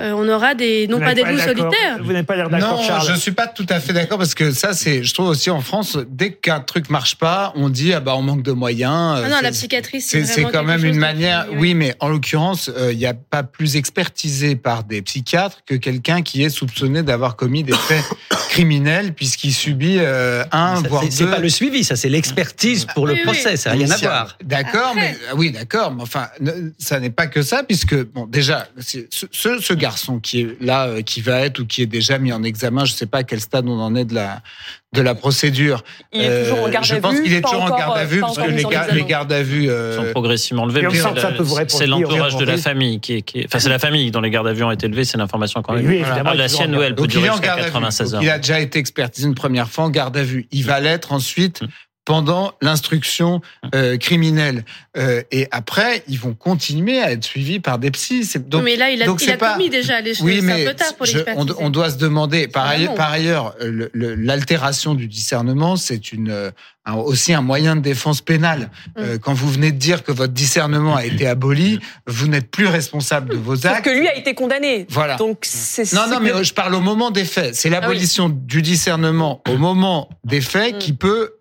euh, 0.00 0.12
on 0.12 0.28
aura 0.28 0.54
des, 0.54 0.86
non 0.88 0.98
Vous 0.98 1.04
pas 1.04 1.14
des 1.14 1.24
loups 1.24 1.38
solitaires. 1.38 1.98
Vous 2.02 2.12
n'avez 2.12 2.22
pas 2.24 2.36
l'air 2.36 2.50
d'accord, 2.50 2.76
Non, 2.76 2.82
Charles. 2.82 3.08
je 3.08 3.14
suis 3.18 3.30
pas 3.32 3.46
tout 3.46 3.64
à 3.70 3.80
fait 3.80 3.94
d'accord 3.94 4.18
parce 4.18 4.34
que 4.34 4.50
ça, 4.50 4.74
c'est, 4.74 5.02
je 5.02 5.14
trouve 5.14 5.28
aussi 5.28 5.48
en 5.48 5.60
France, 5.62 5.96
dès 6.10 6.32
qu'un 6.32 6.60
truc 6.60 6.90
marche 6.90 7.14
pas, 7.16 7.52
on 7.56 7.70
dit 7.70 7.94
ah 7.94 8.00
bah 8.00 8.14
on 8.16 8.20
manque 8.22 8.42
de 8.42 8.52
moyens. 8.52 9.22
Ah 9.24 9.28
non, 9.28 9.36
C'est- 9.36 9.42
la 9.42 9.50
psychiatrie, 9.52 10.00
c'est 10.02 10.24
C'est 10.26 10.44
quand 10.44 10.64
même 10.64 10.84
une 10.84 10.98
manière. 10.98 11.46
Oui, 11.56 11.74
mais 11.74 11.94
en 12.00 12.08
l'occurrence, 12.08 12.68
euh, 12.76 12.92
il 12.92 12.98
n'y 12.98 13.06
a 13.06 13.14
pas 13.14 13.42
plus 13.42 13.76
expertisé 13.76 14.54
par 14.56 14.84
des 14.84 15.00
psychiatres 15.00 15.60
que 15.66 15.74
quelqu'un 15.74 16.20
qui 16.22 16.42
est 16.42 16.50
soupçonné 16.50 17.02
d'avoir 17.02 17.36
commis 17.36 17.62
des 17.64 17.72
faits 17.72 18.04
criminels 18.50 19.14
puisqu'il 19.14 19.52
subit 19.54 19.96
euh, 19.98 20.44
un 20.52 20.82
Ça, 20.82 20.88
voire 20.88 21.04
deux. 21.04 21.10
C'est 21.10 21.26
pas 21.26 21.38
le 21.38 21.48
suivi, 21.48 21.84
ça 21.84 21.96
c'est 21.96 22.08
l'expertise 22.08 22.84
pour 22.94 23.06
le 23.06 23.14
Oui, 23.14 23.20
oui. 23.20 23.24
procès, 23.32 23.56
ça 23.56 23.70
n'a 23.70 23.76
rien 23.76 23.90
à 23.90 23.96
voir. 23.96 24.36
D'accord, 24.44 24.92
mais 24.94 25.16
ah 25.30 25.34
oui, 25.36 25.50
d'accord, 25.52 25.92
mais 25.94 26.02
enfin, 26.02 26.28
ne- 26.40 26.70
ça 26.78 27.00
n'est 27.00 27.10
pas 27.10 27.26
que 27.26 27.42
ça, 27.42 27.62
puisque 27.62 27.94
bon, 28.04 28.26
déjà, 28.26 28.66
ce, 28.78 28.98
ce, 29.10 29.58
ce 29.60 29.72
garçon 29.86 30.18
qui 30.20 30.40
est 30.40 30.48
là, 30.60 30.86
euh, 30.86 31.02
qui 31.02 31.20
va 31.20 31.40
être 31.40 31.58
ou 31.60 31.66
qui 31.66 31.82
est 31.82 31.86
déjà 31.86 32.18
mis 32.18 32.32
en 32.32 32.42
examen, 32.42 32.84
je 32.84 32.92
sais 32.92 33.06
pas 33.06 33.18
à 33.18 33.22
quel 33.24 33.40
stade 33.40 33.66
on 33.68 33.78
en 33.80 33.94
est 33.94 34.04
de 34.04 34.14
la 34.14 34.42
de 34.92 35.02
la 35.02 35.14
procédure. 35.14 35.84
Il 36.12 36.22
est 36.22 36.44
toujours 36.44 36.64
en 36.64 36.68
garde 36.70 36.84
je 36.86 36.94
à 36.94 37.00
pense 37.00 37.14
vue, 37.16 37.22
qu'il 37.24 37.34
est 37.34 37.42
toujours 37.42 37.62
en 37.64 37.76
garde 37.76 37.98
à 37.98 38.00
euh, 38.00 38.04
vue, 38.04 38.20
parce 38.20 38.36
que 38.38 38.48
les, 38.50 38.64
gar- 38.64 38.94
les 38.94 39.04
gardes 39.04 39.32
à 39.32 39.42
vue. 39.42 39.68
euh, 39.68 39.94
sont 39.96 40.10
progressivement 40.12 40.64
levés. 40.64 40.80
C'est 41.68 41.86
l'entourage 41.86 42.36
de 42.36 42.44
la 42.44 42.56
famille 42.56 43.00
qui 43.00 43.14
est, 43.16 43.22
qui 43.22 43.40
est- 43.40 43.44
enfin 43.46 43.58
c'est 43.58 43.68
la 43.68 43.78
famille 43.78 44.10
dont 44.10 44.20
les 44.22 44.30
gardes 44.30 44.46
à 44.48 44.52
vue 44.52 44.62
ont 44.64 44.70
été 44.70 44.88
levés, 44.88 45.04
c'est 45.04 45.18
l'information 45.18 45.60
qu'on 45.62 45.74
a. 45.74 45.78
Ah, 45.78 46.32
est 46.32 46.36
la 46.36 46.48
sienne, 46.48 46.74
elle 46.82 46.94
peut 46.94 47.06
durer 47.06 47.28
jusqu'à 47.28 47.46
garde 47.46 47.60
à 47.60 47.62
vue. 47.64 47.68
96 47.72 48.10
Donc, 48.10 48.16
heures. 48.16 48.22
il 48.22 48.30
a 48.30 48.38
déjà 48.38 48.60
été 48.60 48.78
expertisé 48.78 49.26
une 49.26 49.34
première 49.34 49.68
fois 49.68 49.84
en 49.84 49.90
garde 49.90 50.16
à 50.16 50.22
vue. 50.22 50.46
Il 50.52 50.64
va 50.64 50.80
l'être 50.80 51.12
ensuite 51.12 51.62
Mm. 51.62 51.66
Pendant 52.06 52.52
l'instruction 52.62 53.42
euh, 53.74 53.98
criminelle. 53.98 54.64
Euh, 54.96 55.22
et 55.30 55.46
après, 55.50 56.02
ils 56.08 56.18
vont 56.18 56.32
continuer 56.32 57.02
à 57.02 57.12
être 57.12 57.24
suivis 57.24 57.60
par 57.60 57.78
des 57.78 57.90
psys. 57.90 58.24
C'est- 58.24 58.48
Donc, 58.48 58.62
mais 58.64 58.76
là, 58.76 58.90
il 58.90 59.02
a, 59.02 59.06
donc 59.06 59.20
il 59.22 59.30
a 59.30 59.36
pas- 59.36 59.52
commis 59.54 59.68
déjà 59.68 60.00
les 60.00 60.14
choses. 60.14 60.24
Oui, 60.24 60.40
mais 60.40 60.62
un 60.66 60.70
peu 60.70 60.74
tard 60.74 60.94
pour 60.94 61.04
je- 61.04 61.18
on, 61.36 61.44
on 61.58 61.68
doit 61.68 61.90
se 61.90 61.98
demander. 61.98 62.48
Par 62.48 62.66
vraiment. 62.68 62.94
par 62.94 63.10
ailleurs, 63.12 63.54
le- 63.60 63.90
le- 63.92 64.14
l'altération 64.14 64.94
du 64.94 65.08
discernement, 65.08 65.76
c'est 65.76 66.12
une 66.12 66.30
euh, 66.30 66.50
un- 66.86 66.94
aussi 66.94 67.34
un 67.34 67.40
moyen 67.42 67.74
de 67.74 67.80
défense 67.80 68.20
pénale. 68.20 68.70
Mm. 68.96 69.00
Euh, 69.00 69.18
quand 69.18 69.34
vous 69.34 69.50
venez 69.50 69.72
de 69.72 69.76
dire 69.78 70.04
que 70.04 70.12
votre 70.12 70.32
discernement 70.32 70.94
a 70.94 71.04
été 71.04 71.26
aboli, 71.26 71.80
vous 72.06 72.28
n'êtes 72.28 72.48
plus 72.52 72.68
responsable 72.68 73.30
de 73.30 73.36
vos 73.36 73.56
Sauf 73.56 73.66
actes. 73.72 73.84
que 73.84 73.90
lui 73.90 74.06
a 74.06 74.16
été 74.16 74.34
condamné. 74.34 74.86
Voilà. 74.90 75.16
Donc 75.16 75.38
c'est 75.42 75.92
Non, 75.92 76.06
non, 76.08 76.20
mais 76.20 76.30
que- 76.30 76.44
je 76.44 76.54
parle 76.54 76.74
au 76.76 76.80
moment 76.80 77.10
des 77.10 77.24
faits. 77.24 77.56
C'est 77.56 77.68
l'abolition 77.68 78.28
du 78.28 78.62
discernement 78.62 79.42
au 79.48 79.56
moment 79.56 80.08
des 80.24 80.40
faits 80.40 80.78
qui 80.78 80.92
peut 80.92 81.32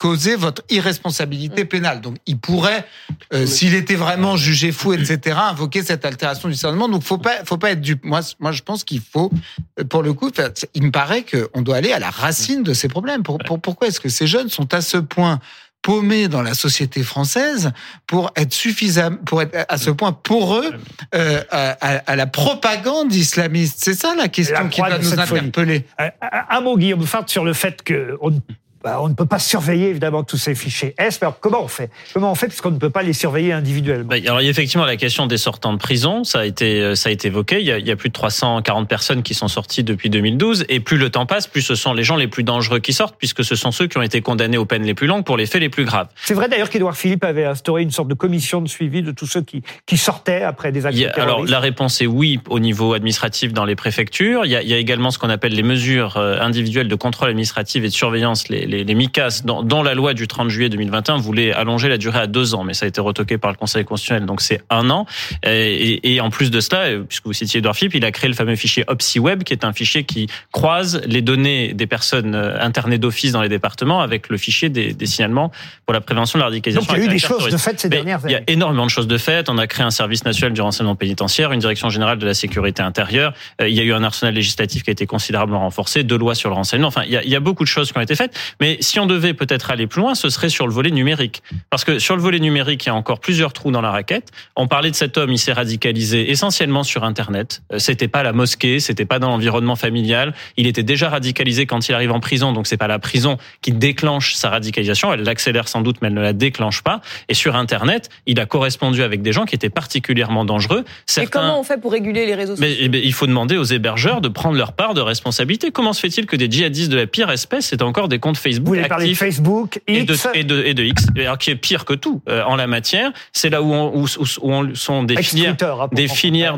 causer 0.00 0.34
votre 0.34 0.62
irresponsabilité 0.70 1.64
pénale. 1.66 2.00
Donc, 2.00 2.16
il 2.26 2.38
pourrait, 2.38 2.86
euh, 3.34 3.44
s'il 3.44 3.74
était 3.74 3.96
vraiment 3.96 4.34
jugé 4.36 4.72
fou, 4.72 4.94
etc., 4.94 5.36
invoquer 5.50 5.82
cette 5.84 6.04
altération 6.06 6.48
du 6.48 6.54
discernement. 6.54 6.88
Donc, 6.88 7.02
faut 7.02 7.18
pas, 7.18 7.44
faut 7.44 7.58
pas 7.58 7.70
être 7.72 7.82
dupe. 7.82 8.02
Moi, 8.04 8.20
moi, 8.40 8.50
je 8.50 8.62
pense 8.62 8.82
qu'il 8.82 9.02
faut, 9.02 9.30
euh, 9.78 9.84
pour 9.84 10.02
le 10.02 10.14
coup, 10.14 10.30
il 10.74 10.82
me 10.84 10.90
paraît 10.90 11.24
qu'on 11.24 11.60
doit 11.60 11.76
aller 11.76 11.92
à 11.92 11.98
la 11.98 12.08
racine 12.10 12.62
de 12.62 12.72
ces 12.72 12.88
problèmes. 12.88 13.22
Pour, 13.22 13.36
pour- 13.38 13.60
pourquoi 13.60 13.88
est-ce 13.88 14.00
que 14.00 14.08
ces 14.08 14.26
jeunes 14.26 14.48
sont 14.48 14.72
à 14.72 14.80
ce 14.80 14.96
point 14.96 15.38
paumés 15.82 16.28
dans 16.28 16.42
la 16.42 16.54
société 16.54 17.02
française 17.02 17.70
pour 18.06 18.32
être 18.36 18.52
suffisant, 18.54 19.16
pour 19.26 19.42
être 19.42 19.66
à 19.68 19.76
ce 19.76 19.90
point 19.90 20.12
pour 20.12 20.56
eux 20.56 20.72
euh, 21.14 21.42
à, 21.50 21.70
à- 21.72 21.96
à 22.10 22.16
la 22.16 22.26
propagande 22.26 23.12
islamiste? 23.14 23.76
C'est 23.84 23.94
ça 23.94 24.14
la 24.14 24.28
question 24.28 24.54
La 24.62 24.68
qui 24.68 24.80
doit 24.80 24.98
nous 24.98 25.12
interpeller. 25.20 25.84
Un, 25.98 26.06
un- 26.22 26.44
un 26.56 26.60
mot, 26.62 26.78
Guillaume 26.78 27.04
Fart, 27.04 27.28
sur 27.28 27.44
le 27.44 27.52
fait 27.52 27.82
qu'on 27.86 28.30
ne 28.30 28.38
bah, 28.82 28.98
on 29.02 29.08
ne 29.08 29.14
peut 29.14 29.26
pas 29.26 29.38
surveiller 29.38 29.88
évidemment 29.88 30.22
tous 30.22 30.36
ces 30.36 30.54
fichiers 30.54 30.94
S. 30.98 31.18
Alors 31.20 31.38
comment 31.40 31.62
on 31.62 31.68
fait? 31.68 31.90
Comment 32.14 32.32
on 32.32 32.34
fait 32.34 32.48
puisqu'on 32.48 32.70
ne 32.70 32.78
peut 32.78 32.90
pas 32.90 33.02
les 33.02 33.12
surveiller 33.12 33.52
individuellement? 33.52 34.08
Bah, 34.08 34.16
alors 34.24 34.40
il 34.40 34.44
y 34.44 34.48
a 34.48 34.50
effectivement 34.50 34.84
la 34.84 34.96
question 34.96 35.26
des 35.26 35.38
sortants 35.38 35.72
de 35.72 35.78
prison, 35.78 36.24
ça 36.24 36.40
a 36.40 36.44
été 36.44 36.80
euh, 36.80 36.94
ça 36.94 37.08
a 37.08 37.12
été 37.12 37.28
évoqué. 37.28 37.60
Il 37.60 37.66
y 37.66 37.72
a, 37.72 37.78
il 37.78 37.86
y 37.86 37.90
a 37.90 37.96
plus 37.96 38.08
de 38.08 38.14
340 38.14 38.88
personnes 38.88 39.22
qui 39.22 39.34
sont 39.34 39.48
sorties 39.48 39.84
depuis 39.84 40.10
2012, 40.10 40.64
et 40.68 40.80
plus 40.80 40.96
le 40.96 41.10
temps 41.10 41.26
passe, 41.26 41.46
plus 41.46 41.62
ce 41.62 41.74
sont 41.74 41.92
les 41.92 42.04
gens 42.04 42.16
les 42.16 42.28
plus 42.28 42.44
dangereux 42.44 42.80
qui 42.80 42.92
sortent, 42.92 43.16
puisque 43.18 43.44
ce 43.44 43.54
sont 43.54 43.70
ceux 43.70 43.86
qui 43.86 43.98
ont 43.98 44.02
été 44.02 44.20
condamnés 44.20 44.58
aux 44.58 44.64
peines 44.64 44.84
les 44.84 44.94
plus 44.94 45.06
longues 45.06 45.24
pour 45.24 45.36
les 45.36 45.46
faits 45.46 45.60
les 45.60 45.68
plus 45.68 45.84
graves. 45.84 46.08
C'est 46.24 46.34
vrai 46.34 46.48
d'ailleurs 46.48 46.70
qu'Édouard 46.70 46.96
Philippe 46.96 47.24
avait 47.24 47.44
instauré 47.44 47.82
une 47.82 47.90
sorte 47.90 48.08
de 48.08 48.14
commission 48.14 48.60
de 48.60 48.68
suivi 48.68 49.02
de 49.02 49.12
tous 49.12 49.26
ceux 49.26 49.42
qui, 49.42 49.62
qui 49.86 49.96
sortaient 49.96 50.42
après 50.42 50.72
des 50.72 50.86
actes 50.86 50.96
alors 51.16 51.44
la 51.44 51.60
réponse 51.60 52.00
est 52.00 52.06
oui 52.06 52.40
au 52.48 52.58
niveau 52.58 52.94
administratif 52.94 53.52
dans 53.52 53.64
les 53.64 53.76
préfectures. 53.76 54.44
Il 54.44 54.50
y 54.50 54.56
a, 54.56 54.62
il 54.62 54.68
y 54.68 54.74
a 54.74 54.78
également 54.78 55.10
ce 55.10 55.18
qu'on 55.18 55.30
appelle 55.30 55.54
les 55.54 55.62
mesures 55.62 56.16
euh, 56.16 56.40
individuelles 56.40 56.88
de 56.88 56.94
contrôle 56.94 57.28
administratif 57.28 57.84
et 57.84 57.88
de 57.88 57.92
surveillance, 57.92 58.48
les, 58.48 58.66
les, 58.70 58.84
les 58.84 58.94
MICAS, 58.94 59.42
dans, 59.44 59.62
dans 59.62 59.82
la 59.82 59.94
loi 59.94 60.14
du 60.14 60.26
30 60.26 60.48
juillet 60.48 60.68
2021, 60.70 61.18
voulaient 61.18 61.52
allonger 61.52 61.88
la 61.88 61.98
durée 61.98 62.20
à 62.20 62.26
deux 62.26 62.54
ans, 62.54 62.64
mais 62.64 62.72
ça 62.74 62.86
a 62.86 62.88
été 62.88 63.00
retoqué 63.00 63.36
par 63.38 63.50
le 63.50 63.56
Conseil 63.56 63.84
constitutionnel, 63.84 64.26
donc 64.26 64.40
c'est 64.40 64.62
un 64.70 64.88
an. 64.90 65.06
Et, 65.44 66.14
et 66.14 66.20
en 66.20 66.30
plus 66.30 66.50
de 66.50 66.60
cela, 66.60 66.82
euh, 66.82 67.02
puisque 67.06 67.26
vous 67.26 67.32
citiez 67.32 67.58
Edouard 67.58 67.76
Philippe, 67.76 67.94
il 67.94 68.04
a 68.04 68.12
créé 68.12 68.28
le 68.28 68.34
fameux 68.34 68.56
fichier 68.56 68.84
OpsiWeb, 68.88 69.42
qui 69.42 69.52
est 69.52 69.64
un 69.64 69.72
fichier 69.72 70.04
qui 70.04 70.28
croise 70.52 71.02
les 71.06 71.22
données 71.22 71.74
des 71.74 71.86
personnes 71.86 72.34
euh, 72.34 72.60
internées 72.60 72.98
d'office 72.98 73.32
dans 73.32 73.42
les 73.42 73.48
départements 73.48 74.00
avec 74.00 74.28
le 74.28 74.36
fichier 74.36 74.68
des, 74.68 74.92
des 74.92 75.06
signalements 75.06 75.50
pour 75.86 75.92
la 75.94 76.00
prévention 76.00 76.38
de 76.38 76.40
la 76.40 76.46
radicalisation. 76.46 76.86
Donc 76.92 76.96
il 76.96 77.04
y 77.04 77.08
a 77.08 77.10
eu 77.10 77.12
des 77.12 77.18
choses 77.18 77.44
de 77.50 77.56
fait 77.56 77.78
ces 77.80 77.88
Mais 77.88 77.96
dernières 77.96 78.20
Il 78.24 78.30
y 78.30 78.34
a 78.34 78.38
années. 78.38 78.44
énormément 78.48 78.84
de 78.84 78.90
choses 78.90 79.08
de 79.08 79.18
fait. 79.18 79.48
On 79.48 79.58
a 79.58 79.66
créé 79.66 79.84
un 79.84 79.90
service 79.90 80.24
national 80.24 80.52
du 80.52 80.60
renseignement 80.60 80.94
pénitentiaire, 80.96 81.52
une 81.52 81.60
direction 81.60 81.90
générale 81.90 82.18
de 82.18 82.26
la 82.26 82.34
sécurité 82.34 82.82
intérieure. 82.82 83.32
Euh, 83.60 83.68
Il 83.68 83.74
y 83.74 83.80
a 83.80 83.82
eu 83.82 83.92
un 83.92 84.04
arsenal 84.04 84.34
législatif 84.34 84.82
qui 84.82 84.90
a 84.90 84.92
été 84.92 85.06
considérablement 85.06 85.60
renforcé, 85.60 86.04
deux 86.04 86.18
lois 86.18 86.34
sur 86.34 86.48
le 86.48 86.54
renseignement. 86.54 86.88
Enfin, 86.88 87.02
il 87.06 87.12
y 87.12 87.16
a, 87.16 87.22
il 87.24 87.30
y 87.30 87.36
a 87.36 87.40
beaucoup 87.40 87.64
de 87.64 87.68
choses 87.68 87.90
qui 87.92 87.98
ont 87.98 88.02
été 88.02 88.14
faites. 88.14 88.36
Mais 88.60 88.76
si 88.80 89.00
on 89.00 89.06
devait 89.06 89.34
peut-être 89.34 89.70
aller 89.70 89.86
plus 89.86 90.00
loin, 90.00 90.14
ce 90.14 90.28
serait 90.28 90.48
sur 90.48 90.66
le 90.66 90.72
volet 90.72 90.90
numérique. 90.90 91.42
Parce 91.70 91.84
que 91.84 91.98
sur 91.98 92.16
le 92.16 92.22
volet 92.22 92.38
numérique, 92.38 92.84
il 92.84 92.88
y 92.88 92.90
a 92.90 92.94
encore 92.94 93.20
plusieurs 93.20 93.52
trous 93.52 93.70
dans 93.70 93.80
la 93.80 93.90
raquette. 93.90 94.30
On 94.56 94.68
parlait 94.68 94.90
de 94.90 94.96
cet 94.96 95.16
homme, 95.16 95.32
il 95.32 95.38
s'est 95.38 95.52
radicalisé 95.52 96.30
essentiellement 96.30 96.82
sur 96.82 97.04
Internet. 97.04 97.62
Euh, 97.72 97.78
C'était 97.78 98.08
pas 98.08 98.22
la 98.22 98.32
mosquée, 98.32 98.80
c'était 98.80 99.06
pas 99.06 99.18
dans 99.18 99.30
l'environnement 99.30 99.76
familial. 99.76 100.34
Il 100.56 100.66
était 100.66 100.82
déjà 100.82 101.08
radicalisé 101.08 101.66
quand 101.66 101.88
il 101.88 101.94
arrive 101.94 102.12
en 102.12 102.20
prison, 102.20 102.52
donc 102.52 102.66
c'est 102.66 102.76
pas 102.76 102.88
la 102.88 102.98
prison 102.98 103.38
qui 103.62 103.72
déclenche 103.72 104.34
sa 104.34 104.50
radicalisation. 104.50 105.12
Elle 105.12 105.22
l'accélère 105.22 105.68
sans 105.68 105.80
doute, 105.80 105.96
mais 106.02 106.08
elle 106.08 106.14
ne 106.14 106.20
la 106.20 106.32
déclenche 106.32 106.82
pas. 106.82 107.00
Et 107.28 107.34
sur 107.34 107.56
Internet, 107.56 108.10
il 108.26 108.38
a 108.40 108.46
correspondu 108.46 109.02
avec 109.02 109.22
des 109.22 109.32
gens 109.32 109.46
qui 109.46 109.54
étaient 109.54 109.70
particulièrement 109.70 110.44
dangereux. 110.44 110.80
Et 110.80 110.90
Certains... 111.06 111.40
comment 111.40 111.60
on 111.60 111.64
fait 111.64 111.80
pour 111.80 111.92
réguler 111.92 112.26
les 112.26 112.34
réseaux 112.34 112.56
sociaux 112.56 112.68
Mais 112.68 112.76
eh 112.78 112.88
ben, 112.88 113.00
il 113.02 113.12
faut 113.12 113.26
demander 113.26 113.56
aux 113.56 113.64
hébergeurs 113.64 114.20
de 114.20 114.28
prendre 114.28 114.56
leur 114.56 114.72
part 114.72 114.94
de 114.94 115.00
responsabilité. 115.00 115.70
Comment 115.70 115.92
se 115.92 116.00
fait-il 116.00 116.26
que 116.26 116.36
des 116.36 116.50
djihadistes 116.50 116.90
de 116.90 116.96
la 116.96 117.06
pire 117.06 117.30
espèce 117.30 117.66
c'est 117.66 117.82
encore 117.82 118.08
des 118.08 118.18
comptes 118.18 118.36
Facebook 118.36 118.49
Vous 118.58 118.64
voulez 118.66 118.82
parler 118.88 119.06
de 119.10 119.14
Facebook, 119.14 119.80
et 119.86 120.02
de, 120.04 120.14
X 120.14 120.28
et 120.34 120.44
de 120.44 120.62
et 120.64 120.74
de 120.74 120.82
X, 120.84 121.06
alors 121.16 121.38
qui 121.38 121.50
est 121.50 121.56
pire 121.56 121.84
que 121.84 121.94
tout 121.94 122.20
euh, 122.28 122.42
en 122.44 122.56
la 122.56 122.66
matière. 122.66 123.12
C'est 123.32 123.50
là 123.50 123.62
où, 123.62 123.72
on, 123.72 123.94
où, 123.94 124.04
où- 124.04 124.24
où 124.42 124.52
on 124.52 124.74
sont 124.74 125.02
des 125.02 125.14
filières, 125.22 125.56
hein, 125.60 125.88
des 125.92 126.08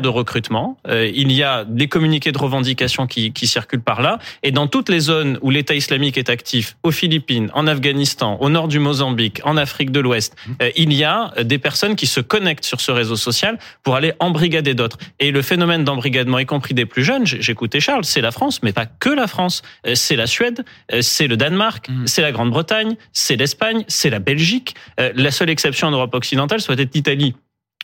de 0.01 0.07
recrutement. 0.07 0.77
Euh, 0.87 1.09
il 1.13 1.31
y 1.31 1.43
a 1.43 1.65
des 1.65 1.87
communiqués 1.87 2.31
de 2.31 2.37
revendication 2.37 3.07
qui, 3.07 3.31
qui 3.33 3.47
circulent 3.47 3.81
par 3.81 4.01
là, 4.01 4.19
et 4.43 4.51
dans 4.51 4.67
toutes 4.67 4.89
les 4.89 4.99
zones 4.99 5.37
où 5.41 5.49
l'État 5.49 5.75
islamique 5.75 6.17
est 6.17 6.29
actif, 6.29 6.75
aux 6.83 6.91
Philippines, 6.91 7.49
en 7.53 7.67
Afghanistan, 7.67 8.37
au 8.39 8.49
nord 8.49 8.67
du 8.67 8.79
Mozambique, 8.79 9.41
en 9.43 9.57
Afrique 9.57 9.91
de 9.91 9.99
l'Ouest, 9.99 10.35
euh, 10.61 10.69
il 10.75 10.93
y 10.93 11.03
a 11.03 11.33
des 11.43 11.57
personnes 11.59 11.95
qui 11.95 12.07
se 12.07 12.19
connectent 12.19 12.65
sur 12.65 12.81
ce 12.81 12.91
réseau 12.91 13.15
social 13.15 13.57
pour 13.83 13.95
aller 13.95 14.13
embrigader 14.19 14.73
d'autres. 14.73 14.97
Et 15.19 15.31
le 15.31 15.41
phénomène 15.41 15.83
d'embrigadement, 15.83 16.39
y 16.39 16.45
compris 16.45 16.73
des 16.73 16.85
plus 16.85 17.03
jeunes, 17.03 17.25
j'écoutais 17.25 17.79
Charles, 17.79 18.05
c'est 18.05 18.21
la 18.21 18.31
France, 18.31 18.61
mais 18.63 18.71
pas 18.73 18.85
que 18.85 19.09
la 19.09 19.27
France. 19.27 19.61
Euh, 19.87 19.95
C'est 19.95 20.15
la 20.15 20.27
Suède, 20.27 20.63
euh, 20.91 21.01
c'est 21.01 21.27
le 21.27 21.37
Danemark, 21.37 21.82
c'est 22.05 22.21
la 22.21 22.31
Grande-Bretagne, 22.31 22.95
c'est 23.11 23.35
l'Espagne, 23.35 23.83
c'est 23.87 24.09
la 24.09 24.19
Belgique. 24.19 24.75
Euh, 24.99 25.11
La 25.15 25.31
seule 25.31 25.49
exception 25.49 25.87
en 25.87 25.91
Europe 25.91 26.13
occidentale 26.15 26.61
soit 26.61 26.79
être 26.79 26.93
l'Italie 26.95 27.35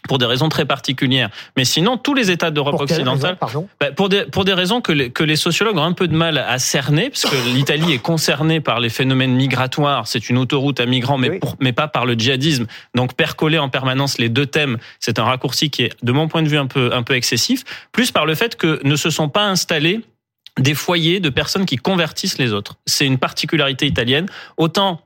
pour 0.07 0.17
des 0.17 0.25
raisons 0.25 0.47
très 0.47 0.63
particulières. 0.65 1.29
Mais 1.57 1.65
sinon, 1.65 1.97
tous 1.97 2.13
les 2.13 2.31
États 2.31 2.51
d'Europe 2.51 2.75
occidentale, 2.83 3.37
raison, 3.41 3.67
bah, 3.81 3.91
pour 3.91 4.07
des 4.07 4.23
pour 4.23 4.45
des 4.45 4.53
raisons 4.53 4.79
que 4.79 4.93
les, 4.93 5.09
que 5.11 5.23
les 5.25 5.35
sociologues 5.35 5.75
ont 5.77 5.83
un 5.83 5.91
peu 5.91 6.07
de 6.07 6.15
mal 6.15 6.37
à 6.37 6.57
cerner, 6.57 7.09
parce 7.09 7.25
que 7.25 7.35
l'Italie 7.53 7.91
est 7.91 7.97
concernée 8.01 8.61
par 8.61 8.79
les 8.79 8.87
phénomènes 8.87 9.35
migratoires. 9.35 10.07
C'est 10.07 10.29
une 10.29 10.37
autoroute 10.37 10.79
à 10.79 10.85
migrants, 10.85 11.17
mais 11.17 11.31
pour- 11.39 11.57
mais 11.59 11.73
pas 11.73 11.89
par 11.89 12.05
le 12.05 12.13
djihadisme. 12.13 12.65
Donc 12.95 13.13
percoler 13.15 13.57
en 13.59 13.67
permanence 13.67 14.19
les 14.19 14.29
deux 14.29 14.45
thèmes, 14.45 14.77
c'est 15.01 15.19
un 15.19 15.25
raccourci 15.25 15.69
qui 15.69 15.83
est, 15.83 15.91
de 16.01 16.11
mon 16.13 16.29
point 16.29 16.43
de 16.43 16.47
vue, 16.47 16.57
un 16.57 16.67
peu 16.67 16.91
un 16.93 17.03
peu 17.03 17.15
excessif. 17.15 17.63
Plus 17.91 18.11
par 18.11 18.25
le 18.25 18.35
fait 18.35 18.55
que 18.55 18.79
ne 18.85 18.95
se 18.95 19.09
sont 19.09 19.27
pas 19.27 19.47
installés 19.47 19.99
des 20.59 20.75
foyers 20.75 21.19
de 21.19 21.29
personnes 21.29 21.65
qui 21.65 21.77
convertissent 21.77 22.37
les 22.37 22.53
autres. 22.53 22.75
C'est 22.85 23.05
une 23.05 23.17
particularité 23.17 23.87
italienne. 23.87 24.27
Autant 24.57 25.01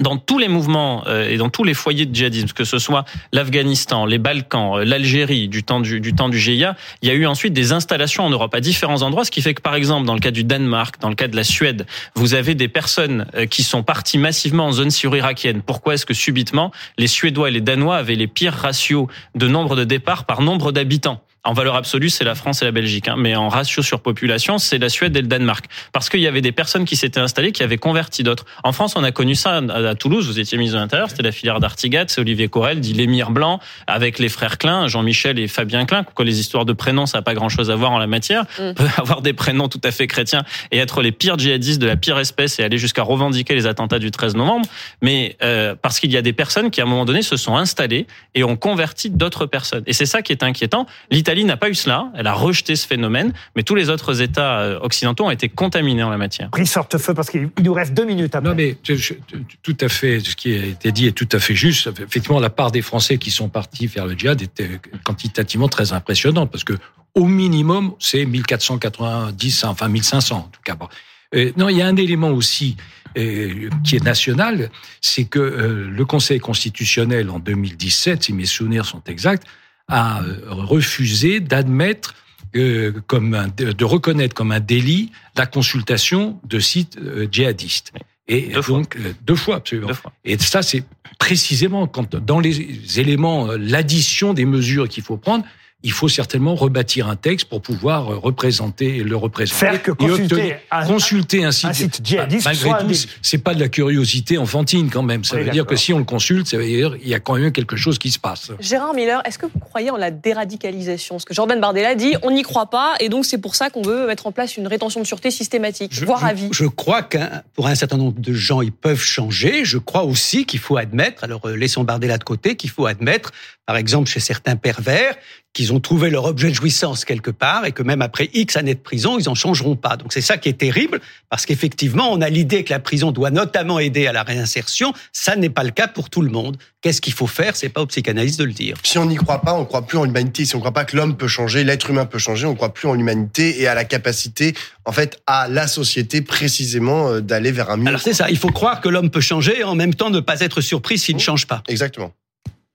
dans 0.00 0.16
tous 0.16 0.38
les 0.38 0.48
mouvements 0.48 1.04
euh, 1.06 1.28
et 1.28 1.36
dans 1.36 1.50
tous 1.50 1.64
les 1.64 1.74
foyers 1.74 2.06
de 2.06 2.14
djihadisme, 2.14 2.52
que 2.52 2.64
ce 2.64 2.78
soit 2.78 3.04
l'Afghanistan, 3.32 4.06
les 4.06 4.18
Balkans, 4.18 4.78
euh, 4.78 4.84
l'Algérie, 4.84 5.48
du 5.48 5.64
temps 5.64 5.80
du, 5.80 6.00
du 6.00 6.14
temps 6.14 6.28
du 6.28 6.38
GIA, 6.38 6.76
il 7.02 7.08
y 7.08 7.10
a 7.10 7.14
eu 7.14 7.26
ensuite 7.26 7.52
des 7.52 7.72
installations 7.72 8.24
en 8.24 8.30
Europe 8.30 8.54
à 8.54 8.60
différents 8.60 9.02
endroits, 9.02 9.24
ce 9.24 9.30
qui 9.30 9.42
fait 9.42 9.54
que 9.54 9.62
par 9.62 9.74
exemple 9.74 10.06
dans 10.06 10.14
le 10.14 10.20
cas 10.20 10.30
du 10.30 10.44
Danemark, 10.44 11.00
dans 11.00 11.08
le 11.08 11.14
cas 11.14 11.28
de 11.28 11.36
la 11.36 11.44
Suède, 11.44 11.86
vous 12.14 12.34
avez 12.34 12.54
des 12.54 12.68
personnes 12.68 13.26
euh, 13.34 13.46
qui 13.46 13.62
sont 13.62 13.82
parties 13.82 14.18
massivement 14.18 14.66
en 14.66 14.72
zone 14.72 14.90
syro-irakienne. 14.90 15.62
Pourquoi 15.62 15.94
est-ce 15.94 16.06
que 16.06 16.14
subitement 16.14 16.70
les 16.96 17.08
Suédois 17.08 17.48
et 17.48 17.52
les 17.52 17.60
Danois 17.60 17.96
avaient 17.96 18.14
les 18.14 18.28
pires 18.28 18.54
ratios 18.54 19.08
de 19.34 19.48
nombre 19.48 19.74
de 19.74 19.84
départs 19.84 20.26
par 20.26 20.42
nombre 20.42 20.70
d'habitants? 20.70 21.22
En 21.48 21.54
valeur 21.54 21.76
absolue, 21.76 22.10
c'est 22.10 22.24
la 22.24 22.34
France 22.34 22.60
et 22.60 22.66
la 22.66 22.72
Belgique, 22.72 23.08
hein, 23.08 23.14
mais 23.16 23.34
en 23.34 23.48
ratio 23.48 23.82
sur 23.82 24.00
population, 24.00 24.58
c'est 24.58 24.76
la 24.76 24.90
Suède 24.90 25.16
et 25.16 25.22
le 25.22 25.28
Danemark. 25.28 25.64
Parce 25.94 26.10
qu'il 26.10 26.20
y 26.20 26.26
avait 26.26 26.42
des 26.42 26.52
personnes 26.52 26.84
qui 26.84 26.94
s'étaient 26.94 27.20
installées, 27.20 27.52
qui 27.52 27.62
avaient 27.62 27.78
converti 27.78 28.22
d'autres. 28.22 28.44
En 28.64 28.72
France, 28.72 28.96
on 28.96 29.02
a 29.02 29.12
connu 29.12 29.34
ça 29.34 29.56
à, 29.56 29.94
Toulouse. 29.94 30.26
Vous 30.26 30.38
étiez 30.38 30.58
ministre 30.58 30.76
de 30.76 30.82
l'Intérieur, 30.82 31.08
c'était 31.08 31.22
la 31.22 31.32
filière 31.32 31.58
d'Artigat, 31.58 32.04
c'est 32.08 32.20
Olivier 32.20 32.48
Corel, 32.48 32.80
dit 32.80 32.92
l'émir 32.92 33.30
blanc, 33.30 33.60
avec 33.86 34.18
les 34.18 34.28
frères 34.28 34.58
Klein, 34.58 34.88
Jean-Michel 34.88 35.38
et 35.38 35.48
Fabien 35.48 35.86
Klein. 35.86 36.04
Quoi, 36.04 36.26
les 36.26 36.38
histoires 36.38 36.66
de 36.66 36.74
prénoms, 36.74 37.06
ça 37.06 37.16
n'a 37.16 37.22
pas 37.22 37.32
grand-chose 37.32 37.70
à 37.70 37.76
voir 37.76 37.92
en 37.92 37.98
la 37.98 38.06
matière. 38.06 38.44
On 38.58 38.74
peut 38.74 38.84
avoir 38.98 39.22
des 39.22 39.32
prénoms 39.32 39.68
tout 39.68 39.80
à 39.84 39.90
fait 39.90 40.06
chrétiens 40.06 40.42
et 40.70 40.76
être 40.76 41.00
les 41.00 41.12
pires 41.12 41.38
djihadistes 41.38 41.80
de 41.80 41.86
la 41.86 41.96
pire 41.96 42.18
espèce 42.18 42.58
et 42.58 42.62
aller 42.62 42.76
jusqu'à 42.76 43.02
revendiquer 43.02 43.54
les 43.54 43.64
attentats 43.64 43.98
du 43.98 44.10
13 44.10 44.34
novembre. 44.34 44.68
Mais 45.00 45.38
euh, 45.42 45.74
parce 45.80 45.98
qu'il 45.98 46.12
y 46.12 46.18
a 46.18 46.22
des 46.22 46.34
personnes 46.34 46.70
qui, 46.70 46.82
à 46.82 46.84
un 46.84 46.86
moment 46.86 47.06
donné, 47.06 47.22
se 47.22 47.38
sont 47.38 47.56
installées 47.56 48.06
et 48.34 48.44
ont 48.44 48.56
converti 48.56 49.08
d'autres 49.08 49.46
personnes. 49.46 49.84
Et 49.86 49.94
c'est 49.94 50.04
ça 50.04 50.20
qui 50.20 50.32
est 50.32 50.42
inquiétant. 50.42 50.84
L'Italie 51.10 51.37
n'a 51.46 51.56
pas 51.56 51.68
eu 51.70 51.74
cela. 51.74 52.10
Elle 52.14 52.26
a 52.26 52.32
rejeté 52.32 52.76
ce 52.76 52.86
phénomène, 52.86 53.32
mais 53.56 53.62
tous 53.62 53.74
les 53.74 53.90
autres 53.90 54.20
États 54.22 54.60
euh, 54.60 54.78
occidentaux 54.80 55.24
ont 55.26 55.30
été 55.30 55.48
contaminés 55.48 56.02
en 56.02 56.10
la 56.10 56.18
matière. 56.18 56.50
Pris 56.50 56.66
sorte-feu 56.66 57.14
parce 57.14 57.30
qu'il 57.30 57.50
nous 57.62 57.72
reste 57.72 57.94
deux 57.94 58.04
minutes 58.04 58.34
après. 58.34 58.48
Non, 58.48 58.54
mais 58.54 58.76
je- 58.82 58.94
je- 58.94 59.14
tout 59.62 59.76
à 59.80 59.88
fait, 59.88 60.20
ce 60.20 60.34
qui 60.36 60.54
a 60.54 60.64
été 60.64 60.92
dit 60.92 61.06
est 61.06 61.12
tout 61.12 61.28
à 61.32 61.38
fait 61.38 61.54
juste. 61.54 61.86
Effectivement, 61.88 62.40
la 62.40 62.50
part 62.50 62.70
des 62.70 62.82
Français 62.82 63.18
qui 63.18 63.30
sont 63.30 63.48
partis 63.48 63.86
vers 63.86 64.06
le 64.06 64.14
djihad 64.16 64.40
était 64.42 64.80
quantitativement 65.04 65.68
très 65.68 65.92
impressionnante 65.92 66.50
parce 66.50 66.64
que 66.64 66.74
au 67.14 67.24
minimum, 67.24 67.94
c'est 67.98 68.24
1490, 68.26 69.64
enfin 69.64 69.88
1500 69.88 70.36
en 70.36 70.40
tout 70.42 70.60
cas. 70.64 70.74
Bon. 70.74 70.88
Euh, 71.34 71.52
non, 71.56 71.68
il 71.68 71.76
y 71.76 71.82
a 71.82 71.86
un 71.86 71.96
élément 71.96 72.30
aussi 72.30 72.76
euh, 73.16 73.68
qui 73.84 73.96
est 73.96 74.04
national, 74.04 74.70
c'est 75.00 75.24
que 75.24 75.38
euh, 75.38 75.88
le 75.90 76.04
Conseil 76.04 76.38
constitutionnel 76.40 77.30
en 77.30 77.38
2017, 77.38 78.24
si 78.24 78.32
mes 78.32 78.44
souvenirs 78.46 78.84
sont 78.86 79.02
exacts, 79.06 79.46
a 79.88 80.22
euh, 80.22 80.38
refusé 80.48 81.40
d'admettre 81.40 82.14
euh, 82.56 82.92
comme 83.06 83.34
un, 83.34 83.48
de, 83.48 83.84
reconnaître 83.84 84.34
comme 84.34 84.52
un 84.52 84.60
délit 84.60 85.12
la 85.36 85.44
consultation 85.44 86.40
de 86.44 86.58
sites 86.58 86.96
euh, 86.96 87.28
djihadistes. 87.30 87.92
Et 88.26 88.52
donc 88.66 88.96
euh, 88.96 89.12
deux 89.22 89.34
fois 89.34 89.56
absolument. 89.56 89.92
Et 90.24 90.38
ça 90.38 90.62
c'est 90.62 90.82
précisément 91.18 91.86
quand 91.86 92.16
dans 92.16 92.40
les 92.40 92.98
éléments, 92.98 93.48
l'addition 93.58 94.32
des 94.32 94.46
mesures 94.46 94.88
qu'il 94.88 95.02
faut 95.02 95.18
prendre. 95.18 95.44
Il 95.84 95.92
faut 95.92 96.08
certainement 96.08 96.56
rebâtir 96.56 97.06
un 97.08 97.14
texte 97.14 97.48
pour 97.48 97.62
pouvoir 97.62 98.12
euh, 98.12 98.16
représenter 98.18 99.04
le 99.04 99.14
représenter. 99.14 99.58
Faire 99.66 99.80
que 99.82 99.92
et 99.92 99.94
consulter 99.94 100.34
obtenir- 100.34 100.56
un- 100.72 100.86
consulter 100.86 101.44
un 101.44 101.52
site, 101.52 101.64
un 101.66 101.72
site 101.72 102.00
djihadiste 102.02 102.44
Bah, 102.44 102.54
soit 102.54 102.70
malgré 102.72 102.82
tout, 102.82 102.88
délit. 103.00 103.06
c'est 103.22 103.38
pas 103.38 103.54
de 103.54 103.60
la 103.60 103.68
curiosité 103.68 104.38
enfantine 104.38 104.90
quand 104.90 105.04
même. 105.04 105.22
Ça 105.22 105.36
Oui, 105.36 105.44
veut 105.44 105.50
dire 105.50 105.66
que 105.66 105.76
si 105.76 105.92
on 105.92 105.98
le 105.98 106.04
consulte, 106.04 106.48
ça 106.48 106.56
veut 106.56 106.66
dire 106.66 106.98
qu'il 106.98 107.06
y 107.08 107.14
a 107.14 107.20
quand 107.20 107.36
même 107.38 107.52
quelque 107.52 107.76
chose 107.76 107.96
qui 108.00 108.10
se 108.10 108.18
passe. 108.18 108.50
Gérard 108.58 108.92
Miller, 108.92 109.22
est-ce 109.24 109.38
que 109.38 109.46
vous 109.46 109.60
croyez 109.60 109.90
en 109.90 109.96
la 109.96 110.10
déradicalisation? 110.10 111.14
Parce 111.14 111.24
que 111.24 111.32
Jordan 111.34 111.60
Bardella 111.60 111.94
dit 111.94 112.14
on 112.22 112.32
n'y 112.32 112.42
croit 112.42 112.70
pas 112.70 112.94
et 112.98 113.08
donc 113.08 113.24
c'est 113.24 113.38
pour 113.38 113.54
ça 113.54 113.70
qu'on 113.70 113.82
veut 113.82 114.08
mettre 114.08 114.26
en 114.26 114.32
place 114.32 114.56
une 114.56 114.66
rétention 114.66 115.00
de 115.00 115.06
sûreté 115.06 115.30
systématique, 115.30 115.94
voire 116.02 116.24
à 116.24 116.32
vie. 116.32 116.48
Je 116.50 116.64
crois 116.66 117.02
qu'un 117.02 117.42
pour 117.54 117.68
un 117.68 117.76
certain 117.76 117.98
nombre 117.98 118.18
de 118.20 118.32
gens, 118.32 118.62
ils 118.62 118.72
peuvent 118.72 119.00
changer. 119.00 119.64
Je 119.64 119.78
crois 119.78 120.02
aussi 120.02 120.44
qu'il 120.44 120.58
faut 120.58 120.76
admettre, 120.76 121.22
alors 121.22 121.46
euh, 121.46 121.54
laissons 121.54 121.84
Bardella 121.84 122.18
de 122.18 122.24
côté, 122.24 122.56
qu'il 122.56 122.70
faut 122.70 122.86
admettre, 122.86 123.30
par 123.64 123.76
exemple 123.76 124.08
chez 124.10 124.18
certains 124.20 124.56
pervers, 124.56 125.14
qu'ils 125.52 125.67
ont 125.72 125.80
trouvé 125.80 126.10
leur 126.10 126.24
objet 126.24 126.48
de 126.48 126.54
jouissance 126.54 127.04
quelque 127.04 127.30
part 127.30 127.64
et 127.64 127.72
que 127.72 127.82
même 127.82 128.02
après 128.02 128.30
X 128.32 128.56
années 128.56 128.74
de 128.74 128.80
prison, 128.80 129.18
ils 129.18 129.28
en 129.28 129.34
changeront 129.34 129.76
pas. 129.76 129.96
Donc 129.96 130.12
c'est 130.12 130.20
ça 130.20 130.36
qui 130.36 130.48
est 130.48 130.58
terrible 130.58 131.00
parce 131.30 131.46
qu'effectivement, 131.46 132.10
on 132.12 132.20
a 132.20 132.28
l'idée 132.28 132.64
que 132.64 132.72
la 132.72 132.78
prison 132.78 133.12
doit 133.12 133.30
notamment 133.30 133.78
aider 133.78 134.06
à 134.06 134.12
la 134.12 134.22
réinsertion. 134.22 134.92
Ça 135.12 135.36
n'est 135.36 135.50
pas 135.50 135.64
le 135.64 135.70
cas 135.70 135.88
pour 135.88 136.10
tout 136.10 136.22
le 136.22 136.30
monde. 136.30 136.56
Qu'est-ce 136.80 137.00
qu'il 137.00 137.12
faut 137.12 137.26
faire? 137.26 137.56
C'est 137.56 137.68
pas 137.68 137.82
aux 137.82 137.86
psychanalystes 137.86 138.38
de 138.38 138.44
le 138.44 138.52
dire. 138.52 138.76
Si 138.82 138.98
on 138.98 139.06
n'y 139.06 139.16
croit 139.16 139.42
pas, 139.42 139.54
on 139.54 139.60
ne 139.60 139.64
croit 139.64 139.86
plus 139.86 139.98
en 139.98 140.04
l'humanité. 140.04 140.44
Si 140.44 140.54
on 140.54 140.58
ne 140.58 140.62
croit 140.62 140.72
pas 140.72 140.84
que 140.84 140.96
l'homme 140.96 141.16
peut 141.16 141.28
changer, 141.28 141.64
l'être 141.64 141.90
humain 141.90 142.06
peut 142.06 142.18
changer, 142.18 142.46
on 142.46 142.52
ne 142.52 142.56
croit 142.56 142.72
plus 142.72 142.88
en 142.88 142.94
l'humanité 142.94 143.60
et 143.60 143.66
à 143.66 143.74
la 143.74 143.84
capacité, 143.84 144.54
en 144.84 144.92
fait, 144.92 145.20
à 145.26 145.48
la 145.48 145.66
société 145.66 146.22
précisément 146.22 147.08
euh, 147.08 147.20
d'aller 147.20 147.52
vers 147.52 147.70
un 147.70 147.76
mieux. 147.76 147.88
Alors 147.88 148.00
c'est 148.00 148.14
ça, 148.14 148.30
il 148.30 148.38
faut 148.38 148.50
croire 148.50 148.80
que 148.80 148.88
l'homme 148.88 149.10
peut 149.10 149.20
changer 149.20 149.60
et 149.60 149.64
en 149.64 149.74
même 149.74 149.94
temps 149.94 150.10
ne 150.10 150.20
pas 150.20 150.40
être 150.40 150.60
surpris 150.60 150.98
s'il 150.98 151.16
ne 151.16 151.20
change 151.20 151.46
pas. 151.46 151.62
Exactement. 151.68 152.12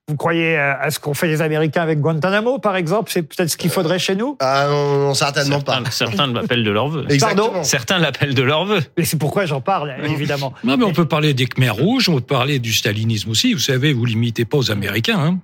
Vous 0.09 0.17
croyez 0.17 0.57
euh, 0.57 0.73
à 0.81 0.91
ce 0.91 0.99
qu'ont 0.99 1.13
fait 1.13 1.27
les 1.27 1.41
Américains 1.41 1.81
avec 1.81 2.01
Guantanamo, 2.01 2.59
par 2.59 2.75
exemple? 2.75 3.09
C'est 3.09 3.21
peut-être 3.21 3.49
ce 3.49 3.55
qu'il 3.55 3.69
faudrait 3.69 3.99
chez 3.99 4.15
nous? 4.15 4.35
Ah, 4.41 4.67
non, 4.69 5.13
certainement 5.13 5.61
pas. 5.61 5.81
Certains 5.91 6.27
l'appellent 6.27 6.65
de 6.65 6.71
leur 6.71 6.89
vœu. 6.89 7.05
Pardon? 7.21 7.63
Certains 7.63 7.99
l'appellent 7.99 8.35
de 8.35 8.43
leur 8.43 8.65
vœu. 8.65 8.81
Et 8.97 9.05
c'est 9.05 9.17
pourquoi 9.17 9.45
j'en 9.45 9.61
parle, 9.61 9.93
évidemment. 10.03 10.53
Non, 10.65 10.75
mais 10.75 10.83
on 10.83 10.91
peut 10.91 11.07
parler 11.07 11.33
des 11.33 11.45
Khmers 11.45 11.75
rouges, 11.75 12.09
on 12.09 12.15
peut 12.15 12.21
parler 12.21 12.59
du 12.59 12.73
stalinisme 12.73 13.29
aussi. 13.29 13.53
Vous 13.53 13.59
savez, 13.59 13.93
vous 13.93 14.03
limitez 14.03 14.43
pas 14.43 14.57
aux 14.57 14.71
Américains. 14.71 15.19
Hein. 15.19 15.39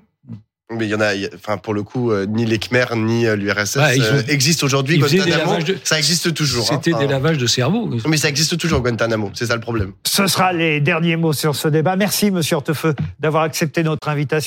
Mais 0.72 0.86
il 0.86 0.89
y 0.91 0.93
en 0.93 1.01
a, 1.01 1.14
enfin 1.34 1.57
pour 1.57 1.74
le 1.74 1.82
coup, 1.82 2.12
euh, 2.12 2.28
ni 2.28 2.45
les 2.45 2.60
Khmer 2.60 2.86
ni 2.95 3.26
euh, 3.26 3.36
l'URSS 3.36 3.78
ont- 3.78 3.80
euh, 3.82 4.22
existent 4.28 4.68
aujourd'hui. 4.68 4.99
Guantanamo, 4.99 5.64
de- 5.64 5.76
ça 5.84 5.97
existe 5.97 6.32
toujours. 6.36 6.64
hein. 6.72 6.76
C'était 6.76 6.91
des 6.91 7.05
Enfin, 7.05 7.14
lavages 7.14 7.39
de 7.39 7.47
cerveau. 7.47 7.89
Mais 8.07 8.18
ça 8.18 8.30
existe 8.30 8.55
toujours 8.55 8.82
Guantanamo, 8.82 9.32
c'est 9.34 9.47
ça 9.47 9.55
le 9.55 9.62
problème. 9.62 9.93
Ce 10.05 10.28
sera 10.28 10.53
les 10.53 10.80
derniers 10.80 11.16
mots 11.16 11.34
sur 11.34 11.55
ce 11.55 11.68
débat. 11.70 11.95
Merci, 11.95 12.30
monsieur 12.30 12.57
Hortefeux, 12.57 12.93
d'avoir 13.20 13.41
accepté 13.41 13.82
notre 13.82 14.10
invitation. 14.10 14.45